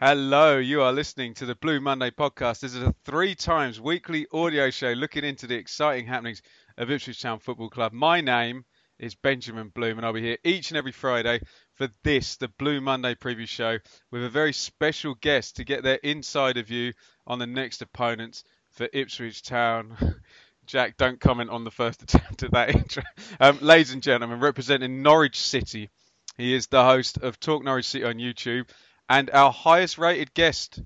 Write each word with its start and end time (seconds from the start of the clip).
Hello, 0.00 0.58
you 0.58 0.82
are 0.82 0.92
listening 0.92 1.34
to 1.34 1.46
the 1.46 1.54
Blue 1.54 1.80
Monday 1.80 2.10
podcast. 2.10 2.60
This 2.60 2.74
is 2.74 2.82
a 2.82 2.94
three 3.04 3.34
times 3.34 3.80
weekly 3.80 4.26
audio 4.32 4.70
show 4.70 4.92
looking 4.92 5.24
into 5.24 5.46
the 5.46 5.54
exciting 5.54 6.06
happenings 6.06 6.42
of 6.78 6.90
Ipswich 6.90 7.20
Town 7.20 7.38
Football 7.38 7.68
Club. 7.68 7.92
My 7.92 8.20
name 8.20 8.64
is 8.98 9.14
Benjamin 9.14 9.68
Bloom, 9.68 9.98
and 9.98 10.06
I'll 10.06 10.12
be 10.12 10.22
here 10.22 10.38
each 10.44 10.70
and 10.70 10.78
every 10.78 10.92
Friday 10.92 11.40
for 11.74 11.88
this, 12.02 12.36
the 12.36 12.48
Blue 12.48 12.80
Monday 12.80 13.14
preview 13.14 13.46
show, 13.46 13.78
with 14.10 14.24
a 14.24 14.28
very 14.28 14.52
special 14.52 15.14
guest 15.14 15.56
to 15.56 15.64
get 15.64 15.82
their 15.82 15.96
inside 16.02 16.56
of 16.56 16.70
you 16.70 16.92
on 17.26 17.38
the 17.38 17.46
next 17.46 17.82
opponents 17.82 18.44
for 18.70 18.88
Ipswich 18.92 19.42
Town. 19.42 19.96
Jack, 20.66 20.96
don't 20.96 21.20
comment 21.20 21.50
on 21.50 21.64
the 21.64 21.70
first 21.70 22.02
attempt 22.04 22.42
at 22.42 22.52
that 22.52 22.74
intro. 22.74 23.02
Um, 23.40 23.58
ladies 23.60 23.92
and 23.92 24.02
gentlemen, 24.02 24.40
representing 24.40 25.02
Norwich 25.02 25.40
City, 25.40 25.90
he 26.36 26.54
is 26.54 26.66
the 26.68 26.84
host 26.84 27.18
of 27.18 27.38
Talk 27.38 27.62
Norwich 27.62 27.88
City 27.88 28.04
on 28.04 28.14
YouTube 28.14 28.68
and 29.08 29.30
our 29.30 29.52
highest 29.52 29.98
rated 29.98 30.34
guest 30.34 30.80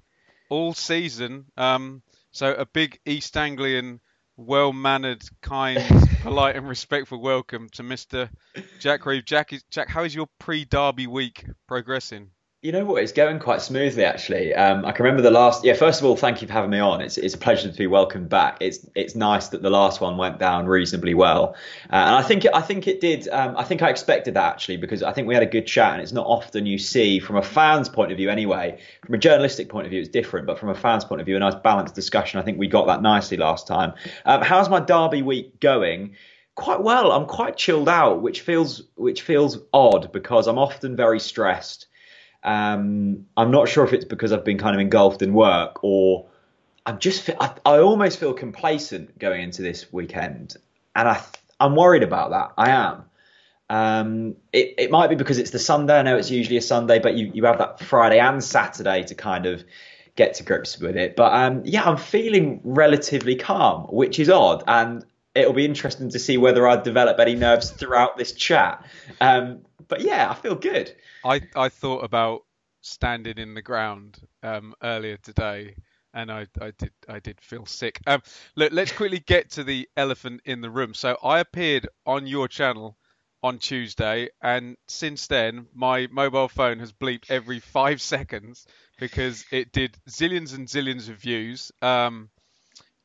all 0.49 0.75
season. 0.75 1.47
Um, 1.57 2.03
so 2.31 2.53
a 2.55 2.67
big 2.67 2.99
East 3.07 3.37
Anglian, 3.37 4.01
well 4.37 4.73
mannered, 4.73 5.23
kind, 5.41 5.83
polite, 6.23 6.57
and 6.57 6.69
respectful 6.69 7.21
welcome 7.21 7.69
to 7.71 7.83
Mr. 7.83 8.29
Jack 8.79 9.07
Reeve. 9.07 9.25
Jack, 9.25 9.53
is, 9.53 9.63
Jack, 9.71 9.89
how 9.89 10.05
is 10.05 10.15
your 10.15 10.29
pre 10.39 10.65
Derby 10.65 11.07
week 11.07 11.47
progressing? 11.67 12.31
You 12.63 12.73
know 12.73 12.87
what? 12.87 13.03
It's 13.03 13.13
going 13.13 13.39
quite 13.39 13.61
smoothly, 13.61 14.03
actually. 14.03 14.55
Um, 14.55 14.87
I 14.87 14.93
can 14.93 15.05
remember 15.05 15.23
the 15.23 15.31
last. 15.31 15.63
Yeah, 15.63 15.75
first 15.75 16.01
of 16.01 16.07
all, 16.07 16.17
thank 16.17 16.41
you 16.41 16.49
for 16.49 16.55
having 16.55 16.71
me 16.71 16.79
on. 16.79 17.03
It's 17.03 17.19
it's 17.19 17.35
a 17.35 17.39
pleasure 17.39 17.71
to 17.71 17.79
be 17.79 17.87
welcomed 17.87 18.31
back. 18.31 18.57
It's 18.61 18.85
it's 18.95 19.15
nice 19.15 19.49
that 19.49 19.61
the 19.61 19.69
last 19.69 20.01
one 20.01 20.17
went 20.17 20.39
down 20.39 20.67
reasonably 20.67 21.13
well, 21.13 21.55
uh, 21.93 21.97
and 21.97 22.17
I 22.17 22.23
think 22.23 22.47
I 22.55 22.63
think 22.63 22.89
it 22.89 23.03
did. 23.03 23.29
Um, 23.29 23.59
I 23.59 23.63
think 23.63 23.83
I 23.83 23.91
expected 23.91 24.35
that 24.35 24.55
actually 24.55 24.79
because 24.79 25.03
I 25.03 25.13
think 25.13 25.29
we 25.29 25.35
had 25.35 25.43
a 25.43 25.47
good 25.47 25.67
chat, 25.67 25.93
and 25.93 26.03
it's 26.03 26.13
not 26.13 26.27
often 26.27 26.65
you 26.65 26.79
see 26.79 27.21
from 27.21 27.37
a 27.37 27.43
fan's 27.43 27.91
point 27.91 28.11
of 28.11 28.17
view 28.17 28.31
anyway. 28.31 28.81
From 29.05 29.15
a 29.15 29.19
journalistic 29.19 29.69
point 29.69 29.87
of 29.87 29.91
view, 29.91 30.01
it's 30.01 30.09
different, 30.09 30.47
but 30.47 30.59
from 30.59 30.71
a 30.71 30.75
fan's 30.75 31.05
point 31.05 31.21
of 31.21 31.27
view, 31.27 31.37
a 31.37 31.41
nice 31.41 31.55
balanced 31.55 31.95
discussion. 31.95 32.41
I 32.41 32.43
think 32.43 32.59
we 32.59 32.69
got 32.69 32.87
that 32.87 33.03
nicely 33.03 33.37
last 33.37 33.67
time. 33.67 33.93
Um, 34.25 34.41
how's 34.41 34.71
my 34.71 34.81
Derby 34.81 35.21
week 35.21 35.61
going? 35.61 36.17
Quite 36.55 36.83
well. 36.83 37.13
I'm 37.13 37.27
quite 37.27 37.59
chilled 37.59 37.91
out, 37.91 38.23
which 38.23 38.41
feels 38.41 38.83
which 38.97 39.21
feels 39.23 39.59
odd 39.75 40.11
because 40.11 40.49
I'm 40.49 40.59
often 40.59 40.97
very 40.97 41.21
stressed. 41.21 41.87
Um, 42.47 43.27
I'm 43.37 43.51
not 43.51 43.69
sure 43.69 43.85
if 43.85 43.93
it's 43.93 44.05
because 44.05 44.33
I've 44.33 44.45
been 44.45 44.59
kind 44.59 44.75
of 44.75 44.81
engulfed 44.81 45.21
in 45.21 45.35
work 45.35 45.83
or 45.83 46.27
I'm 46.87 47.01
just 47.01 47.29
I, 47.41 47.53
I 47.67 47.79
almost 47.79 48.19
feel 48.19 48.33
complacent 48.33 49.19
going 49.19 49.43
into 49.43 49.61
this 49.61 49.93
weekend, 49.93 50.57
and 50.95 51.09
I 51.09 51.21
I'm 51.59 51.75
worried 51.75 52.05
about 52.05 52.31
that. 52.31 52.53
I 52.57 52.71
am. 52.71 53.03
Um, 53.69 54.37
it, 54.53 54.75
it 54.79 54.91
might 54.93 55.09
be 55.09 55.17
because 55.17 55.39
it's 55.39 55.51
the 55.51 55.59
Sunday. 55.59 55.99
I 55.99 56.03
know 56.03 56.17
it's 56.17 56.31
usually 56.31 56.57
a 56.57 56.63
Sunday, 56.63 57.01
but 57.01 57.15
you, 57.15 57.33
you 57.35 57.45
have 57.47 57.59
that 57.59 57.81
Friday 57.81 58.21
and 58.21 58.43
Saturday 58.43 59.03
to 59.03 59.17
kind 59.17 59.47
of 59.47 59.65
get 60.15 60.35
to 60.35 60.45
grips 60.45 60.79
with 60.79 60.97
it. 60.97 61.17
But 61.17 61.33
um, 61.33 61.63
yeah, 61.65 61.83
I'm 61.83 61.97
feeling 61.97 62.61
relatively 62.63 63.35
calm, 63.35 63.89
which 63.91 64.21
is 64.21 64.31
odd, 64.31 64.63
and 64.69 65.05
it'll 65.35 65.53
be 65.53 65.65
interesting 65.65 66.11
to 66.11 66.21
see 66.21 66.39
whether 66.39 66.69
I 66.69 66.77
develop 66.77 67.19
any 67.19 67.35
nerves 67.35 67.71
throughout 67.71 68.17
this 68.17 68.31
chat. 68.31 68.85
Um, 69.21 69.63
but 69.89 70.01
yeah, 70.01 70.31
I 70.31 70.35
feel 70.35 70.55
good. 70.55 70.95
I, 71.25 71.43
I 71.55 71.69
thought 71.69 72.05
about 72.05 72.43
standing 72.81 73.39
in 73.39 73.55
the 73.55 73.63
ground 73.63 74.19
um, 74.43 74.75
earlier 74.83 75.17
today, 75.19 75.77
and 76.15 76.31
I, 76.31 76.47
I 76.61 76.73
did 76.79 76.93
I 77.09 77.19
did 77.19 77.41
feel 77.41 77.67
sick. 77.67 78.01
Um, 78.07 78.23
look, 78.55 78.73
let's 78.73 78.93
quickly 78.93 79.19
get 79.19 79.51
to 79.53 79.65
the 79.65 79.89
elephant 79.97 80.43
in 80.45 80.61
the 80.61 80.71
room. 80.71 80.95
So 80.95 81.17
I 81.23 81.41
appeared 81.41 81.89
on 82.07 82.27
your 82.27 82.49
channel 82.49 82.97
on 83.43 83.59
Tuesday, 83.59 84.29
and 84.43 84.77
since 84.89 85.27
then 85.27 85.67
my 85.75 86.09
mobile 86.11 86.49
phone 86.49 86.79
has 86.79 86.93
bleeped 86.93 87.27
every 87.29 87.61
five 87.61 88.01
seconds 88.01 88.67
because 88.99 89.45
it 89.53 89.73
did 89.73 89.97
zillions 90.09 90.55
and 90.55 90.67
zillions 90.67 91.09
of 91.09 91.17
views. 91.19 91.71
Um, 91.83 92.31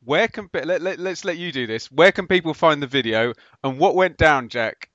where 0.04 0.28
can 0.28 0.50
let, 0.54 0.82
let, 0.82 1.00
let's 1.00 1.26
let 1.26 1.38
you 1.38 1.52
do 1.52 1.68
this? 1.68 1.92
Where 1.92 2.12
can 2.12 2.28
people 2.28 2.54
find 2.54 2.82
the 2.82 2.88
video, 2.88 3.34
and 3.64 3.78
what 3.78 3.94
went 3.96 4.18
down, 4.18 4.50
Jack? 4.50 4.90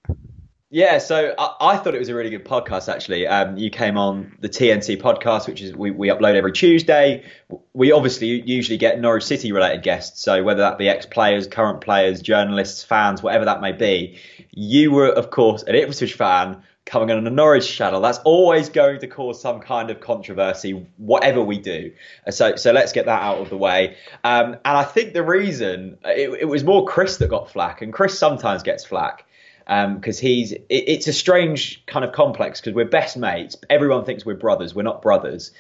Yeah, 0.76 0.98
so 0.98 1.34
I, 1.38 1.54
I, 1.59 1.76
thought 1.78 1.94
it 1.94 1.98
was 1.98 2.10
a 2.10 2.14
really 2.14 2.28
good 2.28 2.44
podcast. 2.44 2.92
Actually, 2.92 3.26
um, 3.26 3.56
you 3.56 3.70
came 3.70 3.97
on 3.97 4.37
the 4.41 4.48
TNT 4.50 5.00
podcast, 5.00 5.47
which 5.47 5.62
is 5.62 5.75
we, 5.75 5.91
we 5.91 6.09
upload 6.09 6.34
every 6.34 6.53
Tuesday. 6.53 7.25
We 7.72 7.92
obviously 7.92 8.42
usually 8.42 8.76
get 8.76 9.00
Norwich 9.00 9.25
City 9.25 9.53
related 9.53 9.82
guests, 9.82 10.20
so 10.20 10.42
whether 10.42 10.60
that 10.60 10.76
be 10.76 10.91
ex 10.91 11.06
players, 11.06 11.47
current 11.47 11.81
players, 11.81 12.20
journalists, 12.20 12.82
fans, 12.84 13.22
whatever 13.22 13.47
that 13.47 13.62
may 13.62 13.72
be. 13.72 14.19
You 14.50 14.92
were, 14.92 15.09
of 15.09 15.31
course, 15.31 15.62
an 15.62 15.76
Ipswich 15.76 16.12
fan 16.12 16.62
coming 16.84 17.10
on 17.10 17.26
a 17.26 17.31
Norwich 17.31 17.75
channel. 17.75 18.03
That's 18.03 18.19
always 18.19 18.69
going 18.69 19.00
to 19.00 19.06
cause 19.06 19.41
some 19.41 19.60
kind 19.60 19.88
of 19.91 20.00
controversy, 20.00 20.86
whatever 20.98 21.42
we 21.42 21.59
do. 21.59 21.92
So, 22.28 22.56
so 22.56 22.72
let's 22.72 22.92
get 22.92 23.06
that 23.06 23.22
out 23.22 23.38
of 23.38 23.48
the 23.48 23.56
way. 23.56 23.97
Um, 24.25 24.48
and 24.53 24.76
I 24.76 24.84
think 24.84 25.15
the 25.15 25.25
reason 25.25 25.97
it, 26.04 26.42
it 26.42 26.44
was 26.44 26.65
more 26.65 26.84
Chris 26.84 27.16
that 27.16 27.31
got 27.31 27.50
flack, 27.50 27.81
and 27.81 27.94
Chris 27.94 28.19
sometimes 28.19 28.62
gets 28.62 28.84
flack 28.84 29.26
because 29.66 30.21
um, 30.21 30.27
he's 30.27 30.53
it, 30.53 30.65
it's 30.69 31.09
a 31.09 31.12
strange 31.12 31.84
kind 31.87 32.04
of 32.04 32.12
complex 32.12 32.60
because 32.60 32.75
we're 32.75 32.84
best 32.84 33.16
mates. 33.16 33.56
Everyone 33.69 34.04
thinks 34.04 34.25
we're 34.25 34.34
brothers. 34.34 34.75
We're 34.75 34.82
not 34.82 35.03
brothers. 35.03 35.50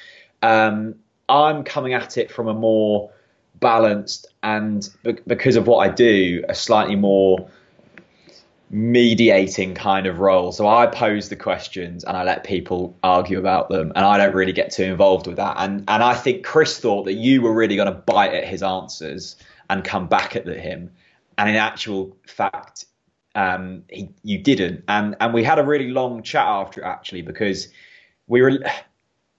Um, 0.42 0.96
I'm 1.28 1.64
coming 1.64 1.92
at 1.92 2.16
it 2.16 2.30
from 2.30 2.46
a 2.46 2.54
more 2.54 3.10
balanced 3.58 4.26
and 4.42 4.88
because 5.26 5.56
of 5.56 5.66
what 5.66 5.78
I 5.78 5.92
do, 5.92 6.44
a 6.48 6.54
slightly 6.54 6.94
more 6.94 7.50
mediating 8.70 9.74
kind 9.74 10.06
of 10.06 10.18
role. 10.18 10.52
So 10.52 10.66
I 10.66 10.86
pose 10.86 11.28
the 11.28 11.36
questions 11.36 12.04
and 12.04 12.16
I 12.16 12.24
let 12.24 12.44
people 12.44 12.96
argue 13.02 13.38
about 13.38 13.68
them, 13.68 13.92
and 13.94 14.04
I 14.04 14.18
don't 14.18 14.34
really 14.34 14.52
get 14.52 14.70
too 14.70 14.84
involved 14.84 15.26
with 15.26 15.36
that. 15.36 15.56
And 15.58 15.84
and 15.88 16.02
I 16.02 16.14
think 16.14 16.44
Chris 16.44 16.78
thought 16.78 17.04
that 17.04 17.14
you 17.14 17.42
were 17.42 17.52
really 17.52 17.76
going 17.76 17.92
to 17.92 17.94
bite 17.94 18.34
at 18.34 18.44
his 18.44 18.62
answers 18.62 19.36
and 19.68 19.82
come 19.82 20.06
back 20.06 20.36
at 20.36 20.46
him, 20.46 20.90
and 21.38 21.48
in 21.48 21.56
actual 21.56 22.16
fact, 22.26 22.86
um, 23.36 23.82
he, 23.88 24.08
you 24.24 24.38
didn't, 24.38 24.82
and 24.88 25.14
and 25.20 25.32
we 25.32 25.44
had 25.44 25.58
a 25.58 25.64
really 25.64 25.88
long 25.88 26.22
chat 26.22 26.46
after 26.46 26.80
it 26.80 26.84
actually 26.84 27.22
because 27.22 27.68
we 28.26 28.42
were 28.42 28.58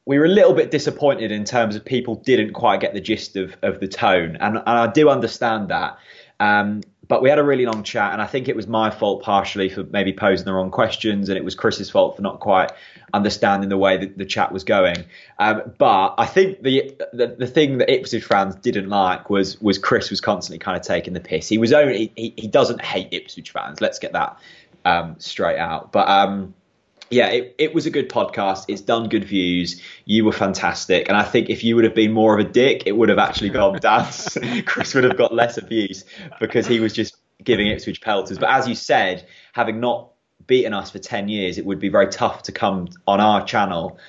we 0.06 0.20
were 0.20 0.26
a 0.26 0.30
little 0.30 0.54
bit 0.54 0.72
disappointed 0.72 1.32
in 1.32 1.44
terms 1.44 1.76
of 1.76 1.84
people 1.84 2.16
didn't 2.16 2.54
quite 2.54 2.80
get 2.80 2.94
the 2.94 3.02
gist 3.02 3.36
of 3.36 3.58
of 3.64 3.80
the 3.80 3.88
tone, 3.88 4.38
and 4.40 4.58
and 4.58 4.64
I 4.66 4.88
do 4.88 5.10
understand 5.10 5.70
that. 5.70 5.98
Um, 6.40 6.82
but 7.08 7.22
we 7.22 7.30
had 7.30 7.40
a 7.40 7.44
really 7.44 7.66
long 7.66 7.84
chat, 7.84 8.14
and 8.14 8.22
I 8.22 8.28
think 8.28 8.48
it 8.48 8.56
was 8.56 8.68
my 8.68 8.90
fault 8.90 9.24
partially 9.24 9.70
for 9.70 9.84
maybe 9.86 10.12
posing 10.14 10.46
the 10.46 10.54
wrong 10.54 10.72
questions, 10.72 11.30
and 11.30 11.38
it 11.38 11.44
was 11.44 11.56
Chris's 11.56 11.90
fault 11.90 12.16
for 12.16 12.22
not 12.22 12.40
quite 12.40 12.72
understanding 13.14 13.70
the 13.70 13.78
way 13.78 13.98
that 13.98 14.18
the 14.18 14.26
chat 14.26 14.52
was 14.52 14.64
going. 14.64 15.06
Um, 15.40 15.74
but 15.78 16.16
I 16.18 16.26
think 16.26 16.64
the, 16.64 16.94
the, 17.14 17.28
the 17.28 17.48
thing 17.48 17.78
that 17.78 17.90
Ipswich 17.90 18.26
fans 18.26 18.56
didn't 18.56 18.90
like 18.90 19.30
was 19.30 19.60
was 19.62 19.78
Chris 19.78 20.10
was 20.10 20.22
constantly 20.22 20.60
kind 20.60 20.78
of 20.78 20.84
taking 20.84 21.14
the 21.14 21.22
piss. 21.22 21.48
He 21.48 21.58
was 21.58 21.72
only 21.72 22.12
he, 22.16 22.34
he 22.38 22.48
doesn't 22.48 22.82
hate 22.82 23.10
Ipswich 23.12 23.52
fans. 23.52 23.80
Let's 23.80 24.00
get 24.00 24.14
that 24.14 24.38
um, 24.84 25.16
straight 25.20 25.60
out. 25.60 25.92
But 25.92 26.10
um, 26.10 26.54
yeah, 27.10 27.28
it, 27.28 27.56
it 27.58 27.74
was 27.74 27.86
a 27.86 27.90
good 27.90 28.10
podcast. 28.10 28.66
It's 28.68 28.82
done 28.82 29.10
good 29.10 29.26
views. 29.26 29.82
You 30.06 30.26
were 30.26 30.32
fantastic. 30.32 31.08
And 31.08 31.18
I 31.18 31.24
think 31.24 31.50
if 31.50 31.64
you 31.64 31.76
would 31.76 31.86
have 31.86 31.96
been 31.96 32.12
more 32.12 32.38
of 32.38 32.46
a 32.46 32.50
dick, 32.50 32.84
it 32.86 32.96
would 32.96 33.10
have 33.10 33.20
actually 33.20 33.50
gone 33.50 33.80
down. 33.82 34.08
Chris 34.66 34.94
would 34.94 35.04
have 35.04 35.18
got 35.18 35.34
less 35.34 35.58
abuse 35.58 36.04
because 36.40 36.68
he 36.68 36.80
was 36.80 36.94
just 36.94 37.16
giving 37.44 37.68
Ipswich 37.68 38.02
pelters. 38.02 38.38
But 38.38 38.50
as 38.50 38.68
you 38.68 38.76
said, 38.76 39.28
having 39.54 39.80
not 39.80 40.12
beaten 40.46 40.74
us 40.74 40.92
for 40.92 41.00
10 41.00 41.30
years, 41.30 41.58
it 41.58 41.66
would 41.66 41.80
be 41.80 41.90
very 41.90 42.08
tough 42.08 42.44
to 42.44 42.52
come 42.52 42.90
on 43.08 43.20
our 43.20 43.46
channel 43.46 44.00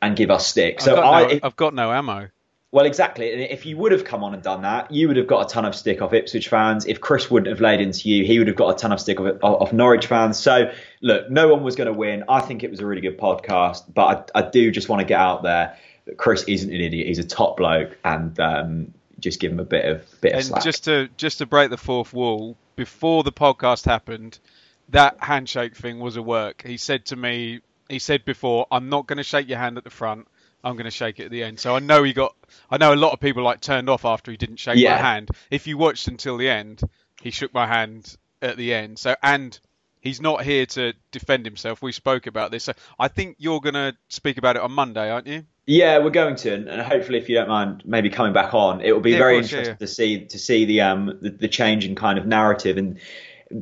and 0.00 0.16
give 0.16 0.30
us 0.30 0.46
stick. 0.46 0.80
So 0.80 0.92
I've 0.92 0.96
got, 0.96 1.14
I, 1.14 1.32
no, 1.34 1.40
I've 1.42 1.56
got 1.56 1.74
no 1.74 1.92
ammo. 1.92 2.28
Well, 2.74 2.86
exactly. 2.86 3.32
And 3.32 3.40
if 3.40 3.66
you 3.66 3.76
would 3.76 3.92
have 3.92 4.04
come 4.04 4.24
on 4.24 4.34
and 4.34 4.42
done 4.42 4.62
that, 4.62 4.90
you 4.90 5.06
would 5.06 5.16
have 5.16 5.28
got 5.28 5.48
a 5.48 5.54
ton 5.54 5.64
of 5.64 5.76
stick 5.76 6.02
off 6.02 6.12
Ipswich 6.12 6.48
fans. 6.48 6.86
If 6.86 7.00
Chris 7.00 7.30
wouldn't 7.30 7.48
have 7.48 7.60
laid 7.60 7.80
into 7.80 8.08
you, 8.08 8.24
he 8.24 8.40
would 8.40 8.48
have 8.48 8.56
got 8.56 8.74
a 8.74 8.76
ton 8.76 8.90
of 8.90 8.98
stick 8.98 9.20
off, 9.20 9.38
off 9.44 9.72
Norwich 9.72 10.08
fans. 10.08 10.40
So, 10.40 10.72
look, 11.00 11.30
no 11.30 11.46
one 11.46 11.62
was 11.62 11.76
going 11.76 11.86
to 11.86 11.92
win. 11.92 12.24
I 12.28 12.40
think 12.40 12.64
it 12.64 12.72
was 12.72 12.80
a 12.80 12.86
really 12.86 13.00
good 13.00 13.16
podcast, 13.16 13.84
but 13.94 14.32
I, 14.34 14.40
I 14.40 14.50
do 14.50 14.72
just 14.72 14.88
want 14.88 14.98
to 14.98 15.06
get 15.06 15.20
out 15.20 15.44
there 15.44 15.78
that 16.06 16.16
Chris 16.16 16.42
isn't 16.48 16.68
an 16.68 16.80
idiot. 16.80 17.06
He's 17.06 17.20
a 17.20 17.24
top 17.24 17.58
bloke, 17.58 17.96
and 18.04 18.40
um, 18.40 18.94
just 19.20 19.38
give 19.38 19.52
him 19.52 19.60
a 19.60 19.64
bit 19.64 19.84
of 19.84 20.20
bit 20.20 20.32
of 20.32 20.38
And 20.38 20.46
slack. 20.46 20.64
just 20.64 20.82
to 20.86 21.08
just 21.16 21.38
to 21.38 21.46
break 21.46 21.70
the 21.70 21.76
fourth 21.76 22.12
wall, 22.12 22.56
before 22.74 23.22
the 23.22 23.30
podcast 23.30 23.84
happened, 23.84 24.40
that 24.88 25.16
handshake 25.20 25.76
thing 25.76 26.00
was 26.00 26.16
a 26.16 26.22
work. 26.22 26.64
He 26.66 26.76
said 26.76 27.04
to 27.06 27.14
me, 27.16 27.60
he 27.88 28.00
said 28.00 28.24
before, 28.24 28.66
I'm 28.68 28.88
not 28.88 29.06
going 29.06 29.18
to 29.18 29.22
shake 29.22 29.48
your 29.48 29.58
hand 29.58 29.78
at 29.78 29.84
the 29.84 29.90
front. 29.90 30.26
I'm 30.64 30.74
going 30.74 30.84
to 30.84 30.90
shake 30.90 31.20
it 31.20 31.26
at 31.26 31.30
the 31.30 31.44
end. 31.44 31.60
So 31.60 31.76
I 31.76 31.78
know 31.78 32.02
he 32.02 32.12
got. 32.12 32.34
I 32.70 32.78
know 32.78 32.94
a 32.94 32.96
lot 32.96 33.12
of 33.12 33.20
people 33.20 33.42
like 33.42 33.60
turned 33.60 33.88
off 33.88 34.04
after 34.04 34.30
he 34.30 34.36
didn't 34.36 34.56
shake 34.56 34.78
my 34.84 34.96
hand. 34.96 35.30
If 35.50 35.66
you 35.66 35.76
watched 35.78 36.08
until 36.08 36.36
the 36.36 36.48
end, 36.48 36.80
he 37.22 37.30
shook 37.30 37.52
my 37.52 37.66
hand 37.66 38.16
at 38.40 38.56
the 38.56 38.74
end. 38.74 38.98
So 38.98 39.14
and 39.22 39.58
he's 40.00 40.20
not 40.20 40.42
here 40.42 40.66
to 40.66 40.94
defend 41.10 41.44
himself. 41.44 41.82
We 41.82 41.92
spoke 41.92 42.26
about 42.26 42.50
this. 42.50 42.64
So 42.64 42.72
I 42.98 43.08
think 43.08 43.36
you're 43.38 43.60
going 43.60 43.74
to 43.74 43.96
speak 44.08 44.38
about 44.38 44.56
it 44.56 44.62
on 44.62 44.72
Monday, 44.72 45.10
aren't 45.10 45.26
you? 45.26 45.44
Yeah, 45.66 45.98
we're 45.98 46.10
going 46.10 46.36
to, 46.36 46.52
and 46.52 46.82
hopefully, 46.82 47.18
if 47.18 47.30
you 47.30 47.36
don't 47.36 47.48
mind, 47.48 47.82
maybe 47.86 48.10
coming 48.10 48.34
back 48.34 48.52
on, 48.52 48.82
it 48.82 48.92
will 48.92 49.00
be 49.00 49.12
Yeah, 49.12 49.18
very 49.18 49.36
course, 49.36 49.50
yeah, 49.50 49.58
interesting 49.58 49.86
to 49.86 49.92
see 49.92 50.26
to 50.26 50.38
see 50.38 50.64
the 50.66 50.82
um 50.82 51.18
the, 51.22 51.30
the 51.30 51.48
change 51.48 51.86
in 51.86 51.94
kind 51.94 52.18
of 52.18 52.26
narrative 52.26 52.76
and 52.76 53.00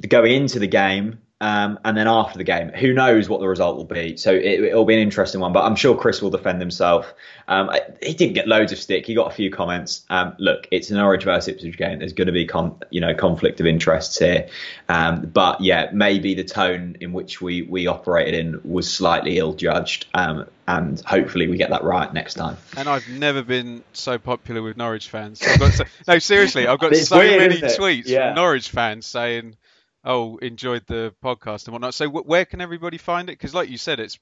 going 0.08 0.32
into 0.32 0.58
the 0.58 0.66
game. 0.66 1.20
Um, 1.42 1.80
and 1.84 1.96
then 1.96 2.06
after 2.06 2.38
the 2.38 2.44
game, 2.44 2.68
who 2.68 2.92
knows 2.92 3.28
what 3.28 3.40
the 3.40 3.48
result 3.48 3.76
will 3.76 3.84
be? 3.84 4.16
So 4.16 4.32
it, 4.32 4.60
it'll 4.62 4.84
be 4.84 4.94
an 4.94 5.00
interesting 5.00 5.40
one. 5.40 5.52
But 5.52 5.64
I'm 5.64 5.74
sure 5.74 5.96
Chris 5.96 6.22
will 6.22 6.30
defend 6.30 6.60
himself. 6.60 7.12
Um, 7.48 7.68
I- 7.68 7.82
he 8.00 8.14
didn't 8.14 8.34
get 8.34 8.46
loads 8.46 8.70
of 8.70 8.78
stick. 8.78 9.04
He 9.06 9.14
got 9.14 9.26
a 9.32 9.34
few 9.34 9.50
comments. 9.50 10.04
Um, 10.08 10.34
look, 10.38 10.68
it's 10.70 10.90
an 10.90 10.98
Norwich 10.98 11.24
versus 11.24 11.48
Ipswich 11.48 11.76
game. 11.76 11.98
There's 11.98 12.12
going 12.12 12.28
to 12.28 12.32
be 12.32 12.46
con- 12.46 12.76
you 12.90 13.00
know 13.00 13.12
conflict 13.12 13.58
of 13.58 13.66
interests 13.66 14.16
here. 14.20 14.46
Um, 14.88 15.22
but 15.22 15.60
yeah, 15.60 15.90
maybe 15.92 16.34
the 16.34 16.44
tone 16.44 16.96
in 17.00 17.12
which 17.12 17.40
we 17.42 17.62
we 17.62 17.88
operated 17.88 18.34
in 18.34 18.60
was 18.64 18.88
slightly 18.88 19.38
ill 19.38 19.54
judged. 19.54 20.06
Um, 20.14 20.46
and 20.68 21.00
hopefully 21.00 21.48
we 21.48 21.56
get 21.56 21.70
that 21.70 21.82
right 21.82 22.14
next 22.14 22.34
time. 22.34 22.56
And 22.76 22.88
I've 22.88 23.08
never 23.08 23.42
been 23.42 23.82
so 23.92 24.16
popular 24.16 24.62
with 24.62 24.76
Norwich 24.76 25.08
fans. 25.08 25.42
I've 25.42 25.58
got 25.58 25.72
so, 25.72 25.84
no, 26.06 26.18
seriously, 26.20 26.68
I've 26.68 26.78
got 26.78 26.94
so 26.94 27.18
weird, 27.18 27.50
many 27.50 27.60
tweets 27.60 28.06
Yeah. 28.06 28.28
from 28.28 28.36
Norwich 28.36 28.70
fans 28.70 29.04
saying, 29.04 29.56
"Oh, 30.04 30.36
enjoyed 30.38 30.86
the 30.86 31.14
podcast 31.22 31.66
and 31.66 31.72
whatnot." 31.72 31.94
So, 31.94 32.08
wh- 32.08 32.26
where 32.26 32.44
can 32.44 32.60
everybody 32.60 32.98
find 32.98 33.28
it? 33.28 33.32
Because, 33.32 33.54
like 33.54 33.68
you 33.70 33.78
said, 33.78 34.00
it's. 34.00 34.18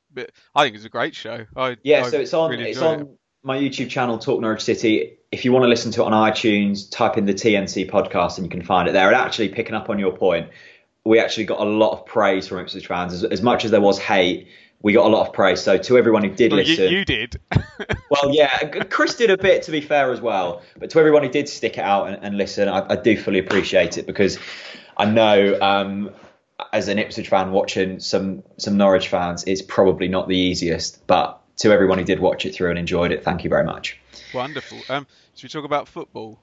I 0.54 0.64
think 0.64 0.76
it's 0.76 0.84
a 0.84 0.90
great 0.90 1.14
show. 1.14 1.46
I, 1.56 1.76
Yeah, 1.82 2.04
I 2.04 2.10
so 2.10 2.20
it's 2.20 2.34
on 2.34 2.50
really 2.50 2.70
it's 2.70 2.80
on 2.80 3.00
it. 3.00 3.08
my 3.42 3.58
YouTube 3.58 3.88
channel, 3.90 4.18
Talk 4.18 4.40
Norwich 4.40 4.62
City. 4.62 5.18
If 5.32 5.44
you 5.44 5.52
want 5.52 5.62
to 5.64 5.68
listen 5.68 5.92
to 5.92 6.02
it 6.02 6.04
on 6.06 6.12
iTunes, 6.12 6.90
type 6.90 7.16
in 7.16 7.26
the 7.26 7.34
TNC 7.34 7.88
podcast 7.90 8.36
and 8.36 8.46
you 8.46 8.50
can 8.50 8.62
find 8.62 8.88
it 8.88 8.92
there. 8.92 9.06
And 9.08 9.16
actually, 9.16 9.48
picking 9.50 9.74
up 9.74 9.88
on 9.88 9.98
your 9.98 10.16
point, 10.16 10.48
we 11.04 11.18
actually 11.18 11.44
got 11.44 11.60
a 11.60 11.64
lot 11.64 11.92
of 11.92 12.04
praise 12.06 12.48
from 12.48 12.58
Ipswich 12.58 12.86
fans. 12.86 13.12
As, 13.12 13.24
as 13.24 13.40
much 13.42 13.64
as 13.64 13.70
there 13.70 13.80
was 13.80 13.98
hate, 13.98 14.48
we 14.82 14.92
got 14.92 15.06
a 15.06 15.08
lot 15.08 15.26
of 15.26 15.32
praise. 15.32 15.60
So 15.60 15.78
to 15.78 15.98
everyone 15.98 16.24
who 16.24 16.30
did 16.34 16.52
Well, 16.52 16.60
you, 16.62 16.76
listen, 16.76 16.92
you 16.92 17.04
did. 17.04 17.40
well, 18.10 18.34
yeah, 18.34 18.58
Chris 18.84 19.14
did 19.14 19.30
a 19.30 19.36
bit 19.38 19.62
to 19.64 19.70
be 19.70 19.80
fair 19.80 20.10
as 20.12 20.20
well. 20.20 20.62
But 20.78 20.90
to 20.90 20.98
everyone 20.98 21.22
who 21.22 21.28
did 21.28 21.48
stick 21.48 21.78
it 21.78 21.84
out 21.84 22.08
and, 22.08 22.18
and 22.22 22.36
listen, 22.36 22.68
I, 22.68 22.84
I 22.90 22.96
do 22.96 23.16
fully 23.16 23.38
appreciate 23.38 23.98
it 23.98 24.06
because 24.06 24.38
I 25.00 25.06
know 25.06 25.58
um, 25.62 26.10
as 26.74 26.88
an 26.88 26.98
Ipswich 26.98 27.30
fan 27.30 27.52
watching 27.52 28.00
some 28.00 28.42
some 28.58 28.76
Norwich 28.76 29.08
fans, 29.08 29.44
it's 29.44 29.62
probably 29.62 30.08
not 30.08 30.28
the 30.28 30.36
easiest. 30.36 31.06
But 31.06 31.40
to 31.58 31.72
everyone 31.72 31.96
who 31.96 32.04
did 32.04 32.20
watch 32.20 32.44
it 32.44 32.54
through 32.54 32.68
and 32.68 32.78
enjoyed 32.78 33.10
it, 33.10 33.24
thank 33.24 33.42
you 33.42 33.48
very 33.48 33.64
much. 33.64 33.98
Wonderful. 34.34 34.78
Um, 34.90 35.06
should 35.34 35.44
we 35.44 35.48
talk 35.48 35.64
about 35.64 35.88
football? 35.88 36.38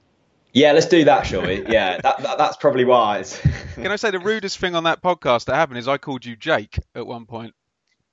Yeah, 0.52 0.72
let's 0.72 0.86
do 0.86 1.04
that, 1.04 1.24
shall 1.24 1.42
we? 1.42 1.64
Yeah, 1.68 2.00
that, 2.02 2.18
that, 2.22 2.38
that's 2.38 2.56
probably 2.56 2.84
wise. 2.84 3.38
Can 3.74 3.92
I 3.92 3.96
say 3.96 4.10
the 4.10 4.18
rudest 4.18 4.58
thing 4.58 4.74
on 4.74 4.84
that 4.84 5.02
podcast 5.02 5.44
that 5.44 5.54
happened 5.54 5.78
is 5.78 5.86
I 5.86 5.98
called 5.98 6.24
you 6.24 6.34
Jake 6.34 6.80
at 6.96 7.06
one 7.06 7.26
point. 7.26 7.54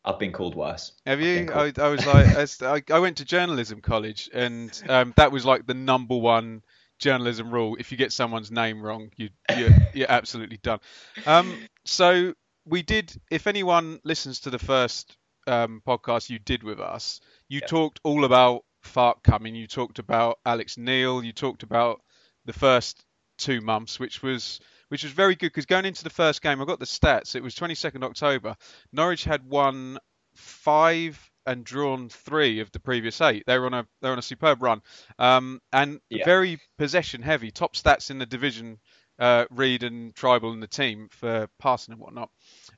I've 0.03 0.19
been 0.19 0.31
called 0.31 0.53
worse. 0.53 0.91
Have 1.07 1.21
you? 1.21 1.49
I, 1.51 1.73
I 1.75 1.87
was 1.87 2.05
like, 2.05 2.61
I, 2.91 2.95
I 2.95 2.99
went 2.99 3.17
to 3.17 3.25
journalism 3.25 3.81
college, 3.81 4.29
and 4.31 4.69
um, 4.87 5.13
that 5.17 5.31
was 5.31 5.43
like 5.43 5.65
the 5.65 5.73
number 5.73 6.15
one 6.15 6.61
journalism 6.99 7.51
rule. 7.51 7.75
If 7.79 7.91
you 7.91 7.97
get 7.97 8.11
someone's 8.11 8.51
name 8.51 8.81
wrong, 8.81 9.09
you, 9.17 9.29
you're, 9.55 9.69
you're 9.93 10.11
absolutely 10.11 10.57
done. 10.57 10.79
Um, 11.25 11.57
so 11.85 12.33
we 12.65 12.81
did. 12.81 13.13
If 13.29 13.47
anyone 13.47 13.99
listens 14.03 14.41
to 14.41 14.49
the 14.49 14.59
first 14.59 15.17
um, 15.47 15.81
podcast 15.85 16.29
you 16.29 16.39
did 16.39 16.63
with 16.63 16.79
us, 16.79 17.21
you 17.47 17.61
talked 17.61 17.99
all 18.03 18.25
about 18.25 18.63
Farke 18.83 19.23
coming. 19.23 19.55
You 19.55 19.67
talked 19.67 19.99
about 19.99 20.39
Alex 20.45 20.77
Neil. 20.77 21.23
You 21.23 21.33
talked 21.33 21.63
about 21.63 22.01
the 22.45 22.53
first 22.53 23.03
two 23.37 23.61
months, 23.61 23.99
which 23.99 24.21
was 24.23 24.59
which 24.89 25.03
was 25.03 25.11
very 25.11 25.35
good 25.35 25.47
because 25.47 25.65
going 25.65 25.85
into 25.85 26.03
the 26.03 26.09
first 26.09 26.41
game, 26.41 26.61
I 26.61 26.65
got 26.65 26.79
the 26.79 26.85
stats. 26.85 27.35
It 27.35 27.43
was 27.43 27.55
22nd 27.55 28.03
October. 28.03 28.55
Norwich 28.91 29.23
had 29.23 29.43
won 29.43 29.97
five 30.35 31.19
and 31.45 31.63
drawn 31.63 32.09
three 32.09 32.59
of 32.59 32.71
the 32.71 32.79
previous 32.79 33.21
eight. 33.21 33.43
They're 33.45 33.65
on 33.65 33.73
a 33.73 33.87
they 34.01 34.07
were 34.09 34.13
on 34.13 34.19
a 34.19 34.23
superb 34.23 34.61
run, 34.61 34.81
um, 35.19 35.61
and 35.71 35.99
Yeah. 36.09 36.25
very 36.25 36.59
possession 36.77 37.21
heavy. 37.21 37.51
Top 37.51 37.75
stats 37.75 38.09
in 38.11 38.17
the 38.19 38.25
division. 38.25 38.79
Uh, 39.17 39.45
Reed 39.49 39.83
and 39.83 40.13
Trybull 40.13 40.51
in 40.53 40.59
the 40.59 40.67
team 40.67 41.07
for 41.09 41.47
passing 41.57 41.93
and 41.93 42.01
whatnot. 42.01 42.29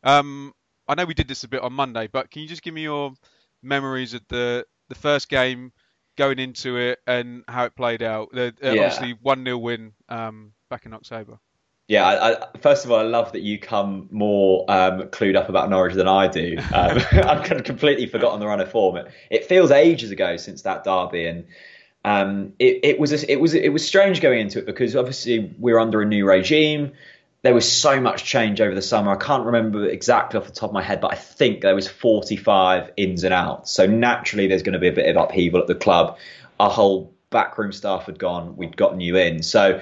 Um, 0.04 0.54
I 0.88 0.94
know 0.94 1.06
we 1.06 1.16
did 1.16 1.28
this 1.28 1.44
a 1.44 1.48
bit 1.48 1.62
on 1.64 1.74
Monday, 1.74 2.06
but 2.06 2.30
can 2.30 2.44
you 2.44 2.48
just 2.48 2.62
give 2.62 2.76
me 2.76 2.84
your 2.84 3.14
memories 3.64 4.14
of 4.14 4.22
the 4.28 4.64
the 4.90 4.96
first 4.96 5.30
game, 5.30 5.72
going 6.16 6.38
into 6.38 6.78
it, 6.78 7.00
and 7.08 7.44
how 7.48 7.66
it 7.66 7.76
played 7.76 8.04
out? 8.04 8.30
The, 8.32 8.48
uh, 8.50 8.52
Yeah. 8.62 8.72
Obviously, 8.84 9.14
one 9.14 9.44
0 9.44 9.58
win 9.58 9.94
um, 10.10 10.54
back 10.70 10.86
in 10.86 10.94
October. 10.94 11.40
Yeah, 11.88 12.06
I, 12.06 12.32
I, 12.34 12.46
first 12.60 12.84
of 12.84 12.92
all, 12.92 13.00
I 13.00 13.04
love 13.04 13.32
that 13.32 13.42
you 13.42 13.58
come 13.58 14.10
more 14.12 14.66
um, 14.68 15.04
clued 15.04 15.38
up 15.38 15.48
about 15.48 15.70
Norwich 15.70 15.94
than 15.96 16.08
I 16.08 16.28
do. 16.28 16.58
Um, 16.74 16.98
I've 17.12 17.44
kind 17.44 17.54
of 17.54 17.64
completely 17.64 18.08
forgotten 18.08 18.40
the 18.40 18.48
run 18.48 18.60
of 18.60 18.70
form. 18.70 18.98
It, 18.98 19.12
it 19.32 19.46
feels 19.46 19.72
ages 19.72 20.12
ago 20.12 20.38
since 20.38 20.64
that 20.64 20.84
derby, 20.84 21.26
and 21.26 21.46
um, 22.04 22.54
it, 22.60 22.80
it 22.84 23.00
was 23.00 23.14
a, 23.14 23.32
it 23.32 23.40
was 23.40 23.54
it 23.54 23.70
was 23.70 23.88
strange 23.88 24.22
going 24.22 24.40
into 24.40 24.60
it 24.60 24.66
because 24.66 24.96
obviously 24.96 25.54
we're 25.58 25.80
under 25.80 26.02
a 26.02 26.06
new 26.06 26.28
regime. 26.28 26.92
There 27.42 27.54
was 27.54 27.72
so 27.72 28.02
much 28.02 28.26
change 28.26 28.60
over 28.60 28.76
the 28.76 28.82
summer. 28.82 29.12
I 29.12 29.16
can't 29.16 29.46
remember 29.46 29.88
exactly 29.88 30.40
off 30.40 30.46
the 30.46 30.52
top 30.52 30.72
of 30.72 30.74
my 30.74 30.84
head, 30.84 31.00
but 31.00 31.14
I 31.14 31.16
think 31.16 31.62
there 31.62 31.76
was 31.76 31.88
45 31.88 32.92
ins 32.98 33.24
and 33.24 33.34
outs. 33.34 33.72
So 33.72 33.86
naturally, 33.86 34.48
there's 34.48 34.64
going 34.64 34.74
to 34.74 34.80
be 34.80 34.90
a 34.90 34.94
bit 34.94 35.16
of 35.16 35.24
upheaval 35.24 35.62
at 35.62 35.68
the 35.68 35.76
club. 35.76 36.18
Our 36.60 36.70
whole 36.70 37.14
backroom 37.30 37.72
staff 37.72 38.06
had 38.08 38.20
gone. 38.20 38.58
We'd 38.58 38.76
got 38.76 38.98
new 38.98 39.16
in. 39.16 39.44
So 39.44 39.82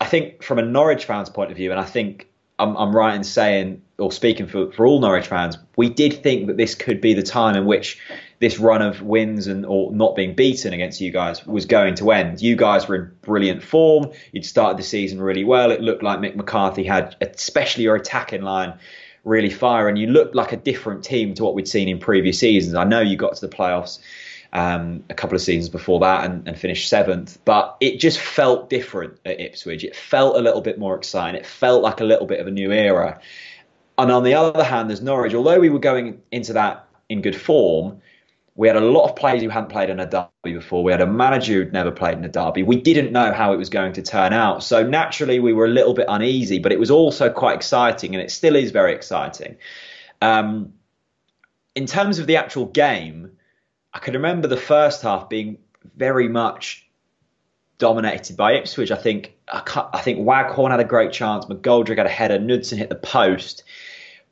I 0.00 0.06
think 0.06 0.42
from 0.42 0.58
a 0.58 0.62
Norwich 0.62 1.04
fans' 1.04 1.30
point 1.30 1.50
of 1.50 1.56
view, 1.56 1.70
and 1.70 1.80
I 1.80 1.84
think 1.84 2.28
I'm, 2.58 2.76
I'm 2.76 2.94
right 2.94 3.14
in 3.14 3.24
saying, 3.24 3.82
or 3.98 4.12
speaking 4.12 4.46
for, 4.46 4.70
for 4.72 4.86
all 4.86 5.00
Norwich 5.00 5.26
fans, 5.26 5.58
we 5.76 5.88
did 5.88 6.22
think 6.22 6.46
that 6.48 6.56
this 6.56 6.74
could 6.74 7.00
be 7.00 7.14
the 7.14 7.22
time 7.22 7.56
in 7.56 7.66
which 7.66 8.00
this 8.40 8.58
run 8.58 8.82
of 8.82 9.02
wins 9.02 9.46
and 9.46 9.64
or 9.64 9.92
not 9.92 10.14
being 10.14 10.34
beaten 10.34 10.72
against 10.72 11.00
you 11.00 11.10
guys 11.10 11.46
was 11.46 11.66
going 11.66 11.94
to 11.96 12.10
end. 12.10 12.40
You 12.42 12.56
guys 12.56 12.86
were 12.88 12.96
in 12.96 13.12
brilliant 13.22 13.62
form. 13.62 14.10
You'd 14.32 14.44
started 14.44 14.78
the 14.78 14.82
season 14.82 15.20
really 15.20 15.44
well. 15.44 15.70
It 15.70 15.80
looked 15.80 16.02
like 16.02 16.18
Mick 16.18 16.36
McCarthy 16.36 16.84
had, 16.84 17.16
especially 17.20 17.84
your 17.84 17.96
attacking 17.96 18.42
line, 18.42 18.74
really 19.24 19.50
fire, 19.50 19.88
and 19.88 19.98
you 19.98 20.08
looked 20.08 20.34
like 20.34 20.52
a 20.52 20.56
different 20.56 21.04
team 21.04 21.34
to 21.34 21.44
what 21.44 21.54
we'd 21.54 21.68
seen 21.68 21.88
in 21.88 21.98
previous 21.98 22.38
seasons. 22.38 22.74
I 22.74 22.84
know 22.84 23.00
you 23.00 23.16
got 23.16 23.34
to 23.36 23.46
the 23.46 23.54
playoffs 23.54 23.98
um, 24.54 25.02
a 25.10 25.14
couple 25.14 25.34
of 25.34 25.42
seasons 25.42 25.68
before 25.68 26.00
that 26.00 26.24
and, 26.24 26.46
and 26.46 26.58
finished 26.58 26.88
seventh. 26.88 27.38
But 27.44 27.76
it 27.80 27.98
just 27.98 28.18
felt 28.18 28.70
different 28.70 29.18
at 29.24 29.40
Ipswich. 29.40 29.84
It 29.84 29.96
felt 29.96 30.36
a 30.36 30.40
little 30.40 30.60
bit 30.60 30.78
more 30.78 30.96
exciting. 30.96 31.38
It 31.38 31.46
felt 31.46 31.82
like 31.82 32.00
a 32.00 32.04
little 32.04 32.26
bit 32.26 32.40
of 32.40 32.46
a 32.46 32.52
new 32.52 32.72
era. 32.72 33.20
And 33.98 34.10
on 34.10 34.22
the 34.22 34.34
other 34.34 34.64
hand, 34.64 34.88
there's 34.88 35.02
Norwich. 35.02 35.34
Although 35.34 35.60
we 35.60 35.70
were 35.70 35.78
going 35.78 36.22
into 36.30 36.52
that 36.54 36.88
in 37.08 37.20
good 37.20 37.36
form, 37.36 38.00
we 38.56 38.68
had 38.68 38.76
a 38.76 38.80
lot 38.80 39.08
of 39.08 39.16
players 39.16 39.42
who 39.42 39.48
hadn't 39.48 39.70
played 39.70 39.90
in 39.90 39.98
a 39.98 40.06
derby 40.06 40.54
before. 40.54 40.84
We 40.84 40.92
had 40.92 41.00
a 41.00 41.06
manager 41.06 41.54
who'd 41.54 41.72
never 41.72 41.90
played 41.90 42.16
in 42.16 42.24
a 42.24 42.28
derby. 42.28 42.62
We 42.62 42.80
didn't 42.80 43.10
know 43.10 43.32
how 43.32 43.52
it 43.52 43.56
was 43.56 43.68
going 43.68 43.92
to 43.94 44.02
turn 44.02 44.32
out. 44.32 44.62
So 44.62 44.86
naturally, 44.86 45.40
we 45.40 45.52
were 45.52 45.66
a 45.66 45.70
little 45.70 45.94
bit 45.94 46.06
uneasy, 46.08 46.60
but 46.60 46.70
it 46.70 46.78
was 46.78 46.90
also 46.90 47.30
quite 47.30 47.56
exciting, 47.56 48.14
and 48.14 48.22
it 48.22 48.30
still 48.30 48.54
is 48.54 48.70
very 48.70 48.94
exciting. 48.94 49.56
Um, 50.22 50.74
in 51.74 51.86
terms 51.86 52.20
of 52.20 52.28
the 52.28 52.36
actual 52.36 52.66
game, 52.66 53.32
I 53.94 54.00
can 54.00 54.14
remember 54.14 54.48
the 54.48 54.56
first 54.56 55.02
half 55.02 55.28
being 55.28 55.58
very 55.96 56.28
much 56.28 56.86
dominated 57.78 58.36
by 58.36 58.54
Ipswich. 58.54 58.90
I 58.90 58.96
think 58.96 59.34
I, 59.48 59.62
I 59.92 60.00
think 60.00 60.18
Waghorn 60.26 60.72
had 60.72 60.80
a 60.80 60.84
great 60.84 61.12
chance. 61.12 61.44
McGoldrick 61.46 61.96
had 61.96 62.06
a 62.06 62.10
header. 62.10 62.38
Knudsen 62.38 62.78
hit 62.78 62.88
the 62.88 62.96
post. 62.96 63.62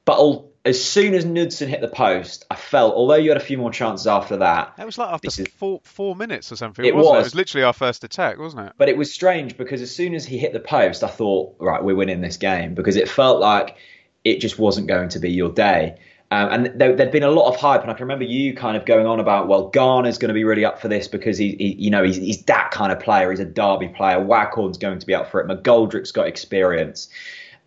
But 0.05 0.19
ul- 0.19 0.51
as 0.65 0.83
soon 0.83 1.15
as 1.15 1.25
Knudsen 1.25 1.69
hit 1.69 1.81
the 1.81 1.89
post, 1.89 2.45
I 2.51 2.55
felt, 2.55 2.95
although 2.95 3.17
you 3.17 3.31
had 3.31 3.37
a 3.37 3.45
few 3.45 3.59
more 3.59 3.71
chances 3.71 4.07
after 4.07 4.39
that. 4.39 4.75
It 4.79 4.87
was 4.87 4.99
like 4.99 5.13
after 5.13 5.29
is- 5.29 5.49
four 5.57 5.81
four 5.85 6.17
minutes 6.17 6.51
or 6.51 6.57
something. 6.57 6.85
It 6.85 6.95
wasn't 6.95 7.17
it? 7.17 7.19
It 7.19 7.23
was 7.23 7.35
literally 7.35 7.65
our 7.65 7.73
first 7.73 8.05
attack, 8.05 8.39
wasn't 8.39 8.69
it? 8.69 8.73
But 8.79 8.89
it 8.89 8.97
was 8.97 9.13
strange 9.13 9.57
because 9.57 9.81
as 9.81 9.95
soon 9.95 10.15
as 10.15 10.25
he 10.25 10.39
hit 10.39 10.53
the 10.53 10.61
post, 10.61 11.05
I 11.05 11.09
thought, 11.09 11.57
right, 11.61 11.83
we're 11.83 11.97
winning 11.97 12.21
this 12.21 12.37
game 12.37 12.75
because 12.75 12.97
it 12.97 13.09
felt 13.09 13.41
like 13.41 13.77
it 14.25 14.41
just 14.41 14.59
wasn't 14.59 14.87
going 14.87 15.11
to 15.11 15.19
be 15.19 15.31
your 15.31 15.51
day. 15.51 15.99
Um, 16.33 16.49
and 16.51 16.81
there, 16.81 16.97
there'd 16.97 17.13
been 17.13 17.25
a 17.25 17.31
lot 17.31 17.53
of 17.53 17.61
hype, 17.61 17.83
and 17.83 17.91
I 17.91 17.95
can 17.95 18.05
remember 18.05 18.25
you 18.25 18.55
kind 18.55 18.75
of 18.75 18.87
going 18.87 19.05
on 19.05 19.21
about, 19.21 19.49
well, 19.49 19.69
Garner's 19.69 20.17
going 20.17 20.31
to 20.31 20.35
be 20.35 20.45
really 20.45 20.65
up 20.65 20.81
for 20.81 20.89
this 20.89 21.07
because 21.07 21.37
he, 21.37 21.57
he 21.59 21.75
you 21.75 21.91
know, 21.91 22.03
he's, 22.03 22.17
he's 22.17 22.43
that 22.45 22.71
kind 22.71 22.91
of 22.91 23.01
player. 23.01 23.31
He's 23.31 23.41
a 23.41 23.45
derby 23.45 23.89
player. 23.89 24.19
Waghorn's 24.19 24.79
going 24.79 24.99
to 24.99 25.07
be 25.07 25.15
up 25.15 25.31
for 25.31 25.43
it. 25.43 25.47
McGoldrick's 25.47 26.11
got 26.11 26.29
experience, 26.29 27.11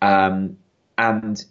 um, 0.02 0.58
and 0.98 1.44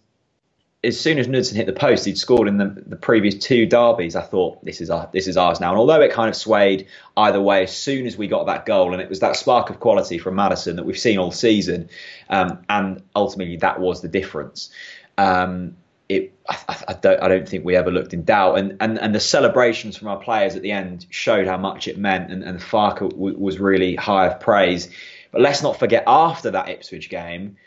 as 0.83 0.99
soon 0.99 1.17
as 1.17 1.29
Knudsen 1.29 1.55
hit 1.55 1.67
the 1.67 1.73
post, 1.73 2.03
he'd 2.03 2.17
scored 2.17 2.49
in 2.49 2.57
the, 2.57 2.83
the 2.85 2.97
previous 2.97 3.35
two 3.35 3.65
derbies. 3.65 4.17
I 4.17 4.21
thought 4.21 4.63
this 4.65 4.81
is 4.81 4.89
our, 4.89 5.09
this 5.13 5.27
is 5.27 5.37
ours 5.37 5.61
now. 5.61 5.69
And 5.69 5.79
although 5.79 6.01
it 6.01 6.11
kind 6.11 6.27
of 6.27 6.35
swayed 6.35 6.87
either 7.15 7.41
way, 7.41 7.63
as 7.63 7.75
soon 7.75 8.05
as 8.07 8.17
we 8.17 8.27
got 8.27 8.45
that 8.47 8.65
goal, 8.65 8.91
and 8.91 9.01
it 9.01 9.07
was 9.07 9.21
that 9.21 9.37
spark 9.37 9.69
of 9.69 9.79
quality 9.79 10.17
from 10.17 10.35
Maddison 10.35 10.75
that 10.75 10.85
we've 10.85 10.99
seen 10.99 11.17
all 11.17 11.31
season, 11.31 11.89
um, 12.29 12.59
and 12.67 13.01
ultimately 13.15 13.55
that 13.57 13.79
was 13.79 14.01
the 14.01 14.09
difference. 14.09 14.69
Um, 15.17 15.77
it, 16.09 16.33
I, 16.47 16.57
I- 16.87 16.93
don't, 16.93 17.21
I 17.23 17.27
don't 17.27 17.47
think 17.47 17.65
we 17.65 17.75
ever 17.75 17.91
looked 17.91 18.13
in 18.13 18.23
doubt, 18.23 18.59
and, 18.59 18.77
and 18.79 18.99
and 18.99 19.13
the 19.15 19.19
celebrations 19.19 19.97
from 19.97 20.07
our 20.07 20.17
players 20.19 20.55
at 20.55 20.61
the 20.61 20.71
end 20.71 21.05
showed 21.09 21.47
how 21.47 21.57
much 21.57 21.87
it 21.87 21.97
meant, 21.97 22.31
and, 22.31 22.43
and 22.43 22.59
Farke 22.59 23.09
w- 23.09 23.37
was 23.37 23.59
really 23.59 23.95
high 23.95 24.27
of 24.27 24.39
praise. 24.39 24.89
But 25.31 25.41
let's 25.41 25.63
not 25.63 25.79
forget 25.79 26.03
after 26.07 26.51
that 26.51 26.69
Ipswich 26.69 27.09
game, 27.09 27.57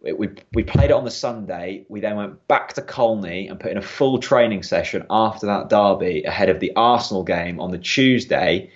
we, 0.00 0.12
we 0.12 0.28
we 0.54 0.62
played 0.62 0.90
it 0.90 0.94
on 0.94 1.04
the 1.04 1.10
Sunday. 1.10 1.84
We 1.88 2.00
then 2.00 2.16
went 2.16 2.46
back 2.48 2.74
to 2.74 2.82
Colney 2.82 3.48
and 3.48 3.58
put 3.58 3.72
in 3.72 3.78
a 3.78 3.82
full 3.82 4.18
training 4.18 4.62
session 4.62 5.04
after 5.10 5.46
that 5.46 5.68
derby 5.68 6.22
ahead 6.24 6.48
of 6.48 6.60
the 6.60 6.72
Arsenal 6.76 7.24
game 7.24 7.60
on 7.60 7.70
the 7.70 7.78
Tuesday. 7.78 8.70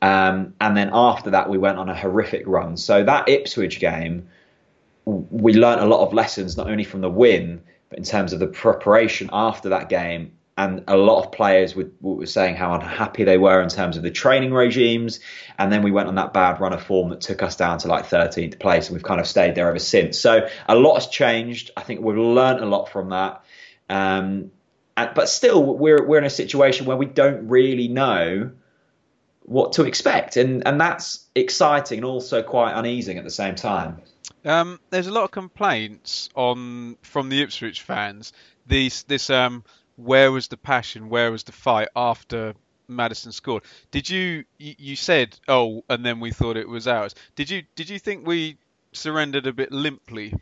Um, 0.00 0.54
and 0.60 0.76
then 0.76 0.90
after 0.92 1.30
that, 1.30 1.48
we 1.48 1.58
went 1.58 1.78
on 1.78 1.88
a 1.88 1.94
horrific 1.94 2.42
run. 2.46 2.76
So 2.76 3.04
that 3.04 3.28
Ipswich 3.28 3.78
game, 3.78 4.28
we 5.04 5.52
learnt 5.54 5.80
a 5.80 5.86
lot 5.86 6.04
of 6.04 6.12
lessons, 6.12 6.56
not 6.56 6.68
only 6.68 6.82
from 6.84 7.02
the 7.02 7.10
win, 7.10 7.62
in 7.94 8.04
terms 8.04 8.32
of 8.32 8.40
the 8.40 8.46
preparation 8.46 9.30
after 9.32 9.70
that 9.70 9.88
game. 9.88 10.32
And 10.56 10.84
a 10.86 10.96
lot 10.96 11.24
of 11.24 11.32
players 11.32 11.74
were, 11.74 12.26
saying 12.26 12.56
how 12.56 12.74
unhappy 12.74 13.24
they 13.24 13.38
were 13.38 13.62
in 13.62 13.70
terms 13.70 13.96
of 13.96 14.02
the 14.02 14.10
training 14.10 14.52
regimes. 14.52 15.20
And 15.58 15.72
then 15.72 15.82
we 15.82 15.90
went 15.90 16.08
on 16.08 16.16
that 16.16 16.34
bad 16.34 16.60
run 16.60 16.74
of 16.74 16.82
form 16.82 17.08
that 17.08 17.22
took 17.22 17.42
us 17.42 17.56
down 17.56 17.78
to 17.78 17.88
like 17.88 18.06
13th 18.06 18.58
place. 18.58 18.88
And 18.88 18.94
we've 18.94 19.02
kind 19.02 19.20
of 19.20 19.26
stayed 19.26 19.54
there 19.54 19.68
ever 19.68 19.78
since. 19.78 20.18
So 20.18 20.48
a 20.68 20.74
lot 20.74 20.94
has 20.94 21.06
changed. 21.06 21.70
I 21.76 21.80
think 21.80 22.00
we've 22.00 22.16
learnt 22.16 22.62
a 22.62 22.66
lot 22.66 22.90
from 22.90 23.10
that. 23.10 23.42
Um, 23.88 24.50
but 24.94 25.28
still, 25.28 25.64
we're, 25.64 26.06
we're 26.06 26.18
in 26.18 26.24
a 26.24 26.30
situation 26.30 26.84
where 26.84 26.98
we 26.98 27.06
don't 27.06 27.48
really 27.48 27.88
know 27.88 28.50
what 29.44 29.72
to 29.74 29.84
expect. 29.84 30.36
And, 30.36 30.66
and 30.66 30.80
that's 30.80 31.26
exciting 31.34 31.98
and 31.98 32.04
also 32.04 32.42
quite 32.42 32.72
uneasing 32.74 33.18
at 33.18 33.24
the 33.24 33.30
same 33.30 33.54
time. 33.54 34.02
Um, 34.44 34.80
there's 34.90 35.06
a 35.06 35.12
lot 35.12 35.24
of 35.24 35.30
complaints 35.30 36.28
on 36.34 36.96
from 37.02 37.28
the 37.28 37.42
Ipswich 37.42 37.82
fans. 37.82 38.32
These 38.66 39.04
this 39.04 39.30
um, 39.30 39.64
where 39.96 40.32
was 40.32 40.48
the 40.48 40.56
passion? 40.56 41.08
Where 41.08 41.30
was 41.30 41.44
the 41.44 41.52
fight 41.52 41.88
after 41.94 42.54
Maddison 42.88 43.32
scored? 43.32 43.62
Did 43.90 44.10
you 44.10 44.44
you 44.58 44.96
said 44.96 45.38
oh, 45.48 45.84
and 45.88 46.04
then 46.04 46.20
we 46.20 46.32
thought 46.32 46.56
it 46.56 46.68
was 46.68 46.88
ours. 46.88 47.14
Did 47.36 47.50
you 47.50 47.62
did 47.76 47.88
you 47.88 47.98
think 47.98 48.26
we 48.26 48.58
surrendered 48.92 49.46
a 49.46 49.52
bit 49.52 49.72
limply? 49.72 50.34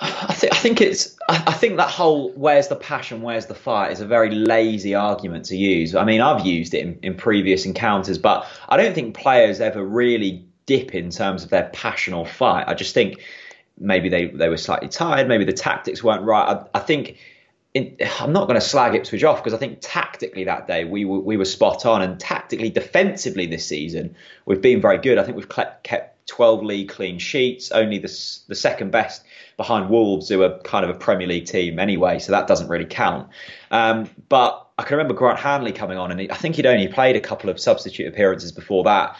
I, 0.00 0.34
th- 0.38 0.52
I 0.52 0.56
think 0.56 0.80
it's. 0.80 1.16
I, 1.28 1.42
I 1.48 1.52
think 1.52 1.76
that 1.76 1.90
whole 1.90 2.30
"where's 2.32 2.68
the 2.68 2.76
passion, 2.76 3.22
where's 3.22 3.46
the 3.46 3.54
fight" 3.54 3.92
is 3.92 4.00
a 4.00 4.06
very 4.06 4.30
lazy 4.30 4.94
argument 4.94 5.46
to 5.46 5.56
use. 5.56 5.94
I 5.94 6.04
mean, 6.04 6.20
I've 6.20 6.46
used 6.46 6.74
it 6.74 6.84
in, 6.84 6.98
in 7.02 7.14
previous 7.14 7.66
encounters, 7.66 8.18
but 8.18 8.46
I 8.68 8.76
don't 8.76 8.94
think 8.94 9.14
players 9.14 9.60
ever 9.60 9.84
really 9.84 10.46
dip 10.70 10.94
in 10.94 11.10
terms 11.10 11.42
of 11.42 11.50
their 11.50 11.68
passion 11.72 12.14
or 12.14 12.24
fight. 12.24 12.64
I 12.68 12.74
just 12.74 12.94
think 12.94 13.20
maybe 13.76 14.08
they 14.08 14.26
they 14.28 14.48
were 14.48 14.56
slightly 14.56 14.88
tired, 14.88 15.26
maybe 15.26 15.44
the 15.44 15.52
tactics 15.52 16.02
weren't 16.04 16.22
right. 16.22 16.56
I, 16.56 16.78
I 16.78 16.80
think. 16.80 17.18
In, 17.72 17.96
I'm 18.18 18.32
not 18.32 18.48
going 18.48 18.58
to 18.58 18.66
slag 18.66 18.96
Ipswich 18.96 19.22
off 19.22 19.38
because 19.38 19.54
I 19.54 19.56
think 19.56 19.78
tactically 19.80 20.42
that 20.42 20.66
day 20.66 20.84
we 20.84 21.04
were, 21.04 21.20
we 21.20 21.36
were 21.36 21.44
spot 21.44 21.86
on, 21.86 22.02
and 22.02 22.18
tactically 22.18 22.68
defensively 22.68 23.46
this 23.46 23.64
season 23.64 24.16
we've 24.44 24.60
been 24.60 24.80
very 24.80 24.98
good. 24.98 25.18
I 25.18 25.22
think 25.22 25.36
we've 25.36 25.48
kept 25.84 26.26
12 26.26 26.64
league 26.64 26.88
clean 26.88 27.18
sheets, 27.20 27.70
only 27.70 27.98
the 27.98 28.12
the 28.48 28.56
second 28.56 28.90
best 28.90 29.24
behind 29.56 29.88
Wolves, 29.88 30.28
who 30.28 30.42
are 30.42 30.58
kind 30.60 30.84
of 30.84 30.90
a 30.90 30.98
Premier 30.98 31.28
League 31.28 31.46
team 31.46 31.78
anyway, 31.78 32.18
so 32.18 32.32
that 32.32 32.48
doesn't 32.48 32.68
really 32.68 32.86
count. 32.86 33.28
Um, 33.70 34.10
but 34.28 34.66
I 34.78 34.82
can 34.82 34.96
remember 34.96 35.14
Grant 35.14 35.38
Hanley 35.38 35.72
coming 35.72 35.98
on, 35.98 36.10
and 36.10 36.32
I 36.32 36.36
think 36.36 36.56
he'd 36.56 36.66
only 36.66 36.88
played 36.88 37.14
a 37.14 37.20
couple 37.20 37.50
of 37.50 37.60
substitute 37.60 38.08
appearances 38.08 38.50
before 38.50 38.82
that. 38.84 39.16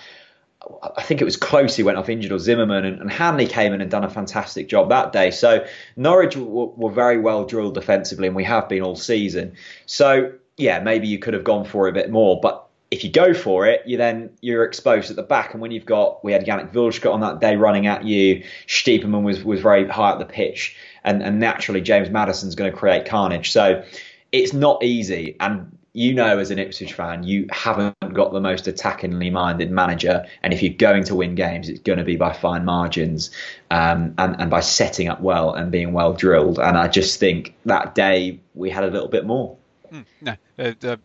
I 0.96 1.02
think 1.02 1.20
it 1.20 1.24
was 1.24 1.36
Klose 1.36 1.74
he 1.74 1.82
went 1.82 1.96
off 1.96 2.08
injured 2.08 2.32
or 2.32 2.38
Zimmermann, 2.38 2.84
and, 2.84 3.00
and 3.00 3.10
Hanley 3.10 3.46
came 3.46 3.72
in 3.72 3.80
and 3.80 3.90
done 3.90 4.04
a 4.04 4.10
fantastic 4.10 4.68
job 4.68 4.90
that 4.90 5.12
day. 5.12 5.30
So 5.30 5.64
Norwich 5.96 6.36
were, 6.36 6.66
were 6.66 6.90
very 6.90 7.18
well 7.18 7.44
drilled 7.44 7.74
defensively, 7.74 8.26
and 8.26 8.36
we 8.36 8.44
have 8.44 8.68
been 8.68 8.82
all 8.82 8.96
season. 8.96 9.54
So 9.86 10.32
yeah, 10.56 10.80
maybe 10.80 11.08
you 11.08 11.18
could 11.18 11.34
have 11.34 11.44
gone 11.44 11.64
for 11.64 11.88
a 11.88 11.92
bit 11.92 12.10
more, 12.10 12.38
but 12.40 12.66
if 12.90 13.04
you 13.04 13.10
go 13.10 13.32
for 13.32 13.66
it, 13.66 13.82
you 13.86 13.96
then 13.96 14.30
you're 14.40 14.64
exposed 14.64 15.10
at 15.10 15.16
the 15.16 15.22
back. 15.22 15.52
And 15.52 15.62
when 15.62 15.70
you've 15.70 15.86
got, 15.86 16.24
we 16.24 16.32
had 16.32 16.44
Yannick 16.44 16.72
Wildschut 16.72 17.12
on 17.12 17.20
that 17.20 17.40
day 17.40 17.56
running 17.56 17.86
at 17.86 18.04
you. 18.04 18.44
Stiepermann 18.66 19.22
was 19.22 19.42
was 19.44 19.60
very 19.60 19.86
high 19.88 20.10
up 20.10 20.18
the 20.18 20.24
pitch, 20.24 20.76
and 21.04 21.22
and 21.22 21.40
naturally 21.40 21.80
James 21.80 22.10
Maddison's 22.10 22.54
going 22.54 22.70
to 22.70 22.76
create 22.76 23.06
carnage. 23.06 23.52
So 23.52 23.84
it's 24.32 24.52
not 24.52 24.82
easy. 24.82 25.36
And 25.40 25.78
you 25.92 26.14
know, 26.14 26.38
as 26.38 26.50
an 26.50 26.58
Ipswich 26.58 26.92
fan, 26.92 27.24
you 27.24 27.46
haven't 27.50 27.96
got 28.12 28.32
the 28.32 28.40
most 28.40 28.66
attackingly 28.66 29.30
minded 29.30 29.70
manager. 29.70 30.24
And 30.42 30.52
if 30.52 30.62
you're 30.62 30.74
going 30.74 31.04
to 31.04 31.14
win 31.14 31.34
games, 31.34 31.68
it's 31.68 31.80
going 31.80 31.98
to 31.98 32.04
be 32.04 32.16
by 32.16 32.32
fine 32.32 32.64
margins 32.64 33.30
um, 33.70 34.14
and, 34.18 34.40
and 34.40 34.50
by 34.50 34.60
setting 34.60 35.08
up 35.08 35.20
well 35.20 35.52
and 35.52 35.72
being 35.72 35.92
well 35.92 36.12
drilled. 36.12 36.58
And 36.58 36.78
I 36.78 36.86
just 36.88 37.18
think 37.18 37.54
that 37.64 37.94
day 37.94 38.40
we 38.54 38.70
had 38.70 38.84
a 38.84 38.90
little 38.90 39.08
bit 39.08 39.26
more. 39.26 39.56
Hmm, 39.90 40.02
no, 40.20 40.36
uh, 40.58 40.72
uh, 40.82 40.96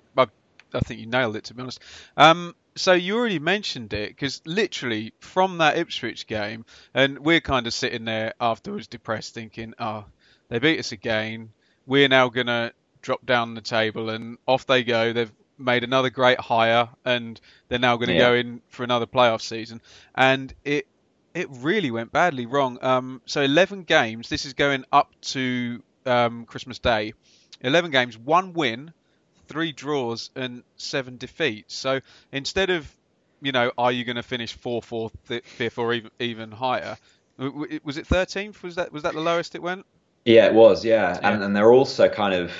I, 0.74 0.80
think 0.82 1.00
you 1.00 1.08
nailed 1.08 1.36
it 1.36 1.46
to 1.46 1.56
be 1.56 1.64
honest. 1.64 1.80
Um, 2.16 2.56
so 2.76 2.94
you 2.94 3.18
already 3.18 3.40
mentioned 3.40 3.94
it 3.94 4.10
because 4.10 4.42
literally 4.46 5.14
from 5.20 5.58
that 5.60 5.78
Ipswich 5.78 6.28
game, 6.28 6.66
and 6.94 7.20
we're 7.20 7.42
kind 7.42 7.66
of 7.66 7.74
sitting 7.74 8.06
there 8.06 8.34
afterwards 8.40 8.88
depressed, 8.88 9.34
thinking, 9.34 9.74
"Oh, 9.80 10.06
they 10.50 10.60
beat 10.60 10.80
us 10.80 10.92
again. 10.92 11.50
We're 11.88 12.10
now 12.10 12.30
gonna 12.30 12.74
drop 13.06 13.26
down 13.26 13.54
the 13.54 13.62
table," 13.62 14.10
and 14.10 14.38
off 14.48 14.66
they 14.66 14.84
go. 14.84 15.14
They've 15.14 15.32
made 15.58 15.84
another 15.86 16.10
great 16.10 16.40
hire, 16.40 16.90
and 17.06 17.40
they're 17.70 17.80
now 17.80 17.96
going 17.98 18.10
to 18.10 18.16
Yeah. 18.16 18.30
go 18.30 18.34
in 18.34 18.62
for 18.68 18.84
another 18.84 19.06
playoff 19.06 19.42
season. 19.42 19.80
And 20.16 20.54
it 20.66 20.88
it 21.34 21.48
really 21.52 21.92
went 21.92 22.12
badly 22.12 22.46
wrong. 22.46 22.78
Um, 22.82 23.22
so 23.26 23.42
11 23.42 23.84
games. 23.84 24.30
This 24.30 24.46
is 24.46 24.54
going 24.54 24.86
up 24.92 25.12
to 25.34 25.84
um, 26.06 26.46
Christmas 26.46 26.80
Day. 26.80 27.14
11 27.62 27.92
games, 27.92 28.18
one 28.18 28.54
win, 28.54 28.94
three 29.48 29.72
draws, 29.74 30.30
and 30.36 30.64
seven 30.78 31.18
defeats. 31.18 31.76
So 31.76 32.00
instead 32.32 32.70
of, 32.70 32.90
you 33.42 33.52
know, 33.52 33.72
are 33.78 33.92
you 33.92 34.06
going 34.06 34.16
to 34.16 34.24
finish 34.24 34.54
fourth 34.54 34.92
or 34.94 35.12
th- 35.28 35.44
fifth 35.44 35.78
or 35.78 35.94
even 35.94 36.12
even 36.20 36.52
higher? 36.52 36.98
Was 37.84 37.98
it 37.98 38.08
13th? 38.08 38.64
Was 38.64 38.76
that 38.76 38.92
was 38.94 39.04
that 39.04 39.14
the 39.14 39.20
lowest 39.22 39.56
it 39.56 39.62
went? 39.62 39.86
Yeah, 40.26 40.46
it 40.48 40.54
was. 40.54 40.84
Yeah, 40.86 41.20
Yeah. 41.22 41.30
and 41.34 41.44
and 41.44 41.56
they're 41.56 41.72
also 41.74 42.08
kind 42.08 42.34
of 42.34 42.52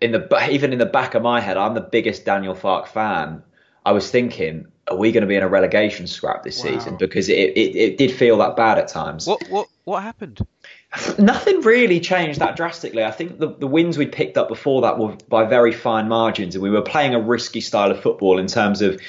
in 0.00 0.12
the 0.12 0.48
even 0.50 0.72
in 0.72 0.78
the 0.78 0.86
back 0.86 1.14
of 1.14 1.22
my 1.22 1.40
head. 1.40 1.56
I'm 1.56 1.74
the 1.74 1.80
biggest 1.80 2.24
Daniel 2.24 2.54
Farke 2.54 2.88
fan. 2.88 3.42
I 3.84 3.92
was 3.92 4.10
thinking, 4.10 4.66
are 4.88 4.96
we 4.96 5.12
going 5.12 5.22
to 5.22 5.28
be 5.28 5.36
in 5.36 5.42
a 5.42 5.48
relegation 5.48 6.06
scrap 6.06 6.42
this 6.42 6.62
Wow. 6.62 6.72
season? 6.72 6.96
Because 6.96 7.28
it, 7.28 7.34
it 7.56 7.76
it 7.76 7.98
did 7.98 8.10
feel 8.10 8.38
that 8.38 8.56
bad 8.56 8.78
at 8.78 8.88
times. 8.88 9.26
What 9.26 9.48
what 9.48 9.68
what 9.84 10.02
happened? 10.02 10.40
Nothing 11.18 11.60
really 11.60 12.00
changed 12.00 12.40
that 12.40 12.56
drastically. 12.56 13.04
I 13.04 13.10
think 13.10 13.38
the, 13.38 13.54
the 13.54 13.66
wins 13.66 13.98
we 13.98 14.06
picked 14.06 14.36
up 14.36 14.48
before 14.48 14.82
that 14.82 14.98
were 14.98 15.16
by 15.28 15.44
very 15.44 15.72
fine 15.72 16.08
margins, 16.08 16.54
and 16.54 16.62
we 16.62 16.70
were 16.70 16.82
playing 16.82 17.14
a 17.14 17.20
risky 17.20 17.60
style 17.60 17.90
of 17.90 18.00
football 18.00 18.38
in 18.38 18.46
terms 18.46 18.82
of 18.82 19.00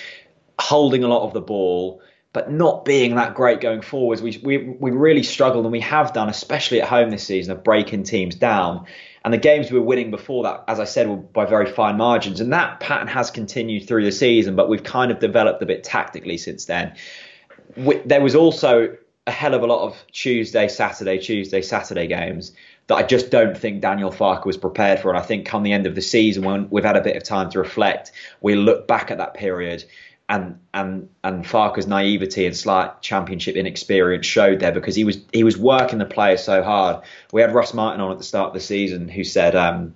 holding 0.59 1.03
a 1.03 1.07
lot 1.07 1.23
of 1.25 1.33
the 1.33 1.41
ball, 1.41 2.01
but 2.33 2.51
not 2.51 2.83
being 2.83 3.15
that 3.15 3.35
great 3.35 3.61
going 3.61 3.81
forwards. 3.81 4.21
We, 4.21 4.39
we, 4.43 4.57
we 4.57 4.91
really 4.91 5.23
struggled, 5.23 5.65
and 5.65 5.71
we 5.71 5.81
have 5.81 6.13
done, 6.13 6.29
especially 6.29 6.81
at 6.81 6.87
home 6.87 7.09
this 7.11 7.23
season, 7.23 7.51
of 7.53 7.63
breaking 7.63 8.03
teams 8.03 8.35
down. 8.35 8.85
And 9.25 9.33
the 9.33 9.37
games 9.37 9.71
we 9.71 9.79
were 9.79 9.85
winning 9.85 10.11
before 10.11 10.43
that, 10.43 10.63
as 10.67 10.79
I 10.79 10.85
said, 10.85 11.07
were 11.09 11.17
by 11.17 11.45
very 11.45 11.65
fine 11.65 11.97
margins. 11.97 12.39
And 12.39 12.53
that 12.53 12.79
pattern 12.79 13.07
has 13.07 13.31
continued 13.31 13.87
through 13.87 14.05
the 14.05 14.11
season, 14.11 14.55
but 14.55 14.69
we've 14.69 14.83
kind 14.83 15.11
of 15.11 15.19
developed 15.19 15.61
a 15.61 15.65
bit 15.65 15.83
tactically 15.83 16.37
since 16.37 16.65
then. 16.65 16.95
We, 17.75 17.97
there 18.05 18.21
was 18.21 18.35
also 18.35 18.95
a 19.25 19.31
hell 19.31 19.53
of 19.53 19.61
a 19.61 19.67
lot 19.67 19.85
of 19.85 20.01
Tuesday, 20.11 20.67
Saturday, 20.67 21.17
Tuesday, 21.19 21.61
Saturday 21.61 22.07
games 22.07 22.53
that 22.87 22.95
I 22.95 23.03
just 23.03 23.29
don't 23.29 23.57
think 23.57 23.81
Daniel 23.81 24.11
Farke 24.11 24.45
was 24.45 24.55
prepared 24.55 24.99
for. 24.99 25.09
And 25.09 25.17
I 25.17 25.21
think 25.21 25.45
come 25.45 25.63
the 25.63 25.73
end 25.73 25.85
of 25.85 25.95
the 25.95 26.01
season, 26.01 26.43
when 26.43 26.69
we've 26.69 26.85
had 26.85 26.95
a 26.95 27.01
bit 27.01 27.17
of 27.17 27.23
time 27.23 27.49
to 27.51 27.59
reflect, 27.59 28.13
we 28.41 28.55
look 28.55 28.87
back 28.87 29.11
at 29.11 29.17
that 29.17 29.33
period 29.33 29.83
and 30.29 30.59
and 30.73 31.09
and 31.23 31.47
Farke's 31.47 31.87
naivety 31.87 32.45
and 32.45 32.55
slight 32.55 33.01
championship 33.01 33.55
inexperience 33.55 34.25
showed 34.25 34.59
there 34.59 34.71
because 34.71 34.95
he 34.95 35.03
was 35.03 35.19
he 35.31 35.43
was 35.43 35.57
working 35.57 35.99
the 35.99 36.05
players 36.05 36.43
so 36.43 36.63
hard. 36.63 37.03
We 37.31 37.41
had 37.41 37.53
Russ 37.53 37.73
Martin 37.73 38.01
on 38.01 38.11
at 38.11 38.17
the 38.17 38.23
start 38.23 38.49
of 38.49 38.53
the 38.53 38.59
season 38.59 39.07
who 39.07 39.23
said, 39.23 39.55
um, 39.55 39.95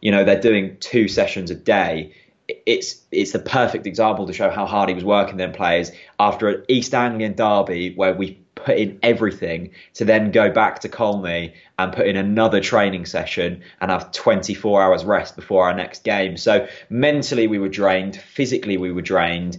you 0.00 0.10
know, 0.10 0.24
they're 0.24 0.40
doing 0.40 0.78
two 0.80 1.08
sessions 1.08 1.50
a 1.50 1.54
day. 1.54 2.14
It's 2.48 3.02
it's 3.12 3.32
the 3.32 3.38
perfect 3.38 3.86
example 3.86 4.26
to 4.26 4.32
show 4.32 4.48
how 4.50 4.66
hard 4.66 4.88
he 4.88 4.94
was 4.94 5.04
working 5.04 5.36
them 5.36 5.52
players 5.52 5.92
after 6.18 6.48
an 6.48 6.64
East 6.68 6.94
Anglian 6.94 7.34
derby 7.34 7.94
where 7.94 8.14
we 8.14 8.40
put 8.66 8.76
in 8.76 8.98
everything 9.00 9.70
to 9.94 10.04
then 10.04 10.32
go 10.32 10.50
back 10.50 10.80
to 10.80 10.88
Colney 10.88 11.54
and 11.78 11.92
put 11.92 12.08
in 12.08 12.16
another 12.16 12.60
training 12.60 13.06
session 13.06 13.62
and 13.80 13.92
have 13.92 14.10
24 14.10 14.82
hours 14.82 15.04
rest 15.04 15.36
before 15.36 15.64
our 15.64 15.72
next 15.72 16.02
game. 16.02 16.36
So 16.36 16.66
mentally 16.90 17.46
we 17.46 17.60
were 17.60 17.68
drained, 17.68 18.16
physically 18.16 18.76
we 18.76 18.90
were 18.90 19.02
drained. 19.02 19.56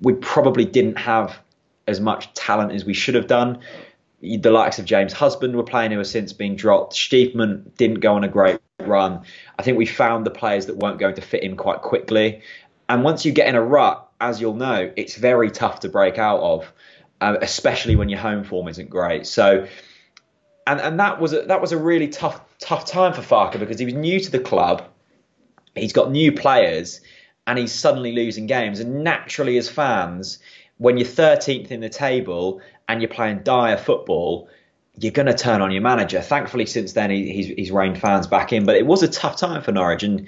We 0.00 0.14
probably 0.14 0.64
didn't 0.64 0.98
have 0.98 1.38
as 1.86 2.00
much 2.00 2.34
talent 2.34 2.72
as 2.72 2.84
we 2.84 2.94
should 2.94 3.14
have 3.14 3.28
done. 3.28 3.60
The 4.20 4.50
likes 4.50 4.80
of 4.80 4.86
James 4.86 5.12
Husband 5.12 5.54
were 5.54 5.62
playing 5.62 5.92
who 5.92 5.98
has 5.98 6.10
since 6.10 6.32
been 6.32 6.56
dropped. 6.56 6.94
Stiepermann 6.94 7.76
didn't 7.76 8.00
go 8.00 8.14
on 8.14 8.24
a 8.24 8.28
great 8.28 8.58
run. 8.80 9.22
I 9.56 9.62
think 9.62 9.78
we 9.78 9.86
found 9.86 10.26
the 10.26 10.30
players 10.30 10.66
that 10.66 10.78
weren't 10.78 10.98
going 10.98 11.14
to 11.14 11.22
fit 11.22 11.44
in 11.44 11.56
quite 11.56 11.82
quickly. 11.82 12.42
And 12.88 13.04
once 13.04 13.24
you 13.24 13.30
get 13.30 13.46
in 13.46 13.54
a 13.54 13.62
rut, 13.62 14.08
as 14.20 14.40
you'll 14.40 14.54
know, 14.54 14.92
it's 14.96 15.14
very 15.14 15.52
tough 15.52 15.80
to 15.80 15.88
break 15.88 16.18
out 16.18 16.40
of 16.40 16.72
uh, 17.22 17.38
especially 17.40 17.94
when 17.94 18.08
your 18.08 18.18
home 18.18 18.42
form 18.42 18.66
isn't 18.66 18.90
great. 18.90 19.26
So, 19.28 19.68
and 20.66 20.80
and 20.80 20.98
that 20.98 21.20
was 21.20 21.32
a, 21.32 21.42
that 21.42 21.60
was 21.60 21.70
a 21.70 21.78
really 21.78 22.08
tough 22.08 22.40
tough 22.58 22.84
time 22.84 23.12
for 23.12 23.22
Farke 23.22 23.58
because 23.60 23.78
he 23.78 23.84
was 23.84 23.94
new 23.94 24.18
to 24.18 24.30
the 24.30 24.40
club. 24.40 24.82
He's 25.76 25.92
got 25.92 26.10
new 26.10 26.32
players, 26.32 27.00
and 27.46 27.58
he's 27.58 27.72
suddenly 27.72 28.10
losing 28.12 28.46
games. 28.46 28.80
And 28.80 29.04
naturally, 29.04 29.56
as 29.56 29.68
fans, 29.68 30.40
when 30.78 30.98
you're 30.98 31.06
13th 31.06 31.70
in 31.70 31.80
the 31.80 31.88
table 31.88 32.60
and 32.88 33.00
you're 33.00 33.08
playing 33.08 33.44
dire 33.44 33.76
football, 33.76 34.48
you're 34.98 35.12
going 35.12 35.26
to 35.26 35.34
turn 35.34 35.62
on 35.62 35.70
your 35.70 35.80
manager. 35.80 36.20
Thankfully, 36.20 36.66
since 36.66 36.92
then 36.92 37.10
he, 37.10 37.32
he's, 37.32 37.46
he's 37.46 37.70
reined 37.70 38.00
fans 38.00 38.26
back 38.26 38.52
in, 38.52 38.66
but 38.66 38.74
it 38.74 38.84
was 38.84 39.04
a 39.04 39.08
tough 39.08 39.36
time 39.36 39.62
for 39.62 39.70
Norwich, 39.70 40.02
and 40.02 40.26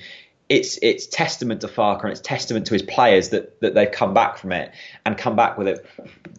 it's 0.49 0.79
it's 0.83 1.07
testament 1.07 1.63
to 1.63 1.69
Farke 1.69 2.03
and 2.03 2.11
it's 2.11 2.21
testament 2.21 2.67
to 2.67 2.75
his 2.75 2.83
players 2.83 3.31
that 3.31 3.61
that 3.61 3.75
they've 3.75 3.91
come 3.91 4.13
back 4.13 4.37
from 4.37 4.53
it 4.53 4.73
and 5.05 5.17
come 5.17 5.37
back 5.37 5.57
with 5.57 5.69
it 5.69 5.87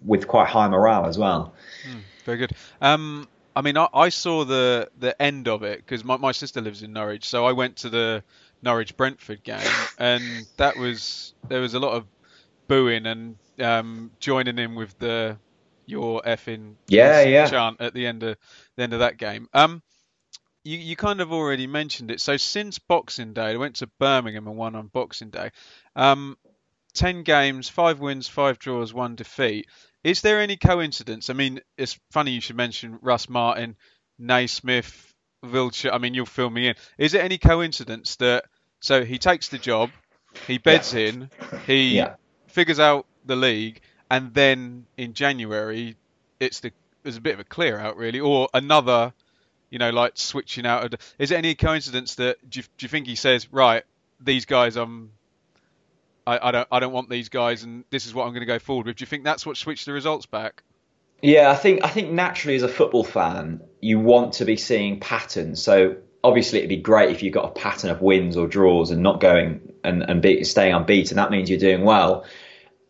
with 0.03 0.27
quite 0.27 0.47
high 0.47 0.67
morale 0.67 1.05
as 1.05 1.17
well. 1.17 1.53
Mm, 1.89 2.01
very 2.23 2.37
good. 2.37 2.51
Um, 2.81 3.27
I 3.55 3.61
mean, 3.61 3.77
I, 3.77 3.87
I, 3.93 4.09
saw 4.09 4.43
the 4.43 4.89
the 4.99 5.19
end 5.19 5.47
of 5.47 5.63
it 5.63 5.77
because 5.77 6.03
my, 6.03 6.17
my 6.17 6.33
sister 6.33 6.61
lives 6.61 6.83
in 6.83 6.93
Norwich, 6.93 7.25
so 7.25 7.45
I 7.45 7.53
went 7.53 7.77
to 7.77 7.89
the 7.89 8.23
Norwich 8.61 8.95
Brentford 8.97 9.43
game, 9.43 9.59
and 9.97 10.23
that 10.57 10.77
was 10.77 11.33
there 11.47 11.61
was 11.61 11.73
a 11.73 11.79
lot 11.79 11.93
of 11.93 12.05
booing 12.67 13.05
and 13.05 13.37
um, 13.59 14.11
joining 14.19 14.59
in 14.59 14.75
with 14.75 14.97
the 14.99 15.37
your 15.87 16.19
effing 16.23 16.73
yeah 16.87 17.21
yeah 17.21 17.47
chant 17.47 17.79
at 17.79 17.93
the 17.93 18.07
end 18.07 18.23
of 18.23 18.37
the 18.75 18.83
end 18.83 18.93
of 18.93 18.99
that 18.99 19.17
game. 19.17 19.49
Um, 19.53 19.81
you, 20.65 20.79
you 20.79 20.95
kind 20.95 21.21
of 21.21 21.31
already 21.31 21.67
mentioned 21.67 22.11
it. 22.11 22.19
So 22.19 22.35
since 22.37 22.79
Boxing 22.79 23.33
Day, 23.33 23.51
I 23.51 23.55
went 23.55 23.77
to 23.77 23.87
Birmingham 23.99 24.47
and 24.47 24.57
won 24.57 24.75
on 24.75 24.87
Boxing 24.87 25.29
Day. 25.29 25.51
Um, 25.95 26.37
10 26.95 27.23
games, 27.23 27.69
5 27.69 27.99
wins, 27.99 28.27
5 28.27 28.57
draws, 28.57 28.93
1 28.93 29.15
defeat. 29.15 29.67
Is 30.03 30.21
there 30.21 30.41
any 30.41 30.57
coincidence? 30.57 31.29
I 31.29 31.33
mean, 31.33 31.61
it's 31.77 31.99
funny 32.11 32.31
you 32.31 32.41
should 32.41 32.55
mention 32.55 32.99
Russ 33.01 33.29
Martin, 33.29 33.75
Naismith, 34.17 35.13
Wildschut. 35.43 35.93
I 35.93 35.99
mean, 35.99 36.15
you'll 36.15 36.25
fill 36.25 36.49
me 36.49 36.69
in. 36.69 36.75
Is 36.97 37.13
it 37.13 37.21
any 37.21 37.37
coincidence 37.37 38.15
that 38.17 38.45
so 38.79 39.03
he 39.03 39.19
takes 39.19 39.49
the 39.49 39.57
job, 39.57 39.91
he 40.47 40.57
beds 40.57 40.93
yeah. 40.93 41.07
in, 41.07 41.29
he 41.65 41.97
yeah. 41.97 42.15
figures 42.47 42.79
out 42.79 43.05
the 43.25 43.35
league, 43.35 43.81
and 44.09 44.33
then 44.33 44.85
in 44.97 45.13
January 45.13 45.95
it's 46.39 46.59
the 46.59 46.71
there's 47.03 47.17
a 47.17 47.21
bit 47.21 47.33
of 47.33 47.39
a 47.39 47.43
clear 47.43 47.79
out 47.79 47.97
really, 47.97 48.19
or 48.19 48.49
another 48.53 49.13
you 49.69 49.79
know, 49.79 49.89
like 49.89 50.13
switching 50.15 50.65
out. 50.65 50.93
Of, 50.93 50.99
is 51.19 51.31
it 51.31 51.37
any 51.37 51.55
coincidence 51.55 52.15
that 52.15 52.37
do 52.49 52.59
you, 52.59 52.63
do 52.77 52.85
you 52.85 52.89
think 52.89 53.07
he 53.07 53.15
says, 53.15 53.51
right, 53.51 53.83
these 54.19 54.45
guys, 54.45 54.77
um, 54.77 55.11
I, 56.25 56.49
I 56.49 56.51
don't, 56.51 56.67
I 56.71 56.79
don't 56.79 56.93
want 56.93 57.09
these 57.09 57.29
guys, 57.29 57.63
and 57.63 57.83
this 57.89 58.05
is 58.05 58.13
what 58.13 58.23
I'm 58.23 58.31
going 58.31 58.41
to 58.41 58.45
go 58.45 58.59
forward 58.59 58.85
with. 58.85 58.97
Do 58.97 59.03
you 59.03 59.07
think 59.07 59.23
that's 59.23 59.45
what 59.45 59.57
switched 59.57 59.85
the 59.85 59.93
results 59.93 60.25
back? 60.25 60.63
Yeah, 61.21 61.49
I 61.49 61.55
think 61.55 61.83
I 61.83 61.89
think 61.89 62.11
naturally 62.11 62.55
as 62.55 62.63
a 62.63 62.67
football 62.67 63.03
fan, 63.03 63.61
you 63.81 63.99
want 63.99 64.33
to 64.33 64.45
be 64.45 64.57
seeing 64.57 64.99
patterns. 64.99 65.61
So 65.61 65.97
obviously 66.23 66.59
it'd 66.59 66.69
be 66.69 66.77
great 66.77 67.11
if 67.11 67.23
you've 67.23 67.33
got 67.33 67.45
a 67.45 67.51
pattern 67.51 67.89
of 67.89 68.01
wins 68.01 68.35
or 68.37 68.47
draws 68.47 68.91
and 68.91 69.01
not 69.01 69.21
going 69.21 69.73
and 69.83 70.03
and 70.03 70.21
be, 70.21 70.43
staying 70.43 70.73
unbeaten. 70.73 71.15
That 71.17 71.31
means 71.31 71.49
you're 71.49 71.59
doing 71.59 71.83
well. 71.83 72.25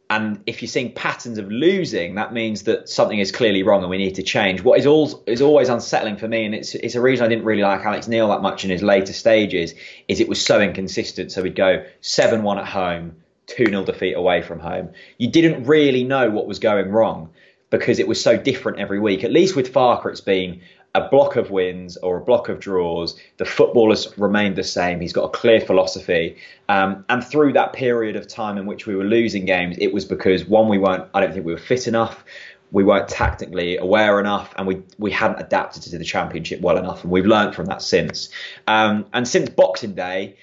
And 0.10 0.42
if 0.46 0.62
you're 0.62 0.70
seeing 0.70 0.92
patterns 0.92 1.40
of 1.40 1.52
losing, 1.52 2.16
that 2.16 2.32
means 2.32 2.64
that 2.64 2.88
something 2.88 3.18
is 3.18 3.32
clearly 3.32 3.64
wrong 3.64 3.82
and 3.82 3.90
we 3.90 3.98
need 3.98 4.16
to 4.16 4.24
change. 4.24 4.62
What 4.62 4.80
is 4.80 4.86
all 4.86 5.24
is 5.26 5.42
always 5.42 5.68
unsettling 5.68 6.18
for 6.18 6.28
me, 6.28 6.46
and 6.46 6.54
it's 6.54 6.76
it's 6.76 6.94
a 6.94 7.02
reason 7.02 7.26
I 7.26 7.30
didn't 7.30 7.46
really 7.46 7.64
like 7.64 7.82
Alex 7.82 8.08
Neil 8.08 8.28
that 8.30 8.42
much 8.42 8.64
in 8.64 8.70
his 8.70 8.84
later 8.84 9.14
stages, 9.14 9.74
is 10.08 10.20
it 10.20 10.30
was 10.30 10.44
so 10.44 10.62
inconsistent. 10.62 11.32
So 11.32 11.42
we'd 11.42 11.56
go 11.56 11.84
seven 12.02 12.44
one 12.44 12.60
at 12.60 12.68
home, 12.68 13.16
two 13.48 13.66
0 13.66 13.84
defeat 13.84 14.14
away 14.14 14.44
from 14.44 14.60
home. 14.60 14.90
You 15.18 15.30
didn't 15.30 15.64
really 15.64 16.04
know 16.04 16.30
what 16.30 16.46
was 16.46 16.60
going 16.60 16.90
wrong 16.90 17.32
because 17.72 17.98
it 17.98 18.08
was 18.08 18.22
so 18.22 18.38
different 18.38 18.80
every 18.80 19.00
week. 19.00 19.24
At 19.24 19.32
least 19.32 19.56
with 19.56 19.74
Farke, 19.74 20.06
it's 20.06 20.22
been 20.22 20.62
a 20.96 21.10
block 21.10 21.36
of 21.36 21.52
wins 21.52 21.98
or 21.98 22.18
a 22.18 22.22
block 22.22 22.48
of 22.50 22.60
draws. 22.60 23.20
The 23.38 23.46
football 23.46 23.90
has 23.90 24.18
remained 24.18 24.56
the 24.56 24.64
same. 24.64 25.02
He's 25.02 25.14
got 25.14 25.26
a 25.26 25.30
clear 25.30 25.60
philosophy. 25.60 26.38
Um, 26.70 27.06
and 27.10 27.24
through 27.24 27.54
that 27.54 27.74
period 27.74 28.16
of 28.16 28.28
time 28.28 28.58
in 28.58 28.66
which 28.66 28.88
we 28.88 28.96
were 28.96 29.04
losing 29.04 29.46
games, 29.46 29.78
it 29.78 29.94
was 29.94 30.06
because 30.06 30.46
one, 30.46 30.70
we 30.70 30.78
weren't, 30.78 31.06
I 31.14 31.20
don't 31.20 31.34
think 31.34 31.46
we 31.46 31.52
were 31.52 31.60
fit 31.60 31.88
enough. 31.88 32.24
We 32.72 32.84
weren't 32.84 33.10
tactically 33.10 33.78
aware 33.78 34.20
enough, 34.20 34.54
and 34.58 34.68
we 34.68 34.82
we 34.98 35.12
hadn't 35.12 35.40
adapted 35.40 35.84
to 35.84 35.98
the 35.98 36.04
championship 36.04 36.62
well 36.62 36.78
enough, 36.78 37.04
and 37.04 37.12
we've 37.12 37.26
learned 37.26 37.56
from 37.56 37.68
that 37.68 37.82
since. 37.82 38.30
Um, 38.68 39.06
and 39.14 39.26
since 39.28 39.50
Boxing 39.50 39.94
Day, 39.94 40.36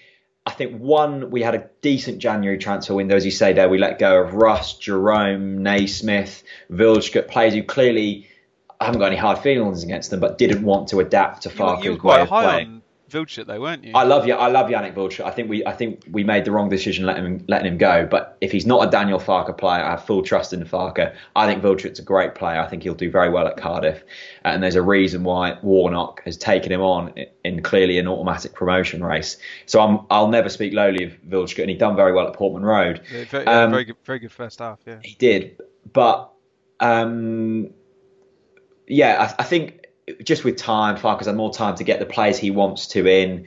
I 0.47 0.53
think 0.53 0.81
one, 0.81 1.31
we 1.31 1.43
had 1.43 1.55
a 1.55 1.69
decent 1.83 2.19
January 2.19 2.59
transfer 2.59 2.95
window, 2.95 3.17
as 3.17 3.25
you 3.25 3.31
say 3.31 3.53
there. 3.53 3.69
We 3.69 3.79
let 3.79 3.99
go 3.99 4.23
of 4.23 4.35
Russ, 4.35 4.75
Jerome, 4.79 5.63
Naismith, 5.63 6.43
Wildschut, 6.71 7.29
players 7.29 7.55
who 7.55 7.63
clearly 7.63 8.29
I 8.83 8.85
haven't 8.85 8.99
got 8.99 9.07
any 9.07 9.17
hard 9.17 9.39
feelings 9.39 9.85
against 9.85 10.11
them, 10.11 10.19
but 10.19 10.39
didn't 10.39 10.65
want 10.65 10.89
to 10.89 10.99
adapt 10.99 11.43
to 11.43 11.49
Farke's 11.49 11.85
you, 11.85 11.93
you 11.93 12.03
way 12.03 12.21
of 12.21 12.29
playing. 12.29 12.83
Wildschut, 13.11 13.47
though, 13.47 13.61
weren't 13.61 13.85
you? 13.85 13.93
I 13.95 14.05
love 14.05 14.27
you. 14.27 14.35
I 14.35 14.49
love 14.49 14.71
Yannick 14.71 14.95
Wildschut. 14.95 15.25
I 15.25 15.31
think 15.31 15.49
we, 15.49 15.65
I 15.65 15.73
think 15.73 16.03
we 16.11 16.25
made 16.25 16.45
the 16.45 16.51
wrong 16.51 16.69
decision 16.69 17.07
letting 17.07 17.25
him, 17.25 17.45
letting 17.47 17.71
him 17.71 17.79
go. 17.79 18.09
But 18.11 18.39
if 18.41 18.51
he's 18.51 18.67
not 18.67 18.89
a 18.89 18.91
Daniel 18.91 19.21
Farke 19.21 19.57
player, 19.57 19.85
I 19.85 19.91
have 19.91 20.05
full 20.05 20.23
trust 20.23 20.53
in 20.53 20.65
Farke. 20.65 21.15
I 21.37 21.47
think 21.47 21.63
Wildschut's 21.63 22.01
a 22.01 22.03
great 22.03 22.35
player. 22.35 22.59
I 22.59 22.67
think 22.67 22.83
he'll 22.83 22.95
do 22.95 23.11
very 23.11 23.31
well 23.31 23.47
at 23.47 23.57
Cardiff, 23.57 24.03
and 24.45 24.63
there's 24.63 24.77
a 24.77 24.83
reason 24.83 25.23
why 25.23 25.59
Warnock 25.63 26.23
has 26.25 26.37
taken 26.37 26.73
him 26.73 26.81
on 26.81 27.15
in 27.45 27.63
clearly 27.63 27.99
an 27.99 28.09
automatic 28.09 28.55
promotion 28.55 29.05
race. 29.05 29.37
So 29.67 29.81
I'm, 29.81 30.07
I'll 30.11 30.29
never 30.29 30.49
speak 30.49 30.73
lowly 30.73 31.05
of 31.05 31.13
Wildschut, 31.29 31.61
and 31.61 31.71
he 31.71 31.77
done 31.77 31.95
very 31.95 32.13
well 32.13 32.27
at 32.27 32.35
Portman 32.35 32.65
Road. 32.65 33.03
Yeah, 33.13 33.25
very, 33.27 33.47
um, 33.47 33.71
very 33.71 33.85
good, 33.85 33.97
very 34.05 34.19
good 34.19 34.33
first 34.33 34.59
half. 34.59 34.81
Yeah, 34.87 34.99
he 35.03 35.15
did, 35.15 35.61
but. 35.93 36.31
Um, 36.81 37.75
yeah, 38.87 39.35
I, 39.39 39.43
I, 39.43 39.45
think 39.45 39.87
just 40.23 40.45
with 40.45 40.57
time, 40.57 40.97
Farke's 40.97 41.27
had 41.27 41.37
more 41.37 41.53
time 41.53 41.77
to 41.77 41.85
get 41.85 42.01
the 42.01 42.07
players 42.07 42.39
he 42.39 42.51
wants 42.51 42.89
to 42.89 43.07
in. 43.07 43.47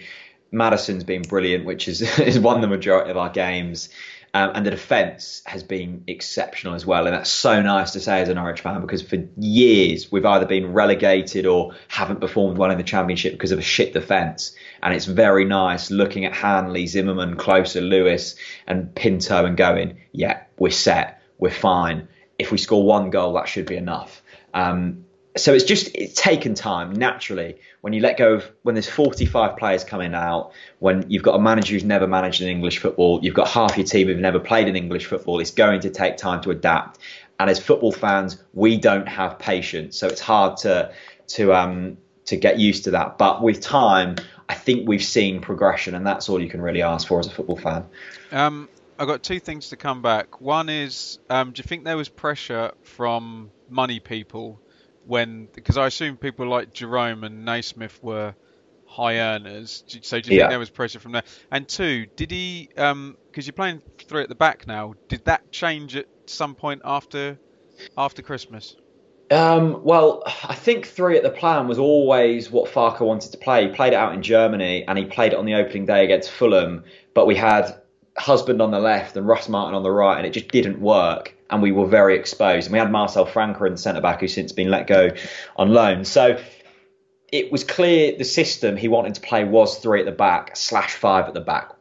Maddison's 0.52 1.04
been 1.04 1.22
brilliant, 1.22 1.66
which 1.66 1.88
is 1.88 2.00
has 2.18 2.40
won 2.40 2.62
the 2.62 2.68
majority 2.68 3.12
of 3.12 3.18
our 3.18 3.30
games. 3.30 3.90
Um, 4.36 4.52
and 4.54 4.66
the 4.66 4.72
defence 4.72 5.42
has 5.46 5.64
been 5.64 6.04
exceptional 6.08 6.74
as 6.74 6.86
well. 6.86 7.08
And 7.08 7.16
that's 7.16 7.30
so 7.30 7.62
nice 7.62 7.92
to 7.92 8.02
say 8.02 8.20
as 8.20 8.28
an 8.28 8.36
Norwich 8.36 8.60
fan 8.60 8.82
because 8.82 9.02
for 9.02 9.18
years 9.38 10.12
we've 10.12 10.26
either 10.26 10.46
been 10.46 10.74
relegated 10.74 11.46
or 11.46 11.74
haven't 11.88 12.20
performed 12.20 12.58
well 12.58 12.70
in 12.70 12.78
the 12.78 12.84
Championship 12.84 13.32
because 13.32 13.54
of 13.54 13.60
a 13.60 13.62
shit 13.62 13.94
defence. 13.94 14.54
And 14.84 14.94
it's 14.94 15.06
very 15.06 15.46
nice 15.46 15.90
looking 15.90 16.26
at 16.26 16.34
Hanley, 16.34 16.86
Zimmermann, 16.86 17.38
Klose, 17.38 17.80
Lewis, 17.82 18.36
and 18.68 18.94
Pinto 18.94 19.46
and 19.46 19.56
going, 19.56 20.00
yeah, 20.12 20.42
we're 20.60 20.70
set, 20.70 21.22
we're 21.38 21.50
fine. 21.50 22.10
If 22.38 22.52
we 22.52 22.58
score 22.58 22.84
one 22.84 23.12
goal, 23.12 23.36
that 23.36 23.48
should 23.48 23.68
be 23.68 23.78
enough. 23.78 24.22
Um, 24.54 25.06
so 25.38 25.54
it's 25.54 25.66
just 25.66 25.92
it's 25.96 26.14
taken 26.14 26.54
time 26.54 26.94
naturally 26.94 27.58
when 27.82 27.94
you 27.94 28.02
let 28.02 28.18
go 28.18 28.36
of 28.36 28.52
when 28.64 28.76
there's 28.76 28.90
45 28.90 29.58
players 29.58 29.84
coming 29.84 30.14
out 30.14 30.52
when 30.80 31.10
you've 31.10 31.24
got 31.24 31.36
a 31.36 31.40
manager 31.40 31.74
who's 31.74 31.84
never 31.84 32.08
managed 32.08 32.42
an 32.42 32.48
english 32.48 32.80
football 32.80 33.20
you've 33.22 33.34
got 33.34 33.48
half 33.48 33.78
your 33.78 33.86
team 33.86 34.08
who've 34.08 34.18
never 34.18 34.40
played 34.40 34.68
in 34.68 34.76
english 34.76 35.06
football 35.06 35.40
it's 35.40 35.52
going 35.52 35.82
to 35.82 35.90
take 35.90 36.18
time 36.18 36.42
to 36.42 36.52
adapt. 36.52 37.00
And 37.38 37.50
as 37.50 37.60
football 37.60 37.92
fans 37.92 38.42
we 38.54 38.78
don't 38.78 39.08
have 39.08 39.38
patience 39.40 39.98
so 39.98 40.08
it's 40.08 40.22
hard 40.22 40.58
to 40.58 40.94
to 41.28 41.54
um 41.54 41.98
to 42.26 42.38
get 42.38 42.58
used 42.58 42.86
to 42.86 42.92
that. 42.92 43.18
But 43.18 43.44
with 43.44 43.60
time 43.62 44.16
i 44.48 44.54
think 44.54 44.88
we've 44.88 45.04
seen 45.04 45.42
progression 45.42 45.96
and 45.96 46.08
that's 46.08 46.30
all 46.30 46.40
you 46.42 46.50
can 46.50 46.62
really 46.62 46.82
ask 46.82 47.08
for 47.08 47.20
as 47.20 47.28
a 47.28 47.32
football 47.32 47.58
fan. 47.58 47.86
Um 48.32 48.70
I've 48.98 49.08
got 49.08 49.24
two 49.24 49.42
things 49.42 49.70
to 49.70 49.76
come 49.76 50.02
back. 50.02 50.40
One 50.40 50.70
is, 50.70 51.20
um, 51.30 51.52
do 51.52 51.60
you 51.60 51.66
think 51.68 51.84
there 51.84 51.98
was 51.98 52.08
pressure 52.08 52.72
from 52.84 53.52
money 53.70 54.00
people 54.00 54.62
when 55.06 55.48
because 55.54 55.78
I 55.78 55.88
assume 55.88 56.18
people 56.18 56.48
like 56.48 56.74
Jerome 56.74 57.24
and 57.24 57.46
Naismith 57.46 58.02
were 58.04 58.36
high 58.86 59.18
earners. 59.20 59.84
So 60.02 60.20
do 60.20 60.30
you 60.30 60.38
Yeah. 60.38 60.44
think 60.44 60.50
there 60.52 60.60
was 60.60 60.70
pressure 60.70 61.00
from 61.00 61.12
there? 61.12 61.24
And 61.52 61.68
two, 61.68 62.08
did 62.16 62.32
he? 62.32 62.70
Because 62.70 63.46
you're 63.46 63.54
playing 63.54 63.82
three 64.08 64.22
at 64.22 64.30
the 64.30 64.36
back 64.36 64.68
now. 64.68 64.94
Did 65.10 65.26
that 65.26 65.52
change 65.52 65.96
at 65.96 66.06
some 66.28 66.56
point 66.56 66.82
after 66.86 67.38
after 67.98 68.22
Christmas? 68.22 68.76
Um, 69.32 69.84
well, 69.84 70.24
I 70.26 70.54
think 70.54 70.86
three 70.86 71.18
at 71.18 71.24
the 71.24 71.32
plan 71.32 71.68
was 71.68 71.80
always 71.80 72.52
what 72.52 72.72
Farke 72.72 73.02
wanted 73.02 73.32
to 73.32 73.38
play. 73.40 73.68
He 73.68 73.74
played 73.74 73.94
it 73.94 73.96
out 73.96 74.14
in 74.14 74.22
Germany 74.22 74.86
and 74.88 74.98
he 74.98 75.06
played 75.06 75.34
it 75.34 75.40
on 75.40 75.46
the 75.46 75.56
opening 75.56 75.86
day 75.88 76.04
against 76.06 76.30
Fulham. 76.30 76.84
But 77.16 77.26
we 77.26 77.36
had 77.36 77.82
Husband 78.18 78.62
on 78.62 78.72
the 78.72 78.80
left 78.80 79.18
and 79.18 79.28
Russ 79.28 79.50
Martin 79.50 79.74
on 79.74 79.84
the 79.84 79.92
right, 79.92 80.18
and 80.18 80.26
it 80.28 80.32
just 80.32 80.50
didn't 80.50 80.80
work. 80.80 81.35
And 81.50 81.62
we 81.62 81.72
were 81.72 81.88
very 81.88 82.18
exposed. 82.18 82.68
And 82.68 82.74
we 82.74 82.80
had 82.80 82.92
Marcel 82.92 83.26
Franke 83.26 83.66
in 83.66 83.74
the 83.74 83.78
centre 83.78 84.02
back, 84.02 84.22
who's 84.22 84.34
since 84.34 84.52
been 84.52 84.72
let 84.72 84.88
go 84.88 85.10
on 85.56 85.72
loan. 85.72 86.06
So 86.06 86.40
it 87.32 87.52
was 87.52 87.64
clear 87.64 88.18
the 88.18 88.24
system 88.24 88.78
he 88.78 88.88
wanted 88.88 89.16
to 89.16 89.22
play 89.22 89.44
was 89.44 89.78
three 89.80 90.00
at 90.00 90.06
the 90.06 90.12
back 90.12 90.56
slash 90.56 90.94
five 90.94 91.26
at 91.26 91.34
the 91.34 91.42
back 91.42 91.72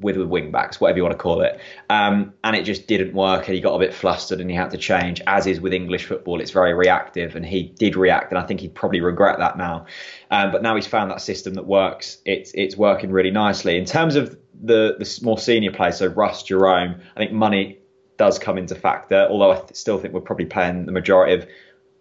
with 0.00 0.16
the 0.16 0.26
wing 0.26 0.50
backs, 0.50 0.80
whatever 0.80 0.98
you 0.98 1.02
want 1.02 1.12
to 1.12 1.18
call 1.18 1.40
it. 1.40 1.60
Um, 1.90 2.34
and 2.44 2.54
it 2.54 2.64
just 2.64 2.86
didn't 2.86 3.14
work, 3.14 3.46
and 3.46 3.54
he 3.54 3.60
got 3.60 3.74
a 3.74 3.78
bit 3.78 3.92
flustered, 3.92 4.40
and 4.40 4.48
he 4.48 4.56
had 4.56 4.70
to 4.70 4.78
change. 4.78 5.20
As 5.26 5.46
is 5.46 5.60
with 5.60 5.72
English 5.72 6.04
football, 6.06 6.40
it's 6.40 6.50
very 6.50 6.74
reactive, 6.74 7.36
and 7.36 7.44
he 7.44 7.64
did 7.64 7.96
react, 7.96 8.30
and 8.30 8.38
I 8.38 8.46
think 8.46 8.60
he'd 8.60 8.74
probably 8.74 9.00
regret 9.00 9.38
that 9.38 9.58
now. 9.58 9.86
Um, 10.30 10.52
but 10.52 10.62
now 10.62 10.76
he's 10.76 10.86
found 10.86 11.10
that 11.10 11.20
system 11.20 11.54
that 11.54 11.66
works. 11.66 12.18
It's 12.24 12.52
it's 12.54 12.76
working 12.76 13.10
really 13.10 13.30
nicely 13.30 13.76
in 13.76 13.84
terms 13.84 14.14
of 14.14 14.38
the 14.60 14.96
the 14.98 15.20
more 15.22 15.38
senior 15.38 15.72
players. 15.72 15.98
So 15.98 16.06
Russ, 16.06 16.44
Jerome, 16.44 17.00
I 17.16 17.18
think 17.18 17.32
money 17.32 17.78
does 18.18 18.38
come 18.38 18.58
into 18.58 18.74
factor. 18.74 19.26
Although 19.30 19.52
I 19.52 19.56
th- 19.56 19.74
still 19.74 19.98
think 19.98 20.12
we're 20.12 20.20
probably 20.20 20.46
paying 20.46 20.86
the 20.86 20.92
majority 20.92 21.34
of, 21.34 21.48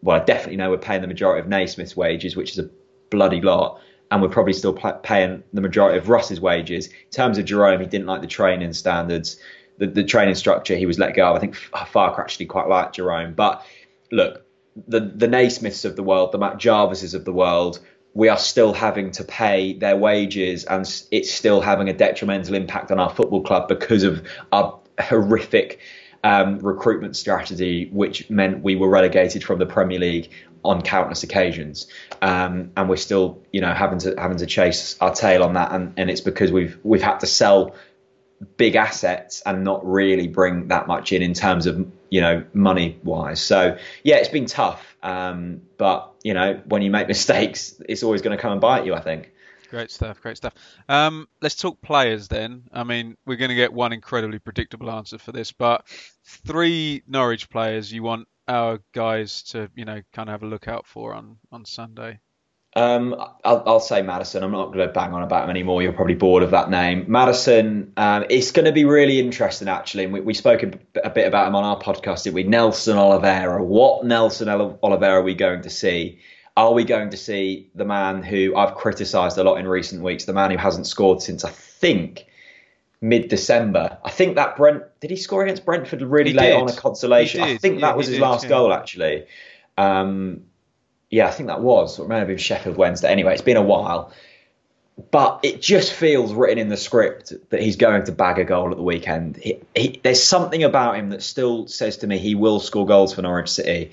well, 0.02 0.20
I 0.20 0.24
definitely 0.24 0.58
know 0.58 0.70
we're 0.70 0.78
paying 0.78 1.02
the 1.02 1.08
majority 1.08 1.42
of 1.42 1.48
Naismith's 1.48 1.96
wages, 1.96 2.36
which 2.36 2.52
is 2.52 2.60
a 2.60 2.70
bloody 3.10 3.42
lot 3.42 3.80
and 4.12 4.22
we're 4.22 4.30
probably 4.30 4.54
still 4.54 4.74
pay- 4.74 4.98
paying 5.04 5.44
the 5.54 5.62
majority 5.62 5.98
of 5.98 6.10
Russ's 6.10 6.40
wages. 6.40 6.88
In 6.88 7.12
terms 7.12 7.38
of 7.38 7.46
Jerome, 7.46 7.82
he 7.82 7.88
didn't 7.88 8.08
like 8.08 8.22
the 8.22 8.28
training 8.28 8.74
standards, 8.74 9.40
the, 9.78 9.88
the 9.88 10.04
training 10.04 10.36
structure. 10.36 10.76
He 10.76 10.86
was 10.86 11.00
let 11.00 11.16
go 11.16 11.28
of. 11.28 11.36
I 11.36 11.40
think 11.40 11.56
Farke 11.56 12.20
actually 12.20 12.46
quite 12.46 12.68
liked 12.68 12.96
Jerome. 12.96 13.34
But 13.34 13.66
look, 14.12 14.46
the 14.88 15.00
the 15.00 15.28
Naismiths 15.28 15.86
of 15.86 15.96
the 15.96 16.04
world, 16.04 16.32
the 16.32 16.38
Matt 16.38 16.58
Jarvises 16.58 17.14
of 17.14 17.26
the 17.26 17.34
world, 17.34 17.80
we 18.14 18.30
are 18.30 18.38
still 18.38 18.74
having 18.74 19.12
to 19.12 19.24
pay 19.24 19.74
their 19.74 19.98
wages, 19.98 20.64
and 20.66 20.82
it's 21.12 21.32
still 21.32 21.62
having 21.62 21.90
a 21.90 21.94
detrimental 21.94 22.56
impact 22.56 22.92
on 22.92 23.00
our 23.00 23.10
football 23.10 23.42
club 23.44 23.68
because 23.68 24.04
of 24.04 24.26
our 24.52 24.80
horrific 25.00 25.80
um, 26.24 26.60
recruitment 26.60 27.16
strategy, 27.16 27.90
which 27.92 28.30
meant 28.30 28.64
we 28.64 28.76
were 28.76 28.90
relegated 28.90 29.44
from 29.44 29.60
the 29.60 29.66
Premier 29.66 30.00
League 30.00 30.32
on 30.64 30.82
countless 30.82 31.24
occasions, 31.24 31.88
um, 32.22 32.72
and 32.76 32.90
we're 32.90 32.98
still, 32.98 33.42
you 33.52 33.62
know, 33.62 33.74
having 33.74 34.00
to 34.00 34.16
having 34.18 34.38
to 34.38 34.46
chase 34.46 34.98
our 35.00 35.14
tail 35.14 35.44
on 35.44 35.54
that, 35.54 35.72
and, 35.72 35.94
and 35.98 36.10
it's 36.10 36.22
because 36.22 36.52
we've 36.52 36.78
we've 36.84 37.02
had 37.02 37.20
to 37.20 37.26
sell 37.26 37.76
big 38.56 38.76
assets 38.76 39.42
and 39.46 39.64
not 39.64 39.86
really 39.86 40.28
bring 40.28 40.68
that 40.68 40.88
much 40.88 41.12
in 41.12 41.22
in 41.22 41.34
terms 41.34 41.66
of 41.66 41.92
you 42.10 42.22
know 42.22 42.44
money 42.54 43.00
wise. 43.04 43.42
So 43.42 43.78
yeah, 44.04 44.18
it's 44.18 44.30
been 44.30 44.46
tough, 44.46 44.96
um, 45.04 45.62
but 45.78 46.14
you 46.24 46.34
know 46.34 46.62
when 46.66 46.82
you 46.82 46.92
make 46.92 47.08
mistakes, 47.16 47.80
it's 47.88 48.04
always 48.04 48.22
going 48.22 48.36
to 48.36 48.42
come 48.42 48.52
and 48.52 48.62
bite 48.62 48.86
you. 48.86 48.94
I 48.94 49.02
think. 49.02 49.32
Great 49.70 49.92
stuff, 49.92 50.22
great 50.22 50.38
stuff. 50.38 50.54
Um, 50.88 51.28
let's 51.42 51.56
talk 51.56 51.82
players 51.82 52.28
then. 52.28 52.64
I 52.72 52.84
mean, 52.84 53.18
we're 53.26 53.36
going 53.36 53.50
to 53.50 53.56
get 53.56 53.74
one 53.74 53.92
incredibly 53.92 54.40
predictable 54.40 54.90
answer 54.90 55.18
for 55.18 55.32
this, 55.32 55.52
but 55.52 55.86
three 56.24 57.04
Norwich 57.08 57.50
players 57.50 57.92
you 57.92 58.04
want 58.04 58.28
our 58.48 58.80
guys 58.94 59.44
to, 59.44 59.70
you 59.76 59.84
know, 59.84 60.02
kind 60.14 60.30
of 60.30 60.34
have 60.34 60.44
a 60.44 60.48
look 60.48 60.68
out 60.68 60.88
for 60.88 61.14
on 61.14 61.38
on 61.52 61.66
Sunday. 61.66 62.20
Um, 62.76 63.16
I'll, 63.44 63.64
I'll 63.66 63.80
say 63.80 64.04
Maddison. 64.04 64.44
I'm 64.44 64.52
not 64.52 64.72
going 64.72 64.88
to 64.88 64.94
bang 64.94 65.12
on 65.12 65.24
about 65.24 65.46
him 65.46 65.50
anymore. 65.50 65.82
You're 65.82 65.94
probably 65.94 66.14
bored 66.14 66.44
of 66.44 66.52
that 66.52 66.70
name. 66.70 67.06
Maddison, 67.08 67.94
um, 67.98 68.26
it's 68.30 68.52
going 68.52 68.66
to 68.66 68.72
be 68.72 68.86
really 68.86 69.20
interesting, 69.20 69.68
actually. 69.68 70.04
And 70.04 70.14
we, 70.14 70.20
we 70.22 70.34
spoke 70.36 70.62
a, 70.62 70.72
a 71.04 71.10
bit 71.10 71.28
about 71.28 71.48
him 71.48 71.56
on 71.56 71.64
our 71.64 71.80
podcast, 71.80 72.24
did 72.24 72.36
we? 72.36 72.44
Nelson 72.44 72.98
Oliveira. 72.98 73.64
What 73.64 74.06
Nelson 74.06 74.48
Oli- 74.48 74.78
Oliveira 74.84 75.20
are 75.20 75.24
we 75.24 75.34
going 75.34 75.64
to 75.64 75.72
see? 75.72 76.20
Are 76.58 76.74
we 76.74 76.84
going 76.86 77.12
to 77.12 77.18
see 77.18 77.70
the 77.76 77.86
man 77.86 78.24
who 78.24 78.56
I've 78.56 78.74
criticised 78.74 79.38
a 79.38 79.44
lot 79.44 79.58
in 79.58 79.68
recent 79.68 80.02
weeks, 80.02 80.26
the 80.26 80.34
man 80.34 80.50
who 80.50 80.58
hasn't 80.58 80.88
scored 80.88 81.22
since 81.22 81.46
I 81.46 81.52
think 81.52 82.26
mid 83.00 83.30
December? 83.30 84.00
I 84.04 84.10
think 84.10 84.38
that 84.38 84.58
Brent 84.58 84.84
did 85.00 85.12
he 85.12 85.18
score 85.18 85.44
against 85.44 85.66
Brentford 85.66 86.02
really 86.02 86.32
He 86.32 86.36
late 86.36 86.54
did. 86.54 86.62
on 86.62 86.68
a 86.68 86.74
consolation? 86.74 87.42
I 87.42 87.58
think 87.58 87.76
Yeah, 87.76 87.88
that 87.88 87.98
was 87.98 88.08
his 88.08 88.16
did, 88.16 88.24
last 88.24 88.44
yeah. 88.46 88.50
goal 88.50 88.74
actually. 88.74 89.28
Um, 89.78 90.46
yeah, 91.12 91.28
I 91.28 91.32
think 91.32 91.48
that 91.48 91.62
was. 91.62 92.00
It 92.00 92.08
may 92.08 92.18
have 92.18 92.28
been 92.28 92.38
Sheffield 92.38 92.76
Wednesday. 92.76 93.10
Anyway, 93.12 93.34
it's 93.34 93.44
been 93.44 93.58
a 93.58 93.62
while. 93.62 94.12
But 95.12 95.42
it 95.44 95.62
just 95.62 95.94
feels 95.94 96.34
written 96.34 96.58
in 96.58 96.70
the 96.70 96.78
script 96.78 97.32
that 97.52 97.62
he's 97.62 97.76
going 97.76 98.06
to 98.06 98.12
bag 98.12 98.40
a 98.40 98.44
goal 98.44 98.72
at 98.72 98.78
the 98.78 98.84
weekend. 98.84 99.38
He, 99.38 99.60
he, 99.76 100.00
there's 100.04 100.24
something 100.24 100.64
about 100.64 100.98
him 100.98 101.12
that 101.12 101.22
still 101.22 101.68
says 101.68 101.98
to 101.98 102.08
me 102.08 102.18
he 102.18 102.34
will 102.34 102.60
score 102.60 102.88
goals 102.88 103.14
for 103.14 103.22
Norwich 103.22 103.50
City. 103.50 103.92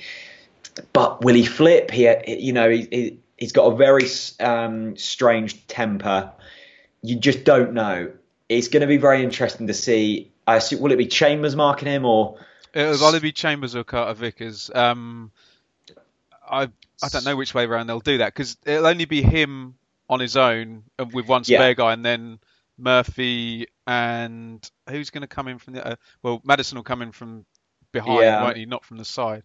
But 0.93 1.23
will 1.23 1.35
he 1.35 1.45
flip? 1.45 1.91
He, 1.91 2.09
you 2.27 2.53
know, 2.53 2.69
he, 2.71 2.89
he, 2.91 3.19
he's 3.39 3.53
got 3.53 3.67
a 3.73 3.77
very 3.77 4.07
um, 4.41 4.97
strange 4.97 5.67
temper. 5.67 6.33
You 7.03 7.17
just 7.17 7.45
don't 7.45 7.75
know. 7.75 8.13
It's 8.49 8.69
going 8.69 8.81
to 8.83 8.87
be 8.87 8.97
very 8.97 9.23
interesting 9.23 9.67
to 9.69 9.75
see. 9.75 10.31
I 10.47 10.57
assume, 10.57 10.81
will 10.81 10.93
it 10.93 10.99
be 10.99 11.07
Chambers 11.07 11.57
marking 11.57 11.89
him 11.89 12.05
or? 12.05 12.39
It'll 12.73 13.05
either 13.05 13.21
be 13.21 13.33
Chambers 13.33 13.77
or 13.77 13.85
Carter 13.85 14.15
Vickers. 14.15 14.71
Um, 14.75 15.31
I 16.49 16.69
I 17.03 17.09
don't 17.09 17.25
know 17.25 17.37
which 17.37 17.55
way 17.55 17.65
around 17.65 17.87
they'll 17.87 18.01
do 18.01 18.19
that 18.19 18.35
because 18.35 18.57
it'll 18.65 18.87
only 18.87 19.05
be 19.05 19.23
him 19.23 19.75
on 20.09 20.21
his 20.21 20.37
own 20.37 20.85
and 20.99 21.13
with 21.13 21.27
one 21.27 21.43
Yeah. 21.47 21.59
spare 21.59 21.75
guy, 21.75 21.93
and 21.93 22.05
then 22.05 22.39
Murphy 22.77 23.69
and 23.87 24.69
who's 24.89 25.11
going 25.11 25.23
to 25.23 25.27
come 25.29 25.49
in 25.49 25.59
from 25.59 25.75
the? 25.75 25.87
Uh, 25.87 25.97
well, 26.23 26.41
Maddison 26.45 26.77
will 26.77 26.83
come 26.85 27.03
in 27.03 27.13
from 27.13 27.45
behind, 27.93 28.23
Yeah. 28.23 28.43
won't 28.43 28.57
he? 28.57 28.67
Not 28.67 28.85
from 28.85 28.99
the 28.99 29.05
side. 29.05 29.45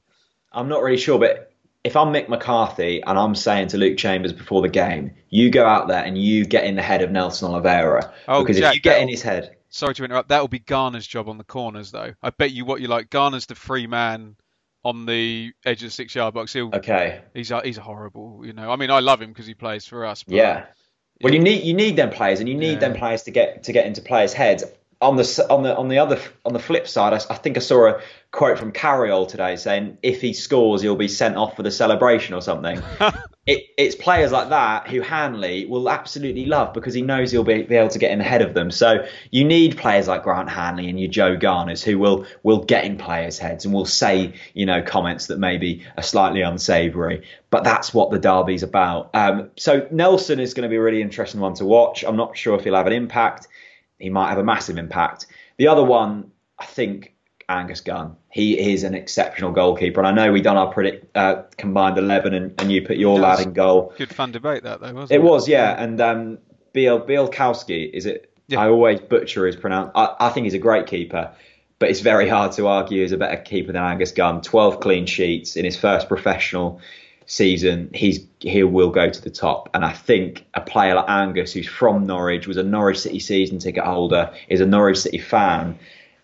I'm 0.52 0.70
not 0.70 0.82
really 0.82 0.98
sure, 0.98 1.20
but 1.20 1.52
if 1.84 1.96
I'm 1.96 2.14
Mick 2.14 2.28
McCarthy 2.28 3.02
and 3.02 3.18
I'm 3.18 3.36
saying 3.36 3.70
to 3.70 3.78
Luke 3.78 3.98
Chambers 3.98 4.34
before 4.34 4.62
the 4.62 4.70
game, 4.70 5.12
you 5.30 5.50
go 5.50 5.66
out 5.66 5.88
there 5.88 6.04
and 6.04 6.18
you 6.18 6.46
get 6.46 6.66
in 6.66 6.76
the 6.76 6.82
head 6.82 7.02
of 7.02 7.12
Nelson 7.12 7.50
Oliveira. 7.50 8.14
Oh, 8.28 8.42
because 8.44 8.58
Jack, 8.58 8.72
if 8.72 8.76
you 8.76 8.82
get 8.82 9.02
in 9.02 9.08
his 9.08 9.22
head, 9.22 9.56
Sorry 9.70 9.94
to 9.94 10.04
interrupt. 10.04 10.30
That 10.30 10.42
will 10.42 10.48
be 10.48 10.60
Garner's 10.60 11.06
job 11.06 11.30
on 11.30 11.38
the 11.38 11.44
corners, 11.44 11.92
though. 11.92 12.14
I 12.24 12.32
bet 12.32 12.52
you 12.52 12.66
what 12.66 12.82
you 12.82 12.88
like. 12.88 13.12
Garner's 13.12 13.46
the 13.46 13.54
free 13.54 13.86
man 13.86 14.36
on 14.84 15.06
the 15.06 15.52
edge 15.64 15.84
of 15.84 15.90
the 15.90 15.94
six-yard 15.94 16.34
box. 16.34 16.54
He'll, 16.54 16.74
okay, 16.74 17.22
he's 17.36 17.52
a, 17.52 17.62
he's 17.62 17.78
horrible. 17.78 18.42
You 18.44 18.54
know, 18.54 18.72
I 18.72 18.78
mean, 18.78 18.90
I 18.90 19.00
love 19.00 19.22
him 19.22 19.30
because 19.30 19.46
he 19.46 19.54
plays 19.54 19.86
for 19.86 20.06
us. 20.06 20.24
But 20.24 20.36
yeah. 20.36 20.66
Well, 21.22 21.34
you 21.34 21.40
need 21.40 21.64
you 21.64 21.74
need 21.74 21.98
them 21.98 22.10
players, 22.10 22.40
and 22.40 22.50
you 22.50 22.56
need 22.56 22.74
Yeah. 22.74 22.80
them 22.80 22.94
players 22.96 23.24
to 23.24 23.32
get 23.32 23.64
to 23.64 23.74
get 23.74 23.86
into 23.86 24.02
players' 24.02 24.34
heads. 24.34 24.64
On 25.02 25.16
the 25.16 25.48
on 25.50 25.64
the 25.64 25.76
on 25.78 25.88
the 25.88 25.98
other 25.98 26.20
on 26.44 26.52
the 26.52 26.60
flip 26.60 26.86
side, 26.86 27.14
I 27.14 27.36
think 27.36 27.56
I 27.56 27.62
saw 27.62 27.88
a 27.88 28.02
quote 28.32 28.60
from 28.60 28.72
Carriol 28.72 29.26
today 29.26 29.56
saying 29.56 29.98
if 30.04 30.22
he 30.22 30.34
scores, 30.34 30.82
he'll 30.82 30.96
be 30.96 31.08
sent 31.08 31.38
off 31.38 31.56
for 31.56 31.64
the 31.64 31.72
celebration 31.72 32.36
or 32.36 32.42
something. 32.42 32.82
it, 33.48 33.64
it's 33.78 33.96
players 33.96 34.32
like 34.32 34.50
that 34.50 34.88
who 34.88 35.02
Hanley 35.02 35.66
will 35.66 35.90
absolutely 35.90 36.46
love 36.46 36.74
because 36.74 36.94
he 36.94 37.02
knows 37.02 37.32
he'll 37.32 37.44
be, 37.44 37.64
be 37.64 37.76
able 37.76 37.90
to 37.90 37.98
get 37.98 38.12
in 38.12 38.22
ahead 38.22 38.42
of 38.42 38.54
them. 38.54 38.70
So 38.70 39.08
you 39.32 39.44
need 39.44 39.78
players 39.78 40.08
like 40.08 40.24
Grant 40.24 40.50
Hanley 40.50 40.90
and 40.90 41.00
your 41.00 41.10
Joe 41.10 41.36
Garners 41.36 41.84
who 41.84 41.98
will 41.98 42.26
will 42.44 42.64
get 42.64 42.86
in 42.86 42.98
players' 42.98 43.40
heads 43.40 43.66
and 43.66 43.74
will 43.74 43.86
say 43.86 44.34
you 44.54 44.66
know 44.66 44.82
comments 44.82 45.28
that 45.28 45.40
maybe 45.40 45.84
are 45.98 46.04
slightly 46.04 46.42
unsavoury. 46.42 47.26
But 47.50 47.64
that's 47.64 47.94
what 47.94 48.12
the 48.12 48.20
derby's 48.20 48.64
about. 48.64 49.10
Um, 49.16 49.50
so 49.58 49.88
Nelson 49.92 50.40
is 50.40 50.54
going 50.54 50.64
to 50.64 50.70
be 50.70 50.76
a 50.76 50.82
really 50.82 51.02
interesting 51.02 51.42
one 51.42 51.56
to 51.56 51.66
watch. 51.66 52.04
I'm 52.04 52.18
not 52.18 52.38
sure 52.38 52.56
if 52.56 52.64
he'll 52.64 52.76
have 52.76 52.86
an 52.86 52.94
impact. 52.94 53.48
He 54.00 54.10
might 54.10 54.30
have 54.30 54.40
a 54.40 54.44
massive 54.44 54.78
impact. 54.78 55.28
The 55.58 55.68
other 55.68 55.84
one, 55.84 56.32
I 56.58 56.66
think, 56.66 57.14
Angus 57.50 57.82
Gunn. 57.82 58.16
He 58.32 58.74
is 58.74 58.84
an 58.84 58.94
exceptional 58.94 59.52
goalkeeper, 59.52 60.00
and 60.00 60.08
I 60.08 60.12
know 60.12 60.32
we 60.32 60.42
done 60.42 60.56
our 60.56 60.72
predict 60.72 61.18
uh, 61.18 61.44
combined 61.58 61.98
eleven, 61.98 62.34
and, 62.34 62.60
and 62.62 62.72
you 62.72 62.86
put 62.86 62.98
your 62.98 63.20
lad 63.20 63.40
in 63.40 63.54
goal. 63.54 63.94
good 63.98 64.14
fun 64.14 64.32
debate 64.32 64.64
that 64.64 64.80
though, 64.80 64.94
wasn't 64.94 65.12
it? 65.12 65.16
It 65.16 65.24
was, 65.24 65.48
yeah. 65.48 65.82
And 65.82 66.00
um, 66.00 66.38
Biel 66.74 67.02
Bialkowski, 67.02 67.92
is 67.92 68.06
it? 68.06 68.32
Yeah. 68.48 68.62
I 68.62 68.70
always 68.70 69.00
butcher 69.00 69.46
his 69.46 69.56
pronoun. 69.56 69.92
I, 69.96 70.16
I 70.20 70.30
think 70.30 70.46
he's 70.46 70.54
a 70.54 70.60
great 70.60 70.88
keeper, 70.88 71.32
but 71.80 71.90
it's 71.90 72.02
very 72.02 72.30
hard 72.30 72.52
to 72.54 72.68
argue 72.68 73.02
he's 73.02 73.12
a 73.12 73.18
better 73.18 73.38
keeper 73.38 73.72
than 73.72 73.82
Angus 73.82 74.12
Gunn. 74.12 74.42
Twelve 74.42 74.80
clean 74.80 75.08
sheets 75.08 75.56
in 75.56 75.66
his 75.66 75.76
first 75.76 76.08
professional 76.08 76.82
season. 77.30 77.92
He's 77.94 78.26
he 78.40 78.64
will 78.64 78.90
go 78.90 79.10
to 79.10 79.22
the 79.22 79.30
top, 79.30 79.70
and 79.74 79.86
I 79.86 79.94
think 79.94 80.46
a 80.54 80.62
player 80.62 80.96
like 80.96 81.10
Angus, 81.10 81.54
who's 81.54 81.68
from 81.68 82.06
Norwich, 82.06 82.48
was 82.48 82.58
a 82.58 82.64
Norwich 82.64 83.00
City 83.00 83.20
season 83.20 83.60
ticket 83.60 83.84
holder, 83.84 84.34
is 84.50 84.60
a 84.60 84.66
Norwich 84.66 84.98
City 84.98 85.20
fan, 85.20 85.80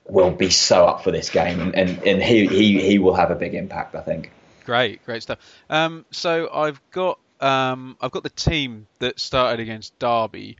will 0.09 0.31
be 0.31 0.49
so 0.49 0.85
up 0.85 1.03
for 1.03 1.11
this 1.11 1.29
game, 1.29 1.61
and 1.61 1.75
and, 1.75 2.03
and 2.05 2.21
he, 2.21 2.47
he 2.47 2.81
he 2.81 2.99
will 2.99 3.13
have 3.13 3.31
a 3.31 3.35
big 3.35 3.53
impact. 3.53 3.95
I 3.95 4.01
think. 4.01 4.31
Great, 4.65 5.05
great 5.05 5.21
stuff. 5.21 5.37
Um, 5.69 6.05
so 6.09 6.49
I've 6.51 6.81
got 6.91 7.19
um, 7.39 7.97
I've 8.01 8.11
got 8.11 8.23
the 8.23 8.31
team 8.31 8.87
that 8.99 9.19
started 9.19 9.59
against 9.61 9.97
Derby. 9.99 10.57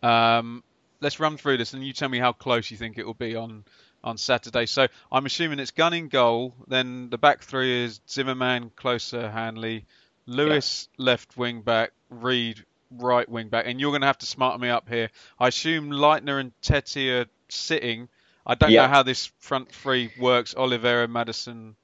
Um, 0.00 0.62
let's 1.00 1.18
run 1.18 1.36
through 1.36 1.58
this, 1.58 1.74
and 1.74 1.84
you 1.84 1.92
tell 1.92 2.08
me 2.08 2.18
how 2.18 2.32
close 2.32 2.70
you 2.70 2.76
think 2.76 2.98
it 2.98 3.04
will 3.04 3.14
be 3.14 3.34
on 3.34 3.64
on 4.04 4.16
Saturday. 4.16 4.66
So 4.66 4.86
I'm 5.10 5.26
assuming 5.26 5.58
it's 5.58 5.70
Gunn 5.70 5.92
in 5.92 6.08
goal. 6.08 6.54
Then 6.66 7.10
the 7.10 7.18
back 7.18 7.42
three 7.42 7.84
is 7.84 8.00
Zimmermann, 8.08 8.70
Klose, 8.76 9.30
Hanley, 9.32 9.86
Lewis 10.26 10.88
left 10.98 11.36
wing 11.36 11.62
back, 11.62 11.92
Reed 12.10 12.64
right 12.90 13.28
wing 13.28 13.48
back, 13.48 13.66
and 13.66 13.80
you're 13.80 13.90
going 13.90 14.00
to 14.02 14.06
have 14.06 14.18
to 14.18 14.26
smarten 14.26 14.60
me 14.60 14.68
up 14.68 14.88
here. 14.88 15.10
I 15.38 15.48
assume 15.48 15.90
Leitner 15.90 16.40
and 16.40 16.52
Tettey 16.62 17.22
are 17.22 17.26
sitting. 17.48 18.08
I 18.46 18.54
don't 18.54 18.70
Yeah. 18.70 18.82
know 18.82 18.88
how 18.88 19.02
this 19.02 19.26
front 19.40 19.70
three 19.70 20.10
works. 20.18 20.54
Oliveira, 20.56 21.06
Maddison, 21.06 21.76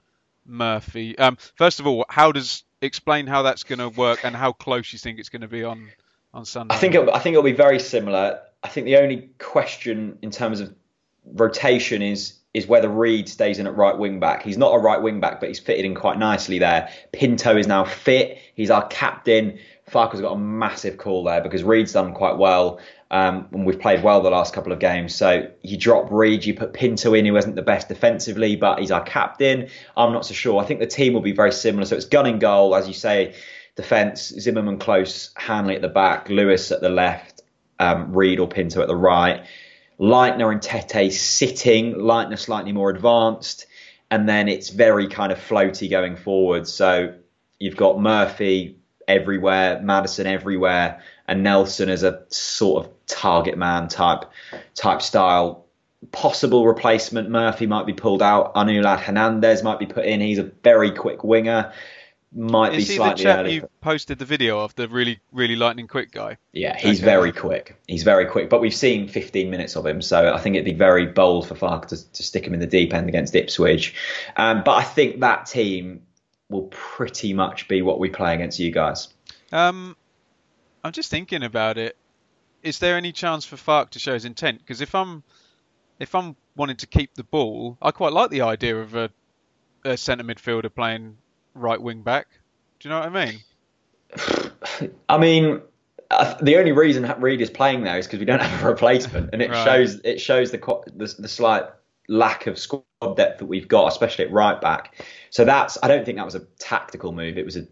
Murphy. 0.46 1.16
Um, 1.18 1.36
first 1.56 1.80
of 1.80 1.86
all, 1.86 2.04
how 2.08 2.32
does 2.32 2.64
explain 2.80 3.26
how 3.26 3.42
that's 3.42 3.64
going 3.64 3.78
to 3.78 3.88
work 3.88 4.24
and 4.24 4.34
how 4.36 4.52
close 4.52 4.92
you 4.92 4.98
think 4.98 5.18
it's 5.18 5.28
going 5.28 5.42
to 5.42 5.48
be 5.48 5.64
on 5.64 5.90
on 6.32 6.44
Sunday? 6.44 6.74
I 6.74 6.78
think 6.78 6.94
it, 6.94 7.08
I 7.08 7.18
think 7.18 7.34
it'll 7.34 7.42
be 7.44 7.52
very 7.52 7.80
similar. 7.80 8.40
I 8.62 8.68
think 8.68 8.86
the 8.86 8.96
only 8.96 9.30
question 9.38 10.18
in 10.22 10.30
terms 10.30 10.60
of 10.60 10.74
rotation 11.26 12.02
is 12.02 12.34
is 12.54 12.68
whether 12.68 12.88
Reed 12.88 13.28
stays 13.28 13.58
in 13.58 13.66
at 13.66 13.76
right 13.76 13.98
wing 13.98 14.20
back. 14.20 14.44
He's 14.44 14.56
not 14.56 14.72
a 14.72 14.78
right 14.78 15.02
wing 15.02 15.18
back, 15.18 15.40
but 15.40 15.48
he's 15.48 15.58
fitted 15.58 15.84
in 15.84 15.96
quite 15.96 16.18
nicely 16.18 16.60
there. 16.60 16.88
Pinto 17.10 17.56
is 17.56 17.66
now 17.66 17.84
fit. 17.84 18.38
He's 18.54 18.70
our 18.70 18.86
captain. 18.86 19.58
Farke's 19.90 20.20
got 20.20 20.32
a 20.32 20.38
massive 20.38 20.96
call 20.96 21.24
there 21.24 21.40
because 21.40 21.64
Reed's 21.64 21.92
done 21.92 22.14
quite 22.14 22.38
well. 22.38 22.78
Um, 23.10 23.48
and 23.52 23.66
we've 23.66 23.78
played 23.78 24.02
well 24.02 24.22
the 24.22 24.30
last 24.30 24.54
couple 24.54 24.72
of 24.72 24.78
games. 24.78 25.14
So 25.14 25.50
you 25.62 25.76
drop 25.76 26.10
Reed, 26.10 26.44
you 26.44 26.54
put 26.54 26.72
Pinto 26.72 27.12
in, 27.14 27.26
who 27.26 27.36
isn't 27.36 27.54
the 27.54 27.62
best 27.62 27.88
defensively, 27.88 28.56
but 28.56 28.78
he's 28.78 28.90
our 28.90 29.02
captain. 29.02 29.68
I'm 29.96 30.12
not 30.12 30.24
so 30.24 30.34
sure. 30.34 30.60
I 30.60 30.64
think 30.64 30.80
the 30.80 30.86
team 30.86 31.12
will 31.12 31.20
be 31.20 31.32
very 31.32 31.52
similar. 31.52 31.84
So 31.84 31.96
it's 31.96 32.06
Gunn 32.06 32.26
and 32.26 32.40
goal, 32.40 32.74
as 32.74 32.86
you 32.86 32.94
say, 32.94 33.34
defence, 33.76 34.32
Zimmermann 34.38 34.78
Klose, 34.78 35.30
Hanley 35.36 35.74
at 35.74 35.82
the 35.82 35.88
back, 35.88 36.28
Lewis 36.28 36.70
at 36.72 36.80
the 36.80 36.88
left, 36.88 37.42
um, 37.78 38.12
Reed 38.12 38.38
or 38.38 38.48
Pinto 38.48 38.80
at 38.80 38.88
the 38.88 38.96
right. 38.96 39.44
Leitner 39.98 40.50
and 40.50 40.60
Tettey 40.60 41.12
sitting, 41.12 41.94
Leitner 41.94 42.38
slightly 42.38 42.72
more 42.72 42.90
advanced, 42.90 43.66
and 44.10 44.28
then 44.28 44.48
it's 44.48 44.70
very 44.70 45.08
kind 45.08 45.32
of 45.32 45.38
floaty 45.38 45.88
going 45.88 46.16
forward. 46.16 46.66
So 46.66 47.14
you've 47.58 47.76
got 47.76 48.00
Murphy 48.00 48.78
everywhere, 49.06 49.80
Maddison 49.82 50.26
everywhere, 50.26 51.00
and 51.28 51.42
Nelson 51.42 51.88
as 51.88 52.02
a 52.02 52.24
sort 52.28 52.84
of 52.84 52.92
target 53.06 53.56
man 53.56 53.88
type 53.88 54.24
type 54.74 55.02
style. 55.02 55.66
Possible 56.12 56.66
replacement, 56.66 57.30
Murphy 57.30 57.66
might 57.66 57.86
be 57.86 57.94
pulled 57.94 58.22
out. 58.22 58.54
Onel 58.54 59.00
Hernandez 59.00 59.62
might 59.62 59.78
be 59.78 59.86
put 59.86 60.04
in. 60.04 60.20
He's 60.20 60.38
a 60.38 60.42
very 60.42 60.90
quick 60.90 61.24
winger. 61.24 61.72
Might 62.36 62.74
Is 62.74 62.88
be 62.88 62.92
he 62.94 62.98
the 62.98 63.04
slightly 63.04 63.22
chap 63.24 63.38
early. 63.40 63.54
you 63.54 63.68
posted 63.80 64.18
the 64.18 64.24
video 64.24 64.58
of, 64.58 64.74
the 64.74 64.88
really 64.88 65.20
really 65.30 65.54
lightning 65.54 65.86
quick 65.86 66.10
guy? 66.10 66.36
Yeah, 66.52 66.76
he's 66.76 66.98
Okay. 66.98 67.04
very 67.04 67.30
quick. 67.32 67.80
He's 67.86 68.02
very 68.02 68.26
quick, 68.26 68.50
but 68.50 68.60
we've 68.60 68.74
seen 68.74 69.06
15 69.06 69.50
minutes 69.50 69.76
of 69.76 69.86
him, 69.86 70.02
so 70.02 70.34
I 70.34 70.38
think 70.38 70.56
it'd 70.56 70.64
be 70.64 70.72
very 70.74 71.06
bold 71.06 71.46
for 71.46 71.54
Farke 71.54 71.86
to, 71.88 72.12
to 72.12 72.22
stick 72.24 72.44
him 72.44 72.52
in 72.52 72.58
the 72.60 72.66
deep 72.66 72.92
end 72.92 73.08
against 73.08 73.34
Ipswich. 73.36 73.94
Um, 74.36 74.62
but 74.64 74.72
I 74.72 74.82
think 74.82 75.20
that 75.20 75.46
team 75.46 76.02
will 76.48 76.68
pretty 76.72 77.32
much 77.34 77.68
be 77.68 77.82
what 77.82 78.00
we 78.00 78.08
play 78.10 78.34
against 78.34 78.58
you 78.58 78.72
guys. 78.72 79.08
Um, 79.52 79.96
I'm 80.82 80.92
just 80.92 81.10
thinking 81.10 81.44
about 81.44 81.78
it. 81.78 81.96
Is 82.64 82.80
there 82.80 82.96
any 82.96 83.12
chance 83.12 83.44
for 83.44 83.54
Farke 83.56 83.90
to 83.90 83.98
show 84.00 84.14
his 84.14 84.24
intent? 84.24 84.58
Because 84.58 84.80
if 84.80 84.94
I'm 84.96 85.22
if 86.00 86.14
I'm 86.16 86.34
wanting 86.56 86.76
to 86.78 86.86
keep 86.88 87.14
the 87.14 87.22
ball, 87.22 87.78
I 87.80 87.92
quite 87.92 88.12
like 88.12 88.30
the 88.30 88.40
idea 88.40 88.76
of 88.76 88.96
a, 88.96 89.10
a 89.84 89.96
centre 89.96 90.24
midfielder 90.24 90.74
playing 90.74 91.18
right 91.54 91.80
wing 91.80 92.02
back. 92.02 92.28
Do 92.80 92.88
you 92.88 92.94
know 92.94 93.00
what 93.00 93.16
I 93.16 93.26
mean? 93.26 94.90
I 95.08 95.18
mean, 95.18 95.60
uh, 96.10 96.34
the 96.42 96.56
only 96.56 96.72
reason 96.72 97.12
Reed 97.18 97.40
is 97.40 97.50
playing 97.50 97.84
there 97.84 97.98
is 97.98 98.06
because 98.06 98.18
we 98.20 98.24
don't 98.24 98.40
have 98.40 98.62
a 98.62 98.68
replacement, 98.68 99.30
and 99.32 99.42
it 99.42 99.50
Right. 99.50 99.64
shows 99.64 100.00
it 100.04 100.20
shows 100.20 100.50
the, 100.50 100.58
the 100.94 101.14
the 101.18 101.28
slight 101.28 101.64
lack 102.08 102.46
of 102.46 102.58
squad 102.58 102.82
depth 103.16 103.38
that 103.38 103.46
we've 103.46 103.68
got, 103.68 103.88
especially 103.88 104.26
at 104.26 104.32
right 104.32 104.60
back. 104.60 105.02
So 105.30 105.44
that's 105.44 105.78
I 105.82 105.88
don't 105.88 106.04
think 106.04 106.18
that 106.18 106.24
was 106.24 106.34
a 106.34 106.40
tactical 106.58 107.12
move. 107.12 107.38
It 107.38 107.44
was 107.44 107.56
a 107.56 107.66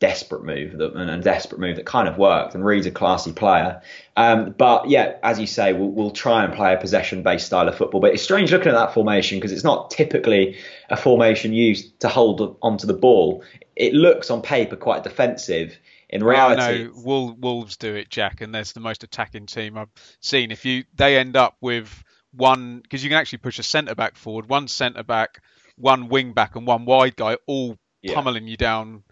desperate 0.00 0.44
move 0.44 0.78
that, 0.78 0.94
and 0.94 1.10
a 1.10 1.18
desperate 1.18 1.60
move 1.60 1.76
that 1.76 1.86
kind 1.86 2.08
of 2.08 2.18
worked. 2.18 2.54
And 2.54 2.64
Reed's 2.64 2.86
a 2.86 2.90
classy 2.90 3.32
player, 3.32 3.82
um, 4.16 4.54
but 4.56 4.88
yeah, 4.88 5.16
as 5.22 5.38
you 5.38 5.46
say, 5.46 5.72
we'll, 5.72 5.90
we'll 5.90 6.10
try 6.10 6.44
and 6.44 6.54
play 6.54 6.74
a 6.74 6.76
possession-based 6.76 7.46
style 7.46 7.68
of 7.68 7.76
football. 7.76 8.00
But 8.00 8.14
it's 8.14 8.22
strange 8.22 8.52
looking 8.52 8.68
at 8.68 8.74
that 8.74 8.94
formation 8.94 9.38
because 9.38 9.52
it's 9.52 9.64
not 9.64 9.90
typically 9.90 10.58
a 10.88 10.96
formation 10.96 11.52
used 11.52 12.00
to 12.00 12.08
hold 12.08 12.56
onto 12.62 12.86
the 12.86 12.94
ball. 12.94 13.42
It 13.76 13.94
looks 13.94 14.30
on 14.30 14.42
paper 14.42 14.76
quite 14.76 15.04
defensive. 15.04 15.78
In 16.10 16.24
reality, 16.24 16.84
no, 16.84 16.92
Wol- 16.94 17.34
Wolves 17.34 17.76
do 17.76 17.94
it, 17.94 18.08
Jack, 18.08 18.40
and 18.40 18.54
that's 18.54 18.72
the 18.72 18.80
most 18.80 19.04
attacking 19.04 19.46
team 19.46 19.76
I've 19.76 19.90
seen. 20.20 20.50
If 20.50 20.64
you 20.64 20.84
they 20.94 21.18
end 21.18 21.36
up 21.36 21.56
with 21.60 22.02
one 22.32 22.80
because 22.80 23.02
you 23.02 23.10
can 23.10 23.18
actually 23.18 23.38
push 23.38 23.58
a 23.58 23.62
centre 23.62 23.94
back 23.94 24.16
forward, 24.16 24.48
one 24.48 24.68
centre 24.68 25.02
back, 25.02 25.42
one 25.76 26.08
wing 26.08 26.32
back, 26.32 26.56
and 26.56 26.66
one 26.66 26.84
wide 26.86 27.16
guy, 27.16 27.36
all 27.46 27.76
Yeah. 28.02 28.14
pummeling 28.14 28.46
you 28.46 28.56
down 28.56 29.02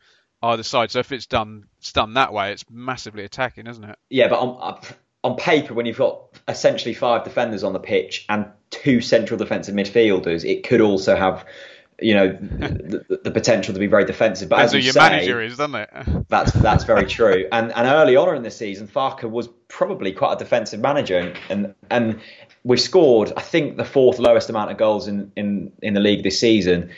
either 0.42 0.62
side. 0.62 0.90
So 0.90 1.00
if 1.00 1.12
it's 1.12 1.26
done 1.26 1.66
it's 1.78 1.92
done 1.92 2.14
that 2.14 2.32
way, 2.32 2.52
it's 2.52 2.64
massively 2.70 3.24
attacking, 3.24 3.66
isn't 3.66 3.84
it? 3.84 3.98
Yeah, 4.10 4.28
but 4.28 4.38
on 4.38 4.80
on 5.26 5.36
paper, 5.36 5.74
when 5.74 5.86
you've 5.86 5.98
got 5.98 6.20
essentially 6.46 6.94
five 6.94 7.24
defenders 7.24 7.64
on 7.64 7.72
the 7.72 7.80
pitch 7.80 8.24
and 8.28 8.46
two 8.70 9.00
central 9.00 9.36
defensive 9.36 9.74
midfielders, 9.74 10.48
it 10.48 10.62
could 10.62 10.80
also 10.80 11.16
have, 11.16 11.44
you 12.00 12.14
know, 12.14 12.28
the, 12.40 13.20
the, 13.24 13.30
potential 13.32 13.74
to 13.74 13.80
be 13.80 13.88
very 13.88 14.04
defensive. 14.04 14.48
But 14.48 14.60
as 14.60 14.72
who 14.72 14.78
you 14.78 14.84
your 14.84 14.92
say, 14.92 15.00
manager 15.00 15.42
is, 15.42 15.56
doesn't 15.56 15.74
it? 15.74 15.90
that's 16.28 16.52
that's 16.52 16.84
very 16.84 17.06
true. 17.06 17.48
And 17.50 17.72
and 17.72 17.88
early 17.88 18.14
on 18.14 18.36
in 18.36 18.42
the 18.44 18.52
season, 18.52 18.86
Farke 18.86 19.28
was 19.28 19.48
probably 19.66 20.12
quite 20.12 20.34
a 20.34 20.38
defensive 20.38 20.80
manager, 20.80 21.18
and 21.18 21.38
and, 21.50 21.74
and 21.90 22.20
we 22.62 22.76
scored, 22.76 23.32
I 23.36 23.42
think, 23.42 23.76
the 23.76 23.84
fourth 23.84 24.20
lowest 24.20 24.48
amount 24.48 24.70
of 24.70 24.76
goals 24.76 25.08
in, 25.08 25.32
in 25.34 25.72
in 25.82 25.94
the 25.94 26.00
league 26.00 26.22
this 26.22 26.38
season, 26.38 26.90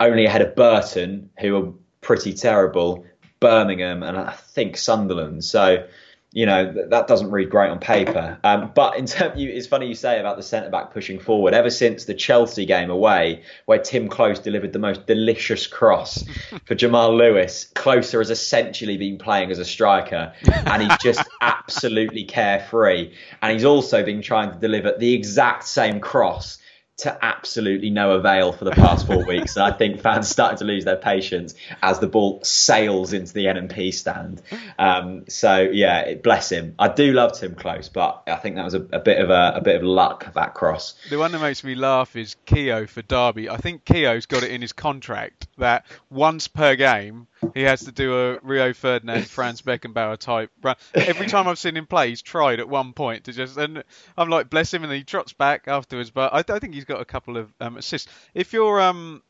only 0.00 0.24
ahead 0.24 0.40
of 0.40 0.56
Burton, 0.56 1.28
who 1.40 1.56
are 1.56 1.72
pretty 2.06 2.32
terrible, 2.32 3.04
Birmingham, 3.40 4.04
and 4.04 4.16
I 4.16 4.30
think 4.30 4.76
Sunderland. 4.76 5.44
So. 5.44 5.86
You 6.32 6.44
know 6.44 6.70
th- 6.70 6.90
that 6.90 7.06
doesn't 7.06 7.30
read 7.30 7.48
great 7.48 7.70
on 7.70 7.78
paper, 7.78 8.38
um, 8.44 8.72
but 8.74 8.98
in 8.98 9.06
terms, 9.06 9.40
you, 9.40 9.48
it's 9.48 9.66
funny 9.66 9.86
you 9.86 9.94
say 9.94 10.20
about 10.20 10.36
the 10.36 10.42
centre 10.42 10.68
back 10.68 10.92
pushing 10.92 11.18
forward. 11.18 11.54
Ever 11.54 11.70
since 11.70 12.04
the 12.04 12.12
Chelsea 12.12 12.66
game 12.66 12.90
away, 12.90 13.42
where 13.64 13.78
Timm 13.78 14.10
Klose 14.10 14.42
delivered 14.42 14.74
the 14.74 14.78
most 14.78 15.06
delicious 15.06 15.66
cross 15.66 16.24
for 16.66 16.74
Jamal 16.82 17.16
Lewis, 17.16 17.72
Klose 17.74 18.12
has 18.12 18.28
essentially 18.28 18.98
been 18.98 19.16
playing 19.16 19.50
as 19.50 19.58
a 19.58 19.64
striker, 19.64 20.34
and 20.44 20.82
he's 20.82 20.98
just 20.98 21.26
absolutely 21.40 22.24
carefree. 22.24 23.14
And 23.40 23.52
he's 23.52 23.64
also 23.64 24.04
been 24.04 24.20
trying 24.20 24.52
to 24.52 24.58
deliver 24.58 24.94
the 24.98 25.14
exact 25.14 25.64
same 25.64 26.00
cross 26.00 26.58
to 26.98 27.24
absolutely 27.24 27.90
no 27.90 28.12
avail 28.12 28.52
for 28.52 28.64
the 28.64 28.70
past 28.70 29.06
four 29.06 29.24
weeks. 29.26 29.56
And 29.56 29.64
I 29.64 29.76
think 29.76 30.00
fans 30.00 30.28
started 30.28 30.58
to 30.58 30.64
lose 30.64 30.84
their 30.84 30.96
patience 30.96 31.54
as 31.82 31.98
the 31.98 32.06
ball 32.06 32.40
sails 32.42 33.12
into 33.12 33.32
the 33.32 33.46
NMP 33.46 33.92
stand. 33.92 34.42
Um, 34.78 35.24
so 35.28 35.60
yeah, 35.60 36.14
bless 36.14 36.50
him. 36.50 36.74
I 36.78 36.88
do 36.88 37.12
love 37.12 37.38
Timm 37.38 37.54
Klose, 37.54 37.92
but 37.92 38.22
I 38.26 38.36
think 38.36 38.56
that 38.56 38.64
was 38.64 38.74
a, 38.74 38.82
a 38.92 39.00
bit 39.00 39.18
of 39.18 39.30
a, 39.30 39.52
a 39.56 39.60
bit 39.60 39.76
of 39.76 39.82
luck 39.82 40.32
that 40.34 40.54
cross. 40.54 40.94
The 41.10 41.18
one 41.18 41.32
that 41.32 41.40
makes 41.40 41.62
me 41.62 41.74
laugh 41.74 42.16
is 42.16 42.36
Keogh 42.46 42.86
for 42.86 43.02
Derby. 43.02 43.50
I 43.50 43.58
think 43.58 43.84
Keogh's 43.84 44.26
got 44.26 44.42
it 44.42 44.50
in 44.50 44.62
his 44.62 44.72
contract 44.72 45.48
that 45.58 45.84
once 46.10 46.48
per 46.48 46.76
game 46.76 47.26
he 47.54 47.62
has 47.62 47.84
to 47.84 47.92
do 47.92 48.16
a 48.16 48.38
Rio 48.40 48.72
Ferdinand, 48.72 49.26
Franz 49.26 49.62
Beckenbauer 49.62 50.18
type 50.18 50.50
run. 50.62 50.76
Every 50.94 51.26
time 51.26 51.46
I've 51.48 51.58
seen 51.58 51.76
him 51.76 51.86
play, 51.86 52.08
he's 52.10 52.22
tried 52.22 52.60
at 52.60 52.68
one 52.68 52.92
point 52.92 53.24
to 53.24 53.32
just, 53.32 53.56
and 53.56 53.84
I'm 54.16 54.28
like, 54.28 54.50
bless 54.50 54.72
him, 54.72 54.84
and 54.84 54.92
he 54.92 55.04
trots 55.04 55.32
back 55.32 55.68
afterwards. 55.68 56.10
But 56.10 56.32
I, 56.32 56.54
I 56.54 56.58
think 56.58 56.74
he's 56.74 56.84
got 56.86 57.00
a 57.00 57.04
couple 57.04 57.36
of 57.36 57.52
um, 57.60 57.76
assists. 57.76 58.10
If 58.34 58.52
you're 58.52 58.80
um, 58.80 59.22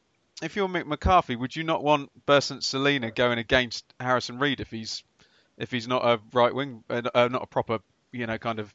if 0.42 0.57
you're 0.57 0.69
Mick 0.69 0.87
McCarthy, 0.87 1.37
would 1.37 1.55
you 1.57 1.64
not 1.64 1.83
want 1.83 2.11
Bersant 2.27 2.62
Celina 2.62 3.11
going 3.11 3.38
against 3.38 3.85
Harrison 3.99 4.38
Reed 4.38 4.61
if 4.61 4.71
he's 4.71 5.03
if 5.59 5.71
he's 5.71 5.88
not 5.88 6.05
a 6.05 6.21
right 6.33 6.55
wing, 6.55 6.85
uh, 6.90 7.29
not 7.31 7.42
a 7.42 7.47
proper, 7.47 7.79
you 8.12 8.27
know, 8.27 8.38
kind 8.38 8.59
of 8.59 8.73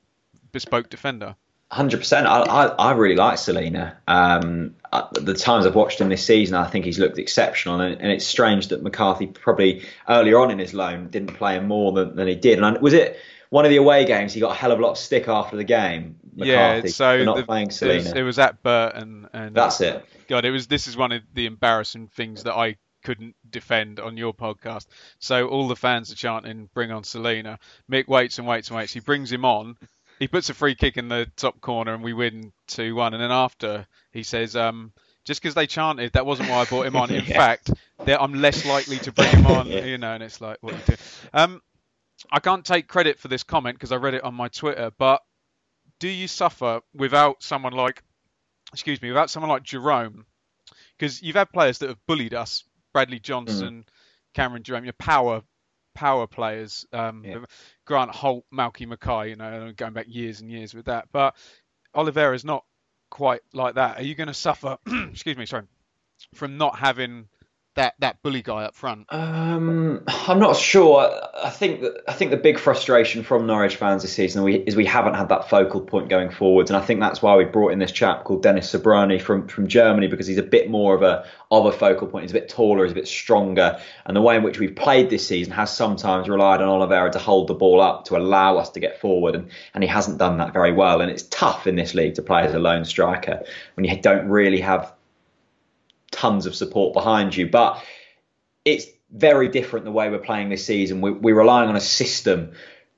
bespoke 0.51 0.89
defender? 0.89 1.35
Hundred 1.71 1.99
percent. 1.99 2.27
I, 2.27 2.41
I 2.41 2.65
I 2.65 2.91
really 2.93 3.15
like 3.15 3.37
Celina. 3.37 3.97
Um, 4.07 4.75
uh, 4.91 5.07
the 5.13 5.33
times 5.33 5.65
I've 5.65 5.75
watched 5.75 6.01
him 6.01 6.09
this 6.09 6.25
season, 6.25 6.55
I 6.55 6.67
think 6.67 6.83
he's 6.83 6.99
looked 6.99 7.17
exceptional, 7.17 7.79
and, 7.79 8.01
and 8.01 8.11
it's 8.11 8.25
strange 8.25 8.67
that 8.69 8.83
McCarthy 8.83 9.27
probably 9.27 9.83
earlier 10.09 10.37
on 10.39 10.51
in 10.51 10.59
his 10.59 10.73
loan 10.73 11.07
didn't 11.07 11.35
play 11.35 11.55
him 11.55 11.67
more 11.67 11.93
than, 11.93 12.17
than 12.17 12.27
he 12.27 12.35
did. 12.35 12.61
And 12.61 12.81
was 12.81 12.93
it 12.93 13.17
one 13.51 13.63
of 13.65 13.69
the 13.69 13.77
away 13.77 14.05
games? 14.05 14.33
He 14.33 14.39
got 14.39 14.51
a 14.51 14.55
hell 14.55 14.71
of 14.71 14.79
a 14.79 14.81
lot 14.81 14.91
of 14.91 14.97
stick 14.97 15.27
after 15.27 15.55
the 15.55 15.63
game. 15.63 16.15
McCarthy, 16.33 16.87
yeah, 16.87 16.91
so 16.93 17.23
not 17.23 17.35
the- 17.37 17.43
playing 17.43 17.67
it 17.67 17.69
was, 17.69 17.77
Celina. 17.77 18.13
it 18.15 18.23
was 18.23 18.39
at 18.39 18.63
Burton, 18.63 19.27
and 19.33 19.53
That's 19.55 19.79
it. 19.81 20.03
God, 20.27 20.43
it 20.45 20.51
was. 20.51 20.65
This 20.67 20.87
is 20.87 20.97
one 20.97 21.11
of 21.11 21.21
the 21.33 21.45
embarrassing 21.45 22.07
things 22.07 22.43
that 22.43 22.55
I 22.55 22.77
couldn't 23.03 23.35
defend 23.49 23.99
on 23.99 24.15
your 24.15 24.33
podcast. 24.33 24.85
So 25.19 25.47
all 25.47 25.67
the 25.67 25.75
fans 25.75 26.11
are 26.11 26.15
chanting, 26.15 26.69
"Bring 26.73 26.91
on 26.91 27.03
Celina." 27.03 27.59
Mick 27.91 28.07
waits 28.07 28.37
and 28.39 28.47
waits 28.47 28.69
and 28.69 28.77
waits. 28.77 28.93
He 28.93 28.99
brings 29.01 29.31
him 29.31 29.43
on. 29.45 29.75
He 30.19 30.27
puts 30.27 30.49
a 30.49 30.53
free 30.53 30.75
kick 30.75 30.97
in 30.97 31.09
the 31.09 31.29
top 31.35 31.59
corner, 31.61 31.93
and 31.93 32.03
we 32.03 32.13
win 32.13 32.53
two 32.67 32.95
one. 32.95 33.13
And 33.13 33.21
then 33.21 33.31
after 33.31 33.85
he 34.11 34.23
says, 34.23 34.55
um, 34.55 34.93
"Just 35.25 35.41
because 35.41 35.55
they 35.55 35.67
chanted, 35.67 36.13
that 36.13 36.25
wasn't 36.25 36.49
why 36.49 36.57
I 36.61 36.65
brought 36.65 36.85
him 36.85 36.95
on. 36.95 37.09
In 37.11 37.25
Yeah. 37.25 37.35
fact, 37.37 37.71
I'm 38.07 38.35
less 38.35 38.65
likely 38.65 38.99
to 38.99 39.11
bring 39.11 39.29
him 39.29 39.47
on." 39.47 39.67
Yeah. 39.71 39.83
You 39.83 39.97
know, 39.97 40.13
and 40.13 40.23
it's 40.23 40.39
like, 40.39 40.59
what 40.61 40.75
you 40.75 40.95
do. 40.95 40.95
Um, 41.33 41.61
I 42.31 42.39
can't 42.39 42.65
take 42.65 42.87
credit 42.87 43.19
for 43.19 43.27
this 43.27 43.43
comment 43.43 43.75
because 43.77 43.91
I 43.91 43.97
read 43.97 44.13
it 44.13 44.23
on 44.23 44.33
my 44.33 44.47
Twitter, 44.47 44.91
but 44.97 45.21
do 45.99 46.07
you 46.07 46.27
suffer 46.27 46.81
without 46.93 47.43
someone 47.43 47.73
like, 47.73 48.01
excuse 48.73 49.01
me, 49.01 49.09
without 49.09 49.29
someone 49.29 49.49
like 49.49 49.63
Jerome? 49.63 50.25
Because 50.97 51.21
you've 51.21 51.35
had 51.35 51.51
players 51.51 51.79
that 51.79 51.89
have 51.89 52.05
bullied 52.07 52.33
us, 52.33 52.63
Bradley 52.93 53.19
Johnson, 53.19 53.85
Cameron 54.33 54.63
Jerome, 54.63 54.85
your 54.85 54.93
power 54.93 55.41
power 55.93 56.25
players. 56.25 56.85
Um, 56.93 57.23
Yeah. 57.25 57.39
Grant 57.85 58.11
Holt, 58.11 58.45
Malky 58.53 58.87
Mackay, 58.87 59.31
you 59.31 59.35
know, 59.35 59.73
going 59.75 59.93
back 59.93 60.05
years 60.07 60.39
and 60.41 60.49
years 60.49 60.73
with 60.73 60.85
that. 60.85 61.09
But 61.11 61.35
Oliveira 61.93 62.33
is 62.33 62.45
not 62.45 62.63
quite 63.09 63.41
like 63.53 63.75
that. 63.75 63.97
Are 63.99 64.03
you 64.03 64.15
going 64.15 64.27
to 64.27 64.33
suffer? 64.33 64.77
excuse 65.11 65.35
me, 65.35 65.45
sorry, 65.45 65.63
from 66.35 66.57
not 66.57 66.79
having 66.79 67.27
that 67.75 67.93
that 67.99 68.21
bully 68.21 68.41
guy 68.41 68.63
up 68.63 68.75
front? 68.75 69.05
Um, 69.09 70.03
I'm 70.07 70.39
not 70.39 70.57
sure. 70.57 71.09
I 71.41 71.49
think 71.49 71.81
that 71.81 72.03
I 72.07 72.13
think 72.13 72.31
the 72.31 72.37
big 72.37 72.59
frustration 72.59 73.23
from 73.23 73.47
Norwich 73.47 73.77
fans 73.77 74.01
this 74.01 74.13
season 74.13 74.43
we, 74.43 74.55
is 74.55 74.75
we 74.75 74.85
haven't 74.85 75.13
had 75.13 75.29
that 75.29 75.49
focal 75.49 75.81
point 75.81 76.09
going 76.09 76.31
forwards, 76.31 76.69
and 76.69 76.77
I 76.77 76.81
think 76.81 76.99
that's 76.99 77.21
why 77.21 77.35
we 77.35 77.45
brought 77.45 77.71
in 77.71 77.79
this 77.79 77.91
chap 77.91 78.25
called 78.25 78.43
Dennis 78.43 78.71
Srbeny 78.71 79.21
from 79.21 79.47
from 79.47 79.67
Germany 79.67 80.07
because 80.07 80.27
he's 80.27 80.37
a 80.37 80.43
bit 80.43 80.69
more 80.69 80.93
of 80.93 81.01
a 81.01 81.25
of 81.49 81.65
a 81.65 81.71
focal 81.71 82.07
point. 82.07 82.23
He's 82.23 82.31
a 82.31 82.39
bit 82.39 82.49
taller, 82.49 82.83
he's 82.83 82.91
a 82.91 82.95
bit 82.95 83.07
stronger, 83.07 83.79
and 84.05 84.15
the 84.15 84.21
way 84.21 84.35
in 84.35 84.43
which 84.43 84.59
we've 84.59 84.75
played 84.75 85.09
this 85.09 85.25
season 85.25 85.53
has 85.53 85.75
sometimes 85.75 86.27
relied 86.27 86.61
on 86.61 86.67
Oliveira 86.67 87.11
to 87.11 87.19
hold 87.19 87.47
the 87.47 87.53
ball 87.53 87.81
up 87.81 88.05
to 88.05 88.17
allow 88.17 88.57
us 88.57 88.69
to 88.71 88.79
get 88.79 88.99
forward, 88.99 89.35
and 89.35 89.49
and 89.73 89.83
he 89.83 89.89
hasn't 89.89 90.17
done 90.17 90.37
that 90.37 90.51
very 90.51 90.73
well. 90.73 90.99
And 90.99 91.09
it's 91.09 91.23
tough 91.23 91.67
in 91.67 91.75
this 91.75 91.93
league 91.93 92.15
to 92.15 92.21
play 92.21 92.43
as 92.43 92.53
a 92.53 92.59
lone 92.59 92.83
striker 92.83 93.43
when 93.75 93.85
you 93.85 94.01
don't 94.01 94.27
really 94.27 94.59
have 94.59 94.93
tons 96.11 96.45
of 96.45 96.55
support 96.55 96.93
behind 96.93 97.35
you, 97.35 97.49
but 97.49 97.83
it's 98.63 98.85
very 99.11 99.47
different 99.47 99.85
the 99.85 99.91
way 99.91 100.09
we're 100.09 100.19
playing 100.19 100.49
this 100.49 100.65
season. 100.65 101.01
We, 101.01 101.11
we're 101.11 101.37
relying 101.37 101.69
on 101.69 101.75
a 101.75 101.81
system 101.81 102.51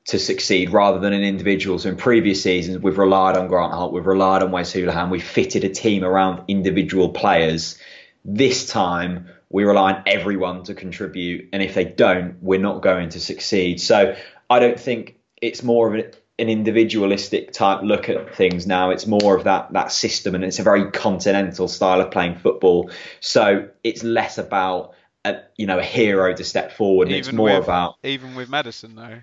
to 0.06 0.20
succeed 0.20 0.72
rather 0.72 1.00
than 1.00 1.14
an 1.14 1.24
individual. 1.24 1.80
So 1.80 1.90
in 1.90 1.96
previous 1.96 2.44
seasons, 2.44 2.80
we've 2.80 2.98
relied 2.98 3.38
on 3.38 3.48
Grant 3.48 3.74
Holt, 3.74 3.94
we've 3.94 4.06
relied 4.06 4.44
on 4.44 4.52
Wes 4.52 4.74
Hoolahan, 4.74 5.10
we've 5.10 5.24
fitted 5.24 5.64
a 5.64 5.70
team 5.70 6.04
around 6.04 6.44
individual 6.48 7.10
players. 7.10 7.78
This 8.26 8.68
time, 8.68 9.30
we 9.50 9.64
rely 9.64 9.94
on 9.94 10.04
everyone 10.06 10.64
to 10.64 10.74
contribute, 10.74 11.50
and 11.54 11.62
if 11.62 11.74
they 11.74 11.86
don't, 11.86 12.42
we're 12.42 12.60
not 12.60 12.82
going 12.82 13.10
to 13.10 13.20
succeed. 13.20 13.80
So 13.80 14.16
I 14.50 14.60
don't 14.60 14.80
think 14.80 15.20
it's 15.42 15.64
more 15.64 15.88
of 15.88 15.94
an, 15.94 16.12
an 16.40 16.50
individualistic 16.50 17.52
type 17.52 17.84
look 17.84 18.10
at 18.10 18.36
things 18.36 18.66
now. 18.66 18.90
It's 18.90 19.06
more 19.06 19.36
of 19.38 19.44
that 19.44 19.74
that 19.74 19.92
system, 19.92 20.36
and 20.36 20.44
it's 20.44 20.60
a 20.60 20.64
very 20.64 20.92
continental 20.92 21.68
style 21.68 22.02
of 22.02 22.12
playing 22.12 22.36
football. 22.36 22.90
So 23.20 23.70
it's 23.84 24.04
less 24.04 24.38
about 24.38 24.94
a, 25.26 25.42
you 25.58 25.68
know 25.68 25.80
a 25.80 25.84
hero 25.84 26.34
to 26.34 26.44
step 26.44 26.74
forward, 26.74 27.08
and 27.08 27.18
it's 27.18 27.32
more 27.32 27.56
with, 27.60 27.64
about 27.64 27.96
even 28.04 28.36
with 28.36 28.50
Maddison 28.50 28.96
though. 28.96 29.22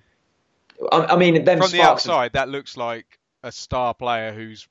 I, 0.92 1.14
I 1.14 1.16
mean, 1.16 1.44
From 1.44 1.58
the 1.70 1.80
of- 1.80 1.86
outside, 1.86 2.32
that 2.34 2.48
looks 2.48 2.76
like 2.76 3.18
a 3.42 3.52
star 3.52 3.92
player 3.92 4.32
who's 4.32 4.68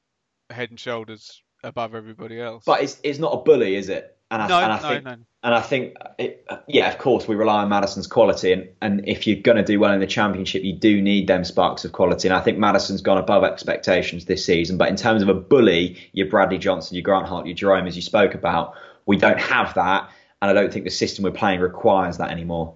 head 0.49 0.69
and 0.69 0.79
shoulders 0.79 1.43
above 1.63 1.93
everybody 1.93 2.39
else. 2.39 2.63
but 2.65 2.81
it's 2.81 2.99
it's 3.03 3.19
not 3.19 3.33
a 3.33 3.37
bully, 3.37 3.75
is 3.75 3.89
it? 3.89 4.15
And 4.31 4.41
I, 4.41 4.47
no, 4.47 4.59
and 4.59 4.71
I 4.71 4.81
no, 4.81 4.89
think, 4.89 5.03
no. 5.05 5.17
And 5.41 5.55
I 5.55 5.61
think, 5.61 5.95
it, 6.17 6.45
yeah, 6.67 6.91
of 6.91 6.97
course, 6.97 7.25
we 7.25 7.35
rely 7.35 7.61
on 7.61 7.69
Maddison's 7.69 8.07
quality, 8.07 8.51
and, 8.51 8.67
and 8.81 9.07
if 9.07 9.25
you're 9.25 9.39
going 9.41 9.55
to 9.55 9.63
do 9.63 9.79
well 9.79 9.93
in 9.93 10.01
the 10.01 10.07
championship, 10.07 10.63
you 10.63 10.73
do 10.73 11.01
need 11.01 11.27
them 11.27 11.45
sparks 11.45 11.85
of 11.85 11.93
quality. 11.93 12.27
And 12.27 12.35
I 12.35 12.41
think 12.41 12.57
Maddison's 12.57 13.01
gone 13.01 13.17
above 13.17 13.45
expectations 13.45 14.25
this 14.25 14.45
season. 14.45 14.77
But 14.77 14.89
in 14.89 14.97
terms 14.97 15.21
of 15.21 15.29
a 15.29 15.33
bully, 15.33 15.97
your 16.11 16.27
Bradley 16.27 16.57
Johnson, 16.57 16.95
your 16.95 17.03
Grant 17.03 17.25
Holt, 17.25 17.45
your 17.45 17.55
Jerome, 17.55 17.87
as 17.87 17.95
you 17.95 18.01
spoke 18.01 18.33
about, 18.33 18.75
we 19.05 19.15
don't 19.15 19.39
have 19.39 19.75
that, 19.75 20.09
and 20.41 20.51
I 20.51 20.53
don't 20.53 20.73
think 20.73 20.83
the 20.83 20.91
system 20.91 21.23
we're 21.23 21.31
playing 21.31 21.61
requires 21.61 22.17
that 22.17 22.31
anymore. 22.31 22.75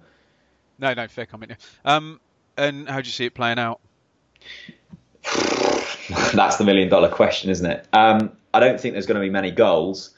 No, 0.78 0.94
no, 0.94 1.06
fair 1.06 1.26
comment. 1.26 1.52
Um, 1.84 2.18
and 2.56 2.88
how 2.88 3.00
do 3.02 3.06
you 3.06 3.12
see 3.12 3.26
it 3.26 3.34
playing 3.34 3.58
out? 3.58 3.80
That's 6.34 6.56
the 6.56 6.64
million 6.64 6.88
dollar 6.88 7.10
question, 7.10 7.50
isn't 7.50 7.66
it? 7.66 7.86
Um, 7.92 8.32
I 8.52 8.60
don't 8.60 8.80
think 8.80 8.94
there's 8.94 9.06
going 9.06 9.20
to 9.20 9.26
be 9.26 9.30
many 9.30 9.50
goals. 9.50 10.14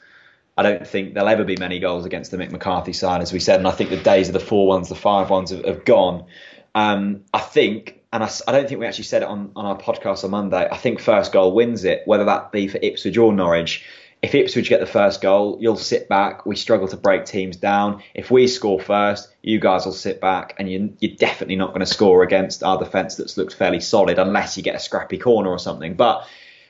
I 0.57 0.63
don't 0.63 0.87
think 0.87 1.13
there'll 1.13 1.29
ever 1.29 1.43
be 1.43 1.55
many 1.57 1.79
goals 1.79 2.05
against 2.05 2.31
the 2.31 2.37
Mick 2.37 2.51
McCarthy 2.51 2.93
side, 2.93 3.21
as 3.21 3.31
we 3.31 3.39
said. 3.39 3.59
And 3.59 3.67
I 3.67 3.71
think 3.71 3.91
the 3.91 3.97
days 3.97 4.27
of 4.27 4.33
the 4.33 4.39
four 4.39 4.67
ones, 4.67 4.89
the 4.89 4.95
five 4.95 5.29
ones 5.29 5.51
have, 5.51 5.63
have 5.65 5.85
gone. 5.85 6.25
Um, 6.73 7.23
I 7.33 7.39
think, 7.39 8.01
and 8.11 8.23
I 8.23 8.51
don't 8.51 8.67
think 8.67 8.79
we 8.79 8.87
actually 8.87 9.03
said 9.03 9.21
it 9.21 9.27
on, 9.27 9.51
on 9.55 9.65
our 9.65 9.77
podcast 9.77 10.23
on 10.23 10.31
Monday, 10.31 10.67
I 10.69 10.77
think 10.77 10.99
first 10.99 11.31
goal 11.31 11.53
wins 11.53 11.83
it, 11.85 12.01
whether 12.05 12.25
that 12.25 12.51
be 12.51 12.67
for 12.67 12.79
Ipswich 12.81 13.17
or 13.17 13.31
Norwich. 13.33 13.85
If 14.23 14.33
Ipswich 14.33 14.67
get 14.67 14.79
the 14.79 14.87
first 14.87 15.21
goal, 15.21 15.59
you'll 15.61 15.75
sit 15.77 16.09
back. 16.09 16.43
We 16.47 16.55
struggle 16.55 16.87
to 16.87 16.97
break 16.97 17.25
teams 17.25 17.55
down. 17.55 18.01
If 18.15 18.31
we 18.31 18.47
score 18.47 18.79
first, 18.79 19.29
you 19.43 19.59
guys 19.59 19.85
will 19.85 19.93
sit 19.93 20.19
back, 20.19 20.55
and 20.57 20.67
you, 20.69 20.95
you're 20.99 21.15
definitely 21.15 21.55
not 21.55 21.69
going 21.69 21.81
to 21.81 21.85
score 21.85 22.23
against 22.23 22.63
our 22.63 22.79
defence 22.79 23.15
that's 23.15 23.37
looked 23.37 23.53
fairly 23.53 23.79
solid 23.79 24.17
unless 24.17 24.57
you 24.57 24.63
get 24.63 24.75
a 24.75 24.79
scrappy 24.79 25.19
corner 25.19 25.51
or 25.51 25.59
something. 25.59 25.93
But 25.93 26.27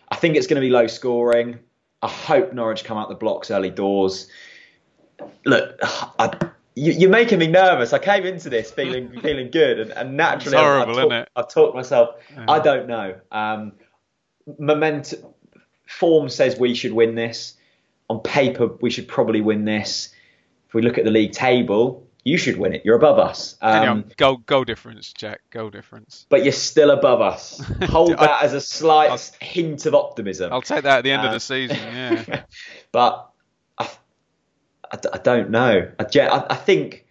I 0.09 0.17
think 0.17 0.35
it's 0.35 0.47
going 0.47 0.61
to 0.61 0.67
be 0.67 0.69
low 0.69 0.87
scoring. 0.87 1.59
I 2.01 2.07
hope 2.07 2.53
Norwich 2.53 2.83
come 2.83 2.97
out 2.97 3.09
the 3.09 3.15
blocks 3.15 3.49
early 3.51 3.69
doors. 3.69 4.27
Look, 5.45 5.79
I, 5.81 6.31
you, 6.75 6.93
you're 6.93 7.09
making 7.09 7.39
me 7.39 7.47
nervous. 7.47 7.91
I 7.91 7.99
came 7.99 8.25
into 8.25 8.49
this 8.49 8.69
feeling 8.71 9.19
feeling 9.21 9.49
good, 9.49 9.79
and, 9.79 9.91
and 9.91 10.15
naturally, 10.15 10.57
It's 10.57 10.63
horrible, 10.63 10.91
I've, 10.91 11.01
talked, 11.01 11.13
it? 11.13 11.29
I've 11.35 11.49
talked 11.49 11.75
myself. 11.75 12.15
I 12.47 12.59
don't 12.59 12.87
know. 12.87 13.15
Um, 13.31 13.73
momentum, 14.59 15.25
form 15.87 16.29
says 16.29 16.59
we 16.59 16.75
should 16.75 16.93
win 16.93 17.15
this. 17.15 17.55
On 18.09 18.19
paper, 18.19 18.67
we 18.67 18.89
should 18.89 19.07
probably 19.07 19.41
win 19.41 19.65
this. 19.65 20.13
If 20.67 20.73
we 20.73 20.81
look 20.81 20.97
at 20.97 21.03
the 21.03 21.11
league 21.11 21.33
table, 21.33 22.06
you 22.27 22.37
should 22.37 22.57
win 22.57 22.73
it. 22.73 22.81
You're 22.83 22.97
above 22.97 23.19
us. 23.19 23.55
Um, 23.61 23.89
on, 23.89 24.11
goal 24.17 24.37
goal 24.37 24.63
difference, 24.65 25.13
Jack. 25.13 25.41
Goal 25.49 25.69
difference. 25.69 26.25
but 26.29 26.43
you're 26.43 26.51
still 26.51 26.91
above 26.91 27.21
us. 27.21 27.59
Hold 27.83 28.13
I- 28.15 28.25
that 28.27 28.43
as 28.43 28.53
a 28.53 28.61
slight 28.61 29.31
hint 29.41 29.85
of 29.85 29.95
optimism. 29.95 30.51
I'll 30.51 30.61
take 30.61 30.83
that 30.83 30.99
at 30.99 31.03
the 31.03 31.11
end 31.11 31.23
of 31.23 31.29
Uh, 31.29 31.33
the 31.35 31.39
season. 31.39 31.77
Yeah. 32.27 32.43
but 32.91 33.29
I, 33.77 33.89
I, 34.91 34.97
I 35.13 35.17
don't 35.19 35.49
know. 35.51 35.89
I, 35.99 36.03
I, 36.19 36.45
I 36.49 36.55
think 36.55 37.05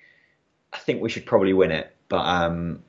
I 0.72 0.78
think 0.78 1.00
we 1.02 1.08
should 1.08 1.24
probably 1.26 1.52
win 1.54 1.70
it. 1.72 1.94
But 2.08 2.24
um, 2.26 2.82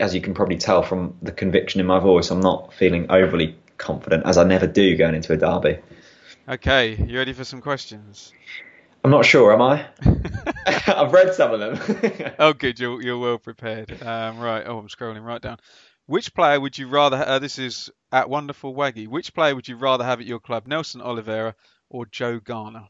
as 0.00 0.14
you 0.14 0.20
can 0.20 0.34
probably 0.34 0.56
tell 0.58 0.82
from 0.82 1.16
the 1.22 1.32
conviction 1.32 1.80
in 1.80 1.86
my 1.86 1.98
voice, 1.98 2.30
I'm 2.30 2.40
not 2.40 2.72
feeling 2.72 3.10
overly 3.10 3.56
confident, 3.78 4.24
as 4.26 4.38
I 4.38 4.44
never 4.44 4.66
do 4.66 4.96
going 4.96 5.14
into 5.14 5.32
a 5.32 5.36
derby. 5.36 5.78
okay, 6.48 6.94
you 6.94 7.18
ready 7.18 7.32
for 7.32 7.44
some 7.44 7.60
questions? 7.60 8.32
I'm 9.04 9.10
not 9.10 9.24
sure, 9.24 9.52
am 9.52 9.62
I? 9.62 9.86
I've 10.86 11.12
read 11.12 11.34
some 11.34 11.52
of 11.52 11.60
them. 11.60 12.32
Oh, 12.38 12.52
good. 12.52 12.78
You're 12.78 13.02
you're 13.02 13.18
well 13.18 13.38
prepared. 13.38 14.02
Um, 14.02 14.38
right. 14.38 14.64
Oh, 14.66 14.78
I'm 14.78 14.88
scrolling 14.88 15.24
right 15.24 15.40
down. 15.40 15.58
Which 16.06 16.32
player 16.34 16.60
would 16.60 16.78
you 16.78 16.88
rather? 16.88 17.16
Uh, 17.16 17.38
this 17.38 17.58
is 17.58 17.90
at 18.12 18.30
Wonderful 18.30 18.74
Waggy. 18.74 19.08
Which 19.08 19.34
player 19.34 19.54
would 19.54 19.68
you 19.68 19.76
rather 19.76 20.04
have 20.04 20.20
at 20.20 20.26
your 20.26 20.38
club, 20.40 20.66
Nelson 20.66 21.00
Oliveira 21.00 21.54
or 21.90 22.06
Joe 22.06 22.38
Garner? 22.38 22.88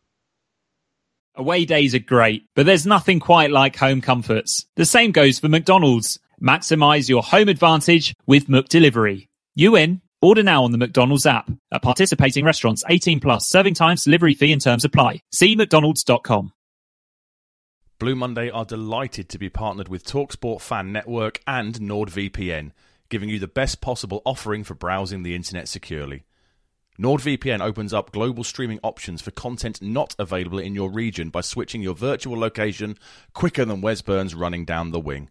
Away 1.35 1.65
days 1.65 1.95
are 1.95 2.01
great, 2.01 2.45
but 2.55 2.67
there's 2.67 2.87
nothing 2.87 3.21
quite 3.21 3.51
like 3.51 3.77
home 3.77 4.01
comforts. 4.01 4.67
The 4.77 4.85
same 4.85 5.13
goes 5.13 5.39
for 5.39 5.49
McDonald's. 5.49 6.19
Maximize 6.43 7.09
your 7.09 7.23
home 7.23 7.49
advantage 7.49 8.15
with 8.27 8.49
McDelivery. 8.49 9.29
You 9.55 9.77
in? 9.77 10.03
Order 10.21 10.43
now 10.43 10.65
on 10.65 10.73
the 10.73 10.79
McDonald's 10.79 11.27
app. 11.27 11.49
At 11.73 11.83
participating 11.83 12.45
restaurants, 12.45 12.83
18 12.89 13.21
plus, 13.21 13.49
serving 13.49 13.75
times, 13.75 14.03
delivery 14.03 14.35
fee 14.35 14.53
and 14.53 14.61
terms 14.61 14.85
apply. 14.85 15.23
See 15.31 15.55
mcdonalds.com. 15.57 16.53
Blue 18.01 18.17
Monday 18.17 18.51
are 18.51 18.65
delighted 18.65 19.29
to 19.29 19.39
be 19.39 19.49
partnered 19.49 19.89
with 19.89 20.05
Talksport 20.05 20.61
Fan 20.61 20.93
Network 20.93 21.41
and 21.47 21.75
NordVPN, 21.77 22.73
giving 23.09 23.29
you 23.29 23.39
the 23.39 23.49
best 23.49 23.81
possible 23.81 24.23
offering 24.25 24.65
for 24.65 24.75
browsing 24.75 25.23
the 25.23 25.35
internet 25.37 25.69
securely. 25.69 26.25
NordVPN 27.01 27.61
opens 27.61 27.95
up 27.95 28.11
global 28.11 28.43
streaming 28.43 28.81
options 28.83 29.23
for 29.23 29.31
content 29.31 29.81
not 29.81 30.17
available 30.19 30.59
in 30.59 30.75
your 30.75 30.91
region 30.91 31.31
by 31.31 31.43
switching 31.43 31.81
your 31.81 31.95
virtual 31.95 32.37
location 32.37 32.99
quicker 33.35 33.65
than 33.65 33.81
Wes 33.81 34.03
Burns 34.03 34.35
running 34.35 34.65
down 34.65 34.91
the 34.91 34.99
wing. 34.99 35.31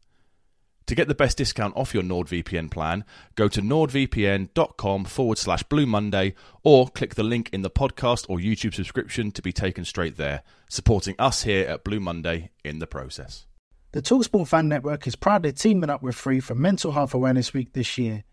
To 0.91 0.95
get 0.95 1.07
the 1.07 1.15
best 1.15 1.37
discount 1.37 1.77
off 1.77 1.93
your 1.93 2.03
NordVPN 2.03 2.69
plan, 2.69 3.05
go 3.35 3.47
to 3.47 3.61
nordvpn.com 3.61 5.05
forward 5.05 5.37
slash 5.37 5.63
Blue 5.63 5.85
Monday 5.85 6.35
or 6.63 6.89
click 6.89 7.15
the 7.15 7.23
link 7.23 7.49
in 7.53 7.61
the 7.61 7.69
podcast 7.69 8.25
or 8.27 8.39
YouTube 8.39 8.73
subscription 8.73 9.31
to 9.31 9.41
be 9.41 9.53
taken 9.53 9.85
straight 9.85 10.17
there, 10.17 10.43
supporting 10.67 11.15
us 11.17 11.43
here 11.43 11.65
at 11.65 11.85
Blue 11.85 12.01
Monday 12.01 12.51
in 12.65 12.79
the 12.79 12.87
process. 12.87 13.45
The 13.93 14.01
Talksport 14.01 14.49
Fan 14.49 14.67
Network 14.67 15.07
is 15.07 15.15
proudly 15.15 15.53
teaming 15.53 15.89
up 15.89 16.03
with 16.03 16.13
Free 16.13 16.41
for 16.41 16.55
Mental 16.55 16.91
Health 16.91 17.13
Awareness 17.13 17.53
Week 17.53 17.71
this 17.71 17.97
year. 17.97 18.25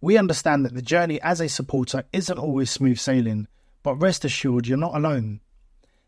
We 0.00 0.16
understand 0.16 0.64
that 0.66 0.76
the 0.76 0.82
journey 0.82 1.20
as 1.20 1.40
a 1.40 1.48
supporter 1.48 2.04
isn't 2.12 2.38
always 2.38 2.70
smooth 2.70 3.00
sailing, 3.00 3.48
but 3.82 3.96
rest 3.96 4.24
assured 4.24 4.68
you're 4.68 4.78
not 4.78 4.94
alone. 4.94 5.40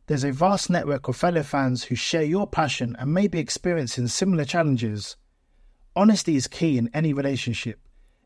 There's 0.06 0.22
a 0.22 0.30
vast 0.30 0.70
network 0.70 1.08
of 1.08 1.16
fellow 1.16 1.42
fans 1.42 1.82
who 1.82 1.96
share 1.96 2.22
your 2.22 2.46
passion 2.46 2.94
and 2.96 3.12
may 3.12 3.26
be 3.26 3.40
experiencing 3.40 4.06
similar 4.06 4.44
challenges. 4.44 5.16
Honesty 6.00 6.34
is 6.34 6.46
key 6.46 6.78
in 6.78 6.88
any 6.94 7.12
relationship. 7.12 7.78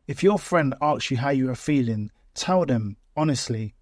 If 0.07 0.23
your 0.23 0.39
friend 0.39 0.73
asks 0.81 1.11
you 1.11 1.17
how 1.17 1.31
you 1.31 1.49
are 1.49 1.55
feeling, 1.55 2.09
tell 2.33 2.65
them 2.65 2.95
honestly. 3.17 3.75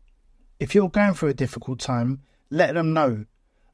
If 0.60 0.74
you're 0.74 0.90
going 0.90 1.14
through 1.14 1.30
a 1.30 1.36
difficult 1.36 1.78
time, 1.78 2.24
let 2.50 2.74
them 2.74 2.94
know. 2.94 3.26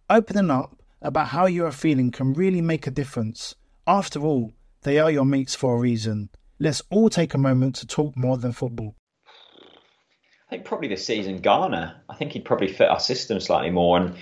Opening 0.10 0.52
up 0.52 0.76
about 1.02 1.28
how 1.28 1.46
you 1.46 1.66
are 1.66 1.72
feeling 1.72 2.12
can 2.12 2.34
really 2.34 2.60
make 2.60 2.86
a 2.86 2.92
difference. 2.92 3.56
After 3.88 4.20
all, 4.20 4.52
they 4.82 5.00
are 5.00 5.10
your 5.10 5.24
mates 5.24 5.56
for 5.56 5.78
a 5.78 5.80
reason. 5.80 6.32
Let's 6.60 6.82
all 6.90 7.10
take 7.10 7.34
a 7.34 7.38
moment 7.38 7.76
to 7.76 7.88
talk 7.88 8.18
more 8.18 8.36
than 8.36 8.52
football. 8.52 8.98
I 9.26 10.50
think 10.50 10.66
probably 10.66 10.90
this 10.90 11.06
season 11.06 11.40
Garner. 11.40 11.96
I 12.10 12.16
think 12.16 12.34
he'd 12.34 12.44
probably 12.44 12.68
fit 12.68 12.90
our 12.90 13.00
system 13.00 13.40
slightly 13.40 13.72
more. 13.72 13.96
And 13.96 14.18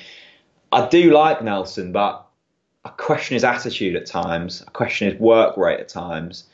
I 0.72 0.88
do 0.90 1.12
like 1.12 1.42
Nelson, 1.42 1.92
but 1.92 2.27
I 2.88 2.92
question 2.92 3.34
his 3.34 3.44
attitude 3.44 3.98
at 3.98 4.06
times. 4.06 4.64
I 4.66 4.72
question 4.72 5.12
his 5.12 5.20
work 5.20 5.58
rate 5.58 5.82
at 5.82 5.90
times. 5.90 6.46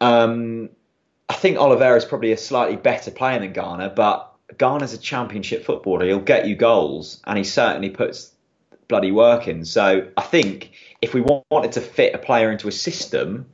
Um, 0.00 0.68
I 1.28 1.34
think 1.34 1.56
Oliveira 1.56 1.96
is 1.96 2.04
probably 2.04 2.32
a 2.32 2.36
slightly 2.36 2.76
better 2.76 3.10
player 3.10 3.38
than 3.38 3.54
Garner, 3.54 3.88
but 3.88 4.30
Garner's 4.58 4.92
a 4.92 4.98
championship 4.98 5.64
footballer. 5.64 6.04
He'll 6.04 6.18
get 6.18 6.46
you 6.46 6.54
goals, 6.54 7.22
and 7.26 7.38
he 7.38 7.44
certainly 7.44 7.88
puts 7.88 8.30
bloody 8.88 9.10
work 9.10 9.48
in. 9.48 9.64
So 9.64 10.06
I 10.18 10.20
think 10.20 10.72
if 11.00 11.14
we 11.14 11.22
wanted 11.50 11.72
to 11.72 11.80
fit 11.80 12.14
a 12.14 12.18
player 12.18 12.52
into 12.52 12.68
a 12.68 12.72
system, 12.72 13.46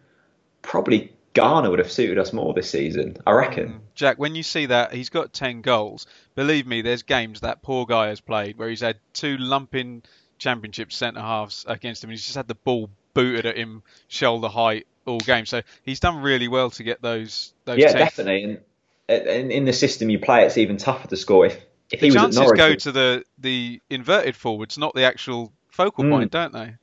probably 0.63 1.13
Garner 1.35 1.71
would 1.71 1.79
have 1.79 1.93
suited 1.93 2.19
us 2.19 2.33
more 2.33 2.53
this 2.55 2.69
season. 2.69 3.19
I 3.25 3.31
reckon. 3.31 3.69
Mm. 3.69 3.81
Jack, 3.95 4.19
when 4.19 4.35
you 4.35 4.43
see 4.43 4.67
that 4.67 4.93
he's 4.93 5.11
got 5.11 5.33
ten 5.33 5.61
goals, 5.61 6.09
believe 6.35 6.67
me, 6.67 6.83
there's 6.83 7.05
games 7.05 7.41
that 7.43 7.63
poor 7.63 7.87
guy 7.87 8.09
has 8.09 8.21
played 8.21 8.59
where 8.59 8.69
he's 8.69 8.81
had 8.81 8.99
two 9.13 9.37
lumping 9.37 10.03
championship 10.41 10.93
centre 10.93 11.21
halves 11.21 11.65
against 11.69 12.03
him, 12.03 12.11
he's 12.11 12.25
just 12.25 12.35
had 12.35 12.49
the 12.49 12.57
ball 12.57 12.91
booted 13.15 13.47
at 13.47 13.57
him 13.57 13.83
shoulder 14.09 14.49
height 14.49 14.89
all 15.07 15.21
game. 15.21 15.47
So 15.47 15.63
he's 15.85 16.01
done 16.01 16.23
really 16.23 16.49
well 16.49 16.71
to 16.71 16.83
get 16.83 17.01
those. 17.01 17.53
those 17.65 17.79
yeah, 17.79 17.93
definitely. 17.93 18.59
And 19.09 19.27
in, 19.27 19.51
in 19.51 19.65
the 19.65 19.73
system 19.73 20.11
you 20.11 20.19
play, 20.19 20.45
it's 20.45 20.59
even 20.59 20.77
tougher 20.77 21.07
to 21.09 21.17
score. 21.17 21.47
If 21.47 21.65
if 21.91 22.01
the 22.01 22.07
he 22.07 22.11
was 22.11 22.15
chances 22.17 22.41
at 22.41 22.43
Norwich, 22.43 22.59
go 22.59 22.75
to 22.75 22.93
the 22.93 23.25
the 23.39 23.81
inverted 23.89 24.35
forwards, 24.35 24.79
not 24.79 24.95
the 24.95 25.05
actual 25.05 25.53
focal 25.69 26.05
mm. 26.05 26.11
point, 26.11 26.31
don't 26.33 26.53
they? 26.53 26.75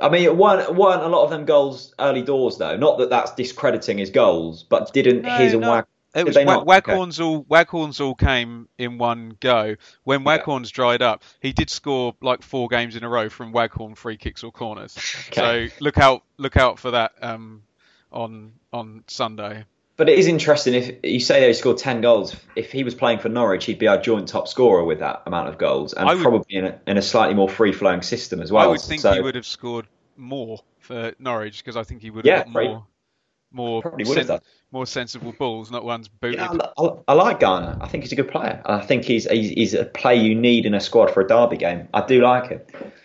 I 0.00 0.08
mean, 0.10 0.22
it 0.22 0.36
weren't, 0.36 0.76
weren't 0.76 1.02
a 1.02 1.08
lot 1.08 1.24
of 1.24 1.30
them 1.30 1.44
goals 1.44 1.92
early 1.98 2.22
doors 2.22 2.56
though. 2.56 2.76
Not 2.76 2.98
that 2.98 3.10
that's 3.10 3.34
discrediting 3.34 3.98
his 3.98 4.10
goals, 4.10 4.62
but 4.62 4.92
didn't 4.92 5.22
no, 5.22 5.36
his 5.36 5.54
and 5.54 5.62
no. 5.62 5.70
Wag 5.70 5.86
it 6.18 6.26
was 6.26 6.36
Wag- 6.36 6.66
Waghorns 6.66 7.20
okay. 7.20 7.24
all 7.24 7.44
Waghorns 7.44 8.00
all 8.00 8.14
came 8.14 8.68
in 8.78 8.98
one 8.98 9.36
go. 9.40 9.76
When 10.04 10.24
Waghorns 10.24 10.70
yeah. 10.70 10.74
dried 10.74 11.02
up, 11.02 11.22
he 11.40 11.52
did 11.52 11.70
score 11.70 12.14
like 12.20 12.42
four 12.42 12.68
games 12.68 12.96
in 12.96 13.04
a 13.04 13.08
row 13.08 13.28
from 13.28 13.52
Waghorn 13.52 13.94
free 13.94 14.16
kicks 14.16 14.42
or 14.42 14.52
corners. 14.52 14.96
Okay. 15.28 15.68
So 15.68 15.74
look 15.80 15.98
out 15.98 16.22
look 16.36 16.56
out 16.56 16.78
for 16.78 16.92
that 16.92 17.12
um, 17.20 17.62
on 18.12 18.52
on 18.72 19.04
Sunday. 19.06 19.64
But 19.96 20.08
it 20.08 20.16
is 20.16 20.28
interesting 20.28 20.74
if 20.74 20.94
you 21.02 21.18
say 21.18 21.44
he 21.46 21.52
scored 21.54 21.78
ten 21.78 22.00
goals. 22.00 22.36
If 22.54 22.70
he 22.70 22.84
was 22.84 22.94
playing 22.94 23.18
for 23.18 23.28
Norwich, 23.28 23.64
he'd 23.64 23.80
be 23.80 23.88
our 23.88 24.00
joint 24.00 24.28
top 24.28 24.46
scorer 24.46 24.84
with 24.84 25.00
that 25.00 25.24
amount 25.26 25.48
of 25.48 25.58
goals, 25.58 25.92
and 25.92 26.08
would, 26.08 26.20
probably 26.20 26.56
in 26.56 26.66
a, 26.66 26.80
in 26.86 26.98
a, 26.98 27.02
slightly 27.02 27.34
more 27.34 27.48
free 27.48 27.72
flowing 27.72 28.02
system 28.02 28.40
as 28.40 28.52
well. 28.52 28.62
I 28.62 28.68
would 28.68 28.80
think 28.80 29.00
so, 29.00 29.12
he 29.12 29.20
would 29.20 29.34
have 29.34 29.46
scored 29.46 29.88
more 30.16 30.60
for 30.78 31.14
Norwich 31.18 31.64
because 31.64 31.76
I 31.76 31.82
think 31.82 32.02
he 32.02 32.10
would 32.10 32.24
have 32.26 32.32
yeah, 32.32 32.44
got 32.44 32.64
more 32.64 32.86
more 33.52 33.82
sen- 34.04 34.40
more 34.70 34.86
sensible 34.86 35.32
balls, 35.32 35.70
not 35.70 35.84
ones 35.84 36.08
booted. 36.08 36.40
Yeah, 36.40 36.56
I, 36.78 36.90
I, 37.08 37.12
like 37.14 37.40
Garner. 37.40 37.78
I 37.80 37.88
think 37.88 38.04
he's 38.04 38.12
a 38.12 38.16
good 38.16 38.30
player. 38.30 38.60
I 38.66 38.80
think 38.80 39.04
he's, 39.04 39.28
he's, 39.28 39.50
he's 39.50 39.74
a 39.74 39.84
player 39.84 40.20
you 40.20 40.34
need 40.34 40.66
in 40.66 40.74
a 40.74 40.80
squad 40.80 41.10
for 41.10 41.22
a 41.22 41.26
derby 41.26 41.56
game. 41.56 41.88
I 41.94 42.04
do 42.04 42.20
like 42.20 42.50
him. 42.50 42.60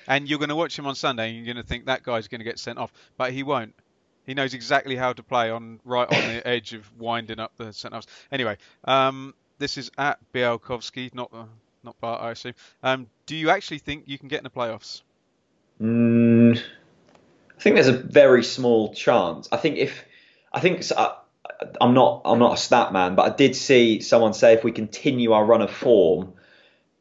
And 0.07 0.27
you're 0.27 0.39
going 0.39 0.49
to 0.49 0.55
watch 0.55 0.77
him 0.77 0.85
on 0.85 0.95
Sunday, 0.95 1.29
and 1.29 1.37
you're 1.37 1.53
going 1.53 1.63
to 1.63 1.67
think 1.67 1.85
that 1.85 2.03
guy's 2.03 2.27
going 2.27 2.39
to 2.39 2.45
get 2.45 2.59
sent 2.59 2.77
off, 2.77 2.91
but 3.17 3.31
he 3.31 3.43
won't. 3.43 3.73
He 4.25 4.33
knows 4.33 4.53
exactly 4.53 4.95
how 4.95 5.13
to 5.13 5.23
play 5.23 5.49
on 5.49 5.79
right 5.83 6.07
on 6.07 6.33
the 6.33 6.47
edge 6.47 6.73
of 6.73 6.89
winding 6.97 7.39
up 7.39 7.55
the 7.57 7.73
centre 7.73 7.95
halves. 7.95 8.07
Anyway, 8.31 8.57
um, 8.85 9.33
this 9.59 9.77
is 9.77 9.91
at 9.97 10.19
Bialkowski, 10.33 11.13
not 11.13 11.29
uh, 11.33 11.45
not 11.83 11.99
Bart, 11.99 12.21
I 12.21 12.31
assume. 12.31 12.53
Um, 12.81 13.07
do 13.25 13.35
you 13.35 13.49
actually 13.49 13.79
think 13.79 14.03
you 14.07 14.17
can 14.17 14.29
get 14.29 14.37
in 14.37 14.43
the 14.43 14.49
playoffs? 14.49 15.01
Mm, 15.81 16.57
I 16.57 17.61
think 17.61 17.75
there's 17.75 17.87
a 17.87 17.97
very 17.97 18.43
small 18.43 18.93
chance. 18.93 19.49
I 19.51 19.57
think 19.57 19.77
if 19.77 20.05
I 20.53 20.59
think 20.59 20.83
uh, 20.95 21.13
I'm 21.81 21.93
not 21.93 22.21
I'm 22.25 22.39
not 22.39 22.53
a 22.53 22.57
stat 22.57 22.93
man, 22.93 23.15
but 23.15 23.31
I 23.31 23.35
did 23.35 23.55
see 23.55 24.01
someone 24.01 24.33
say 24.33 24.53
if 24.53 24.63
we 24.63 24.71
continue 24.71 25.31
our 25.31 25.43
run 25.43 25.61
of 25.61 25.71
form 25.71 26.33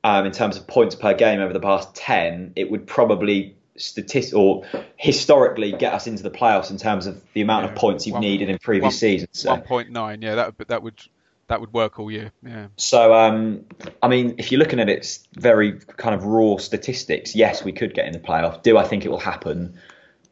um, 0.04 0.26
in 0.26 0.32
terms 0.32 0.56
of 0.56 0.66
points 0.66 0.94
per 0.94 1.14
game 1.14 1.40
over 1.40 1.52
the 1.52 1.60
past 1.60 1.94
ten, 1.94 2.52
it 2.56 2.70
would 2.70 2.86
probably 2.86 3.56
statist 3.76 4.34
or 4.34 4.64
historically 4.96 5.72
get 5.72 5.94
us 5.94 6.06
into 6.06 6.22
the 6.22 6.30
playoffs 6.30 6.70
in 6.70 6.76
terms 6.76 7.06
of 7.06 7.22
the 7.32 7.40
amount 7.40 7.64
yeah, 7.64 7.72
of 7.72 7.76
points 7.76 8.06
you've 8.06 8.14
one, 8.14 8.22
needed 8.22 8.48
in 8.48 8.58
previous 8.58 8.84
one, 8.84 8.92
seasons. 8.92 9.28
So. 9.32 9.50
One 9.50 9.62
point 9.62 9.90
nine, 9.90 10.22
yeah, 10.22 10.34
that 10.34 10.68
that 10.68 10.82
would 10.82 11.00
that 11.48 11.60
would 11.60 11.72
work 11.72 11.98
all 11.98 12.10
year. 12.10 12.32
Yeah. 12.42 12.68
So, 12.76 13.12
um, 13.12 13.66
I 14.02 14.08
mean, 14.08 14.36
if 14.38 14.50
you're 14.50 14.58
looking 14.58 14.80
at 14.80 14.88
it 14.88 15.18
very 15.34 15.78
kind 15.96 16.14
of 16.14 16.24
raw 16.24 16.56
statistics, 16.56 17.34
yes, 17.34 17.62
we 17.64 17.72
could 17.72 17.94
get 17.94 18.06
in 18.06 18.12
the 18.12 18.18
playoff. 18.18 18.62
Do 18.62 18.78
I 18.78 18.84
think 18.84 19.04
it 19.04 19.10
will 19.10 19.18
happen? 19.18 19.78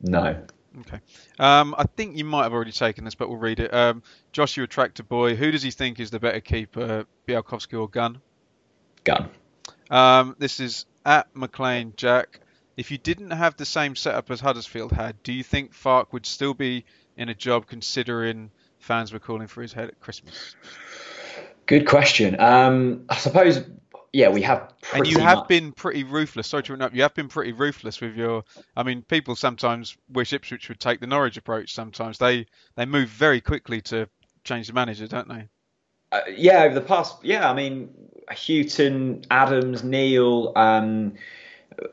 No. 0.00 0.42
Okay. 0.80 1.00
Um, 1.38 1.74
I 1.76 1.84
think 1.84 2.16
you 2.16 2.24
might 2.24 2.44
have 2.44 2.52
already 2.52 2.72
taken 2.72 3.04
this, 3.04 3.14
but 3.14 3.28
we'll 3.28 3.38
read 3.38 3.60
it. 3.60 3.72
Um, 3.72 4.02
Joshua 4.32 4.66
Tractor 4.66 5.02
Boy, 5.02 5.34
who 5.34 5.50
does 5.50 5.62
he 5.62 5.70
think 5.70 6.00
is 6.00 6.10
the 6.10 6.20
better 6.20 6.40
keeper, 6.40 7.06
Bialkowski 7.26 7.78
or 7.78 7.88
Gunn? 7.88 8.20
Gunn. 9.04 9.30
Um, 9.90 10.36
this 10.38 10.60
is 10.60 10.86
at 11.04 11.28
McLean 11.34 11.92
Jack. 11.96 12.40
If 12.76 12.90
you 12.90 12.98
didn't 12.98 13.32
have 13.32 13.56
the 13.56 13.66
same 13.66 13.96
setup 13.96 14.30
as 14.30 14.40
Huddersfield 14.40 14.92
had, 14.92 15.22
do 15.22 15.32
you 15.32 15.42
think 15.42 15.74
Farke 15.74 16.12
would 16.12 16.24
still 16.24 16.54
be 16.54 16.84
in 17.16 17.28
a 17.28 17.34
job 17.34 17.66
considering 17.66 18.50
fans 18.78 19.12
were 19.12 19.18
calling 19.18 19.48
for 19.48 19.60
his 19.60 19.72
head 19.72 19.88
at 19.88 20.00
Christmas? 20.00 20.54
Good 21.66 21.86
question. 21.86 22.40
Um, 22.40 23.04
I 23.08 23.16
suppose 23.16 23.62
yeah, 24.12 24.28
we 24.28 24.42
have. 24.42 24.72
and 24.92 25.06
you 25.06 25.20
have 25.20 25.38
much... 25.38 25.48
been 25.48 25.72
pretty 25.72 26.02
ruthless. 26.02 26.48
Sorry 26.48 26.62
to 26.64 26.74
interrupt. 26.74 26.94
You 26.94 27.02
have 27.02 27.14
been 27.14 27.28
pretty 27.28 27.52
ruthless 27.52 28.00
with 28.00 28.16
your. 28.16 28.42
I 28.76 28.82
mean, 28.82 29.02
people 29.02 29.36
sometimes 29.36 29.96
wish 30.08 30.32
Ipswich 30.32 30.68
would 30.68 30.80
take 30.80 31.00
the 31.00 31.06
Norwich 31.06 31.36
approach. 31.36 31.74
Sometimes 31.74 32.18
they 32.18 32.46
they 32.74 32.86
move 32.86 33.08
very 33.08 33.40
quickly 33.40 33.80
to 33.82 34.08
change 34.42 34.66
the 34.66 34.72
manager, 34.72 35.06
don't 35.06 35.28
they? 35.28 35.48
Uh, 36.10 36.20
yeah, 36.28 36.64
over 36.64 36.74
the 36.74 36.80
past. 36.80 37.18
Yeah, 37.22 37.48
I 37.48 37.54
mean, 37.54 37.90
Hughton, 38.28 39.22
Adams, 39.30 39.84
Neil, 39.84 40.52
um, 40.56 41.14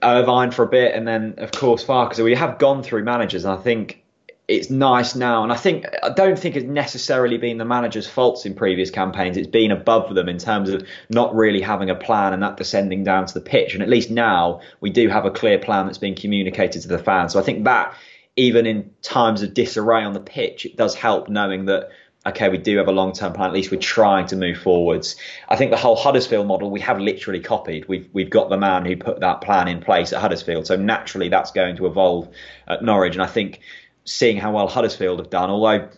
Irvine 0.02 0.50
for 0.50 0.64
a 0.64 0.68
bit, 0.68 0.96
and 0.96 1.08
then 1.08 1.36
of 1.38 1.52
course 1.52 1.84
Farke. 1.86 2.16
So 2.16 2.24
we 2.24 2.34
have 2.34 2.58
gone 2.58 2.82
through 2.82 3.04
managers, 3.04 3.46
and 3.46 3.54
I 3.54 3.62
think 3.62 4.04
it's 4.48 4.70
nice 4.70 5.14
now, 5.14 5.44
and 5.44 5.52
I 5.52 5.58
think 5.58 5.86
I 6.02 6.10
don't 6.10 6.40
think 6.40 6.56
it's 6.56 6.66
necessarily 6.66 7.38
been 7.38 7.58
the 7.58 7.66
manager's 7.66 8.08
faults 8.08 8.46
in 8.46 8.56
previous 8.56 8.90
campaigns. 8.90 9.36
It's 9.36 9.48
been 9.48 9.72
above 9.72 10.16
them 10.16 10.30
in 10.30 10.38
terms 10.38 10.70
of 10.70 10.88
not 11.10 11.36
really 11.36 11.60
having 11.60 11.90
a 11.90 11.96
plan 11.96 12.34
and 12.34 12.42
that 12.44 12.56
descending 12.56 13.04
down 13.04 13.26
to 13.26 13.34
the 13.34 13.42
pitch. 13.42 13.74
And 13.74 13.84
at 13.84 13.90
least 13.90 14.10
now 14.10 14.62
we 14.80 14.90
do 14.90 15.10
have 15.10 15.26
a 15.26 15.32
clear 15.32 15.60
plan 15.60 15.86
that's 15.86 15.98
being 15.98 16.16
communicated 16.16 16.82
to 16.84 16.88
the 16.88 16.98
fans. 16.98 17.34
So 17.34 17.40
I 17.40 17.44
think 17.44 17.66
that 17.66 17.94
even 18.38 18.66
in 18.66 18.92
times 19.02 19.42
of 19.42 19.54
disarray 19.54 20.04
on 20.04 20.14
the 20.14 20.22
pitch, 20.22 20.66
it 20.66 20.78
does 20.78 20.96
help 20.96 21.28
knowing 21.28 21.66
that 21.66 21.90
okay, 22.26 22.50
we 22.50 22.58
do 22.58 22.78
have 22.78 22.88
a 22.88 22.92
long 22.92 23.14
term 23.14 23.34
plan. 23.34 23.48
At 23.48 23.54
least 23.54 23.72
we're 23.72 23.80
trying 23.80 24.28
to 24.28 24.36
move 24.36 24.58
forwards. 24.58 25.16
I 25.50 25.56
think 25.56 25.72
the 25.72 25.78
whole 25.78 25.96
Huddersfield 25.96 26.48
model 26.48 26.72
we 26.72 26.82
have 26.82 27.00
literally 27.00 27.42
copied. 27.42 27.88
We've 27.88 28.10
we've 28.14 28.30
got 28.30 28.50
the 28.50 28.58
man 28.58 28.86
who 28.86 28.96
put 28.96 29.20
that 29.20 29.42
plan 29.42 29.68
in 29.68 29.82
place 29.82 30.14
at 30.14 30.22
Huddersfield. 30.22 30.68
So 30.68 30.78
naturally 30.78 31.30
that's 31.30 31.52
going 31.52 31.76
to 31.78 31.86
evolve 31.86 32.30
at 32.68 32.82
Norwich. 32.82 33.14
And 33.14 33.24
I 33.24 33.28
think 33.28 33.60
seeing 34.08 34.38
how 34.38 34.54
well 34.54 34.68
Huddersfield 34.68 35.20
have 35.20 35.30
done, 35.30 35.50
although 35.50 35.90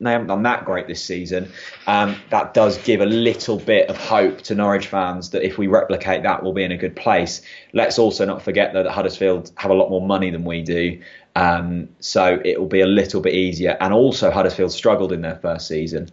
they 0.00 0.10
haven't 0.10 0.28
done 0.28 0.42
that 0.44 0.64
great 0.64 0.86
this 0.86 1.04
season, 1.04 1.52
um, 1.86 2.16
that 2.30 2.54
does 2.54 2.78
give 2.78 3.02
a 3.02 3.06
little 3.06 3.58
bit 3.58 3.90
of 3.90 3.98
hope 3.98 4.40
to 4.42 4.54
Norwich 4.54 4.86
fans 4.86 5.30
that 5.30 5.42
if 5.42 5.58
we 5.58 5.66
replicate 5.66 6.22
that, 6.22 6.42
we'll 6.42 6.54
be 6.54 6.64
in 6.64 6.72
a 6.72 6.78
good 6.78 6.96
place. 6.96 7.42
Let's 7.74 7.98
also 7.98 8.24
not 8.24 8.40
forget 8.40 8.72
though 8.72 8.82
that 8.82 8.90
Huddersfield 8.90 9.52
have 9.56 9.70
a 9.70 9.74
lot 9.74 9.90
more 9.90 10.04
money 10.04 10.30
than 10.30 10.44
we 10.44 10.62
do, 10.62 11.00
um, 11.36 11.90
so 12.00 12.40
it 12.42 12.58
will 12.58 12.66
be 12.66 12.80
a 12.80 12.86
little 12.86 13.20
bit 13.20 13.34
easier. 13.34 13.76
And 13.78 13.92
also 13.92 14.30
Huddersfield 14.30 14.72
struggled 14.72 15.12
in 15.12 15.20
their 15.20 15.36
first 15.36 15.68
season 15.68 16.08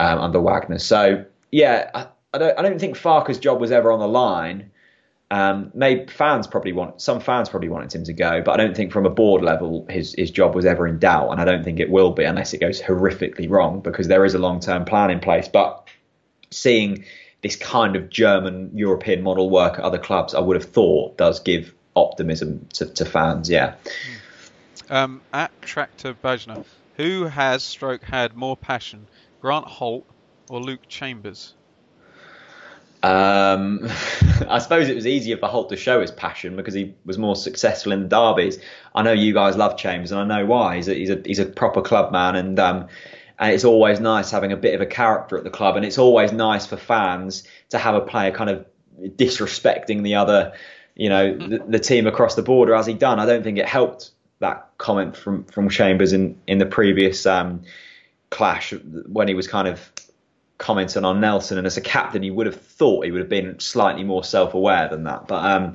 um, 0.00 0.18
under 0.18 0.40
Wagner, 0.40 0.78
so 0.78 1.22
yeah, 1.52 1.90
I, 1.94 2.06
I, 2.32 2.38
don't 2.38 2.58
I 2.58 2.62
don't 2.62 2.78
think 2.78 2.96
Farke's 2.96 3.38
job 3.38 3.60
was 3.60 3.70
ever 3.70 3.92
on 3.92 4.00
the 4.00 4.08
line. 4.08 4.70
Um, 5.30 5.70
maybe 5.74 6.06
fans 6.06 6.46
probably 6.46 6.72
want 6.72 7.02
some 7.02 7.20
fans 7.20 7.50
probably 7.50 7.68
wanted 7.68 7.94
him 7.94 8.04
to 8.04 8.14
go, 8.14 8.40
but 8.42 8.52
I 8.52 8.56
don't 8.64 8.74
think 8.74 8.92
from 8.92 9.04
a 9.04 9.10
board 9.10 9.42
level 9.42 9.86
his 9.90 10.14
his 10.16 10.30
job 10.30 10.54
was 10.54 10.64
ever 10.64 10.86
in 10.86 10.98
doubt, 10.98 11.30
and 11.30 11.40
I 11.40 11.44
don't 11.44 11.64
think 11.64 11.80
it 11.80 11.90
will 11.90 12.12
be 12.12 12.24
unless 12.24 12.54
it 12.54 12.60
goes 12.60 12.80
horrifically 12.80 13.48
wrong 13.48 13.80
because 13.80 14.08
there 14.08 14.24
is 14.24 14.34
a 14.34 14.38
long 14.38 14.60
term 14.60 14.86
plan 14.86 15.10
in 15.10 15.20
place. 15.20 15.46
But 15.46 15.86
seeing 16.50 17.04
this 17.42 17.56
kind 17.56 17.94
of 17.94 18.08
German 18.08 18.70
European 18.74 19.22
model 19.22 19.50
work 19.50 19.74
at 19.74 19.80
other 19.80 19.98
clubs, 19.98 20.34
I 20.34 20.40
would 20.40 20.56
have 20.56 20.70
thought 20.70 21.18
does 21.18 21.40
give 21.40 21.74
optimism 21.94 22.66
to, 22.74 22.86
to 22.86 23.04
fans. 23.04 23.50
Yeah. 23.50 23.74
Um, 24.88 25.20
at 25.32 25.50
Tractor 25.60 26.14
Bajna, 26.14 26.64
who 26.96 27.24
has 27.24 27.62
stroke 27.62 28.02
had 28.02 28.34
more 28.34 28.56
passion, 28.56 29.06
Grant 29.42 29.66
Holt 29.66 30.06
or 30.48 30.60
Luke 30.60 30.88
Chambers? 30.88 31.54
Um, 33.02 33.88
I 34.48 34.58
suppose 34.58 34.88
it 34.88 34.94
was 34.94 35.06
easier 35.06 35.36
for 35.36 35.46
Holt 35.46 35.68
to 35.70 35.76
show 35.76 36.00
his 36.00 36.10
passion 36.10 36.56
because 36.56 36.74
he 36.74 36.94
was 37.04 37.18
more 37.18 37.36
successful 37.36 37.92
in 37.92 38.02
the 38.02 38.08
derbies. 38.08 38.58
I 38.94 39.02
know 39.02 39.12
you 39.12 39.32
guys 39.34 39.56
love 39.56 39.76
Chambers, 39.76 40.12
and 40.12 40.20
I 40.20 40.38
know 40.38 40.46
why. 40.46 40.76
He's 40.76 40.88
a 40.88 40.94
he's 40.94 41.10
a, 41.10 41.22
he's 41.24 41.38
a 41.38 41.46
proper 41.46 41.82
club 41.82 42.12
man, 42.12 42.36
and 42.36 42.58
um, 42.58 42.88
and 43.38 43.52
it's 43.52 43.64
always 43.64 44.00
nice 44.00 44.30
having 44.30 44.52
a 44.52 44.56
bit 44.56 44.74
of 44.74 44.80
a 44.80 44.86
character 44.86 45.36
at 45.38 45.44
the 45.44 45.50
club, 45.50 45.76
and 45.76 45.84
it's 45.84 45.98
always 45.98 46.32
nice 46.32 46.66
for 46.66 46.76
fans 46.76 47.44
to 47.70 47.78
have 47.78 47.94
a 47.94 48.00
player 48.00 48.32
kind 48.32 48.50
of 48.50 48.66
disrespecting 49.00 50.02
the 50.02 50.16
other, 50.16 50.52
you 50.96 51.08
know, 51.08 51.36
the, 51.36 51.58
the 51.68 51.78
team 51.78 52.06
across 52.06 52.34
the 52.34 52.42
border 52.42 52.74
as 52.74 52.86
he 52.86 52.94
done. 52.94 53.20
I 53.20 53.26
don't 53.26 53.44
think 53.44 53.58
it 53.58 53.66
helped 53.66 54.10
that 54.40 54.70
comment 54.78 55.16
from 55.16 55.44
from 55.44 55.68
Chambers 55.68 56.12
in 56.12 56.40
in 56.46 56.58
the 56.58 56.66
previous 56.66 57.26
um, 57.26 57.62
clash 58.30 58.72
when 59.06 59.28
he 59.28 59.34
was 59.34 59.46
kind 59.46 59.68
of 59.68 59.92
commenting 60.58 61.04
on 61.04 61.20
Nelson. 61.20 61.56
And 61.56 61.66
as 61.66 61.76
a 61.76 61.80
captain, 61.80 62.22
you 62.22 62.34
would 62.34 62.46
have 62.46 62.60
thought 62.60 63.04
he 63.04 63.10
would 63.10 63.20
have 63.20 63.28
been 63.28 63.58
slightly 63.60 64.04
more 64.04 64.24
self 64.24 64.54
aware 64.54 64.88
than 64.88 65.04
that. 65.04 65.26
But 65.28 65.44
um, 65.44 65.74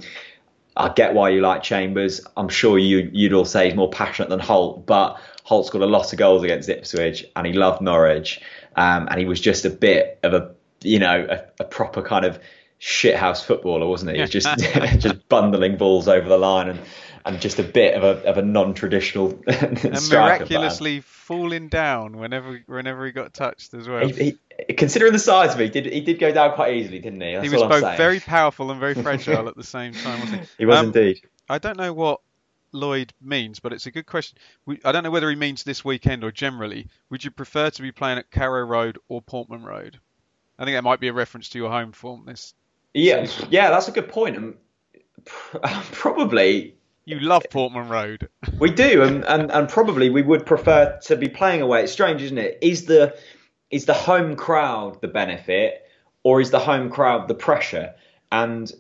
I 0.76 0.90
get 0.90 1.14
why 1.14 1.30
you 1.30 1.42
like 1.42 1.64
Chambers. 1.64 2.22
I'm 2.36 2.50
sure 2.50 2.78
you 2.78 3.10
you'd 3.12 3.34
all 3.34 3.46
say 3.46 3.68
he's 3.68 3.76
more 3.76 3.90
passionate 3.90 4.30
than 4.30 4.40
Holt, 4.40 4.86
but 4.86 5.20
Holt 5.44 5.68
scored 5.68 5.84
a 5.84 5.88
lot 5.88 6.12
of 6.12 6.20
goals 6.20 6.44
against 6.44 6.70
Ipswich, 6.70 7.26
and 7.36 7.46
he 7.46 7.54
loved 7.54 7.82
Norwich, 7.82 8.42
um, 8.76 9.08
and 9.10 9.20
he 9.20 9.26
was 9.26 9.40
just 9.40 9.66
a 9.66 9.70
bit 9.70 10.20
of 10.24 10.34
a 10.34 10.52
you 10.82 11.00
know 11.00 11.28
a, 11.30 11.64
a 11.64 11.66
proper 11.66 12.02
kind 12.02 12.26
of 12.26 12.40
shithouse 12.80 13.44
footballer, 13.44 13.88
wasn't 13.88 14.12
he? 14.12 14.18
He 14.18 14.22
was 14.22 14.30
just 14.30 14.48
just 15.00 15.30
bundling 15.30 15.78
balls 15.78 16.08
over 16.08 16.28
the 16.28 16.38
line 16.38 16.70
and 16.70 16.80
and 17.26 17.40
just 17.40 17.60
a 17.60 17.64
bit 17.64 17.96
of 17.96 18.04
a 18.04 18.30
of 18.30 18.38
a 18.38 18.42
non-traditional 18.42 19.42
and 19.48 20.10
miraculously 20.10 21.02
falling 21.02 21.70
down 21.70 22.18
whenever 22.18 22.62
whenever 22.68 23.06
he 23.06 23.12
got 23.12 23.34
touched 23.34 23.74
as 23.74 23.88
well. 23.88 24.08
He, 24.08 24.38
he, 24.68 24.74
considering 24.74 25.14
the 25.14 25.20
size 25.20 25.54
of 25.54 25.62
it, 25.62 25.74
he 25.74 25.82
did 25.82 25.94
he 25.94 26.02
did 26.02 26.20
go 26.20 26.32
down 26.32 26.54
quite 26.54 26.76
easily, 26.76 27.00
didn't 27.00 27.22
he? 27.22 27.34
That's 27.34 27.48
he 27.48 27.56
was 27.56 27.64
both 27.64 27.98
very 27.98 28.20
powerful 28.20 28.72
and 28.72 28.80
very 28.80 28.94
fragile 29.04 29.48
at 29.48 29.56
the 29.56 29.64
same 29.64 29.94
time, 29.94 30.20
wasn't 30.20 30.42
he? 30.42 30.48
He 30.60 30.66
was 30.66 30.78
um, 30.78 30.88
indeed. 30.88 31.22
I 31.50 31.58
don't 31.60 31.78
know 31.78 31.94
what 31.94 32.22
Lloyd 32.72 33.14
means, 33.22 33.60
but 33.60 33.72
it's 33.72 33.86
a 33.86 33.92
good 33.92 34.06
question. 34.06 34.38
I 34.84 34.92
don't 34.92 35.04
know 35.04 35.12
whether 35.12 35.30
he 35.30 35.36
means 35.36 35.64
this 35.64 35.86
weekend 35.86 36.24
or 36.24 36.32
generally. 36.32 36.88
Would 37.10 37.24
you 37.24 37.32
prefer 37.32 37.70
to 37.70 37.82
be 37.82 37.92
playing 37.92 38.18
at 38.18 38.32
Carrow 38.32 38.66
Road 38.66 38.98
or 39.08 39.22
Portman 39.22 39.64
Road? 39.64 40.00
I 40.58 40.66
think 40.66 40.76
that 40.76 40.84
might 40.84 41.00
be 41.00 41.08
a 41.08 41.14
reference 41.14 41.50
to 41.50 41.58
your 41.58 41.70
home 41.70 41.92
form. 41.92 42.26
This. 42.26 42.54
Yeah, 42.94 43.28
yeah, 43.50 43.70
that's 43.70 43.88
a 43.88 43.92
good 43.92 44.10
point. 44.10 44.38
And 44.38 44.56
probably 45.92 46.76
you 47.06 47.20
love 47.20 47.46
Portman 47.50 47.90
Road. 47.90 48.30
we 48.60 48.72
do, 48.72 49.04
and, 49.04 49.26
and, 49.26 49.52
and 49.52 49.70
probably 49.70 50.10
we 50.10 50.22
would 50.22 50.46
prefer 50.46 50.98
to 51.04 51.16
be 51.16 51.28
playing 51.28 51.62
away. 51.62 51.84
It's 51.84 51.92
strange, 51.92 52.22
isn't 52.22 52.38
it? 52.38 52.58
Is 52.62 52.86
the 52.86 53.16
is 53.72 53.86
the 53.86 53.94
home 53.94 54.36
crowd 54.36 55.02
the 55.02 55.08
benefit, 55.08 55.88
or 56.24 56.40
is 56.40 56.52
the 56.52 56.60
home 56.60 56.90
crowd 56.90 57.28
the 57.28 57.36
pressure? 57.36 57.94
And 58.32 58.72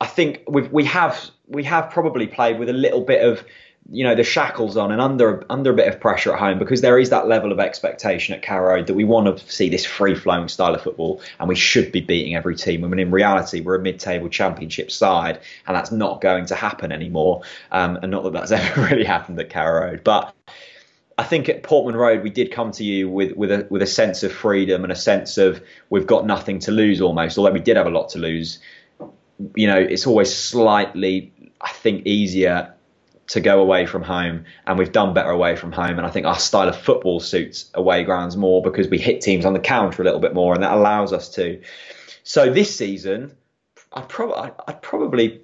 I 0.00 0.06
think 0.06 0.42
we 0.48 0.62
we 0.62 0.84
have 0.84 1.30
we 1.46 1.62
have 1.64 1.90
probably 1.90 2.26
played 2.26 2.58
with 2.58 2.68
a 2.68 2.74
little 2.74 3.02
bit 3.02 3.22
of 3.22 3.44
you 3.88 4.04
know 4.04 4.14
the 4.14 4.22
shackles 4.22 4.76
on 4.76 4.92
and 4.92 5.00
under 5.00 5.44
under 5.50 5.72
a 5.72 5.74
bit 5.74 5.88
of 5.88 6.00
pressure 6.00 6.32
at 6.32 6.38
home 6.38 6.58
because 6.58 6.80
there 6.80 6.98
is 6.98 7.10
that 7.10 7.26
level 7.26 7.50
of 7.50 7.58
expectation 7.58 8.34
at 8.34 8.42
Carrow 8.42 8.84
that 8.84 8.94
we 8.94 9.04
want 9.04 9.38
to 9.38 9.52
see 9.52 9.68
this 9.68 9.84
free 9.84 10.14
flowing 10.14 10.48
style 10.48 10.74
of 10.74 10.82
football 10.82 11.20
and 11.38 11.48
we 11.48 11.56
should 11.56 11.90
be 11.90 12.00
beating 12.00 12.36
every 12.36 12.54
team. 12.54 12.82
when 12.82 12.98
in 12.98 13.10
reality, 13.10 13.60
we're 13.60 13.76
a 13.76 13.80
mid 13.80 13.98
table 13.98 14.28
championship 14.28 14.90
side 14.90 15.40
and 15.66 15.76
that's 15.76 15.90
not 15.90 16.20
going 16.20 16.46
to 16.46 16.54
happen 16.54 16.92
anymore. 16.92 17.42
Um, 17.72 17.96
and 17.96 18.10
not 18.10 18.22
that 18.24 18.32
that's 18.32 18.50
ever 18.52 18.82
really 18.82 19.04
happened 19.04 19.40
at 19.40 19.50
Carrow 19.50 19.90
Road, 19.90 20.04
but. 20.04 20.34
I 21.18 21.24
think 21.24 21.50
at 21.50 21.62
Portman 21.62 21.96
Road 21.96 22.22
we 22.22 22.30
did 22.30 22.50
come 22.50 22.72
to 22.72 22.82
you 22.82 23.06
with 23.06 23.32
with 23.36 23.50
a 23.50 23.66
with 23.68 23.82
a 23.82 23.86
sense 23.86 24.22
of 24.22 24.32
freedom 24.32 24.84
and 24.84 24.90
a 24.90 24.96
sense 24.96 25.36
of 25.36 25.62
we've 25.90 26.06
got 26.06 26.24
nothing 26.24 26.60
to 26.60 26.70
lose 26.70 27.02
almost. 27.02 27.36
Although 27.36 27.50
we 27.50 27.60
did 27.60 27.76
have 27.76 27.86
a 27.86 27.90
lot 27.90 28.08
to 28.10 28.18
lose, 28.18 28.58
you 29.54 29.66
know, 29.66 29.76
it's 29.76 30.06
always 30.06 30.34
slightly 30.34 31.30
I 31.60 31.72
think 31.72 32.06
easier 32.06 32.74
to 33.30 33.40
go 33.40 33.60
away 33.60 33.86
from 33.86 34.02
home, 34.02 34.44
and 34.66 34.78
we've 34.78 34.90
done 34.90 35.14
better 35.14 35.30
away 35.30 35.54
from 35.54 35.70
home. 35.70 35.98
And 35.98 36.06
I 36.06 36.10
think 36.10 36.26
our 36.26 36.38
style 36.38 36.68
of 36.68 36.76
football 36.76 37.20
suits 37.20 37.70
away 37.74 38.02
grounds 38.02 38.36
more 38.36 38.60
because 38.60 38.88
we 38.88 38.98
hit 38.98 39.20
teams 39.20 39.44
on 39.44 39.52
the 39.52 39.60
counter 39.60 40.02
a 40.02 40.04
little 40.04 40.20
bit 40.20 40.34
more, 40.34 40.52
and 40.52 40.62
that 40.64 40.72
allows 40.72 41.12
us 41.12 41.28
to. 41.34 41.60
So 42.24 42.52
this 42.52 42.76
season, 42.76 43.36
I'd, 43.92 44.08
prob- 44.08 44.52
I'd 44.66 44.82
probably 44.82 45.42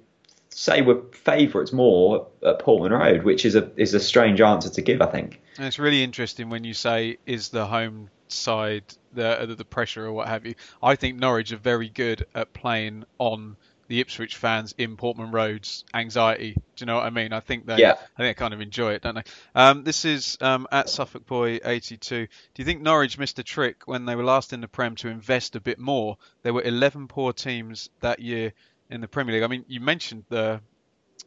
say 0.49 0.81
we're 0.81 1.01
favourites 1.13 1.71
more 1.71 2.27
at 2.45 2.59
Portman 2.59 2.91
Road, 2.91 3.23
which 3.23 3.45
is 3.45 3.55
a 3.55 3.71
is 3.77 3.93
a 3.93 4.01
strange 4.01 4.41
answer 4.41 4.69
to 4.69 4.81
give, 4.81 5.01
I 5.01 5.05
think. 5.05 5.41
And 5.57 5.65
it's 5.65 5.79
really 5.79 6.03
interesting 6.03 6.49
when 6.49 6.65
you 6.65 6.73
say 6.73 7.17
is 7.25 7.49
the 7.49 7.65
home 7.65 8.09
side 8.27 8.83
the 9.13 9.55
the 9.57 9.63
pressure 9.63 10.05
or 10.05 10.11
what 10.11 10.27
have 10.27 10.45
you. 10.45 10.55
I 10.83 10.95
think 10.95 11.19
Norwich 11.19 11.53
are 11.53 11.57
very 11.57 11.87
good 11.87 12.25
at 12.35 12.51
playing 12.51 13.05
on 13.17 13.55
the 13.87 14.01
Ipswich 14.01 14.35
fans 14.35 14.75
in 14.77 14.97
Portman 14.97 15.31
Road's 15.31 15.85
anxiety. 15.93 16.53
Do 16.53 16.61
you 16.79 16.85
know 16.85 16.95
what 16.95 17.05
I 17.05 17.09
mean? 17.09 17.33
I 17.33 17.39
think 17.39 17.65
they, 17.65 17.77
yeah. 17.77 17.93
I 17.93 17.95
think 17.95 18.07
they 18.17 18.33
kind 18.33 18.53
of 18.53 18.61
enjoy 18.61 18.93
it, 18.93 19.01
don't 19.01 19.15
they? 19.15 19.23
Um, 19.55 19.83
this 19.83 20.05
is 20.05 20.37
um, 20.41 20.67
at 20.71 20.89
Suffolk 20.89 21.25
Boy 21.25 21.59
82. 21.63 22.25
Do 22.25 22.29
you 22.57 22.65
think 22.65 22.81
Norwich 22.81 23.17
missed 23.17 23.39
a 23.39 23.43
trick 23.43 23.83
when 23.85 24.05
they 24.05 24.15
were 24.15 24.23
last 24.23 24.53
in 24.53 24.61
the 24.61 24.67
Prem 24.67 24.95
to 24.97 25.07
invest 25.07 25.55
a 25.55 25.61
bit 25.61 25.79
more? 25.79 26.17
There 26.43 26.53
were 26.53 26.63
11 26.63 27.07
poor 27.07 27.33
teams 27.33 27.89
that 28.01 28.19
year 28.19 28.53
in 28.89 29.01
the 29.01 29.07
Premier 29.07 29.35
League. 29.35 29.43
I 29.43 29.47
mean, 29.47 29.65
you 29.67 29.79
mentioned 29.79 30.25
the 30.29 30.61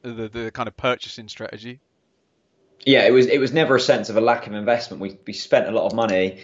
the, 0.02 0.28
the 0.28 0.50
kind 0.50 0.66
of 0.66 0.76
purchasing 0.76 1.28
strategy. 1.28 1.80
Yeah, 2.86 3.06
it 3.06 3.12
was 3.12 3.26
it 3.26 3.38
was 3.38 3.52
never 3.52 3.76
a 3.76 3.80
sense 3.80 4.08
of 4.08 4.16
a 4.16 4.20
lack 4.20 4.46
of 4.46 4.54
investment. 4.54 5.02
We 5.02 5.18
we 5.26 5.32
spent 5.32 5.66
a 5.66 5.70
lot 5.70 5.86
of 5.86 5.94
money, 5.94 6.40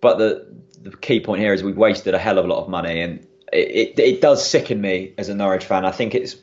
but 0.00 0.18
the 0.18 0.54
the 0.82 0.96
key 0.96 1.20
point 1.20 1.40
here 1.40 1.54
is 1.54 1.62
we 1.62 1.72
wasted 1.72 2.14
a 2.14 2.18
hell 2.18 2.38
of 2.38 2.44
a 2.44 2.48
lot 2.48 2.62
of 2.62 2.68
money 2.68 3.00
and 3.00 3.26
it, 3.52 3.98
it, 3.98 4.20
does 4.20 4.48
sicken 4.48 4.80
me 4.80 5.14
as 5.18 5.28
a 5.28 5.34
Norwich 5.34 5.64
fan. 5.64 5.84
I 5.84 5.90
think 5.90 6.14
it's 6.14 6.36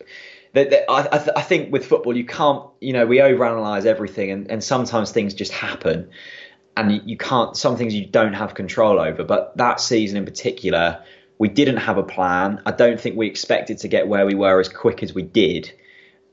that, 0.54 0.70
that 0.70 0.90
I, 0.90 1.08
I, 1.12 1.30
I, 1.38 1.42
think 1.42 1.72
with 1.72 1.86
football 1.86 2.16
you 2.16 2.26
can't 2.26 2.66
you 2.80 2.94
know 2.94 3.06
we 3.06 3.18
overanalyze 3.18 3.86
everything 3.86 4.32
and, 4.32 4.52
and 4.52 4.64
sometimes 4.64 5.12
things 5.12 5.34
just 5.34 5.52
happen 5.52 6.10
and 6.80 6.92
you, 6.94 7.02
you 7.06 7.18
can't 7.18 7.56
some 7.58 7.78
things 7.78 7.94
you 7.94 8.06
don't 8.06 8.34
have 8.34 8.54
control 8.54 9.00
over. 9.00 9.24
But 9.24 9.58
that 9.58 9.80
season 9.80 10.18
in 10.18 10.26
particular, 10.26 11.04
we 11.38 11.50
didn't 11.50 11.78
have 11.78 11.98
a 11.98 12.04
plan. 12.04 12.62
I 12.66 12.72
don't 12.72 13.00
think 13.00 13.18
we 13.18 13.28
expected 13.28 13.80
to 13.80 13.88
get 13.88 14.08
where 14.08 14.26
we 14.26 14.36
were 14.36 14.60
as 14.60 14.70
quick 14.70 15.04
as 15.04 15.14
we 15.14 15.24
did, 15.24 15.72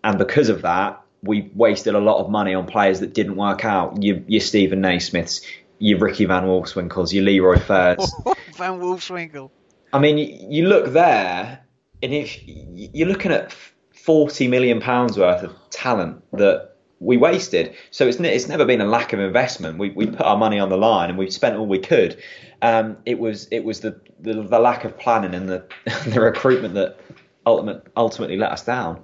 and 0.02 0.18
because 0.18 0.48
of 0.48 0.62
that. 0.62 1.02
We 1.22 1.50
wasted 1.54 1.96
a 1.96 1.98
lot 1.98 2.22
of 2.22 2.30
money 2.30 2.54
on 2.54 2.66
players 2.66 3.00
that 3.00 3.12
didn't 3.12 3.34
work 3.34 3.64
out. 3.64 4.00
Your, 4.00 4.18
your 4.28 4.40
Steven 4.40 4.80
Naismiths, 4.80 5.40
your 5.78 5.98
Ricky 5.98 6.24
Van 6.26 6.44
Wolfswinkels, 6.44 7.12
your 7.12 7.24
Leroy 7.24 7.58
Fers. 7.58 8.14
Van 8.54 8.78
Wolfswinkel. 8.78 9.50
I 9.96 9.98
mean, 9.98 10.18
you 10.52 10.68
look 10.68 10.92
there, 10.92 11.64
and 12.02 12.12
if 12.12 12.38
you're 12.44 13.08
looking 13.08 13.32
at 13.32 13.50
forty 13.94 14.46
million 14.46 14.78
pounds 14.78 15.16
worth 15.16 15.42
of 15.42 15.56
talent 15.70 16.22
that 16.32 16.76
we 17.00 17.16
wasted, 17.16 17.74
so 17.90 18.06
it's 18.06 18.20
it's 18.20 18.46
never 18.46 18.66
been 18.66 18.82
a 18.82 18.84
lack 18.84 19.14
of 19.14 19.20
investment. 19.20 19.78
We 19.78 19.88
we 19.88 20.06
put 20.06 20.20
our 20.20 20.36
money 20.36 20.58
on 20.58 20.68
the 20.68 20.76
line 20.76 21.08
and 21.08 21.18
we 21.18 21.30
spent 21.30 21.56
all 21.56 21.64
we 21.64 21.78
could. 21.78 22.22
Um, 22.60 22.98
it 23.06 23.18
was 23.18 23.48
it 23.50 23.60
was 23.60 23.80
the, 23.80 23.98
the, 24.20 24.42
the 24.42 24.58
lack 24.58 24.84
of 24.84 24.98
planning 24.98 25.34
and 25.34 25.48
the 25.48 25.66
the 26.08 26.20
recruitment 26.20 26.74
that 26.74 26.98
ultimate, 27.46 27.86
ultimately 27.96 28.36
let 28.36 28.52
us 28.52 28.64
down. 28.64 29.02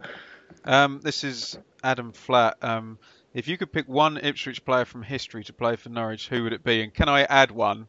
Um, 0.67 1.01
this 1.03 1.25
is 1.25 1.57
Adam 1.83 2.13
Flat. 2.13 2.59
Um, 2.61 2.99
if 3.33 3.49
you 3.49 3.57
could 3.57 3.73
pick 3.73 3.89
one 3.89 4.19
Ipswich 4.19 4.63
player 4.63 4.85
from 4.85 5.03
history 5.03 5.43
to 5.45 5.55
play 5.55 5.77
for 5.77 5.89
Norwich, 5.89 6.29
who 6.29 6.43
would 6.43 6.53
it 6.53 6.63
be? 6.63 6.83
And 6.83 6.93
can 6.93 7.09
I 7.09 7.23
add 7.23 7.51
one? 7.51 7.89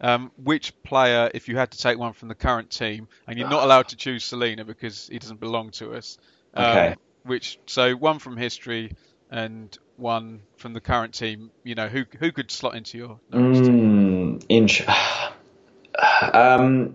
Um, 0.00 0.30
which 0.36 0.80
player, 0.84 1.30
if 1.34 1.48
you 1.48 1.56
had 1.56 1.72
to 1.72 1.78
take 1.78 1.98
one 1.98 2.12
from 2.12 2.28
the 2.28 2.34
current 2.34 2.70
team, 2.70 3.08
and 3.26 3.38
you're 3.38 3.48
not 3.48 3.64
allowed 3.64 3.88
to 3.88 3.96
choose 3.96 4.24
Celina 4.24 4.64
because 4.64 5.08
he 5.08 5.18
doesn't 5.18 5.40
belong 5.40 5.70
to 5.72 5.94
us. 5.94 6.18
Um, 6.54 6.64
okay. 6.64 6.96
Which 7.24 7.58
so 7.66 7.94
one 7.96 8.20
from 8.20 8.36
history 8.36 8.92
and 9.30 9.76
one 9.96 10.40
from 10.56 10.72
the 10.72 10.80
current 10.80 11.14
team. 11.14 11.50
You 11.64 11.74
know 11.74 11.88
who 11.88 12.04
who 12.18 12.30
could 12.30 12.50
slot 12.50 12.76
into 12.76 12.96
your 12.96 13.20
mm, 13.32 14.44
inch. 14.48 14.86
um, 16.32 16.94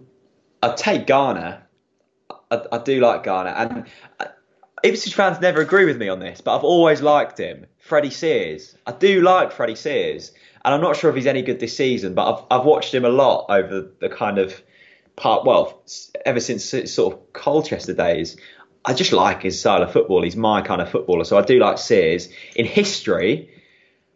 I'd 0.62 0.78
take 0.78 1.06
Garner. 1.06 1.64
I, 2.50 2.62
I, 2.72 2.78
do 2.78 3.00
like 3.00 3.24
Garner, 3.24 3.50
and 3.50 3.86
uh, 4.20 4.26
Ipswich 4.84 5.16
fans 5.16 5.42
never 5.42 5.62
agree 5.62 5.86
with 5.86 5.98
me 5.98 6.08
on 6.08 6.20
this, 6.20 6.40
but 6.40 6.56
I've 6.56 6.64
always 6.64 7.02
liked 7.02 7.38
him. 7.38 7.66
Freddie 7.80 8.12
Sears. 8.12 8.78
I 8.88 8.92
do 8.92 9.22
like 9.22 9.52
Freddie 9.52 9.76
Sears 9.76 10.32
and 10.66 10.74
I'm 10.74 10.82
not 10.82 10.96
sure 10.96 11.10
if 11.10 11.16
he's 11.16 11.28
any 11.28 11.42
good 11.42 11.60
this 11.60 11.76
season, 11.76 12.14
but 12.14 12.32
I've 12.32 12.46
I've 12.60 12.66
watched 12.66 12.94
him 12.94 13.06
a 13.06 13.10
lot 13.10 13.48
over 13.50 13.92
the 14.00 14.10
kind 14.10 14.38
of 14.38 14.62
part. 15.16 15.46
Well, 15.46 15.84
ever 16.26 16.40
since 16.40 16.66
sort 16.66 17.14
of 17.14 17.34
Colchester 17.34 17.94
days, 17.94 18.38
I 18.86 18.94
just 18.94 19.12
like 19.12 19.42
his 19.42 19.60
style 19.60 19.84
of 19.84 19.92
football. 19.92 20.24
He's 20.24 20.36
my 20.36 20.62
kind 20.62 20.82
of 20.82 20.90
footballer, 20.90 21.26
so 21.26 21.38
I 21.38 21.42
do 21.42 21.60
like 21.60 21.78
Sears. 21.78 22.30
In 22.56 22.66
history, 22.66 23.50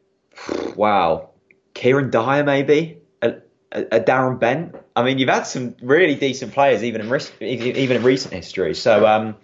wow, 0.75 1.31
Kieran 1.73 2.11
Dyer 2.11 2.43
maybe. 2.43 2.99
A, 3.21 3.35
a, 3.71 3.81
a 3.91 3.99
Darren 3.99 4.39
Bent. 4.39 4.75
I 4.95 5.03
mean, 5.03 5.17
you've 5.17 5.29
had 5.29 5.43
some 5.43 5.75
really 5.81 6.15
decent 6.15 6.53
players 6.53 6.83
even 6.83 7.01
in 7.01 7.21
even 7.41 7.97
in 7.97 8.03
recent 8.03 8.33
history. 8.33 8.73
So, 8.73 9.05
um, 9.05 9.35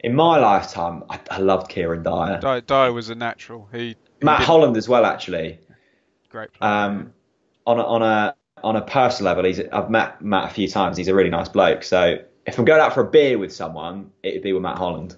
in 0.00 0.14
my 0.14 0.38
lifetime, 0.38 1.02
I, 1.08 1.18
I 1.30 1.38
loved 1.38 1.70
Kieran 1.70 2.02
Dyer. 2.02 2.38
Dyer. 2.38 2.60
Dyer 2.60 2.92
was 2.92 3.08
a 3.08 3.14
natural. 3.14 3.68
He, 3.72 3.78
he 3.78 3.96
Matt. 4.22 4.42
Holland 4.42 4.76
as 4.76 4.88
well, 4.88 5.06
actually. 5.06 5.58
Great. 6.34 6.50
Um, 6.60 7.12
on 7.64 7.78
a, 7.78 7.82
on 7.84 8.02
a 8.02 8.34
on 8.64 8.74
a 8.74 8.82
personal 8.82 9.30
level, 9.30 9.44
he's 9.44 9.60
I've 9.60 9.88
met 9.88 10.20
Matt 10.20 10.50
a 10.50 10.52
few 10.52 10.66
times. 10.66 10.96
He's 10.96 11.06
a 11.06 11.14
really 11.14 11.30
nice 11.30 11.48
bloke. 11.48 11.84
So 11.84 12.16
if 12.44 12.58
I'm 12.58 12.64
going 12.64 12.80
out 12.80 12.92
for 12.92 13.02
a 13.06 13.08
beer 13.08 13.38
with 13.38 13.54
someone, 13.54 14.10
it'd 14.20 14.42
be 14.42 14.52
with 14.52 14.62
Matt 14.62 14.76
Holland. 14.76 15.14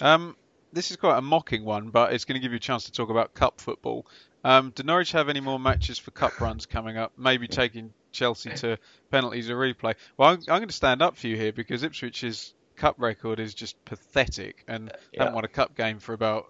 Um, 0.00 0.36
this 0.72 0.92
is 0.92 0.96
quite 0.96 1.18
a 1.18 1.20
mocking 1.20 1.64
one, 1.64 1.90
but 1.90 2.12
it's 2.12 2.24
going 2.24 2.40
to 2.40 2.40
give 2.40 2.52
you 2.52 2.58
a 2.58 2.60
chance 2.60 2.84
to 2.84 2.92
talk 2.92 3.10
about 3.10 3.34
cup 3.34 3.60
football. 3.60 4.06
Um, 4.44 4.70
do 4.72 4.84
Norwich 4.84 5.10
have 5.12 5.28
any 5.28 5.40
more 5.40 5.58
matches 5.58 5.98
for 5.98 6.12
cup 6.12 6.40
runs 6.40 6.64
coming 6.66 6.96
up? 6.96 7.10
Maybe 7.18 7.48
taking 7.48 7.92
Chelsea 8.12 8.50
to 8.50 8.78
penalties 9.10 9.50
or 9.50 9.56
replay. 9.56 9.96
Well, 10.16 10.28
I'm, 10.30 10.38
I'm 10.42 10.58
going 10.60 10.68
to 10.68 10.72
stand 10.74 11.02
up 11.02 11.16
for 11.16 11.26
you 11.26 11.36
here 11.36 11.52
because 11.52 11.82
Ipswich's 11.82 12.54
cup 12.76 12.94
record 12.98 13.40
is 13.40 13.52
just 13.52 13.84
pathetic 13.84 14.62
and 14.68 14.92
Yeah. 15.12 15.24
haven't 15.24 15.34
won 15.34 15.44
a 15.44 15.48
cup 15.48 15.76
game 15.76 15.98
for 15.98 16.12
about 16.12 16.46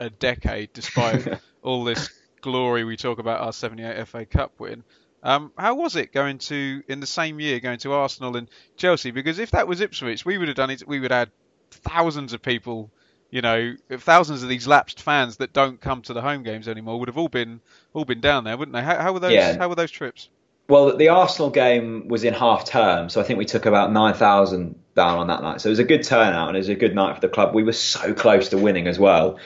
a 0.00 0.08
decade, 0.08 0.72
despite 0.72 1.26
all 1.62 1.84
this 1.84 2.08
glory 2.42 2.84
we 2.84 2.96
talk 2.96 3.18
about 3.18 3.40
our 3.40 3.52
78 3.52 4.06
FA 4.06 4.26
Cup 4.26 4.52
win. 4.58 4.84
Um, 5.22 5.52
how 5.56 5.76
was 5.76 5.96
it 5.96 6.12
going 6.12 6.38
to 6.38 6.82
in 6.88 7.00
the 7.00 7.06
same 7.06 7.40
year 7.40 7.60
going 7.60 7.78
to 7.78 7.92
Arsenal 7.92 8.36
and 8.36 8.48
Chelsea? 8.76 9.12
Because 9.12 9.38
if 9.38 9.52
that 9.52 9.66
was 9.66 9.80
Ipswich, 9.80 10.24
we 10.24 10.36
would 10.36 10.48
have 10.48 10.56
done 10.56 10.70
it. 10.70 10.82
We 10.86 11.00
would 11.00 11.12
have 11.12 11.28
had 11.28 11.30
thousands 11.70 12.32
of 12.32 12.42
people, 12.42 12.90
you 13.30 13.40
know, 13.40 13.74
thousands 13.98 14.42
of 14.42 14.48
these 14.48 14.66
lapsed 14.66 15.00
fans 15.00 15.36
that 15.38 15.52
don't 15.52 15.80
come 15.80 16.02
to 16.02 16.12
the 16.12 16.20
home 16.20 16.42
games 16.42 16.66
anymore 16.68 16.98
would 16.98 17.08
have 17.08 17.18
all 17.18 17.28
been 17.28 17.60
all 17.94 18.04
been 18.04 18.20
down 18.20 18.44
there, 18.44 18.56
wouldn't 18.56 18.74
they? 18.74 18.82
How, 18.82 19.00
how 19.00 19.12
were 19.12 19.20
those? 19.20 19.32
Yeah. 19.32 19.56
How 19.56 19.68
were 19.68 19.76
those 19.76 19.92
trips? 19.92 20.28
Well, 20.68 20.96
the 20.96 21.08
Arsenal 21.08 21.50
game 21.50 22.08
was 22.08 22.24
in 22.24 22.34
half 22.34 22.64
term, 22.64 23.08
so 23.08 23.20
I 23.20 23.24
think 23.24 23.38
we 23.38 23.44
took 23.44 23.66
about 23.66 23.92
9,000 23.92 24.74
down 24.94 25.18
on 25.18 25.26
that 25.26 25.42
night. 25.42 25.60
So 25.60 25.68
it 25.68 25.72
was 25.72 25.80
a 25.80 25.84
good 25.84 26.02
turnout 26.02 26.48
and 26.48 26.56
it 26.56 26.60
was 26.60 26.68
a 26.68 26.74
good 26.74 26.94
night 26.94 27.14
for 27.14 27.20
the 27.20 27.28
club. 27.28 27.54
We 27.54 27.62
were 27.62 27.72
so 27.72 28.14
close 28.14 28.50
to 28.50 28.58
winning 28.58 28.86
as 28.86 28.98
well. 28.98 29.38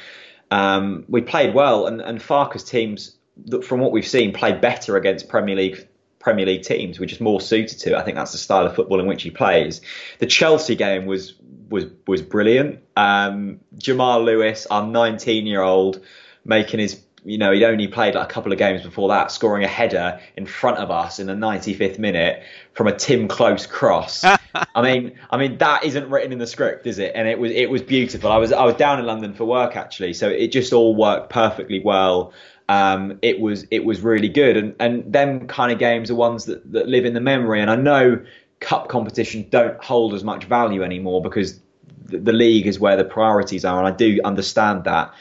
Um, 0.50 1.04
we 1.08 1.20
played 1.20 1.54
well, 1.54 1.86
and, 1.86 2.00
and 2.00 2.20
Farke's 2.20 2.62
teams, 2.62 3.16
from 3.64 3.80
what 3.80 3.92
we've 3.92 4.06
seen, 4.06 4.32
played 4.32 4.60
better 4.60 4.96
against 4.96 5.28
Premier 5.28 5.56
League 5.56 5.88
Premier 6.18 6.46
League 6.46 6.62
teams, 6.62 6.98
which 6.98 7.12
is 7.12 7.20
more 7.20 7.40
suited 7.40 7.78
to. 7.78 7.90
it. 7.90 7.94
I 7.94 8.02
think 8.02 8.16
that's 8.16 8.32
the 8.32 8.38
style 8.38 8.66
of 8.66 8.74
football 8.74 8.98
in 8.98 9.06
which 9.06 9.22
he 9.22 9.30
plays. 9.30 9.80
The 10.18 10.26
Chelsea 10.26 10.74
game 10.74 11.06
was 11.06 11.34
was 11.70 11.86
was 12.06 12.22
brilliant. 12.22 12.80
Um, 12.96 13.60
Jamal 13.76 14.24
Lewis, 14.24 14.66
our 14.66 14.86
19 14.86 15.46
year 15.46 15.62
old, 15.62 16.00
making 16.44 16.80
his 16.80 17.00
you 17.26 17.38
know, 17.38 17.50
he'd 17.50 17.64
only 17.64 17.88
played 17.88 18.14
like 18.14 18.30
a 18.30 18.32
couple 18.32 18.52
of 18.52 18.58
games 18.58 18.82
before 18.82 19.08
that, 19.08 19.32
scoring 19.32 19.64
a 19.64 19.68
header 19.68 20.20
in 20.36 20.46
front 20.46 20.78
of 20.78 20.92
us 20.92 21.18
in 21.18 21.26
the 21.26 21.32
95th 21.32 21.98
minute 21.98 22.40
from 22.72 22.86
a 22.86 22.96
Timm 22.96 23.26
Klose 23.26 23.68
cross. 23.68 24.24
I 24.74 24.80
mean, 24.80 25.18
I 25.30 25.36
mean 25.36 25.58
that 25.58 25.84
isn't 25.84 26.08
written 26.08 26.32
in 26.32 26.38
the 26.38 26.46
script, 26.46 26.86
is 26.86 27.00
it? 27.00 27.12
And 27.16 27.26
it 27.26 27.40
was 27.40 27.50
it 27.50 27.68
was 27.68 27.82
beautiful. 27.82 28.30
I 28.30 28.36
was 28.36 28.52
I 28.52 28.64
was 28.64 28.76
down 28.76 29.00
in 29.00 29.06
London 29.06 29.34
for 29.34 29.44
work 29.44 29.74
actually, 29.74 30.12
so 30.12 30.28
it 30.28 30.52
just 30.52 30.72
all 30.72 30.94
worked 30.94 31.30
perfectly 31.30 31.80
well. 31.80 32.32
Um, 32.68 33.18
it 33.22 33.40
was 33.40 33.66
it 33.72 33.84
was 33.84 34.00
really 34.00 34.28
good, 34.28 34.56
and 34.56 34.76
and 34.78 35.12
them 35.12 35.48
kind 35.48 35.72
of 35.72 35.80
games 35.80 36.12
are 36.12 36.14
ones 36.14 36.44
that 36.44 36.72
that 36.72 36.88
live 36.88 37.04
in 37.04 37.14
the 37.14 37.20
memory. 37.20 37.60
And 37.60 37.72
I 37.72 37.76
know 37.76 38.24
cup 38.60 38.88
competitions 38.88 39.46
don't 39.50 39.82
hold 39.82 40.14
as 40.14 40.22
much 40.22 40.44
value 40.44 40.84
anymore 40.84 41.20
because 41.22 41.60
the, 42.04 42.18
the 42.18 42.32
league 42.32 42.68
is 42.68 42.78
where 42.78 42.96
the 42.96 43.04
priorities 43.04 43.64
are, 43.64 43.78
and 43.78 43.92
I 43.92 43.96
do 43.96 44.20
understand 44.24 44.84
that 44.84 45.12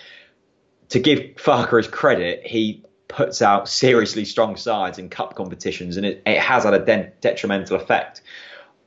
to 0.90 1.00
give 1.00 1.20
Farke 1.36 1.78
his 1.78 1.88
credit, 1.88 2.46
he 2.46 2.84
puts 3.08 3.42
out 3.42 3.70
seriously 3.70 4.26
strong 4.26 4.56
sides 4.58 4.98
in 4.98 5.10
cup 5.10 5.36
competitions, 5.36 5.98
and 5.98 6.06
it, 6.06 6.22
it 6.26 6.40
has 6.40 6.64
had 6.64 6.74
a 6.74 6.84
de- 6.84 7.12
detrimental 7.22 7.78
effect 7.78 8.22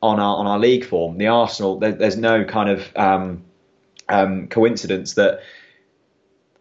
on 0.03 0.21
our 0.21 0.37
on 0.37 0.47
our 0.47 0.59
league 0.59 0.85
form. 0.85 1.19
The 1.19 1.29
Arsenal, 1.29 1.79
there, 1.79 1.93
there's 1.93 2.17
no 2.17 2.45
kind 2.45 2.71
of 2.71 2.97
um, 2.97 3.45
um, 4.09 4.49
coincidence 4.49 5.15
that 5.15 5.41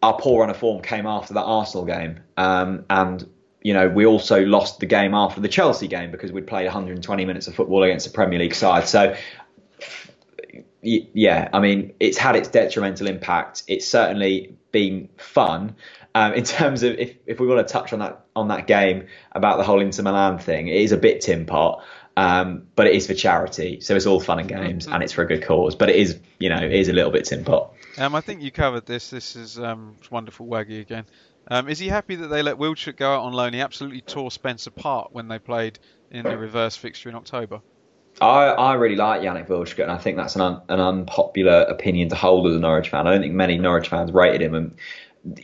our 0.02 0.16
poor 0.18 0.40
run 0.40 0.50
of 0.50 0.56
form 0.56 0.82
came 0.82 1.06
after 1.06 1.34
that 1.34 1.44
Arsenal 1.44 1.84
game, 1.84 2.20
um, 2.36 2.84
and 2.90 3.28
you 3.62 3.74
know 3.74 3.88
we 3.88 4.06
also 4.06 4.44
lost 4.44 4.80
the 4.80 4.86
game 4.86 5.14
after 5.14 5.40
the 5.40 5.48
Chelsea 5.48 5.88
game 5.88 6.10
because 6.10 6.32
we'd 6.32 6.46
played 6.46 6.64
120 6.64 7.24
minutes 7.24 7.46
of 7.48 7.54
football 7.54 7.82
against 7.82 8.06
a 8.06 8.10
Premier 8.10 8.38
League 8.38 8.54
side. 8.54 8.88
So 8.88 9.16
yeah, 10.82 11.48
I 11.52 11.60
mean, 11.60 11.94
it's 11.98 12.18
had 12.18 12.36
its 12.36 12.48
detrimental 12.48 13.08
impact. 13.08 13.64
It's 13.66 13.86
certainly 13.86 14.56
been 14.70 15.08
fun. 15.16 15.76
Um, 16.14 16.34
in 16.34 16.44
terms 16.44 16.82
of 16.82 16.98
if, 16.98 17.16
if 17.26 17.40
we 17.40 17.46
want 17.46 17.66
to 17.66 17.72
touch 17.72 17.92
on 17.92 17.98
that 18.00 18.24
on 18.34 18.48
that 18.48 18.66
game 18.66 19.06
about 19.32 19.58
the 19.58 19.64
whole 19.64 19.80
Inter 19.80 20.02
Milan 20.02 20.38
thing, 20.38 20.68
it 20.68 20.76
is 20.76 20.92
a 20.92 20.96
bit 20.96 21.20
tin 21.20 21.46
pot, 21.46 21.84
um, 22.16 22.66
but 22.74 22.86
it 22.86 22.94
is 22.94 23.06
for 23.06 23.14
charity, 23.14 23.80
so 23.80 23.94
it's 23.94 24.06
all 24.06 24.20
fun 24.20 24.38
and 24.38 24.48
games, 24.48 24.86
and 24.86 25.02
it's 25.02 25.12
for 25.12 25.22
a 25.22 25.26
good 25.26 25.44
cause. 25.44 25.74
But 25.76 25.90
it 25.90 25.96
is, 25.96 26.18
you 26.38 26.48
know, 26.48 26.56
it 26.56 26.72
is 26.72 26.88
a 26.88 26.92
little 26.92 27.12
bit 27.12 27.26
tin 27.26 27.44
pot. 27.44 27.72
Um, 27.98 28.14
I 28.14 28.20
think 28.20 28.42
you 28.42 28.50
covered 28.50 28.86
this. 28.86 29.10
This 29.10 29.36
is 29.36 29.58
um, 29.58 29.96
wonderful, 30.10 30.46
Waggy 30.46 30.80
again. 30.80 31.04
Um, 31.50 31.68
is 31.68 31.78
he 31.78 31.88
happy 31.88 32.16
that 32.16 32.28
they 32.28 32.42
let 32.42 32.56
Wildschut 32.56 32.96
go 32.96 33.14
out 33.14 33.22
on 33.22 33.32
loan? 33.32 33.52
He 33.52 33.60
absolutely 33.60 34.02
tore 34.02 34.30
Spence 34.30 34.66
apart 34.66 35.12
when 35.12 35.28
they 35.28 35.38
played 35.38 35.78
in 36.10 36.24
the 36.24 36.36
reverse 36.36 36.76
fixture 36.76 37.08
in 37.08 37.14
October. 37.14 37.60
I, 38.20 38.46
I 38.46 38.74
really 38.74 38.96
like 38.96 39.20
Yanic 39.20 39.48
Wildschut, 39.48 39.82
and 39.82 39.92
I 39.92 39.98
think 39.98 40.16
that's 40.16 40.34
an, 40.34 40.42
un, 40.42 40.60
an 40.68 40.80
unpopular 40.80 41.62
opinion 41.68 42.08
to 42.08 42.16
hold 42.16 42.46
as 42.46 42.54
a 42.54 42.58
Norwich 42.58 42.88
fan. 42.88 43.06
I 43.06 43.12
don't 43.12 43.20
think 43.20 43.34
many 43.34 43.58
Norwich 43.58 43.88
fans 43.88 44.12
rated 44.12 44.42
him. 44.42 44.54
And 44.54 44.76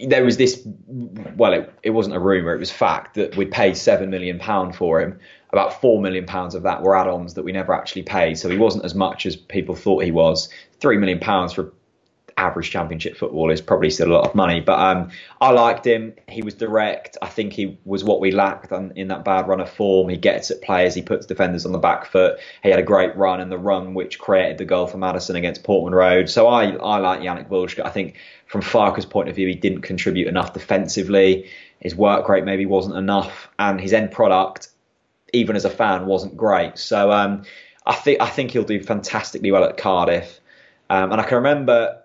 there 0.09 0.25
was 0.25 0.37
this, 0.37 0.66
well, 0.87 1.53
it, 1.53 1.72
it 1.83 1.91
wasn't 1.91 2.16
a 2.16 2.20
rumour, 2.20 2.55
it 2.55 2.59
was 2.59 2.70
fact 2.70 3.14
that 3.14 3.37
we 3.37 3.47
paid 3.47 3.75
£7 3.75 4.09
million 4.09 4.41
for 4.72 5.01
him. 5.01 5.18
About 5.53 5.81
£4 5.81 6.01
million 6.01 6.29
of 6.29 6.62
that 6.64 6.83
were 6.83 6.97
add 6.97 7.07
ons 7.07 7.35
that 7.35 7.45
we 7.45 7.53
never 7.53 7.72
actually 7.72 8.03
paid. 8.03 8.39
So 8.39 8.49
he 8.49 8.57
wasn't 8.57 8.85
as 8.85 8.95
much 8.95 9.25
as 9.25 9.37
people 9.37 9.77
thought 9.77 10.03
he 10.03 10.11
was. 10.11 10.49
£3 10.81 10.99
million 10.99 11.20
for 11.49 11.72
average 12.37 12.70
championship 12.70 13.16
football 13.16 13.51
is 13.51 13.61
probably 13.61 13.91
still 13.91 14.11
a 14.11 14.14
lot 14.14 14.28
of 14.28 14.35
money. 14.35 14.61
But 14.61 14.78
um, 14.78 15.11
I 15.41 15.51
liked 15.51 15.87
him. 15.87 16.14
He 16.28 16.43
was 16.43 16.55
direct. 16.55 17.16
I 17.22 17.28
think 17.28 17.53
he 17.53 17.78
was 17.85 18.05
what 18.05 18.20
we 18.20 18.30
lacked 18.30 18.72
on, 18.72 18.93
in 18.97 19.09
that 19.09 19.24
bad 19.24 19.49
run 19.49 19.61
of 19.61 19.70
form. 19.70 20.09
He 20.09 20.16
gets 20.16 20.51
at 20.51 20.62
players. 20.62 20.95
He 20.95 21.03
puts 21.03 21.26
defenders 21.26 21.66
on 21.66 21.72
the 21.72 21.78
back 21.78 22.07
foot. 22.07 22.39
He 22.62 22.70
had 22.70 22.78
a 22.78 22.82
great 22.85 23.16
run 23.16 23.41
in 23.41 23.49
the 23.49 23.59
run 23.59 23.95
which 23.95 24.18
created 24.18 24.59
the 24.59 24.64
goal 24.64 24.87
for 24.87 24.99
Maddison 24.99 25.37
against 25.37 25.64
Portman 25.64 25.95
Road. 25.95 26.28
So 26.28 26.49
I, 26.49 26.70
I 26.70 26.99
like 26.99 27.20
Yanic 27.20 27.49
Wildschut. 27.49 27.85
I 27.85 27.91
think 27.91 28.16
from 28.47 28.62
Farke's 28.62 29.05
point 29.05 29.28
of 29.28 29.37
view, 29.37 29.49
he 29.49 29.55
didn't 29.55 29.82
contribute 29.82 30.28
enough 30.28 30.53
defensively. 30.53 31.51
His 31.80 31.95
work 31.95 32.28
rate 32.28 32.45
maybe 32.45 32.66
wasn't 32.66 32.97
enough, 32.97 33.51
and 33.59 33.80
his 33.80 33.93
end 33.93 34.11
product, 34.11 34.68
even 35.32 35.57
as 35.57 35.64
a 35.64 35.70
fan, 35.70 36.07
wasn't 36.07 36.37
great. 36.37 36.78
So 36.78 37.12
um, 37.12 37.43
I 37.85 37.95
think 37.95 38.20
I 38.20 38.28
think 38.28 38.53
he'll 38.53 38.64
do 38.64 38.82
fantastically 38.82 39.51
well 39.51 39.64
at 39.64 39.76
Cardiff. 39.76 40.41
Um, 40.91 41.12
and 41.12 41.20
I 41.20 41.24
can 41.24 41.37
remember 41.37 42.04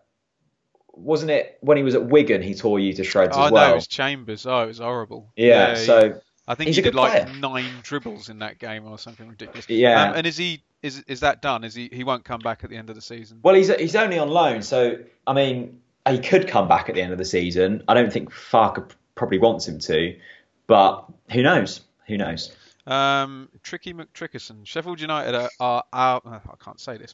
wasn't 1.00 1.32
it 1.32 1.58
when 1.62 1.78
he 1.78 1.84
was 1.84 1.96
at 1.96 2.06
Wigan 2.06 2.42
he 2.42 2.54
tore 2.56 2.80
you 2.80 2.94
to 2.94 3.04
shreds 3.04 3.36
oh 3.38 3.46
as 3.46 3.52
well? 3.52 3.64
Oh 3.64 3.68
no, 3.68 3.72
it 3.74 3.76
was 3.76 3.88
Chambers. 3.88 4.46
Oh, 4.46 4.60
it 4.64 4.68
was 4.68 4.80
horrible. 4.80 5.32
yeah, 5.36 5.78
he- 5.78 5.86
so 5.86 6.22
I 6.48 6.56
think 6.56 6.74
he 6.76 6.82
did 6.82 6.96
like 6.96 7.24
player. 7.24 7.36
nine 7.38 7.72
dribbles 7.84 8.30
in 8.30 8.40
that 8.40 8.60
game 8.60 8.86
or 8.88 8.98
something 8.98 9.28
ridiculous. 9.28 9.70
Yeah. 9.70 10.10
Um, 10.10 10.16
and 10.18 10.28
is 10.28 10.38
he 10.38 10.64
is 10.82 11.04
is 11.08 11.20
that 11.22 11.42
done? 11.42 11.64
Is 11.64 11.76
he 11.76 11.90
he 11.92 12.04
won't 12.04 12.24
come 12.26 12.40
back 12.42 12.64
at 12.64 12.70
the 12.70 12.76
end 12.78 12.90
of 12.90 12.96
the 12.96 13.02
season? 13.02 13.40
well 13.44 13.56
he's 13.56 13.74
he's 13.76 13.96
only 13.96 14.18
on 14.20 14.30
loan, 14.30 14.62
so 14.62 14.98
I 15.28 15.34
mean 15.34 15.82
he 16.08 16.20
could 16.20 16.48
come 16.48 16.68
back 16.68 16.90
at 16.90 16.96
the 16.96 17.02
end 17.02 17.12
of 17.12 17.18
the 17.18 17.26
season. 17.26 17.84
I 17.88 17.94
don't 17.94 18.12
think 18.12 18.32
Farke 18.32 18.90
probably 19.16 19.38
wants 19.38 19.68
him 19.68 19.80
to, 19.80 20.18
but 20.66 21.06
who 21.32 21.44
knows? 21.44 21.82
Who 22.08 22.18
knows? 22.18 22.56
Um, 22.88 23.50
Tricky 23.62 23.94
McTrickerson. 23.94 24.66
Sheffield 24.66 25.00
United 25.00 25.36
are, 25.36 25.50
are, 25.60 25.84
are 25.94 26.22
I 26.26 26.64
can't 26.64 26.80
say 26.80 26.98
this. 26.98 27.14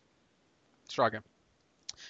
Let's 0.84 0.94
try 0.94 1.08
again. 1.08 1.24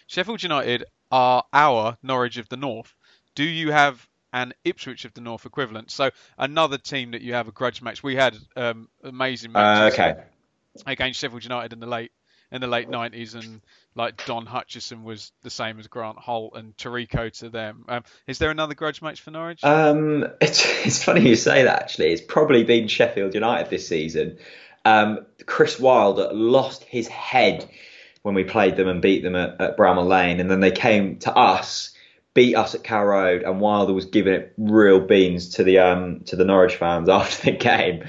Sheffield 0.05 0.43
United 0.43 0.84
are 1.11 1.43
our 1.53 1.97
Norwich 2.03 2.37
of 2.37 2.49
the 2.49 2.57
North. 2.57 2.93
Do 3.35 3.43
you 3.43 3.71
have 3.71 4.07
an 4.33 4.53
Ipswich 4.63 5.05
of 5.05 5.13
the 5.13 5.21
North 5.21 5.45
equivalent? 5.45 5.91
So 5.91 6.11
another 6.37 6.77
team 6.77 7.11
that 7.11 7.21
you 7.21 7.33
have 7.33 7.47
a 7.47 7.51
grudge 7.51 7.81
match. 7.81 8.03
We 8.03 8.15
had 8.15 8.35
um, 8.55 8.89
amazing 9.03 9.55
Uh, 9.55 9.89
okay. 9.93 10.15
against 10.85 11.19
Sheffield 11.19 11.43
United 11.43 11.73
in 11.73 11.79
the 11.79 11.87
late 11.87 12.11
in 12.51 12.61
the 12.61 12.67
late 12.67 12.87
nineties, 12.87 13.33
and 13.33 13.61
like 13.95 14.23
Don 14.25 14.45
Hutchison 14.45 15.03
was 15.03 15.31
the 15.41 15.49
same 15.49 15.79
as 15.79 15.87
Grant 15.87 16.17
Holt 16.17 16.53
and 16.55 16.77
Taricco 16.77 17.31
to 17.39 17.49
them. 17.49 17.85
Um, 17.89 18.03
is 18.27 18.37
there 18.37 18.51
another 18.51 18.75
grudge 18.75 19.01
match 19.01 19.21
for 19.21 19.31
Norwich? 19.31 19.63
Um, 19.63 20.27
it's, 20.39 20.63
it's 20.85 21.03
funny 21.03 21.27
you 21.27 21.35
say 21.35 21.63
that. 21.63 21.81
Actually, 21.81 22.11
it's 22.13 22.21
probably 22.21 22.63
been 22.63 22.87
Sheffield 22.87 23.33
United 23.33 23.69
this 23.69 23.87
season. 23.87 24.37
Um, 24.85 25.25
Chris 25.47 25.79
Wilder 25.79 26.29
lost 26.33 26.83
his 26.83 27.07
head 27.07 27.67
when 28.26 28.34
we 28.34 28.43
played 28.43 28.76
them 28.76 28.88
and 28.88 29.03
beat 29.03 29.21
them 29.21 29.36
at, 29.36 29.61
at 29.61 29.78
Bramall 29.78 30.07
Lane, 30.07 30.39
and 30.39 30.49
then 30.49 30.59
they 30.59 30.71
came 30.71 31.19
to 31.19 31.32
us, 31.38 31.91
beat 32.34 32.55
us 32.55 32.73
at 32.73 32.84
Carrow 32.84 33.05
Road, 33.05 33.43
and 33.43 33.61
Wilder 33.61 33.93
was 33.93 34.05
giving 34.05 34.34
it 34.34 34.51
real 34.57 34.99
beans 34.99 35.49
to 35.49 35.63
the 35.63 35.78
um, 35.78 36.21
to 36.21 36.36
the 36.36 36.43
Norwich 36.43 36.76
fans 36.76 37.07
after 37.19 37.51
the 37.51 37.57
game. 37.57 38.03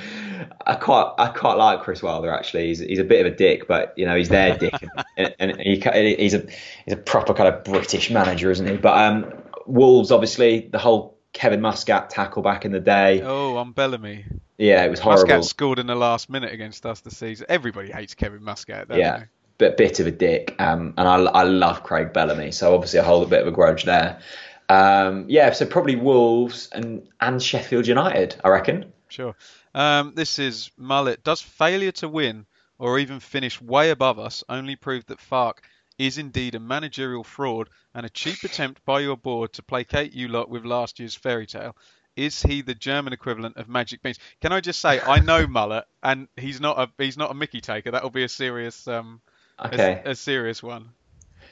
I 0.67 0.77
quite 0.77 1.13
I 1.19 1.29
quite 1.29 1.59
like 1.59 1.83
Chris 1.83 2.03
Wilder 2.03 2.33
actually. 2.33 2.69
He's 2.69 2.79
he's 2.79 2.99
a 2.99 3.05
bit 3.05 3.27
of 3.27 3.31
a 3.31 3.37
dick, 3.37 3.69
but 3.69 3.93
you 3.99 4.07
know 4.07 4.17
he's 4.17 4.31
their 4.31 4.57
dick, 4.57 4.73
and, 5.19 5.35
and 5.39 5.61
he, 5.61 5.79
he's 6.19 6.33
a 6.33 6.47
he's 6.87 6.95
a 6.95 6.97
proper 6.97 7.35
kind 7.35 7.55
of 7.55 7.63
British 7.63 8.11
manager, 8.11 8.51
isn't 8.51 8.67
he? 8.67 8.79
But 8.79 8.97
um, 8.97 9.31
Wolves 9.67 10.11
obviously 10.11 10.67
the 10.73 10.79
whole 10.79 11.19
Kevin 11.35 11.61
Muscat 11.61 12.09
tackle 12.09 12.41
back 12.41 12.65
in 12.65 12.73
the 12.73 12.81
day. 12.81 13.21
oh, 13.21 13.57
on 13.57 13.73
Bellamy. 13.73 14.25
Yeah, 14.57 14.83
it 14.83 14.89
was 14.89 14.99
horrible. 14.99 15.27
Muscat 15.27 15.45
scored 15.45 15.79
in 15.79 15.87
the 15.87 15.95
last 15.95 16.31
minute 16.31 16.55
against 16.55 16.87
us 16.87 17.01
this 17.01 17.19
season. 17.19 17.45
Everybody 17.51 17.93
hates 17.93 18.15
Kevin 18.15 18.43
Muscat. 18.43 18.87
Yeah, 18.97 19.25
but 19.59 19.77
bit 19.77 20.01
of 20.01 20.07
a 20.07 20.11
dick. 20.11 20.55
Um, 20.59 20.95
and 20.97 21.09
I, 21.09 21.17
I 21.17 21.43
love 21.45 21.83
Craig 21.83 22.13
Bellamy, 22.13 22.53
so 22.53 22.75
obviously 22.75 23.01
I 23.01 23.05
hold 23.05 23.27
a 23.27 23.31
bit 23.31 23.43
of 23.43 23.49
a 23.49 23.53
grudge 23.53 23.85
there. 23.85 24.21
Um, 24.69 25.27
yeah, 25.29 25.53
so 25.53 25.67
probably 25.67 25.97
Wolves 25.97 26.69
and 26.73 27.09
and 27.21 27.43
Sheffield 27.43 27.87
United, 27.87 28.37
I 28.43 28.49
reckon. 28.49 28.93
Sure. 29.09 29.35
Um, 29.75 30.15
this 30.15 30.39
is 30.39 30.71
Mullet. 30.77 31.23
Does 31.23 31.41
failure 31.41 31.93
to 31.93 32.09
win 32.09 32.47
or 32.79 32.99
even 32.99 33.21
finish 33.21 33.61
way 33.61 33.91
above 33.91 34.19
us 34.19 34.43
only 34.49 34.77
prove 34.77 35.07
that 35.07 35.19
Farke 35.19 35.59
is 35.99 36.19
indeed 36.19 36.55
a 36.55 36.61
managerial 36.61 37.25
fraud 37.25 37.71
and 37.95 38.05
a 38.05 38.11
cheap 38.11 38.43
attempt 38.43 38.85
by 38.85 39.01
your 39.01 39.17
board 39.17 39.53
to 39.55 39.63
placate 39.63 40.13
you 40.13 40.29
lot 40.29 40.51
with 40.51 40.65
last 40.65 40.99
year's 40.99 41.15
fairy 41.15 41.47
tale. 41.47 41.77
Is 42.17 42.43
he 42.43 42.63
the 42.63 42.75
German 42.75 43.13
equivalent 43.13 43.57
of 43.57 43.69
Magic 43.69 44.03
Beans? 44.03 44.19
Can 44.41 44.53
I 44.53 44.61
just 44.61 44.81
say 44.81 45.01
I 45.01 45.21
know 45.21 45.47
Mullet, 45.49 45.85
and 46.03 46.29
he's 46.37 46.61
not 46.61 46.79
a 46.79 47.03
he's 47.03 47.19
not 47.19 47.31
a 47.31 47.35
Mickey 47.35 47.61
taker. 47.61 47.91
That'll 47.91 48.11
be 48.11 48.25
a 48.25 48.29
serious 48.29 48.89
um 48.89 49.21
Okay. 49.65 50.03
a, 50.05 50.11
a 50.11 50.15
serious 50.15 50.63
one. 50.63 50.91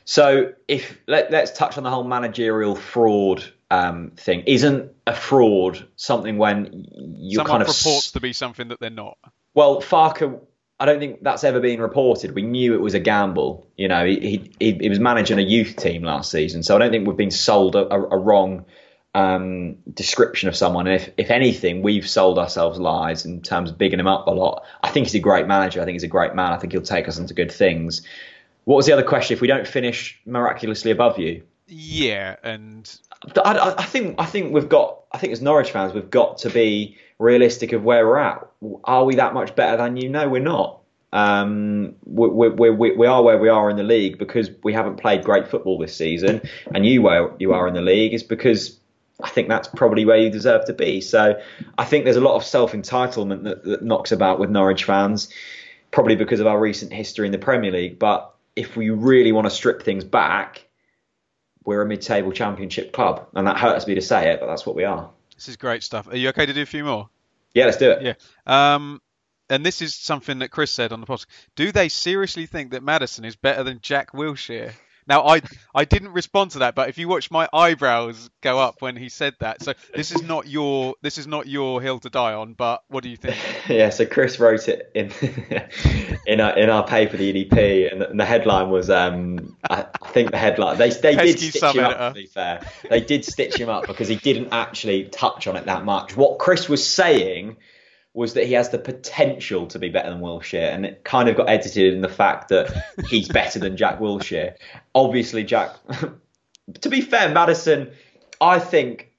So 0.04 0.52
if 0.68 0.98
let, 1.06 1.30
let's 1.30 1.50
touch 1.52 1.78
on 1.78 1.84
the 1.84 1.90
whole 1.90 2.04
managerial 2.04 2.76
fraud 2.76 3.42
um, 3.70 4.12
thing. 4.16 4.42
Isn't 4.46 4.92
a 5.06 5.14
fraud 5.14 5.86
something 5.96 6.36
when 6.36 6.86
you 6.92 7.36
Someone 7.36 7.50
kind 7.50 7.62
of 7.62 7.68
purports 7.68 8.12
to 8.12 8.20
be 8.20 8.32
something 8.32 8.68
that 8.68 8.80
they're 8.80 8.90
not. 8.90 9.18
well, 9.54 9.80
Farke? 9.80 10.40
I 10.78 10.86
don't 10.86 10.98
think 10.98 11.22
that's 11.22 11.44
ever 11.44 11.60
been 11.60 11.80
reported. 11.80 12.34
We 12.34 12.42
knew 12.42 12.74
it 12.74 12.80
was 12.80 12.94
a 12.94 13.00
gamble. 13.00 13.70
You 13.76 13.88
know, 13.88 14.04
he 14.04 14.50
he, 14.58 14.72
he 14.80 14.88
was 14.88 15.00
managing 15.00 15.38
a 15.38 15.42
youth 15.42 15.76
team 15.76 16.02
last 16.02 16.30
season, 16.30 16.62
so 16.62 16.74
I 16.74 16.78
don't 16.78 16.90
think 16.90 17.06
we've 17.06 17.16
been 17.16 17.30
sold 17.30 17.76
a, 17.76 17.92
a, 17.94 18.02
a 18.10 18.18
wrong 18.18 18.66
um, 19.14 19.76
description 19.92 20.48
of 20.48 20.56
someone. 20.56 20.86
And 20.86 20.96
if 21.00 21.10
if 21.16 21.30
anything, 21.30 21.82
we've 21.82 22.08
sold 22.08 22.38
ourselves 22.38 22.78
lies 22.78 23.24
in 23.24 23.42
terms 23.42 23.70
of 23.70 23.78
bigging 23.78 24.00
him 24.00 24.06
up 24.06 24.26
a 24.26 24.30
lot. 24.30 24.64
I 24.82 24.90
think 24.90 25.06
he's 25.06 25.14
a 25.14 25.20
great 25.20 25.46
manager. 25.46 25.80
I 25.80 25.84
think 25.84 25.94
he's 25.94 26.02
a 26.02 26.08
great 26.08 26.34
man. 26.34 26.52
I 26.52 26.58
think 26.58 26.72
he'll 26.72 26.82
take 26.82 27.08
us 27.08 27.18
into 27.18 27.34
good 27.34 27.52
things. 27.52 28.02
What 28.64 28.76
was 28.76 28.86
the 28.86 28.92
other 28.92 29.02
question? 29.04 29.34
If 29.34 29.40
we 29.40 29.48
don't 29.48 29.66
finish 29.68 30.20
miraculously 30.26 30.90
above 30.90 31.18
you, 31.18 31.42
Yeah, 31.68 32.36
and 32.42 32.90
I, 33.44 33.52
I- 33.52 33.78
I 33.82 33.84
think 33.84 34.16
I 34.18 34.26
think 34.26 34.52
we've 34.52 34.68
got. 34.68 35.00
I 35.12 35.18
think 35.18 35.32
as 35.32 35.40
Norwich 35.40 35.70
fans, 35.70 35.92
we've 35.92 36.10
got 36.10 36.38
to 36.38 36.50
be 36.50 36.96
realistic 37.20 37.72
of 37.72 37.84
where 37.84 38.04
we're 38.06 38.18
at. 38.18 38.44
Are 38.82 39.04
we 39.04 39.14
that 39.16 39.32
much 39.32 39.54
better 39.54 39.76
than 39.76 39.96
you? 39.96 40.08
No, 40.08 40.28
we're 40.28 40.42
not. 40.42 40.80
Um, 41.12 41.94
we, 42.04 42.28
we, 42.28 42.70
we, 42.70 42.96
we 42.96 43.06
are 43.06 43.22
where 43.22 43.38
we 43.38 43.48
are 43.48 43.70
in 43.70 43.76
the 43.76 43.84
league 43.84 44.18
because 44.18 44.50
we 44.64 44.72
haven't 44.72 44.96
played 44.96 45.22
great 45.22 45.46
football 45.46 45.78
this 45.78 45.94
season, 45.96 46.40
and 46.74 46.84
you 46.84 47.02
where 47.02 47.30
you 47.38 47.52
are 47.52 47.68
in 47.68 47.74
the 47.74 47.82
league 47.82 48.12
is 48.14 48.24
because 48.24 48.76
I 49.22 49.28
think 49.28 49.48
that's 49.48 49.68
probably 49.68 50.04
where 50.04 50.16
you 50.16 50.30
deserve 50.30 50.64
to 50.66 50.72
be. 50.72 51.00
So 51.00 51.40
I 51.78 51.84
think 51.84 52.04
there's 52.04 52.16
a 52.16 52.20
lot 52.20 52.34
of 52.34 52.44
self 52.44 52.72
entitlement 52.72 53.44
that, 53.44 53.64
that 53.64 53.82
knocks 53.82 54.12
about 54.12 54.38
with 54.40 54.50
Norwich 54.50 54.84
fans, 54.84 55.28
probably 55.90 56.16
because 56.16 56.40
of 56.40 56.46
our 56.46 56.58
recent 56.58 56.92
history 56.92 57.26
in 57.26 57.32
the 57.32 57.38
Premier 57.38 57.70
League. 57.70 57.98
But 57.98 58.34
if 58.56 58.76
we 58.76 58.90
really 58.90 59.32
want 59.32 59.46
to 59.46 59.50
strip 59.50 59.82
things 59.82 60.04
back, 60.04 60.66
we're 61.64 61.82
a 61.82 61.86
mid-table 61.86 62.32
championship 62.32 62.92
club, 62.92 63.26
and 63.34 63.46
that 63.46 63.56
hurts 63.56 63.86
me 63.86 63.94
to 63.94 64.02
say 64.02 64.32
it, 64.32 64.40
but 64.40 64.46
that's 64.46 64.66
what 64.66 64.76
we 64.76 64.84
are. 64.84 65.10
this 65.34 65.48
is 65.48 65.56
great 65.56 65.82
stuff. 65.82 66.08
Are 66.08 66.16
you 66.16 66.28
okay 66.30 66.46
to 66.46 66.52
do 66.52 66.62
a 66.62 66.66
few 66.66 66.84
more? 66.84 67.08
Yeah, 67.54 67.66
let's 67.66 67.78
do 67.78 67.92
it. 67.92 68.02
Yeah. 68.02 68.74
Um, 68.74 69.00
and 69.48 69.64
this 69.64 69.80
is 69.80 69.94
something 69.94 70.40
that 70.40 70.50
Chris 70.50 70.70
said 70.70 70.92
on 70.92 71.00
the 71.00 71.06
podcast. 71.06 71.26
Do 71.54 71.70
they 71.72 71.88
seriously 71.88 72.46
think 72.46 72.72
that 72.72 72.82
Maddison 72.82 73.24
is 73.24 73.36
better 73.36 73.62
than 73.62 73.78
Jack 73.80 74.12
Wilshere? 74.12 74.72
Now, 75.06 75.26
I 75.26 75.42
I 75.74 75.84
didn't 75.84 76.12
respond 76.12 76.52
to 76.52 76.60
that, 76.60 76.74
but 76.74 76.88
if 76.88 76.98
you 76.98 77.08
watch 77.08 77.30
my 77.30 77.48
eyebrows 77.52 78.30
go 78.40 78.58
up 78.58 78.80
when 78.80 78.96
he 78.96 79.08
said 79.08 79.34
that, 79.40 79.62
so 79.62 79.74
this 79.94 80.12
is 80.12 80.22
not 80.22 80.46
your 80.46 80.94
this 81.02 81.18
is 81.18 81.26
not 81.26 81.46
your 81.46 81.82
hill 81.82 81.98
to 82.00 82.10
die 82.10 82.32
on. 82.32 82.54
But 82.54 82.82
what 82.88 83.02
do 83.02 83.10
you 83.10 83.16
think? 83.16 83.36
Yeah, 83.66 83.88
so 83.88 84.04
Chris 84.04 84.38
wrote 84.38 84.68
it 84.68 84.90
in 84.94 85.10
in 86.26 86.40
our, 86.40 86.56
in 86.56 86.68
our 86.68 86.86
paper, 86.86 87.16
the 87.16 87.32
EDP, 87.32 87.90
and 87.90 88.00
the, 88.00 88.10
and 88.10 88.20
the 88.20 88.24
headline 88.24 88.68
was, 88.68 88.90
um, 88.90 89.56
I, 89.68 89.86
I 90.02 90.08
think 90.08 90.32
the 90.32 90.36
headline 90.36 90.76
they 90.76 90.90
they 90.90 91.16
did 91.16 91.36
Pesky 91.36 91.50
stitch 91.50 91.74
him 91.74 91.84
up. 91.84 92.14
To 92.14 92.20
be 92.20 92.26
fair, 92.26 92.60
they 92.90 93.00
did 93.00 93.24
stitch 93.24 93.56
him 93.56 93.70
up 93.70 93.86
because 93.86 94.08
he 94.08 94.16
didn't 94.16 94.48
actually 94.52 95.04
touch 95.04 95.46
on 95.46 95.56
it 95.56 95.64
that 95.64 95.84
much. 95.84 96.14
What 96.14 96.38
Chris 96.38 96.68
was 96.68 96.86
saying 96.86 97.56
was 98.14 98.34
that 98.34 98.46
he 98.46 98.52
has 98.52 98.70
the 98.70 98.78
potential 98.78 99.66
to 99.66 99.78
be 99.78 99.88
better 99.88 100.08
than 100.08 100.20
Wilshere, 100.20 100.72
and 100.72 100.86
it 100.86 101.04
kind 101.04 101.28
of 101.28 101.36
got 101.36 101.48
edited 101.48 101.92
in 101.92 102.00
the 102.00 102.08
fact 102.08 102.48
that 102.48 102.84
he's 103.08 103.28
better 103.28 103.58
than 103.58 103.76
Jack 103.76 103.98
Wilshere. 103.98 104.54
Obviously, 104.94 105.42
Jack. 105.44 105.74
to 106.80 106.88
be 106.88 107.00
fair, 107.00 107.28
Maddison, 107.28 107.90
I 108.40 108.60
think 108.60 109.10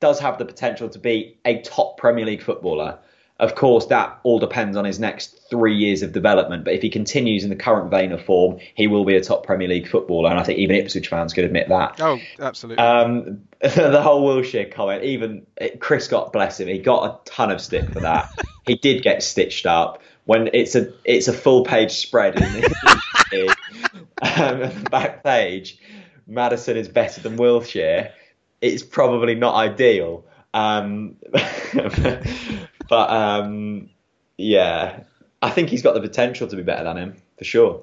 does 0.00 0.18
have 0.18 0.38
the 0.38 0.44
potential 0.44 0.88
to 0.88 0.98
be 0.98 1.38
a 1.44 1.60
top 1.62 1.96
Premier 1.96 2.26
League 2.26 2.42
footballer. 2.42 2.98
Of 3.40 3.54
course, 3.54 3.86
that 3.86 4.20
all 4.22 4.38
depends 4.38 4.76
on 4.76 4.84
his 4.84 5.00
next 5.00 5.48
three 5.48 5.74
years 5.74 6.02
of 6.02 6.12
development. 6.12 6.62
But 6.64 6.74
if 6.74 6.82
he 6.82 6.90
continues 6.90 7.42
in 7.42 7.48
the 7.48 7.56
current 7.56 7.90
vein 7.90 8.12
of 8.12 8.22
form, 8.22 8.58
he 8.74 8.86
will 8.86 9.06
be 9.06 9.16
a 9.16 9.22
top 9.22 9.46
Premier 9.46 9.66
League 9.66 9.88
footballer. 9.88 10.28
And 10.28 10.38
I 10.38 10.42
think 10.42 10.58
even 10.58 10.76
Ipswich 10.76 11.08
fans 11.08 11.32
could 11.32 11.44
admit 11.44 11.70
that. 11.70 11.98
Oh, 12.02 12.18
absolutely. 12.38 12.84
Um, 12.84 13.44
the 13.60 14.02
whole 14.02 14.28
Wilshere 14.28 14.70
comment, 14.70 15.04
even 15.04 15.46
Chris 15.78 16.06
got 16.06 16.34
bless 16.34 16.60
him, 16.60 16.68
he 16.68 16.78
got 16.78 17.06
a 17.06 17.30
ton 17.30 17.50
of 17.50 17.62
stick 17.62 17.90
for 17.90 18.00
that. 18.00 18.30
he 18.66 18.74
did 18.74 19.02
get 19.02 19.22
stitched 19.22 19.64
up 19.64 20.02
when 20.26 20.50
it's 20.52 20.74
a 20.74 20.92
it's 21.04 21.26
a 21.26 21.32
full 21.32 21.64
page 21.64 21.92
spread 21.92 22.36
in 22.36 22.42
the 22.42 23.56
um, 24.22 24.84
back 24.84 25.24
page. 25.24 25.78
Maddison 26.26 26.76
is 26.76 26.88
better 26.88 27.22
than 27.22 27.38
Wilshere. 27.38 28.12
It's 28.60 28.82
probably 28.82 29.34
not 29.34 29.54
ideal, 29.54 30.26
um, 30.52 31.16
but 32.90 33.08
um, 33.08 33.88
yeah, 34.36 35.04
I 35.40 35.50
think 35.50 35.70
he's 35.70 35.80
got 35.80 35.94
the 35.94 36.00
potential 36.00 36.48
to 36.48 36.56
be 36.56 36.62
better 36.62 36.84
than 36.84 36.98
him 36.98 37.16
for 37.38 37.44
sure. 37.44 37.82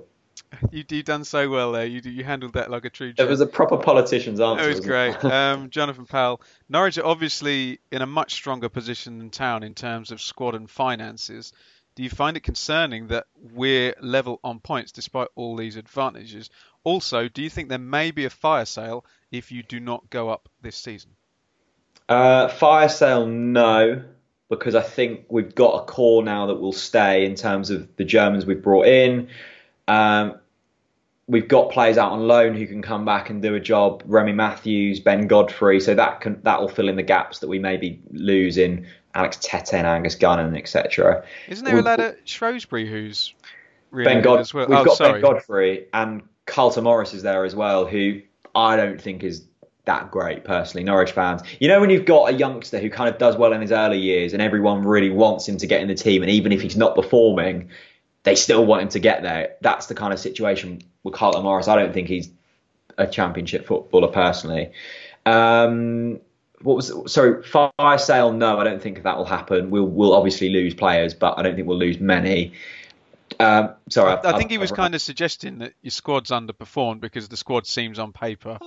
you 0.72 0.84
you 0.88 1.02
done 1.02 1.24
so 1.24 1.50
well 1.50 1.72
there. 1.72 1.86
You 1.86 2.02
you 2.04 2.24
handled 2.24 2.54
that 2.54 2.70
like 2.70 2.86
a 2.86 2.90
true. 2.92 3.14
It 3.18 3.28
was 3.28 3.42
a 3.42 3.48
proper 3.48 3.78
politician's 3.78 4.40
answer. 4.40 4.66
It 4.66 4.68
was 4.68 4.80
great. 4.82 5.16
Um, 5.24 5.70
Jonathan 5.70 6.06
Powell. 6.06 6.42
Norwich 6.70 6.98
are 6.98 7.06
obviously 7.06 7.80
in 7.92 8.02
a 8.02 8.06
much 8.06 8.34
stronger 8.34 8.70
position 8.70 9.18
than 9.18 9.30
Town 9.30 9.64
in 9.64 9.74
terms 9.74 10.12
of 10.12 10.22
squad 10.22 10.56
and 10.56 10.70
finances. 10.70 11.54
Do 11.96 12.04
you 12.04 12.10
find 12.10 12.38
it 12.38 12.44
concerning 12.44 13.08
that 13.08 13.26
we're 13.54 13.96
level 14.02 14.40
on 14.44 14.60
points 14.60 14.92
despite 14.92 15.30
all 15.36 15.56
these 15.56 15.78
advantages? 15.78 16.52
Also, 16.84 17.28
do 17.28 17.42
you 17.42 17.50
think 17.50 17.70
there 17.70 17.80
may 17.80 18.12
be 18.12 18.26
a 18.26 18.30
fire 18.30 18.66
sale 18.66 19.04
if 19.32 19.52
you 19.52 19.64
do 19.64 19.80
not 19.80 20.10
go 20.12 20.30
up 20.30 20.48
this 20.62 20.76
season? 20.76 21.12
Uh, 22.08 22.50
fire 22.50 22.88
sale, 22.88 23.26
no, 23.26 24.04
because 24.50 24.76
I 24.76 24.82
think 24.82 25.26
we've 25.30 25.54
got 25.54 25.84
a 25.84 25.86
core 25.86 26.24
now 26.24 26.48
that 26.48 26.56
will 26.56 26.74
stay 26.74 27.26
in 27.26 27.36
terms 27.36 27.70
of 27.70 27.88
the 27.98 28.06
Germans 28.06 28.46
we've 28.46 28.62
brought 28.62 28.88
in. 28.88 29.28
Um, 29.88 30.40
we've 31.28 31.48
got 31.48 31.72
players 31.72 31.98
out 31.98 32.14
on 32.14 32.28
loan 32.28 32.56
who 32.56 32.66
can 32.66 32.82
come 32.82 33.04
back 33.04 33.30
and 33.30 33.42
do 33.42 33.56
a 33.56 33.60
job. 33.60 34.04
Remi 34.06 34.32
Matthews, 34.32 35.00
Ben 35.00 35.28
Godfrey, 35.28 35.80
so 35.80 35.94
that 35.96 36.22
can 36.22 36.40
that 36.44 36.62
will 36.62 36.70
fill 36.70 36.88
in 36.90 36.96
the 36.96 37.04
gaps 37.04 37.40
that 37.40 37.48
we 37.48 37.60
maybe 37.60 38.02
lose 38.12 38.58
in 38.58 38.88
Alex 39.14 39.38
Tettey 39.38 39.74
and 39.74 39.88
Angus 39.88 40.16
Gunn, 40.16 40.56
etc. 40.56 41.24
Isn't 41.50 41.66
there 41.66 41.74
a 41.74 41.78
We've- 41.78 41.86
lad 41.86 42.00
at 42.00 42.28
Shrewsbury 42.28 42.88
who's 42.88 43.34
really 43.92 44.06
Ben 44.06 44.18
good 44.18 44.24
God, 44.24 44.40
as 44.40 44.54
well? 44.54 44.68
we've 44.68 44.78
oh, 44.78 44.86
got 44.86 44.98
sorry. 44.98 45.22
Ben 45.22 45.22
Godfrey 45.22 45.88
and 45.94 46.22
Carlton 46.46 46.86
Morris 46.86 47.14
is 47.14 47.24
there 47.24 47.44
as 47.44 47.56
well, 47.56 47.86
who 47.86 48.22
I 48.56 48.78
don't 48.78 49.02
think 49.02 49.24
is 49.24 49.44
that 49.88 50.12
great 50.12 50.44
personally. 50.44 50.84
Norwich 50.84 51.12
fans, 51.12 51.42
you 51.60 51.68
know, 51.68 51.82
when 51.82 51.90
you've 51.90 52.06
got 52.06 52.32
a 52.32 52.34
youngster 52.34 52.78
who 52.78 52.90
kind 52.90 53.10
of 53.10 53.18
does 53.18 53.36
well 53.36 53.52
in 53.54 53.62
his 53.62 53.72
early 53.72 53.98
years, 53.98 54.34
and 54.34 54.42
everyone 54.42 54.84
really 54.84 55.10
wants 55.10 55.48
him 55.48 55.58
to 55.58 55.68
get 55.68 55.82
in 55.82 55.88
the 55.88 55.96
team, 55.96 56.22
and 56.22 56.32
even 56.32 56.52
if 56.52 56.62
he's 56.62 56.78
not 56.78 56.94
performing, 56.94 57.70
they 58.24 58.36
still 58.36 58.66
want 58.66 58.84
him 58.84 58.90
to 58.90 59.00
get 59.00 59.24
there. 59.24 59.56
That's 59.62 59.88
the 59.88 59.96
kind 59.96 60.14
of 60.14 60.20
situation 60.20 60.82
with 61.04 61.16
Carlton 61.16 61.44
Morris. 61.44 61.68
I 61.68 61.76
don't 61.76 61.94
think 61.94 62.08
he's 62.08 62.30
a 62.98 63.08
championship 63.08 63.66
footballer 63.66 64.10
personally. 64.10 64.72
Um, 65.26 66.20
what 66.62 66.76
was 66.76 67.12
sorry 67.12 67.44
fire 67.44 67.98
sale? 67.98 68.34
No, 68.34 68.60
I 68.60 68.64
don't 68.64 68.82
think 68.82 69.04
that 69.04 69.18
will 69.18 69.26
happen. 69.26 69.70
We'll 69.70 69.86
we'll 69.86 70.14
obviously 70.14 70.50
lose 70.50 70.74
players, 70.74 71.14
but 71.14 71.38
I 71.38 71.44
don't 71.44 71.56
think 71.56 71.68
we'll 71.68 71.78
lose 71.78 72.00
many. 72.00 72.54
Um, 73.40 73.76
sorry, 73.90 74.18
I 74.24 74.38
think 74.38 74.52
he 74.52 74.58
was 74.58 74.72
kind 74.72 74.96
of 74.96 75.02
suggesting 75.02 75.60
that 75.60 75.74
your 75.82 75.92
squad's 75.92 76.32
underperformed 76.32 77.02
because 77.02 77.28
the 77.28 77.38
squad 77.38 77.68
seems 77.68 78.00
on 78.00 78.12
paper 78.12 78.58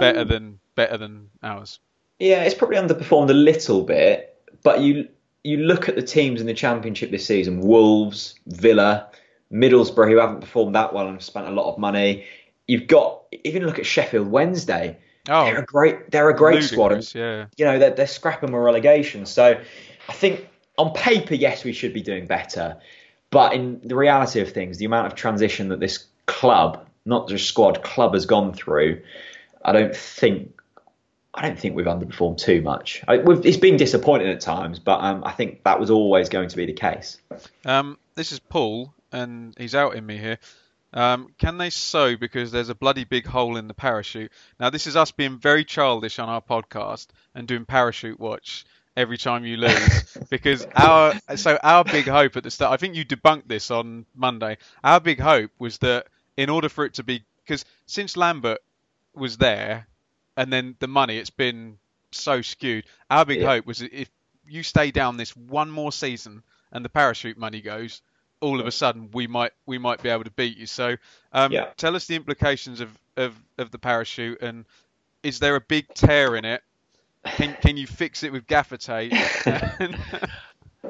better 0.00 0.20
um, 0.20 0.28
than 0.28 0.58
better 0.74 0.96
than 0.96 1.30
ours. 1.42 1.80
Yeah, 2.18 2.42
it's 2.42 2.54
probably 2.54 2.76
underperformed 2.76 3.30
a 3.30 3.34
little 3.34 3.82
bit, 3.82 4.36
but 4.62 4.80
you 4.80 5.08
you 5.44 5.58
look 5.58 5.88
at 5.88 5.96
the 5.96 6.02
teams 6.02 6.40
in 6.40 6.46
the 6.46 6.54
championship 6.54 7.10
this 7.10 7.26
season: 7.26 7.60
Wolves, 7.60 8.34
Villa, 8.46 9.08
Middlesbrough, 9.52 10.10
who 10.10 10.18
haven't 10.18 10.40
performed 10.40 10.74
that 10.74 10.92
well 10.92 11.06
and 11.06 11.14
have 11.14 11.24
spent 11.24 11.46
a 11.46 11.52
lot 11.52 11.72
of 11.72 11.78
money. 11.78 12.26
You've 12.66 12.86
got 12.86 13.22
even 13.44 13.64
look 13.64 13.78
at 13.78 13.86
Sheffield 13.86 14.28
Wednesday. 14.28 14.98
Oh, 15.28 15.44
they're 15.44 15.58
a 15.58 15.64
great 15.64 16.10
they're 16.10 16.30
a 16.30 16.36
great 16.36 16.62
squad, 16.62 17.04
yeah. 17.14 17.46
you 17.56 17.64
know 17.64 17.78
they're, 17.78 17.90
they're 17.90 18.06
scrapping 18.06 18.52
with 18.52 18.62
relegation. 18.62 19.26
So 19.26 19.60
I 20.08 20.12
think 20.12 20.48
on 20.78 20.92
paper, 20.92 21.34
yes, 21.34 21.64
we 21.64 21.72
should 21.72 21.92
be 21.92 22.02
doing 22.02 22.26
better, 22.26 22.78
but 23.30 23.52
in 23.52 23.80
the 23.84 23.96
reality 23.96 24.40
of 24.40 24.52
things, 24.52 24.78
the 24.78 24.86
amount 24.86 25.06
of 25.06 25.14
transition 25.14 25.68
that 25.68 25.80
this 25.80 26.06
club, 26.26 26.86
not 27.04 27.28
just 27.28 27.46
squad, 27.46 27.82
club 27.82 28.14
has 28.14 28.24
gone 28.24 28.54
through, 28.54 29.02
I 29.64 29.72
don't 29.72 29.94
think 29.94 30.58
I 31.34 31.42
don't 31.42 31.58
think 31.58 31.76
we've 31.76 31.86
underperformed 31.86 32.38
too 32.38 32.62
much. 32.62 33.04
I, 33.06 33.18
we've, 33.18 33.44
it's 33.46 33.56
been 33.56 33.76
disappointing 33.76 34.28
at 34.28 34.40
times, 34.40 34.78
but 34.78 35.00
um, 35.00 35.22
I 35.24 35.32
think 35.32 35.62
that 35.64 35.78
was 35.78 35.90
always 35.90 36.28
going 36.28 36.48
to 36.48 36.56
be 36.56 36.66
the 36.66 36.72
case. 36.72 37.18
Um, 37.64 37.98
this 38.14 38.32
is 38.32 38.40
Paul, 38.40 38.92
and 39.12 39.54
he's 39.56 39.74
out 39.74 39.94
in 39.94 40.04
me 40.04 40.16
here. 40.16 40.38
Um, 40.92 41.28
can 41.38 41.58
they 41.58 41.70
sew 41.70 42.16
because 42.16 42.50
there's 42.50 42.70
a 42.70 42.74
bloody 42.74 43.04
big 43.04 43.26
hole 43.26 43.56
in 43.56 43.68
the 43.68 43.74
parachute? 43.74 44.32
Now, 44.58 44.70
this 44.70 44.86
is 44.86 44.96
us 44.96 45.12
being 45.12 45.38
very 45.38 45.64
childish 45.64 46.18
on 46.18 46.28
our 46.28 46.40
podcast 46.40 47.08
and 47.34 47.46
doing 47.46 47.66
parachute 47.66 48.18
watch 48.18 48.64
every 48.96 49.18
time 49.18 49.44
you 49.44 49.58
lose 49.58 50.18
because 50.30 50.66
our 50.74 51.14
so 51.36 51.56
our 51.62 51.84
big 51.84 52.06
hope 52.06 52.36
at 52.36 52.42
the 52.42 52.50
start. 52.50 52.72
I 52.72 52.78
think 52.78 52.96
you 52.96 53.04
debunked 53.04 53.46
this 53.46 53.70
on 53.70 54.06
Monday. 54.16 54.56
Our 54.82 54.98
big 54.98 55.20
hope 55.20 55.50
was 55.58 55.78
that 55.78 56.06
in 56.36 56.48
order 56.48 56.68
for 56.68 56.84
it 56.84 56.94
to 56.94 57.04
be 57.04 57.22
because 57.44 57.64
since 57.86 58.16
Lambert 58.16 58.58
was 59.18 59.36
there, 59.36 59.86
and 60.36 60.52
then 60.52 60.76
the 60.78 60.88
money, 60.88 61.18
it's 61.18 61.30
been 61.30 61.78
so 62.12 62.40
skewed. 62.42 62.84
Our 63.10 63.24
big 63.24 63.40
Yeah. 63.40 63.48
hope 63.48 63.66
was 63.66 63.82
if 63.82 64.08
you 64.46 64.62
stay 64.62 64.90
down 64.90 65.16
this 65.16 65.36
one 65.36 65.70
more 65.70 65.92
season 65.92 66.42
and 66.72 66.84
the 66.84 66.88
parachute 66.88 67.36
money 67.36 67.60
goes, 67.60 68.00
all 68.40 68.60
of 68.60 68.66
a 68.66 68.70
sudden 68.72 69.10
we 69.12 69.26
might 69.26 69.52
we 69.66 69.78
might 69.78 70.02
be 70.02 70.08
able 70.08 70.24
to 70.24 70.30
beat 70.30 70.56
you. 70.56 70.66
So 70.66 70.96
um, 71.32 71.52
Yeah. 71.52 71.66
tell 71.76 71.94
us 71.96 72.06
the 72.06 72.16
implications 72.16 72.80
of, 72.80 72.96
of, 73.16 73.34
of 73.58 73.70
the 73.70 73.78
parachute 73.78 74.40
and 74.40 74.64
is 75.22 75.38
there 75.38 75.56
a 75.56 75.60
big 75.60 75.92
tear 75.92 76.36
in 76.36 76.44
it? 76.44 76.62
Can 77.24 77.54
can 77.60 77.76
you 77.76 77.86
fix 77.86 78.22
it 78.22 78.32
with 78.32 78.46
gaffer 78.46 78.76
tape? 78.78 79.12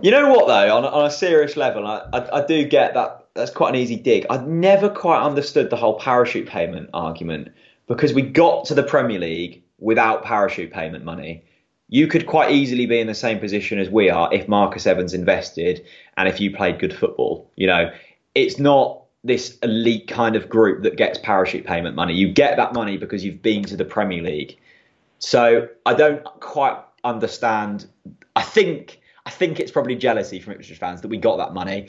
You 0.00 0.12
know 0.12 0.28
what 0.28 0.46
though, 0.46 0.76
on, 0.76 0.84
a- 0.84 0.88
on 0.88 1.06
a 1.06 1.10
serious 1.10 1.56
level, 1.56 1.84
I, 1.86 2.08
I, 2.12 2.38
I 2.42 2.46
do 2.46 2.64
get 2.64 2.94
that. 2.94 3.26
That's 3.34 3.50
quite 3.50 3.70
an 3.70 3.76
easy 3.76 3.96
dig. 3.96 4.26
I've 4.30 4.46
never 4.46 4.88
quite 4.88 5.20
understood 5.22 5.70
the 5.70 5.76
whole 5.76 5.98
parachute 5.98 6.46
payment 6.48 6.90
argument 6.94 7.48
because 7.88 8.12
we 8.12 8.22
got 8.22 8.66
to 8.66 8.74
the 8.74 8.82
Premier 8.82 9.18
League 9.18 9.62
without 9.78 10.24
parachute 10.24 10.72
payment 10.72 11.04
money. 11.04 11.44
You 11.88 12.06
could 12.06 12.26
quite 12.26 12.52
easily 12.52 12.84
be 12.86 13.00
in 13.00 13.06
the 13.06 13.14
same 13.14 13.38
position 13.38 13.78
as 13.78 13.88
we 13.88 14.10
are 14.10 14.32
if 14.32 14.46
Marcus 14.46 14.86
Evans 14.86 15.14
invested 15.14 15.84
and 16.16 16.28
if 16.28 16.38
you 16.38 16.54
played 16.54 16.78
good 16.78 16.94
football. 16.94 17.50
You 17.56 17.66
know, 17.66 17.90
it's 18.34 18.58
not 18.58 19.04
this 19.24 19.58
elite 19.62 20.06
kind 20.06 20.36
of 20.36 20.48
group 20.48 20.82
that 20.82 20.96
gets 20.96 21.18
parachute 21.18 21.66
payment 21.66 21.96
money. 21.96 22.14
You 22.14 22.32
get 22.32 22.56
that 22.58 22.74
money 22.74 22.98
because 22.98 23.24
you've 23.24 23.42
been 23.42 23.64
to 23.64 23.76
the 23.76 23.84
Premier 23.84 24.22
League. 24.22 24.58
So 25.18 25.68
I 25.86 25.94
don't 25.94 26.22
quite 26.24 26.78
understand. 27.04 27.86
I 28.36 28.42
think 28.42 29.00
I 29.26 29.30
think 29.30 29.60
it's 29.60 29.70
probably 29.70 29.96
jealousy 29.96 30.40
from 30.40 30.54
Ipswich 30.54 30.78
fans 30.78 31.00
that 31.02 31.08
we 31.08 31.18
got 31.18 31.36
that 31.36 31.52
money, 31.52 31.88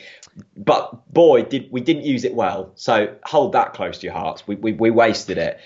but 0.57 1.11
boy, 1.13 1.43
did 1.43 1.71
we 1.71 1.81
didn't 1.81 2.03
use 2.03 2.25
it 2.25 2.33
well. 2.33 2.71
So 2.75 3.15
hold 3.23 3.53
that 3.53 3.73
close 3.73 3.99
to 3.99 4.07
your 4.07 4.13
hearts. 4.13 4.47
We 4.47 4.55
we, 4.55 4.73
we 4.73 4.89
wasted 4.89 5.37
it. 5.37 5.59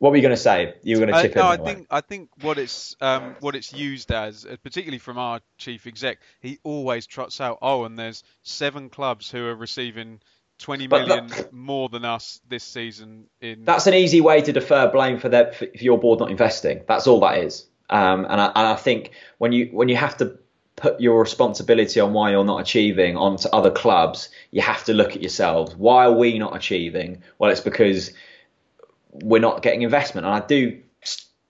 What 0.00 0.10
were 0.10 0.16
you 0.16 0.22
going 0.22 0.34
to 0.34 0.40
say? 0.42 0.74
You 0.82 0.98
were 0.98 1.06
going 1.06 1.12
to 1.14 1.18
Uh, 1.18 1.22
chip 1.22 1.36
no, 1.36 1.42
in. 1.42 1.46
I 1.48 1.56
there, 1.56 1.66
think 1.66 1.86
I 1.90 2.00
think 2.00 2.30
what 2.40 2.58
it's 2.58 2.96
um, 3.02 3.36
what 3.40 3.54
it's 3.54 3.72
used 3.72 4.10
as, 4.10 4.46
uh, 4.46 4.56
particularly 4.62 4.98
from 4.98 5.18
our 5.18 5.40
chief 5.58 5.86
exec, 5.86 6.18
he 6.40 6.58
always 6.64 7.06
trots 7.06 7.38
out. 7.40 7.58
Oh, 7.60 7.84
and 7.84 7.98
there's 7.98 8.24
seven 8.42 8.88
clubs 8.88 9.30
who 9.30 9.46
are 9.46 9.54
receiving 9.54 10.20
20 10.58 10.88
million 10.88 10.88
But 10.88 11.08
million 11.08 11.28
that- 11.28 11.52
more 11.52 11.90
than 11.90 12.06
us 12.06 12.40
this 12.48 12.64
season. 12.64 13.26
In 13.42 13.64
That's 13.66 13.86
an 13.86 13.92
easy 13.94 14.22
way 14.22 14.40
to 14.40 14.52
defer 14.52 14.90
blame 14.90 15.18
for 15.18 15.28
their 15.28 15.52
for 15.52 15.66
for 15.66 15.84
your 15.84 15.98
board 15.98 16.18
not 16.18 16.30
investing. 16.30 16.80
That's 16.88 17.06
all 17.06 17.20
that 17.20 17.38
is. 17.38 17.66
Um, 17.90 18.24
and, 18.24 18.40
I, 18.40 18.46
and 18.46 18.66
I 18.68 18.76
think 18.76 19.10
when 19.36 19.52
you 19.52 19.66
when 19.70 19.90
you 19.90 19.96
have 19.96 20.16
to 20.18 20.38
put 20.76 20.98
your 20.98 21.20
responsibility 21.20 22.00
on 22.00 22.14
why 22.14 22.30
you're 22.30 22.42
not 22.44 22.62
achieving 22.62 23.18
onto 23.18 23.50
other 23.50 23.70
clubs, 23.70 24.30
you 24.50 24.62
have 24.62 24.82
to 24.84 24.94
look 24.94 25.10
at 25.14 25.20
yourselves. 25.20 25.74
Why 25.76 26.06
are 26.06 26.12
we 26.12 26.38
not 26.38 26.56
achieving? 26.56 27.22
Well, 27.38 27.50
it's 27.50 27.60
because 27.60 28.12
we're 29.12 29.40
not 29.40 29.62
getting 29.62 29.82
investment. 29.82 30.26
And 30.26 30.34
I 30.34 30.40
do 30.40 30.80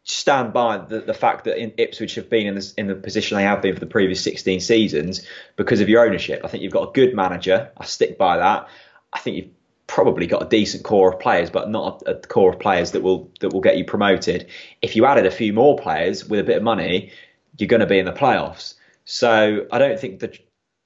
stand 0.04 0.52
by 0.52 0.78
the, 0.78 1.00
the 1.00 1.14
fact 1.14 1.44
that 1.44 1.80
Ipswich 1.80 2.14
have 2.16 2.28
been 2.28 2.46
in, 2.46 2.54
this, 2.54 2.72
in 2.74 2.86
the 2.86 2.94
position 2.94 3.36
they 3.36 3.44
have 3.44 3.62
been 3.62 3.74
for 3.74 3.80
the 3.80 3.86
previous 3.86 4.22
16 4.22 4.60
seasons 4.60 5.26
because 5.56 5.80
of 5.80 5.88
your 5.88 6.04
ownership. 6.04 6.40
I 6.44 6.48
think 6.48 6.62
you've 6.62 6.72
got 6.72 6.88
a 6.88 6.92
good 6.92 7.14
manager. 7.14 7.70
I 7.76 7.84
stick 7.84 8.18
by 8.18 8.38
that. 8.38 8.68
I 9.12 9.18
think 9.20 9.36
you've 9.36 9.50
probably 9.86 10.26
got 10.26 10.42
a 10.42 10.48
decent 10.48 10.84
core 10.84 11.12
of 11.12 11.18
players, 11.18 11.50
but 11.50 11.68
not 11.68 12.02
a, 12.06 12.14
core 12.14 12.52
of 12.52 12.60
players 12.60 12.92
that 12.92 13.02
will 13.02 13.30
that 13.40 13.52
will 13.52 13.60
get 13.60 13.76
you 13.76 13.84
promoted. 13.84 14.46
If 14.82 14.94
you 14.94 15.04
added 15.04 15.26
a 15.26 15.30
few 15.30 15.52
more 15.52 15.76
players 15.76 16.24
with 16.24 16.38
a 16.38 16.44
bit 16.44 16.56
of 16.56 16.62
money, 16.62 17.10
you're 17.58 17.68
going 17.68 17.80
to 17.80 17.86
be 17.86 17.98
in 17.98 18.04
the 18.04 18.12
playoffs. 18.12 18.74
So 19.04 19.66
I 19.72 19.78
don't 19.78 19.98
think 19.98 20.20
that 20.20 20.38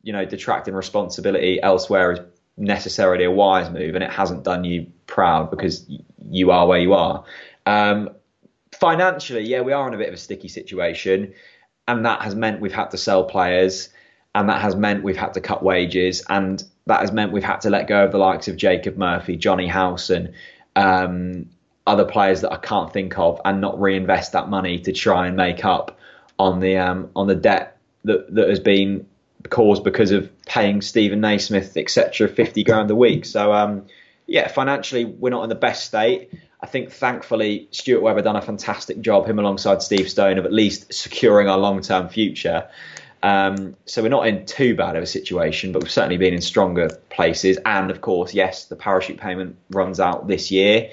you 0.02 0.14
know 0.14 0.24
detracting 0.24 0.74
responsibility 0.74 1.62
elsewhere 1.62 2.12
is 2.12 2.20
necessarily 2.56 3.24
a 3.24 3.30
wise 3.30 3.70
move, 3.70 3.94
and 3.94 4.02
it 4.02 4.10
hasn't 4.10 4.42
done 4.42 4.64
you 4.64 4.86
proud 5.06 5.50
because 5.50 5.86
you 6.30 6.50
are 6.50 6.66
where 6.66 6.78
you 6.78 6.94
are. 6.94 7.24
Um, 7.66 8.10
financially, 8.72 9.44
yeah, 9.44 9.60
we 9.60 9.72
are 9.72 9.86
in 9.88 9.94
a 9.94 9.98
bit 9.98 10.08
of 10.08 10.14
a 10.14 10.18
sticky 10.18 10.48
situation, 10.48 11.34
and 11.86 12.04
that 12.06 12.22
has 12.22 12.34
meant 12.34 12.60
we've 12.60 12.72
had 12.72 12.90
to 12.90 12.98
sell 12.98 13.24
players, 13.24 13.88
and 14.34 14.48
that 14.48 14.60
has 14.60 14.76
meant 14.76 15.02
we've 15.04 15.16
had 15.16 15.34
to 15.34 15.40
cut 15.40 15.62
wages, 15.62 16.24
and 16.28 16.62
that 16.86 17.00
has 17.00 17.12
meant 17.12 17.32
we've 17.32 17.44
had 17.44 17.60
to 17.62 17.70
let 17.70 17.86
go 17.86 18.04
of 18.04 18.12
the 18.12 18.18
likes 18.18 18.48
of 18.48 18.56
Jacob 18.56 18.96
Murphy, 18.96 19.36
Johnny 19.36 19.66
Howson, 19.66 20.34
um, 20.76 21.48
other 21.86 22.04
players 22.04 22.40
that 22.42 22.52
I 22.52 22.56
can't 22.56 22.92
think 22.92 23.18
of, 23.18 23.40
and 23.44 23.60
not 23.60 23.80
reinvest 23.80 24.32
that 24.32 24.48
money 24.48 24.80
to 24.80 24.92
try 24.92 25.26
and 25.26 25.36
make 25.36 25.64
up 25.64 25.98
on 26.38 26.60
the 26.60 26.78
um, 26.78 27.10
on 27.14 27.26
the 27.26 27.34
debt 27.34 27.78
that 28.04 28.34
that 28.34 28.48
has 28.48 28.60
been 28.60 29.06
caused 29.50 29.84
because 29.84 30.10
of 30.10 30.30
paying 30.46 30.80
Steven 30.80 31.20
Naismith, 31.20 31.76
etc., 31.76 32.28
fifty 32.28 32.64
grand 32.64 32.90
a 32.90 32.96
week. 32.96 33.24
So 33.24 33.52
um, 33.52 33.86
yeah, 34.26 34.48
financially 34.48 35.04
we're 35.04 35.30
not 35.30 35.42
in 35.42 35.48
the 35.48 35.54
best 35.54 35.86
state. 35.86 36.32
I 36.60 36.66
think 36.66 36.92
thankfully 36.92 37.68
Stuart 37.72 38.00
Webber 38.00 38.22
done 38.22 38.36
a 38.36 38.42
fantastic 38.42 39.00
job, 39.00 39.26
him 39.26 39.38
alongside 39.38 39.82
Steve 39.82 40.08
Stone, 40.08 40.38
of 40.38 40.46
at 40.46 40.52
least 40.52 40.92
securing 40.94 41.48
our 41.48 41.58
long 41.58 41.82
term 41.82 42.08
future. 42.08 42.68
Um, 43.22 43.76
so 43.86 44.02
we're 44.02 44.08
not 44.08 44.26
in 44.26 44.44
too 44.44 44.76
bad 44.76 44.96
of 44.96 45.02
a 45.02 45.06
situation, 45.06 45.72
but 45.72 45.82
we've 45.82 45.90
certainly 45.90 46.18
been 46.18 46.34
in 46.34 46.42
stronger 46.42 46.88
places. 47.10 47.58
And 47.64 47.90
of 47.90 48.00
course, 48.00 48.34
yes, 48.34 48.66
the 48.66 48.76
parachute 48.76 49.18
payment 49.18 49.56
runs 49.70 50.00
out 50.00 50.26
this 50.26 50.50
year, 50.50 50.90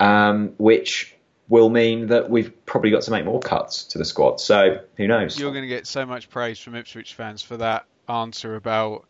um, 0.00 0.54
which 0.58 1.14
will 1.48 1.70
mean 1.70 2.08
that 2.08 2.30
we've 2.30 2.52
probably 2.66 2.90
got 2.90 3.02
to 3.02 3.10
make 3.10 3.24
more 3.24 3.40
cuts 3.40 3.84
to 3.84 3.98
the 3.98 4.04
squad. 4.04 4.40
So 4.40 4.82
who 4.96 5.06
knows? 5.06 5.38
You're 5.38 5.52
going 5.52 5.62
to 5.62 5.68
get 5.68 5.86
so 5.86 6.04
much 6.04 6.28
praise 6.30 6.58
from 6.58 6.74
Ipswich 6.74 7.14
fans 7.14 7.42
for 7.42 7.56
that 7.58 7.86
answer 8.08 8.56
about 8.56 9.06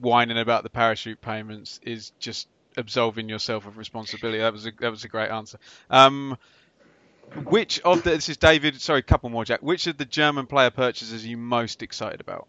whining 0.00 0.38
about 0.38 0.62
the 0.62 0.70
parachute 0.70 1.20
payments 1.20 1.80
is 1.82 2.12
just 2.18 2.48
absolving 2.76 3.28
yourself 3.28 3.66
of 3.66 3.78
responsibility. 3.78 4.38
That 4.38 4.52
was 4.52 4.66
a 4.66 4.72
that 4.80 4.90
was 4.90 5.04
a 5.04 5.08
great 5.08 5.30
answer. 5.30 5.58
Um, 5.90 6.36
which 7.44 7.80
of 7.80 8.02
the 8.02 8.10
this 8.10 8.28
is 8.28 8.36
David? 8.36 8.80
Sorry, 8.80 9.00
a 9.00 9.02
couple 9.02 9.30
more, 9.30 9.44
Jack. 9.44 9.62
Which 9.62 9.86
of 9.86 9.96
the 9.98 10.04
German 10.04 10.46
player 10.46 10.70
purchases 10.70 11.24
are 11.24 11.28
you 11.28 11.36
most 11.36 11.82
excited 11.82 12.20
about? 12.20 12.46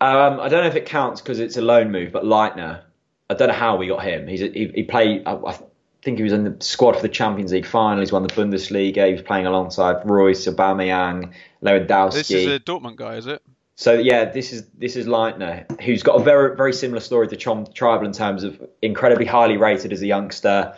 Um, 0.00 0.40
I 0.40 0.48
don't 0.48 0.62
know 0.62 0.68
if 0.68 0.76
it 0.76 0.86
counts 0.86 1.20
because 1.20 1.40
it's 1.40 1.56
a 1.56 1.62
loan 1.62 1.90
move, 1.90 2.12
but 2.12 2.22
Leitner, 2.22 2.82
I 3.28 3.34
don't 3.34 3.48
know 3.48 3.54
how 3.54 3.76
we 3.76 3.88
got 3.88 4.04
him. 4.04 4.28
He's 4.28 4.42
a, 4.42 4.48
he, 4.48 4.70
he 4.74 4.82
played. 4.84 5.24
I, 5.26 5.34
I 5.34 5.58
think 6.02 6.18
he 6.18 6.22
was 6.22 6.32
in 6.32 6.44
the 6.44 6.56
squad 6.64 6.94
for 6.96 7.02
the 7.02 7.08
Champions 7.08 7.52
League 7.52 7.66
final. 7.66 8.00
He's 8.00 8.12
won 8.12 8.22
the 8.22 8.32
Bundesliga. 8.32 9.06
He 9.06 9.12
was 9.14 9.22
playing 9.22 9.46
alongside 9.46 10.08
Reus, 10.08 10.46
Aubameyang, 10.46 11.32
Lewandowski. 11.62 12.12
This 12.12 12.30
is 12.30 12.46
a 12.46 12.60
Dortmund 12.60 12.96
guy, 12.96 13.16
is 13.16 13.26
it? 13.26 13.42
So 13.78 13.92
yeah, 13.94 14.24
this 14.24 14.52
is 14.52 14.64
this 14.76 14.96
is 14.96 15.06
Leitner, 15.06 15.80
who's 15.82 16.02
got 16.02 16.20
a 16.20 16.24
very 16.24 16.56
very 16.56 16.72
similar 16.72 16.98
story 16.98 17.28
to 17.28 17.36
Tom 17.36 17.64
Trybull 17.64 18.06
in 18.06 18.12
terms 18.12 18.42
of 18.42 18.60
incredibly 18.82 19.24
highly 19.24 19.56
rated 19.56 19.92
as 19.92 20.02
a 20.02 20.06
youngster, 20.08 20.74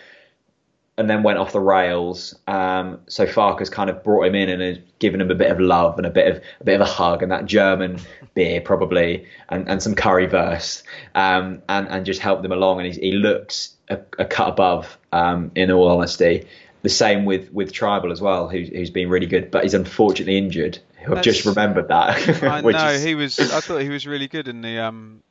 and 0.98 1.08
then 1.08 1.22
went 1.22 1.38
off 1.38 1.52
the 1.52 1.60
rails. 1.60 2.38
Um, 2.46 3.00
so 3.08 3.26
Farke's 3.26 3.70
kind 3.70 3.88
of 3.88 4.04
brought 4.04 4.26
him 4.26 4.34
in 4.34 4.50
and 4.50 4.60
has 4.60 4.78
given 4.98 5.22
him 5.22 5.30
a 5.30 5.34
bit 5.34 5.50
of 5.50 5.58
love 5.58 5.96
and 5.96 6.04
a 6.04 6.10
bit 6.10 6.28
of 6.28 6.42
a 6.60 6.64
bit 6.64 6.74
of 6.74 6.82
a 6.82 6.90
hug 6.90 7.22
and 7.22 7.32
that 7.32 7.46
German 7.46 7.98
beer 8.34 8.60
probably 8.60 9.26
and, 9.48 9.66
and 9.66 9.82
some 9.82 9.94
currywurst, 9.94 10.82
um, 11.14 11.62
and 11.70 11.88
and 11.88 12.04
just 12.04 12.20
helped 12.20 12.44
him 12.44 12.52
along. 12.52 12.82
And 12.82 12.94
he 12.94 13.12
looks 13.12 13.76
a, 13.88 13.98
a 14.18 14.26
cut 14.26 14.50
above, 14.50 14.98
um, 15.10 15.52
in 15.54 15.70
all 15.70 15.88
honesty. 15.88 16.46
The 16.82 16.90
same 16.90 17.24
with 17.24 17.50
with 17.50 17.72
Trybull 17.72 18.12
as 18.12 18.20
well, 18.20 18.50
who's 18.50 18.68
who's 18.68 18.90
been 18.90 19.08
really 19.08 19.26
good, 19.26 19.50
but 19.50 19.62
he's 19.62 19.72
unfortunately 19.72 20.36
injured. 20.36 20.80
I've 21.08 21.22
just 21.22 21.44
remembered 21.46 21.88
that. 21.88 22.42
I 22.42 22.60
which 22.62 22.76
know 22.76 22.88
is- 22.90 23.02
he 23.02 23.14
was. 23.14 23.38
I 23.38 23.60
thought 23.60 23.78
he 23.78 23.88
was 23.88 24.06
really 24.06 24.28
good 24.28 24.48
in 24.48 24.60
the 24.62 24.78
um 24.78 25.22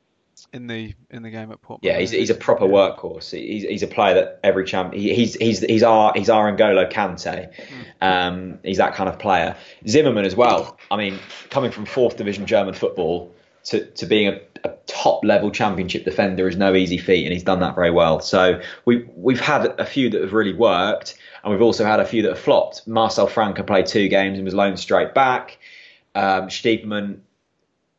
in 0.53 0.67
the 0.67 0.93
in 1.09 1.22
the 1.22 1.30
game 1.30 1.51
at 1.51 1.61
Port. 1.61 1.82
Yeah, 1.84 1.99
he's, 1.99 2.11
he's 2.11 2.30
a 2.30 2.36
proper 2.36 2.65
workhorse. 2.65 3.32
He's, 3.32 3.63
he's 3.63 3.84
a 3.84 3.88
player 3.88 4.15
that 4.15 4.39
every 4.43 4.65
champ. 4.65 4.93
He, 4.93 5.13
he's 5.13 5.36
he's 5.36 5.59
he's 5.59 5.84
our 5.84 6.13
he's 6.15 6.30
our 6.30 6.51
N'Golo 6.55 6.91
Kante. 6.91 7.51
Um, 8.01 8.59
he's 8.63 8.78
that 8.78 8.95
kind 8.95 9.09
of 9.09 9.20
player. 9.20 9.55
Zimmermann 9.88 10.26
as 10.26 10.36
well. 10.36 10.78
I 10.89 10.95
mean, 10.97 11.20
coming 11.49 11.72
from 11.72 11.86
fourth 11.86 12.17
division 12.17 12.45
German 12.45 12.74
football 12.74 13.34
to 13.65 13.86
to 13.86 14.05
being 14.05 14.28
a, 14.30 14.39
a 14.64 14.74
top 14.88 15.24
level 15.24 15.51
championship 15.51 16.05
defender 16.05 16.47
is 16.47 16.55
no 16.57 16.76
easy 16.76 16.97
feat, 16.97 17.24
and 17.26 17.34
he's 17.34 17.43
done 17.43 17.60
that 17.62 17.76
very 17.76 17.91
well. 17.91 18.20
So 18.20 18.62
we 18.86 19.05
we've 19.16 19.39
had 19.39 19.66
a 19.80 19.86
few 19.86 20.10
that 20.10 20.22
have 20.22 20.34
really 20.34 20.53
worked, 20.53 21.16
and 21.43 21.51
we've 21.51 21.62
also 21.62 21.86
had 21.86 21.99
a 21.99 22.05
few 22.05 22.22
that 22.24 22.30
have 22.30 22.39
flopped. 22.39 22.88
Marcel 22.88 23.28
Franke 23.28 23.64
played 23.66 23.86
two 23.86 24.07
games 24.07 24.38
and 24.38 24.45
was 24.45 24.53
loaned 24.53 24.80
straight 24.80 25.14
back. 25.14 25.57
Um, 26.16 26.47
Stiepermann 26.47 27.20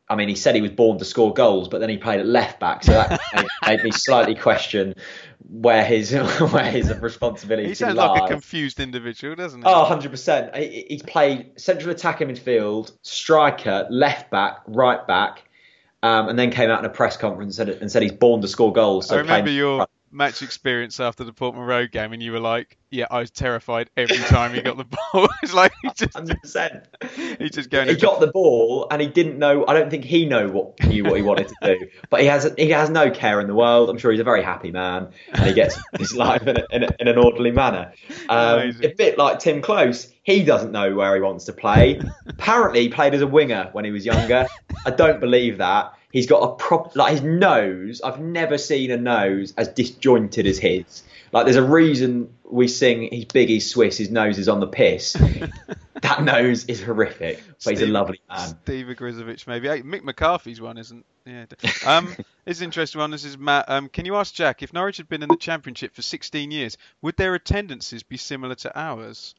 I 0.09 0.15
mean, 0.15 0.27
he 0.27 0.35
said 0.35 0.55
he 0.55 0.61
was 0.61 0.71
born 0.71 0.99
to 0.99 1.05
score 1.05 1.33
goals, 1.33 1.69
but 1.69 1.79
then 1.79 1.87
he 1.87 1.95
played 1.97 2.19
at 2.19 2.25
left 2.25 2.59
back, 2.59 2.83
so 2.83 2.91
that 2.91 3.21
made, 3.33 3.45
made 3.65 3.83
me 3.85 3.91
slightly 3.91 4.35
question 4.35 4.93
where 5.49 5.85
his 5.85 6.11
where 6.51 6.69
his 6.69 6.93
responsibility 6.99 7.69
He 7.69 7.75
sounds 7.75 7.95
like 7.95 8.23
a 8.23 8.27
confused 8.27 8.81
individual, 8.81 9.35
doesn't 9.35 9.61
he? 9.61 9.67
Oh, 9.67 9.85
100%. 9.89 10.55
He- 10.57 10.85
He's 10.89 11.01
played 11.03 11.51
central 11.59 11.91
attacker 11.91 12.25
midfield, 12.25 12.91
striker, 13.03 13.87
left 13.89 14.29
back, 14.31 14.59
right 14.67 15.05
back, 15.07 15.43
um, 16.03 16.29
and 16.29 16.37
then 16.37 16.51
came 16.51 16.69
out 16.69 16.79
in 16.79 16.85
a 16.85 16.89
press 16.89 17.17
conference 17.17 17.57
and 17.57 17.69
said, 17.69 17.81
and 17.81 17.91
said 17.91 18.01
he's 18.01 18.11
born 18.11 18.41
to 18.41 18.47
score 18.47 18.73
goals. 18.73 19.07
So 19.07 19.15
I 19.15 19.19
remember 19.19 19.51
your 19.51 19.87
match 20.11 20.41
experience 20.41 20.99
after 20.99 21.23
the 21.23 21.33
Portman 21.33 21.63
Road 21.63 21.91
game, 21.91 22.13
and 22.13 22.21
you 22.21 22.31
were 22.31 22.39
like, 22.39 22.77
"Yeah, 22.89 23.07
I 23.09 23.19
was 23.19 23.31
terrified 23.31 23.89
every 23.95 24.17
time 24.17 24.53
he 24.53 24.61
got 24.61 24.77
the 24.77 24.85
ball." 25.13 25.27
it's 25.43 25.53
like 25.53 25.71
he 25.81 25.89
just, 25.95 26.13
100%. 26.13 27.37
he's 27.39 27.51
just 27.51 27.69
going. 27.69 27.87
he 27.87 27.95
got 27.95 28.19
the 28.19 28.27
ball 28.27 28.87
and 28.91 29.01
he 29.01 29.07
didn't 29.07 29.39
know. 29.39 29.65
I 29.67 29.73
don't 29.73 29.89
think 29.89 30.05
he 30.05 30.25
know 30.25 30.47
what 30.49 30.83
knew 30.85 31.03
what 31.03 31.15
he 31.15 31.21
wanted 31.21 31.47
to 31.47 31.55
do, 31.61 31.87
but 32.09 32.21
he 32.21 32.27
has 32.27 32.51
he 32.57 32.69
has 32.69 32.89
no 32.89 33.11
care 33.11 33.39
in 33.39 33.47
the 33.47 33.55
world. 33.55 33.89
I'm 33.89 33.97
sure 33.97 34.11
he's 34.11 34.19
a 34.19 34.25
very 34.25 34.43
happy 34.43 34.71
man 34.71 35.09
and 35.33 35.45
he 35.45 35.53
gets 35.53 35.77
his 35.97 36.15
life 36.15 36.45
in, 36.47 36.57
a, 36.57 36.65
in, 36.71 36.83
a, 36.83 36.89
in 36.99 37.07
an 37.07 37.17
orderly 37.17 37.51
manner. 37.51 37.93
Um, 38.29 38.73
a 38.83 38.93
bit 38.93 39.17
like 39.17 39.39
Timm 39.39 39.61
Klose, 39.61 40.11
he 40.23 40.43
doesn't 40.43 40.71
know 40.71 40.93
where 40.95 41.15
he 41.15 41.21
wants 41.21 41.45
to 41.45 41.53
play. 41.53 42.01
Apparently, 42.27 42.81
he 42.81 42.89
played 42.89 43.13
as 43.13 43.21
a 43.21 43.27
winger 43.27 43.69
when 43.71 43.85
he 43.85 43.91
was 43.91 44.05
younger. 44.05 44.47
I 44.85 44.91
don't 44.91 45.19
believe 45.19 45.57
that. 45.57 45.93
He's 46.11 46.27
got 46.27 46.43
a 46.43 46.55
prop 46.55 46.95
like 46.95 47.13
his 47.13 47.21
nose. 47.21 48.01
I've 48.01 48.19
never 48.19 48.57
seen 48.57 48.91
a 48.91 48.97
nose 48.97 49.53
as 49.57 49.69
disjointed 49.69 50.45
as 50.45 50.57
his. 50.57 51.03
Like 51.31 51.45
there's 51.45 51.57
a 51.57 51.63
reason 51.63 52.33
we 52.49 52.67
sing 52.67 53.07
he's 53.11 53.25
big, 53.25 53.47
he's 53.47 53.69
Swiss, 53.69 53.97
his 53.97 54.11
nose 54.11 54.37
is 54.37 54.49
on 54.49 54.59
the 54.59 54.67
piss. 54.67 55.13
that 56.01 56.23
nose 56.23 56.65
is 56.65 56.83
horrific, 56.83 57.41
but 57.63 57.71
he's 57.71 57.81
a 57.81 57.87
lovely 57.87 58.19
man. 58.29 58.55
Steve 58.63 58.87
Ogrizovic, 58.87 59.47
maybe. 59.47 59.67
Hey, 59.67 59.81
Mick 59.81 60.03
McCarthy's 60.03 60.59
one 60.59 60.77
isn't. 60.77 61.05
Yeah. 61.25 61.45
Um, 61.85 62.15
it's 62.45 62.59
an 62.59 62.65
interesting 62.65 62.99
one. 62.99 63.11
This 63.11 63.23
is 63.23 63.37
Matt. 63.37 63.69
Um, 63.69 63.87
can 63.87 64.05
you 64.05 64.15
ask 64.15 64.33
Jack 64.33 64.61
if 64.61 64.73
Norwich 64.73 64.97
had 64.97 65.07
been 65.07 65.23
in 65.23 65.29
the 65.29 65.37
Championship 65.37 65.95
for 65.95 66.01
16 66.01 66.51
years, 66.51 66.77
would 67.01 67.15
their 67.15 67.35
attendances 67.35 68.03
be 68.03 68.17
similar 68.17 68.55
to 68.55 68.77
ours? 68.77 69.35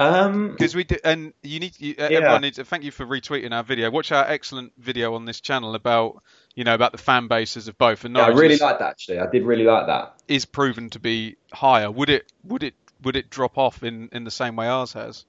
Um, 0.00 0.52
Because 0.52 0.76
we 0.76 0.84
do, 0.84 0.96
and 1.04 1.32
you 1.42 1.58
need 1.58 1.72
you, 1.80 1.96
uh, 1.98 2.04
Yeah. 2.08 2.18
everyone 2.18 2.42
needs. 2.42 2.58
Thank 2.58 2.84
you 2.84 2.92
for 2.92 3.04
retweeting 3.04 3.52
our 3.52 3.64
video. 3.64 3.90
Watch 3.90 4.12
our 4.12 4.24
excellent 4.24 4.72
video 4.78 5.14
on 5.14 5.24
this 5.24 5.40
channel 5.40 5.74
about 5.74 6.22
you 6.54 6.62
know 6.64 6.74
about 6.74 6.92
the 6.92 6.98
fan 6.98 7.26
bases 7.26 7.66
of 7.66 7.76
both. 7.78 8.04
And 8.04 8.16
yeah, 8.16 8.22
I 8.26 8.28
really 8.28 8.54
is, 8.54 8.60
like 8.60 8.78
that 8.78 8.90
actually. 8.90 9.18
I 9.18 9.26
did 9.28 9.42
really 9.44 9.64
like 9.64 9.86
that. 9.88 10.14
is 10.28 10.44
proven 10.44 10.90
to 10.90 11.00
be 11.00 11.36
higher. 11.52 11.90
Would 11.90 12.10
it? 12.10 12.32
Would 12.44 12.62
it? 12.62 12.74
Would 13.02 13.16
it 13.16 13.28
drop 13.28 13.58
off 13.58 13.82
in 13.82 14.08
in 14.12 14.22
the 14.24 14.30
same 14.30 14.54
way 14.54 14.68
ours 14.68 14.92
has? 14.92 15.24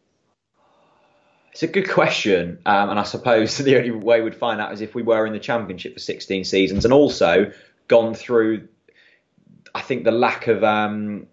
It's 1.51 1.63
a 1.63 1.67
good 1.67 1.89
question, 1.89 2.59
um, 2.67 2.91
and 2.91 2.99
I 2.99 3.03
suppose 3.03 3.57
the 3.57 3.75
only 3.77 3.89
way 3.91 4.21
we'd 4.21 4.35
find 4.35 4.61
out 4.61 4.71
is 4.71 4.81
if 4.81 4.93
we 4.93 5.01
were 5.01 5.25
in 5.25 5.33
the 5.33 5.39
championship 5.39 5.93
for 5.93 5.99
16 5.99 6.43
seasons 6.45 6.85
and 6.85 6.93
also 6.93 7.51
gone 7.87 8.13
through. 8.13 8.67
I 9.73 9.81
think 9.81 10.03
the 10.03 10.11
lack 10.11 10.47
of 10.47 10.63
um, 10.63 11.27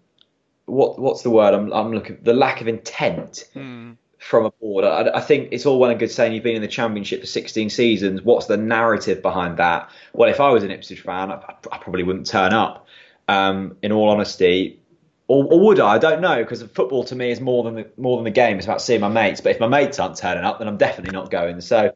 what 0.67 0.99
what's 0.99 1.23
the 1.23 1.29
word 1.31 1.53
I'm, 1.53 1.73
I'm 1.73 1.91
looking 1.91 2.19
the 2.21 2.33
lack 2.33 2.61
of 2.61 2.67
intent 2.67 3.45
Hmm. 3.53 3.93
from 4.19 4.45
a 4.45 4.51
board. 4.51 4.85
I, 4.85 5.17
I 5.17 5.21
think 5.21 5.49
it's 5.51 5.65
all 5.65 5.79
well 5.79 5.89
and 5.89 5.99
good 5.99 6.11
saying 6.11 6.33
you've 6.33 6.43
been 6.43 6.55
in 6.55 6.61
the 6.61 6.67
championship 6.67 7.21
for 7.21 7.27
16 7.27 7.69
seasons. 7.71 8.21
What's 8.21 8.45
the 8.45 8.57
narrative 8.57 9.21
behind 9.21 9.57
that? 9.57 9.89
Well, 10.13 10.29
if 10.29 10.39
I 10.39 10.49
was 10.49 10.63
an 10.63 10.71
Ipswich 10.71 11.01
fan, 11.01 11.31
I, 11.31 11.41
I 11.71 11.77
probably 11.79 12.03
wouldn't 12.03 12.27
turn 12.27 12.53
up. 12.53 12.85
Um, 13.29 13.75
in 13.81 13.91
all 13.91 14.07
honesty, 14.09 14.79
or, 15.27 15.43
or 15.45 15.59
would 15.65 15.81
I? 15.81 15.95
I 15.95 15.97
don't 15.97 16.21
know 16.21 16.37
because 16.37 16.63
football 16.63 17.03
to 17.05 17.15
me 17.15 17.29
is 17.31 17.41
more 17.41 17.61
than 17.65 17.75
the 17.75 17.91
more 17.97 18.15
than 18.17 18.23
the 18.23 18.31
game. 18.31 18.55
It's 18.55 18.65
about 18.65 18.81
seeing 18.81 19.01
my 19.01 19.09
mates. 19.09 19.41
But 19.41 19.49
if 19.51 19.59
my 19.59 19.67
mates 19.67 19.99
aren't 19.99 20.15
turning 20.15 20.45
up, 20.45 20.59
then 20.59 20.67
I'm 20.69 20.77
definitely 20.77 21.11
not 21.11 21.29
going. 21.29 21.59
So 21.59 21.91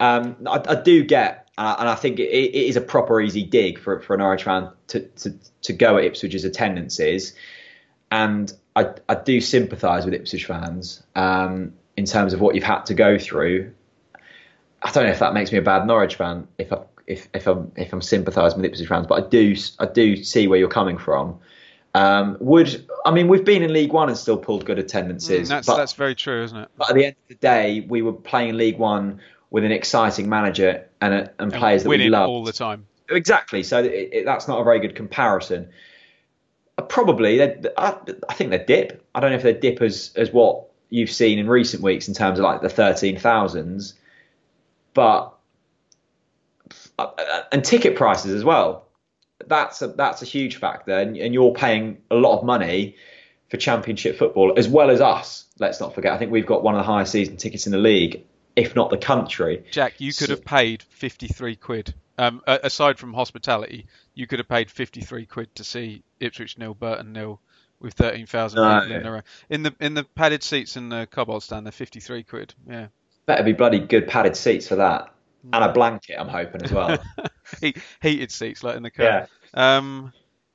um, 0.00 0.36
I, 0.44 0.60
I 0.66 0.74
do 0.82 1.04
get, 1.04 1.48
uh, 1.56 1.76
and 1.78 1.88
I 1.88 1.94
think 1.94 2.18
it, 2.18 2.24
it 2.24 2.66
is 2.68 2.74
a 2.74 2.80
proper 2.80 3.20
easy 3.20 3.44
dig 3.44 3.78
for 3.78 4.00
for 4.00 4.14
an 4.14 4.20
Norwich 4.20 4.42
fan 4.42 4.70
to 4.88 5.00
to, 5.06 5.38
to 5.62 5.72
go 5.72 5.98
at 5.98 6.04
Ipswich's 6.04 6.44
attendances, 6.44 7.34
and 8.12 8.52
I 8.76 8.90
I 9.08 9.14
do 9.16 9.40
sympathise 9.40 10.04
with 10.04 10.14
Ipswich 10.14 10.46
fans 10.46 11.02
um, 11.16 11.72
in 11.96 12.04
terms 12.04 12.34
of 12.34 12.40
what 12.40 12.54
you've 12.54 12.62
had 12.62 12.82
to 12.86 12.94
go 12.94 13.18
through. 13.18 13.72
I 14.82 14.90
don't 14.92 15.04
know 15.04 15.10
if 15.10 15.20
that 15.20 15.34
makes 15.34 15.50
me 15.50 15.58
a 15.58 15.62
bad 15.62 15.86
Norwich 15.86 16.16
fan 16.16 16.46
if 16.58 16.72
I 16.72 16.82
if 17.06 17.28
if 17.34 17.46
I'm 17.46 17.72
if 17.74 17.92
I'm 17.92 18.02
sympathising 18.02 18.60
with 18.60 18.70
Ipswich 18.70 18.88
fans, 18.88 19.06
but 19.06 19.24
I 19.24 19.28
do 19.28 19.56
I 19.78 19.86
do 19.86 20.22
see 20.22 20.46
where 20.46 20.58
you're 20.58 20.68
coming 20.68 20.98
from. 20.98 21.40
Um, 21.94 22.36
would 22.40 22.86
I 23.04 23.10
mean 23.10 23.28
we've 23.28 23.44
been 23.44 23.62
in 23.62 23.72
League 23.72 23.92
One 23.92 24.08
and 24.08 24.16
still 24.16 24.36
pulled 24.38 24.66
good 24.66 24.78
attendances, 24.78 25.48
Mm, 25.48 25.50
that's 25.50 25.66
but, 25.66 25.76
that's 25.76 25.94
very 25.94 26.14
true, 26.14 26.44
isn't 26.44 26.56
it? 26.56 26.68
but 26.76 26.90
at 26.90 26.94
the 26.94 27.06
end 27.06 27.16
of 27.22 27.28
the 27.28 27.34
day, 27.34 27.80
we 27.80 28.02
were 28.02 28.12
playing 28.12 28.56
League 28.56 28.78
One 28.78 29.20
with 29.50 29.64
an 29.64 29.72
exciting 29.72 30.28
manager 30.28 30.86
and 31.00 31.14
a, 31.14 31.32
and 31.38 31.52
players 31.52 31.82
that 31.82 31.88
we 31.88 32.08
love 32.08 32.28
all 32.28 32.44
the 32.44 32.52
time. 32.52 32.86
Exactly. 33.10 33.62
So 33.62 33.82
it, 33.82 34.08
it, 34.12 34.24
that's 34.24 34.48
not 34.48 34.60
a 34.60 34.64
very 34.64 34.80
good 34.80 34.94
comparison. 34.94 35.68
Probably, 36.88 37.42
I, 37.42 37.96
I 38.28 38.34
think 38.34 38.50
they 38.50 38.62
dip. 38.64 39.04
I 39.14 39.20
don't 39.20 39.30
know 39.30 39.36
if 39.36 39.42
they 39.42 39.54
dip 39.54 39.80
as 39.82 40.12
as 40.16 40.32
what 40.32 40.66
you've 40.90 41.10
seen 41.10 41.38
in 41.38 41.48
recent 41.48 41.82
weeks 41.82 42.08
in 42.08 42.14
terms 42.14 42.38
of 42.38 42.44
like 42.44 42.62
the 42.62 42.68
thirteen 42.68 43.18
thousands, 43.18 43.94
but 44.94 45.34
uh, 46.98 47.02
uh, 47.18 47.42
and 47.52 47.64
ticket 47.64 47.96
prices 47.96 48.32
as 48.34 48.44
well. 48.44 48.86
That's 49.46 49.82
a 49.82 49.88
that's 49.88 50.22
a 50.22 50.24
huge 50.24 50.56
factor, 50.56 50.92
and, 50.92 51.16
and 51.16 51.34
you're 51.34 51.52
paying 51.52 51.98
a 52.10 52.14
lot 52.14 52.38
of 52.38 52.44
money 52.44 52.96
for 53.50 53.56
Championship 53.56 54.16
football 54.16 54.54
as 54.56 54.68
well 54.68 54.90
as 54.90 55.00
us. 55.00 55.46
Let's 55.58 55.80
not 55.80 55.94
forget. 55.94 56.12
I 56.12 56.18
think 56.18 56.30
we've 56.32 56.46
got 56.46 56.62
one 56.62 56.74
of 56.74 56.78
the 56.78 56.84
highest 56.84 57.12
season 57.12 57.36
tickets 57.36 57.66
in 57.66 57.72
the 57.72 57.78
league, 57.78 58.24
if 58.56 58.74
not 58.76 58.90
the 58.90 58.96
country. 58.98 59.64
Jack, 59.70 60.00
you 60.00 60.12
could 60.12 60.28
So- 60.28 60.34
have 60.34 60.44
paid 60.44 60.82
53 60.84 61.56
quid. 61.56 61.94
Um, 62.18 62.42
aside 62.46 62.98
from 62.98 63.14
hospitality, 63.14 63.86
you 64.14 64.26
could 64.26 64.38
have 64.38 64.48
paid 64.48 64.70
53 64.70 65.26
quid 65.26 65.54
to 65.54 65.64
see 65.64 66.02
Ipswich 66.20 66.58
nil, 66.58 66.74
Burton 66.74 67.12
nil, 67.12 67.40
with 67.80 67.94
13,000 67.94 68.56
No. 68.60 68.80
people 68.80 68.96
in 68.96 69.02
there. 69.02 69.24
In 69.48 69.62
the 69.62 69.74
in 69.80 69.94
the 69.94 70.04
padded 70.04 70.42
seats 70.42 70.76
in 70.76 70.88
the 70.88 71.08
Cobbold 71.10 71.42
stand, 71.42 71.66
they're 71.66 71.72
53 71.72 72.22
quid. 72.22 72.54
Yeah, 72.68 72.88
Better 73.26 73.42
be 73.42 73.52
bloody 73.52 73.78
good 73.80 74.06
padded 74.08 74.36
seats 74.36 74.68
for 74.68 74.76
that, 74.76 75.12
and 75.52 75.64
a 75.64 75.72
blanket. 75.72 76.16
I'm 76.20 76.28
hoping 76.28 76.62
as 76.62 76.72
well. 76.72 76.98
Heat, 77.60 77.78
heated 78.00 78.30
seats 78.30 78.62
like 78.62 78.76
in 78.76 78.82
the 78.82 78.90
car. 78.90 79.28
Um, 79.52 80.12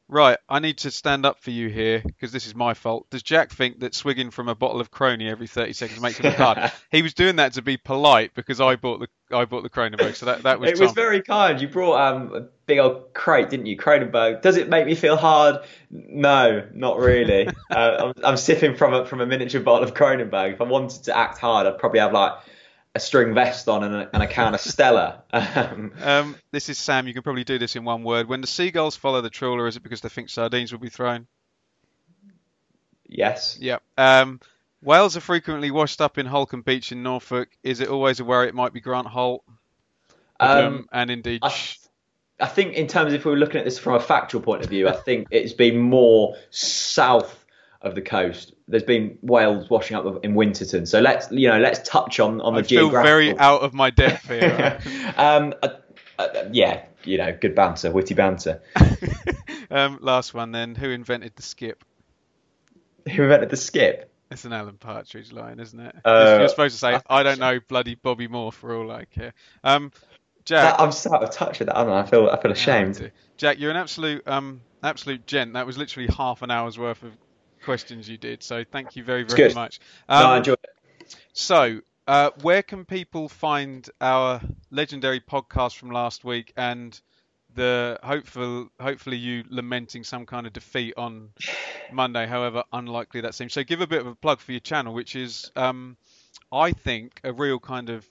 right, 0.09 0.37
I 0.47 0.59
need 0.59 0.79
to 0.79 0.91
stand 0.91 1.25
up 1.25 1.39
for 1.39 1.51
you 1.51 1.69
here 1.69 2.01
because 2.05 2.31
this 2.31 2.47
is 2.47 2.55
my 2.55 2.73
fault. 2.73 3.09
Does 3.09 3.23
Jack 3.23 3.51
think 3.51 3.79
that 3.79 3.93
swigging 3.93 4.31
from 4.31 4.47
a 4.47 4.55
bottle 4.55 4.81
of 4.81 4.91
Crony 4.91 5.29
every 5.29 5.47
30 5.47 5.73
seconds 5.73 6.01
makes 6.01 6.17
him 6.17 6.27
look 6.27 6.35
hard? 6.35 6.71
he 6.91 7.01
was 7.01 7.13
doing 7.13 7.37
that 7.37 7.53
to 7.53 7.61
be 7.61 7.77
polite 7.77 8.33
because 8.33 8.61
I 8.61 8.75
bought 8.75 8.99
the 8.99 9.07
I 9.29 9.43
bought 9.45 9.63
the 9.63 9.69
Kronenbourg, 9.69 10.15
so 10.15 10.27
that 10.27 10.43
that 10.43 10.59
was 10.59 10.71
it 10.71 10.79
was 10.79 10.93
very 10.93 11.21
kind. 11.21 11.61
You 11.61 11.67
brought 11.67 11.99
um, 11.99 12.33
a 12.33 12.41
big 12.65 12.79
old 12.79 13.13
crate, 13.13 13.49
didn't 13.49 13.65
you, 13.65 13.75
Kronenbourg? 13.75 14.41
Does 14.41 14.55
it 14.55 14.69
make 14.69 14.85
me 14.85 14.95
feel 14.95 15.17
hard? 15.17 15.57
No, 15.89 16.65
not 16.73 16.97
really. 16.99 17.47
uh, 17.69 18.13
I'm, 18.15 18.23
I'm 18.23 18.37
sipping 18.37 18.75
from 18.75 18.93
a 18.93 19.05
from 19.05 19.19
a 19.19 19.25
miniature 19.25 19.61
bottle 19.61 19.87
of 19.87 19.93
Kronenbourg. 19.93 20.53
If 20.53 20.61
I 20.61 20.63
wanted 20.63 21.03
to 21.03 21.17
act 21.17 21.39
hard, 21.39 21.67
I'd 21.67 21.77
probably 21.77 21.99
have 21.99 22.13
like 22.13 22.33
a 22.97 22.99
string 22.99 23.33
vest 23.33 23.69
on 23.69 23.83
and 23.83 23.95
a, 23.95 24.09
and 24.11 24.21
a 24.23 24.27
can 24.27 24.53
of 24.53 24.59
Stella. 24.73 25.23
Um, 25.31 25.93
Um, 26.01 26.35
this 26.51 26.67
is 26.67 26.77
Sam. 26.77 27.07
You 27.07 27.13
can 27.13 27.23
probably 27.23 27.43
do 27.43 27.57
this 27.57 27.75
in 27.75 27.85
one 27.85 28.03
word. 28.03 28.27
When 28.27 28.41
the 28.41 28.47
seagulls 28.47 28.95
follow 28.95 29.21
the 29.21 29.29
trawler, 29.29 29.67
is 29.67 29.77
it 29.77 29.83
because 29.83 30.01
they 30.01 30.09
think 30.09 30.29
sardines 30.29 30.71
will 30.71 30.79
be 30.79 30.89
thrown? 30.89 31.27
yes. 33.07 33.57
Yep. 33.61 33.81
Um, 33.97 34.41
whales 34.81 35.15
are 35.15 35.21
frequently 35.21 35.71
washed 35.71 36.01
up 36.01 36.17
in 36.17 36.25
Holkham 36.25 36.65
Beach 36.65 36.91
in 36.91 37.03
Norfolk. 37.03 37.49
Is 37.63 37.79
it 37.79 37.87
always 37.87 38.19
a 38.19 38.25
worry 38.25 38.47
it 38.47 38.55
might 38.55 38.73
be 38.73 38.81
Grant 38.81 39.07
Holt? 39.07 39.43
Um, 40.39 40.87
and 40.91 41.09
indeed, 41.09 41.39
I, 41.41 41.55
I 42.39 42.47
think 42.47 42.73
in 42.75 42.87
terms 42.87 43.13
if 43.13 43.25
we 43.25 43.31
were 43.31 43.37
looking 43.37 43.59
at 43.59 43.65
this 43.65 43.79
from 43.79 43.93
a 43.93 43.99
factual 43.99 44.41
point 44.41 44.63
of 44.63 44.69
view, 44.69 44.87
I 44.87 44.91
think 44.91 45.27
it's 45.31 45.53
been 45.53 45.79
more 45.79 46.35
south 46.51 47.45
of 47.81 47.95
the 47.95 48.01
coast. 48.01 48.53
There's 48.67 48.83
been 48.83 49.17
whales 49.21 49.69
washing 49.69 49.95
up 49.95 50.25
in 50.25 50.35
Winterton. 50.35 50.85
So 50.85 50.99
let's 50.99 51.31
you 51.31 51.47
know 51.47 51.59
let's 51.59 51.87
touch 51.87 52.19
on 52.19 52.41
on 52.41 52.53
the 52.53 52.59
I 52.59 52.63
feel 52.63 52.89
very 52.89 53.37
out 53.37 53.61
of 53.61 53.73
my 53.73 53.89
depth 53.89 54.27
here. 54.27 54.79
um, 55.17 55.53
uh, 55.63 55.69
uh, 56.19 56.49
yeah, 56.51 56.83
you 57.03 57.17
know, 57.17 57.35
good 57.39 57.55
banter, 57.55 57.91
witty 57.91 58.13
banter. 58.13 58.61
um, 59.71 59.99
last 60.01 60.33
one 60.33 60.51
then. 60.51 60.75
Who 60.75 60.89
invented 60.89 61.33
the 61.35 61.43
skip? 61.43 61.83
Who 63.05 63.23
invented 63.23 63.49
the 63.49 63.57
skip? 63.57 64.11
It's 64.29 64.43
an 64.43 64.51
Alan 64.51 64.75
Partridge 64.75 65.31
line, 65.31 65.59
isn't 65.59 65.79
it? 65.79 65.95
Uh, 66.03 66.37
You're 66.39 66.49
supposed 66.49 66.75
to 66.75 66.79
say, 66.79 66.95
I- 66.95 67.01
"I 67.09 67.23
don't 67.23 67.39
know, 67.39 67.59
bloody 67.69 67.95
Bobby 67.95 68.27
Moore," 68.27 68.51
for 68.51 68.75
all 68.75 68.91
I 68.91 69.05
care. 69.05 69.33
Um, 69.63 69.93
Jack, 70.43 70.77
That, 70.77 70.81
I'm 70.83 70.91
so 70.91 71.13
out 71.13 71.23
of 71.23 71.31
touch 71.31 71.59
with 71.59 71.67
that. 71.69 71.77
I, 71.77 72.01
I 72.01 72.05
feel 72.05 72.29
I 72.29 72.41
feel 72.41 72.51
ashamed. 72.51 73.11
Jack, 73.37 73.59
you're 73.59 73.71
an 73.71 73.77
absolute 73.77 74.27
um 74.27 74.59
absolute 74.83 75.25
gent. 75.25 75.53
That 75.53 75.65
was 75.65 75.77
literally 75.77 76.09
half 76.17 76.41
an 76.41 76.51
hour's 76.51 76.77
worth 76.77 77.03
of 77.03 77.11
questions 77.67 78.07
you 78.07 78.17
did. 78.17 78.41
So 78.41 78.63
thank 78.63 78.95
you 78.95 79.03
very 79.03 79.23
very 79.23 79.53
much. 79.53 79.81
no, 80.07 80.15
I 80.15 80.31
Um, 80.31 80.37
enjoy 80.37 80.53
it. 80.53 81.15
so, 81.33 81.81
uh, 82.07 82.29
where 82.41 82.63
can 82.63 82.85
people 82.85 83.27
find 83.27 83.89
our 83.99 84.39
legendary 84.71 85.19
podcast 85.19 85.75
from 85.75 85.91
last 85.91 86.23
week 86.23 86.53
and 86.55 86.97
the 87.55 87.99
hopeful, 88.01 88.69
hopefully 88.79 89.17
you 89.17 89.43
lamenting 89.49 90.05
some 90.05 90.25
kind 90.25 90.47
of 90.47 90.53
defeat 90.53 90.93
on 90.95 91.31
Monday, 91.91 92.25
however 92.25 92.63
unlikely 92.71 93.19
that 93.21 93.35
seems. 93.35 93.51
So, 93.51 93.65
give 93.65 93.81
a 93.81 93.87
bit 93.87 93.99
of 93.99 94.07
a 94.07 94.15
plug 94.15 94.39
for 94.39 94.53
your 94.53 94.61
channel, 94.61 94.93
which 94.93 95.17
is, 95.17 95.51
um, 95.57 95.97
I 96.53 96.71
think, 96.71 97.19
a 97.25 97.33
real 97.33 97.59
kind 97.59 97.89
of 97.89 98.07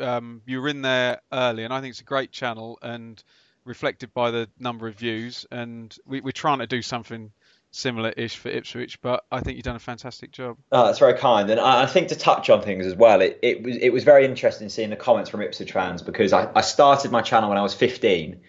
um, 0.00 0.42
you 0.46 0.60
were 0.60 0.68
in 0.68 0.82
there 0.82 1.20
early, 1.32 1.62
and 1.62 1.72
I 1.72 1.80
think 1.80 1.92
it's 1.92 2.00
a 2.00 2.04
great 2.04 2.32
channel 2.32 2.76
and 2.82 3.22
reflected 3.64 4.12
by 4.12 4.32
the 4.32 4.48
number 4.58 4.88
of 4.88 4.96
views. 4.96 5.46
And 5.52 5.96
we, 6.06 6.20
we're 6.20 6.32
trying 6.32 6.58
to 6.58 6.66
do 6.66 6.82
something 6.82 7.30
similar-ish 7.76 8.36
for 8.36 8.48
Ipswich, 8.48 9.00
but 9.00 9.24
I 9.30 9.40
think 9.40 9.56
you've 9.56 9.64
done 9.64 9.76
a 9.76 9.80
fantastic 9.80 10.32
job. 10.32 10.56
Oh, 10.72 10.86
that's 10.86 10.98
very 10.98 11.18
kind, 11.18 11.50
and 11.50 11.60
I 11.60 11.82
I 11.82 11.86
think 11.86 12.08
to 12.08 12.16
touch 12.16 12.50
on 12.50 12.62
things 12.62 12.86
as 12.86 12.94
well, 12.94 13.20
it, 13.20 13.38
it 13.42 13.62
was 13.62 13.76
it 13.76 13.90
was 13.90 14.04
very 14.04 14.24
interesting 14.24 14.68
seeing 14.68 14.90
the 14.90 14.96
comments 14.96 15.30
from 15.30 15.42
Ipswich 15.42 15.72
fans 15.72 16.02
because 16.02 16.32
I, 16.32 16.50
I 16.54 16.62
started 16.62 17.10
my 17.10 17.22
channel 17.22 17.48
when 17.48 17.58
I 17.58 17.62
was 17.62 17.74
15, 17.74 18.40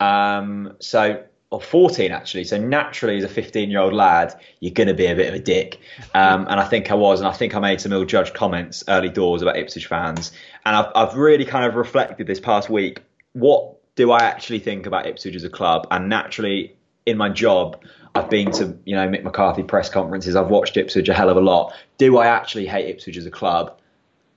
um, 0.00 0.76
so 0.80 1.24
or 1.54 1.60
14 1.60 2.10
actually. 2.10 2.44
So 2.44 2.58
naturally, 2.58 3.18
as 3.18 3.24
a 3.24 3.28
15 3.28 3.70
year 3.70 3.80
old 3.80 3.92
lad, 3.92 4.34
you're 4.60 4.72
going 4.72 4.88
to 4.88 4.94
be 4.94 5.06
a 5.06 5.14
bit 5.14 5.28
of 5.28 5.34
a 5.34 5.38
dick. 5.38 5.80
Um, 6.14 6.46
and 6.50 6.58
I 6.58 6.64
think 6.64 6.90
I 6.90 6.94
was, 6.94 7.20
and 7.20 7.28
I 7.28 7.32
think 7.32 7.54
I 7.54 7.60
made 7.60 7.80
some 7.80 7.92
ill 7.92 8.04
judged 8.04 8.34
comments 8.34 8.82
early 8.88 9.08
doors 9.08 9.40
about 9.40 9.56
Ipswich 9.56 9.86
fans. 9.86 10.32
And 10.66 10.74
I've, 10.74 10.90
I've 10.94 11.16
really 11.16 11.44
kind 11.44 11.64
of 11.64 11.76
reflected 11.76 12.26
this 12.26 12.40
past 12.40 12.68
week. 12.68 13.02
What 13.32 13.76
do 13.94 14.10
I 14.10 14.18
actually 14.18 14.58
think 14.58 14.86
about 14.86 15.06
Ipswich 15.06 15.36
as 15.36 15.44
a 15.44 15.50
club? 15.50 15.86
And 15.90 16.08
naturally, 16.08 16.76
in 17.06 17.16
my 17.16 17.28
job, 17.28 17.82
I've 18.14 18.30
been 18.30 18.52
to 18.52 18.76
you 18.84 18.94
know 18.94 19.08
Mick 19.08 19.24
McCarthy 19.24 19.62
press 19.62 19.88
conferences. 19.88 20.36
I've 20.36 20.48
watched 20.48 20.76
Ipswich 20.76 21.08
a 21.08 21.14
hell 21.14 21.30
of 21.30 21.36
a 21.36 21.40
lot. 21.40 21.74
Do 21.98 22.18
I 22.18 22.26
actually 22.26 22.66
hate 22.66 22.88
Ipswich 22.88 23.16
as 23.16 23.26
a 23.26 23.30
club? 23.30 23.78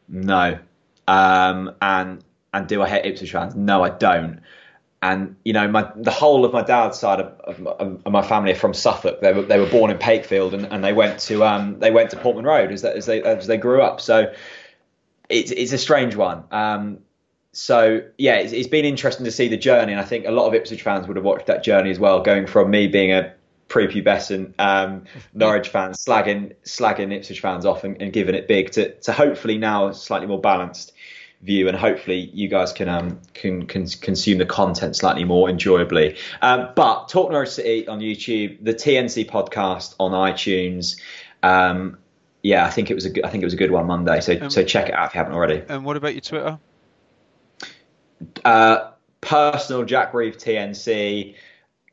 No. 0.08 0.60
Um, 1.08 1.74
and 1.82 2.24
and 2.54 2.68
do 2.68 2.82
I 2.82 2.90
hate 2.90 3.06
Ipswich 3.06 3.32
fans? 3.32 3.56
No, 3.56 3.84
I 3.84 3.90
don't. 3.90 4.42
And 5.02 5.36
you 5.46 5.54
know, 5.54 5.68
my 5.68 5.92
the 5.96 6.12
whole 6.12 6.44
of 6.44 6.54
my 6.54 6.64
dad's 6.64 6.98
side 6.98 7.20
of, 7.20 7.40
of, 7.42 8.02
of 8.04 8.12
my 8.12 8.24
family 8.24 8.52
are 8.52 8.56
from 8.56 8.74
Suffolk. 8.74 9.22
They 9.22 9.32
were 9.32 9.44
they 9.44 9.60
were 9.60 9.70
born 9.70 9.92
in 9.92 9.98
Pakefield, 9.98 10.56
and, 10.56 10.66
and 10.66 10.84
they 10.84 10.94
went 10.94 11.20
to 11.22 11.44
um, 11.44 11.80
they 11.80 11.92
went 11.92 12.10
to 12.12 12.18
Portman 12.18 12.46
Road 12.46 12.72
as, 12.72 12.84
as 12.84 13.06
they 13.06 13.22
as 13.22 13.46
they 13.46 13.58
grew 13.58 13.84
up. 13.84 14.02
So 14.02 14.34
it's 15.30 15.52
it's 15.52 15.72
a 15.72 15.78
strange 15.78 16.16
one. 16.16 16.46
Um, 16.50 17.00
so 17.52 18.02
yeah, 18.18 18.36
it's, 18.36 18.54
it's 18.54 18.68
been 18.68 18.86
interesting 18.86 19.26
to 19.26 19.32
see 19.32 19.48
the 19.48 19.58
journey, 19.58 19.92
and 19.92 20.02
I 20.02 20.04
think 20.04 20.26
a 20.26 20.32
lot 20.32 20.48
of 20.48 20.56
Ipswich 20.56 20.82
fans 20.82 21.08
would 21.08 21.16
have 21.16 21.26
watched 21.26 21.46
that 21.46 21.64
journey 21.64 21.92
as 21.92 22.00
well, 22.00 22.22
going 22.22 22.48
from 22.48 22.72
me 22.72 22.88
being 22.88 23.12
a 23.12 23.34
prepubescent 23.70 24.54
um, 24.60 25.04
Norwich 25.34 25.70
fans 25.70 26.04
slagging 26.04 26.56
slagging 26.64 27.14
Ipswich 27.14 27.42
fans 27.42 27.66
off 27.66 27.84
and, 27.84 28.02
and, 28.02 28.14
giving 28.14 28.36
it 28.36 28.48
big 28.48 28.72
to, 28.72 28.94
to 29.02 29.12
hopefully 29.12 29.58
now 29.58 29.88
a 29.88 29.94
slightly 29.94 30.28
more 30.28 30.40
balanced 30.40 30.94
view 31.42 31.68
and 31.68 31.78
hopefully 31.78 32.32
you 32.34 32.48
guys 32.48 32.74
can 32.74 32.90
um, 32.90 33.22
can, 33.34 33.66
can 33.68 33.88
consume 33.88 34.38
the 34.38 34.46
content 34.46 34.96
slightly 34.96 35.24
more 35.24 35.50
enjoyably. 35.50 36.18
Um, 36.42 36.70
but 36.76 37.10
Talk 37.10 37.32
Norwich 37.32 37.50
City 37.50 37.88
on 37.88 38.00
YouTube, 38.00 38.64
the 38.64 38.74
TNC 38.74 39.30
podcast 39.30 39.96
on 40.00 40.12
iTunes. 40.12 41.00
Um, 41.44 41.98
yeah, 42.42 42.66
I 42.66 42.70
think 42.70 42.90
it 42.90 42.96
was 42.96 43.06
a 43.06 43.10
good, 43.10 43.26
I 43.26 43.30
think 43.30 43.44
it 43.44 43.46
was 43.46 43.54
a 43.54 43.58
good 43.58 43.72
one 43.72 43.86
Monday. 43.86 44.20
So 44.22 44.38
um, 44.40 44.50
so 44.50 44.64
check 44.64 44.90
it 44.90 44.96
out 44.96 45.10
if 45.10 45.14
you 45.14 45.20
haven't 45.20 45.34
already. 45.34 45.64
And 45.68 45.84
what 45.84 45.98
about 45.98 46.14
your 46.14 46.22
Twitter? 46.22 46.60
Uh, 48.44 48.92
personal 49.22 49.84
Jack 49.84 50.14
Reeve 50.14 50.38
TNC. 50.38 51.36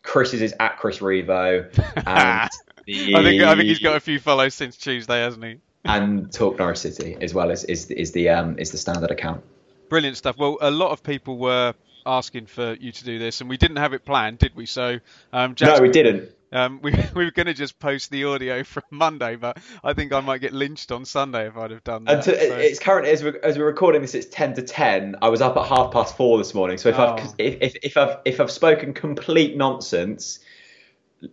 Chris's 0.04 0.40
is 0.40 0.54
at 0.60 0.78
Chris 0.78 1.00
Revo. 1.00 1.64
And 2.06 2.50
the, 2.86 3.14
I 3.16 3.22
think 3.24 3.42
I 3.42 3.56
think 3.56 3.68
he's 3.68 3.80
got 3.80 3.96
a 3.96 4.00
few 4.00 4.20
follows 4.20 4.54
since 4.54 4.76
Tuesday, 4.76 5.20
hasn't 5.20 5.44
he? 5.44 5.58
and 5.84 6.32
Talk 6.32 6.58
Norwich 6.58 6.78
City 6.78 7.16
as 7.20 7.34
well 7.34 7.50
as 7.50 7.64
is 7.64 7.90
is 7.90 8.12
the 8.12 8.30
um, 8.30 8.58
is 8.58 8.70
the 8.70 8.78
standard 8.78 9.10
account. 9.10 9.42
Brilliant 9.88 10.16
stuff. 10.16 10.36
Well, 10.38 10.58
a 10.60 10.70
lot 10.70 10.90
of 10.90 11.02
people 11.02 11.36
were 11.36 11.74
asking 12.06 12.46
for 12.46 12.74
you 12.74 12.92
to 12.92 13.04
do 13.04 13.18
this, 13.18 13.40
and 13.40 13.50
we 13.50 13.56
didn't 13.56 13.76
have 13.76 13.92
it 13.92 14.04
planned, 14.04 14.38
did 14.38 14.54
we? 14.56 14.66
So, 14.66 14.98
um, 15.32 15.54
no, 15.60 15.80
we 15.80 15.90
didn't. 15.90 16.30
Um, 16.54 16.78
we, 16.82 16.92
we 17.14 17.24
were 17.24 17.32
going 17.32 17.46
to 17.46 17.54
just 17.54 17.78
post 17.78 18.10
the 18.10 18.24
audio 18.24 18.62
from 18.64 18.84
Monday, 18.90 19.36
but 19.36 19.58
I 19.82 19.92
think 19.92 20.12
I 20.12 20.20
might 20.20 20.40
get 20.40 20.52
lynched 20.52 20.92
on 20.92 21.04
Sunday 21.04 21.48
if 21.48 21.56
I'd 21.56 21.72
have 21.72 21.84
done 21.84 22.04
that. 22.04 22.22
To, 22.24 22.30
so. 22.30 22.56
It's 22.56 22.78
currently 22.78 23.10
as 23.10 23.22
we're, 23.22 23.38
as 23.42 23.58
we're 23.58 23.66
recording 23.66 24.00
this, 24.00 24.14
it's 24.14 24.26
ten 24.26 24.54
to 24.54 24.62
ten. 24.62 25.16
I 25.20 25.28
was 25.28 25.42
up 25.42 25.56
at 25.56 25.66
half 25.66 25.92
past 25.92 26.16
four 26.16 26.38
this 26.38 26.54
morning, 26.54 26.78
so 26.78 26.88
if 26.88 26.98
oh. 26.98 27.16
I've 27.16 27.34
if, 27.38 27.58
if, 27.60 27.76
if 27.82 27.96
I've 27.96 28.18
if 28.24 28.40
I've 28.40 28.50
spoken 28.50 28.94
complete 28.94 29.56
nonsense, 29.56 30.38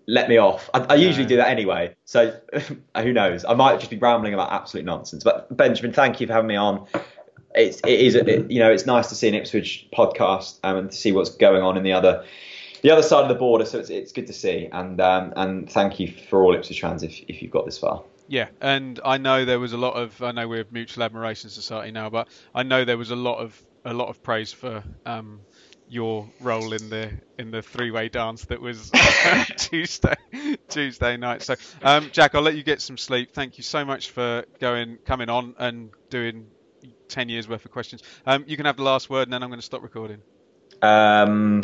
let 0.08 0.28
me 0.28 0.38
off. 0.38 0.70
I, 0.74 0.80
I 0.80 0.96
usually 0.96 1.28
do 1.28 1.38
that 1.38 1.50
anyway, 1.50 1.96
so 2.06 2.36
who 2.98 3.14
knows? 3.14 3.46
I 3.46 3.54
might 3.54 3.80
just 3.80 3.92
be 3.92 3.98
rambling 3.98 4.34
about 4.34 4.52
absolute 4.52 4.86
nonsense. 4.86 5.24
But 5.24 5.56
Benjamin, 5.56 5.94
thank 5.94 6.20
you 6.20 6.28
for 6.28 6.34
having 6.34 6.48
me 6.48 6.56
on. 6.56 6.88
It's 7.54 7.80
it 7.86 8.00
is 8.00 8.16
it, 8.16 8.50
you 8.50 8.60
know 8.60 8.72
it's 8.72 8.86
nice 8.88 9.10
to 9.10 9.16
see 9.16 9.28
an 9.28 9.36
Ipswich 9.36 9.88
podcast 9.94 10.58
um, 10.64 10.78
and 10.78 10.92
to 10.92 10.98
see 10.98 11.12
what's 11.12 11.32
going 11.32 11.62
on 11.62 11.78
in 11.78 11.84
the 11.84 11.94
other 11.94 12.24
the 12.82 12.92
other 12.92 13.04
side 13.04 13.24
of 13.24 13.30
the 13.30 13.36
border. 13.36 13.66
So 13.66 13.80
it's, 13.80 13.90
it's 13.90 14.12
good 14.12 14.28
to 14.28 14.34
see, 14.34 14.70
and 14.72 15.00
um, 15.02 15.34
and 15.36 15.70
thank 15.70 16.00
you 16.00 16.12
for 16.12 16.44
all 16.44 16.56
Ipswich 16.56 16.82
fans 16.82 17.04
if 17.04 17.24
if 17.28 17.42
you've 17.42 17.52
got 17.52 17.66
this 17.66 17.78
far. 17.78 18.04
Yeah, 18.28 18.48
and 18.62 19.00
I 19.04 19.18
know 19.18 19.44
there 19.46 19.60
was 19.60 19.74
a 19.74 19.78
lot 19.78 19.96
of 19.96 20.22
I 20.22 20.32
know 20.32 20.48
we're 20.48 20.66
mutual 20.72 21.04
admiration 21.04 21.50
society 21.50 21.92
now, 21.92 22.10
but 22.10 22.28
I 22.56 22.64
know 22.64 22.86
there 22.86 22.98
was 22.98 23.12
a 23.12 23.16
lot 23.16 23.40
of 23.40 23.62
a 23.84 23.94
lot 23.94 24.10
of 24.10 24.22
praise 24.24 24.54
for 24.54 24.84
um, 25.06 25.42
your 25.90 26.30
role 26.40 26.72
in 26.72 26.90
the 26.90 27.12
in 27.38 27.52
the 27.52 27.62
three 27.62 27.92
way 27.92 28.08
dance 28.08 28.46
that 28.46 28.62
was 28.62 28.90
Tuesday 29.58 30.16
Tuesday 30.70 31.18
night. 31.18 31.42
So 31.42 31.56
um, 31.84 32.10
Jack, 32.14 32.34
I'll 32.34 32.42
let 32.42 32.56
you 32.56 32.64
get 32.64 32.82
some 32.82 32.98
sleep. 32.98 33.34
Thank 33.34 33.58
you 33.58 33.64
so 33.64 33.84
much 33.84 34.12
for 34.12 34.46
going 34.60 34.98
coming 35.06 35.30
on 35.30 35.56
and 35.60 35.90
doing 36.10 36.48
ten 37.10 37.28
years 37.28 37.50
worth 37.50 37.66
of 37.66 37.72
questions. 37.72 38.02
Um, 38.26 38.46
you 38.48 38.56
can 38.56 38.66
have 38.66 38.78
the 38.78 38.84
last 38.84 39.10
word, 39.10 39.24
and 39.24 39.34
then 39.34 39.44
I'm 39.44 39.50
going 39.50 39.60
to 39.60 39.66
stop 39.66 39.84
recording. 39.84 40.22
Um, 40.82 41.64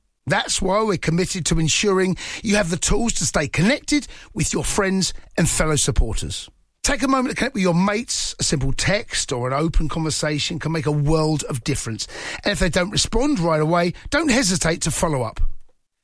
That's 0.27 0.61
why 0.61 0.83
we're 0.83 0.97
committed 0.97 1.45
to 1.47 1.59
ensuring 1.59 2.15
you 2.43 2.55
have 2.55 2.69
the 2.69 2.77
tools 2.77 3.13
to 3.13 3.25
stay 3.25 3.47
connected 3.47 4.07
with 4.33 4.53
your 4.53 4.63
friends 4.63 5.13
and 5.37 5.49
fellow 5.49 5.75
supporters. 5.75 6.49
Take 6.83 7.03
a 7.03 7.07
moment 7.07 7.29
to 7.29 7.35
connect 7.35 7.53
with 7.53 7.63
your 7.63 7.75
mates. 7.75 8.35
A 8.39 8.43
simple 8.43 8.73
text 8.73 9.31
or 9.31 9.47
an 9.47 9.53
open 9.53 9.87
conversation 9.87 10.57
can 10.57 10.71
make 10.71 10.87
a 10.87 10.91
world 10.91 11.43
of 11.43 11.63
difference. 11.63 12.07
And 12.43 12.51
if 12.51 12.59
they 12.59 12.69
don't 12.69 12.89
respond 12.89 13.39
right 13.39 13.61
away, 13.61 13.93
don't 14.09 14.31
hesitate 14.31 14.81
to 14.81 14.91
follow 14.91 15.21
up. 15.21 15.39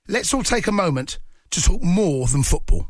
Let's 0.08 0.34
all 0.34 0.44
take 0.44 0.68
a 0.68 0.72
moment 0.72 1.20
to 1.52 1.62
talk 1.62 1.82
more 1.82 2.28
than 2.28 2.44
football. 2.44 2.90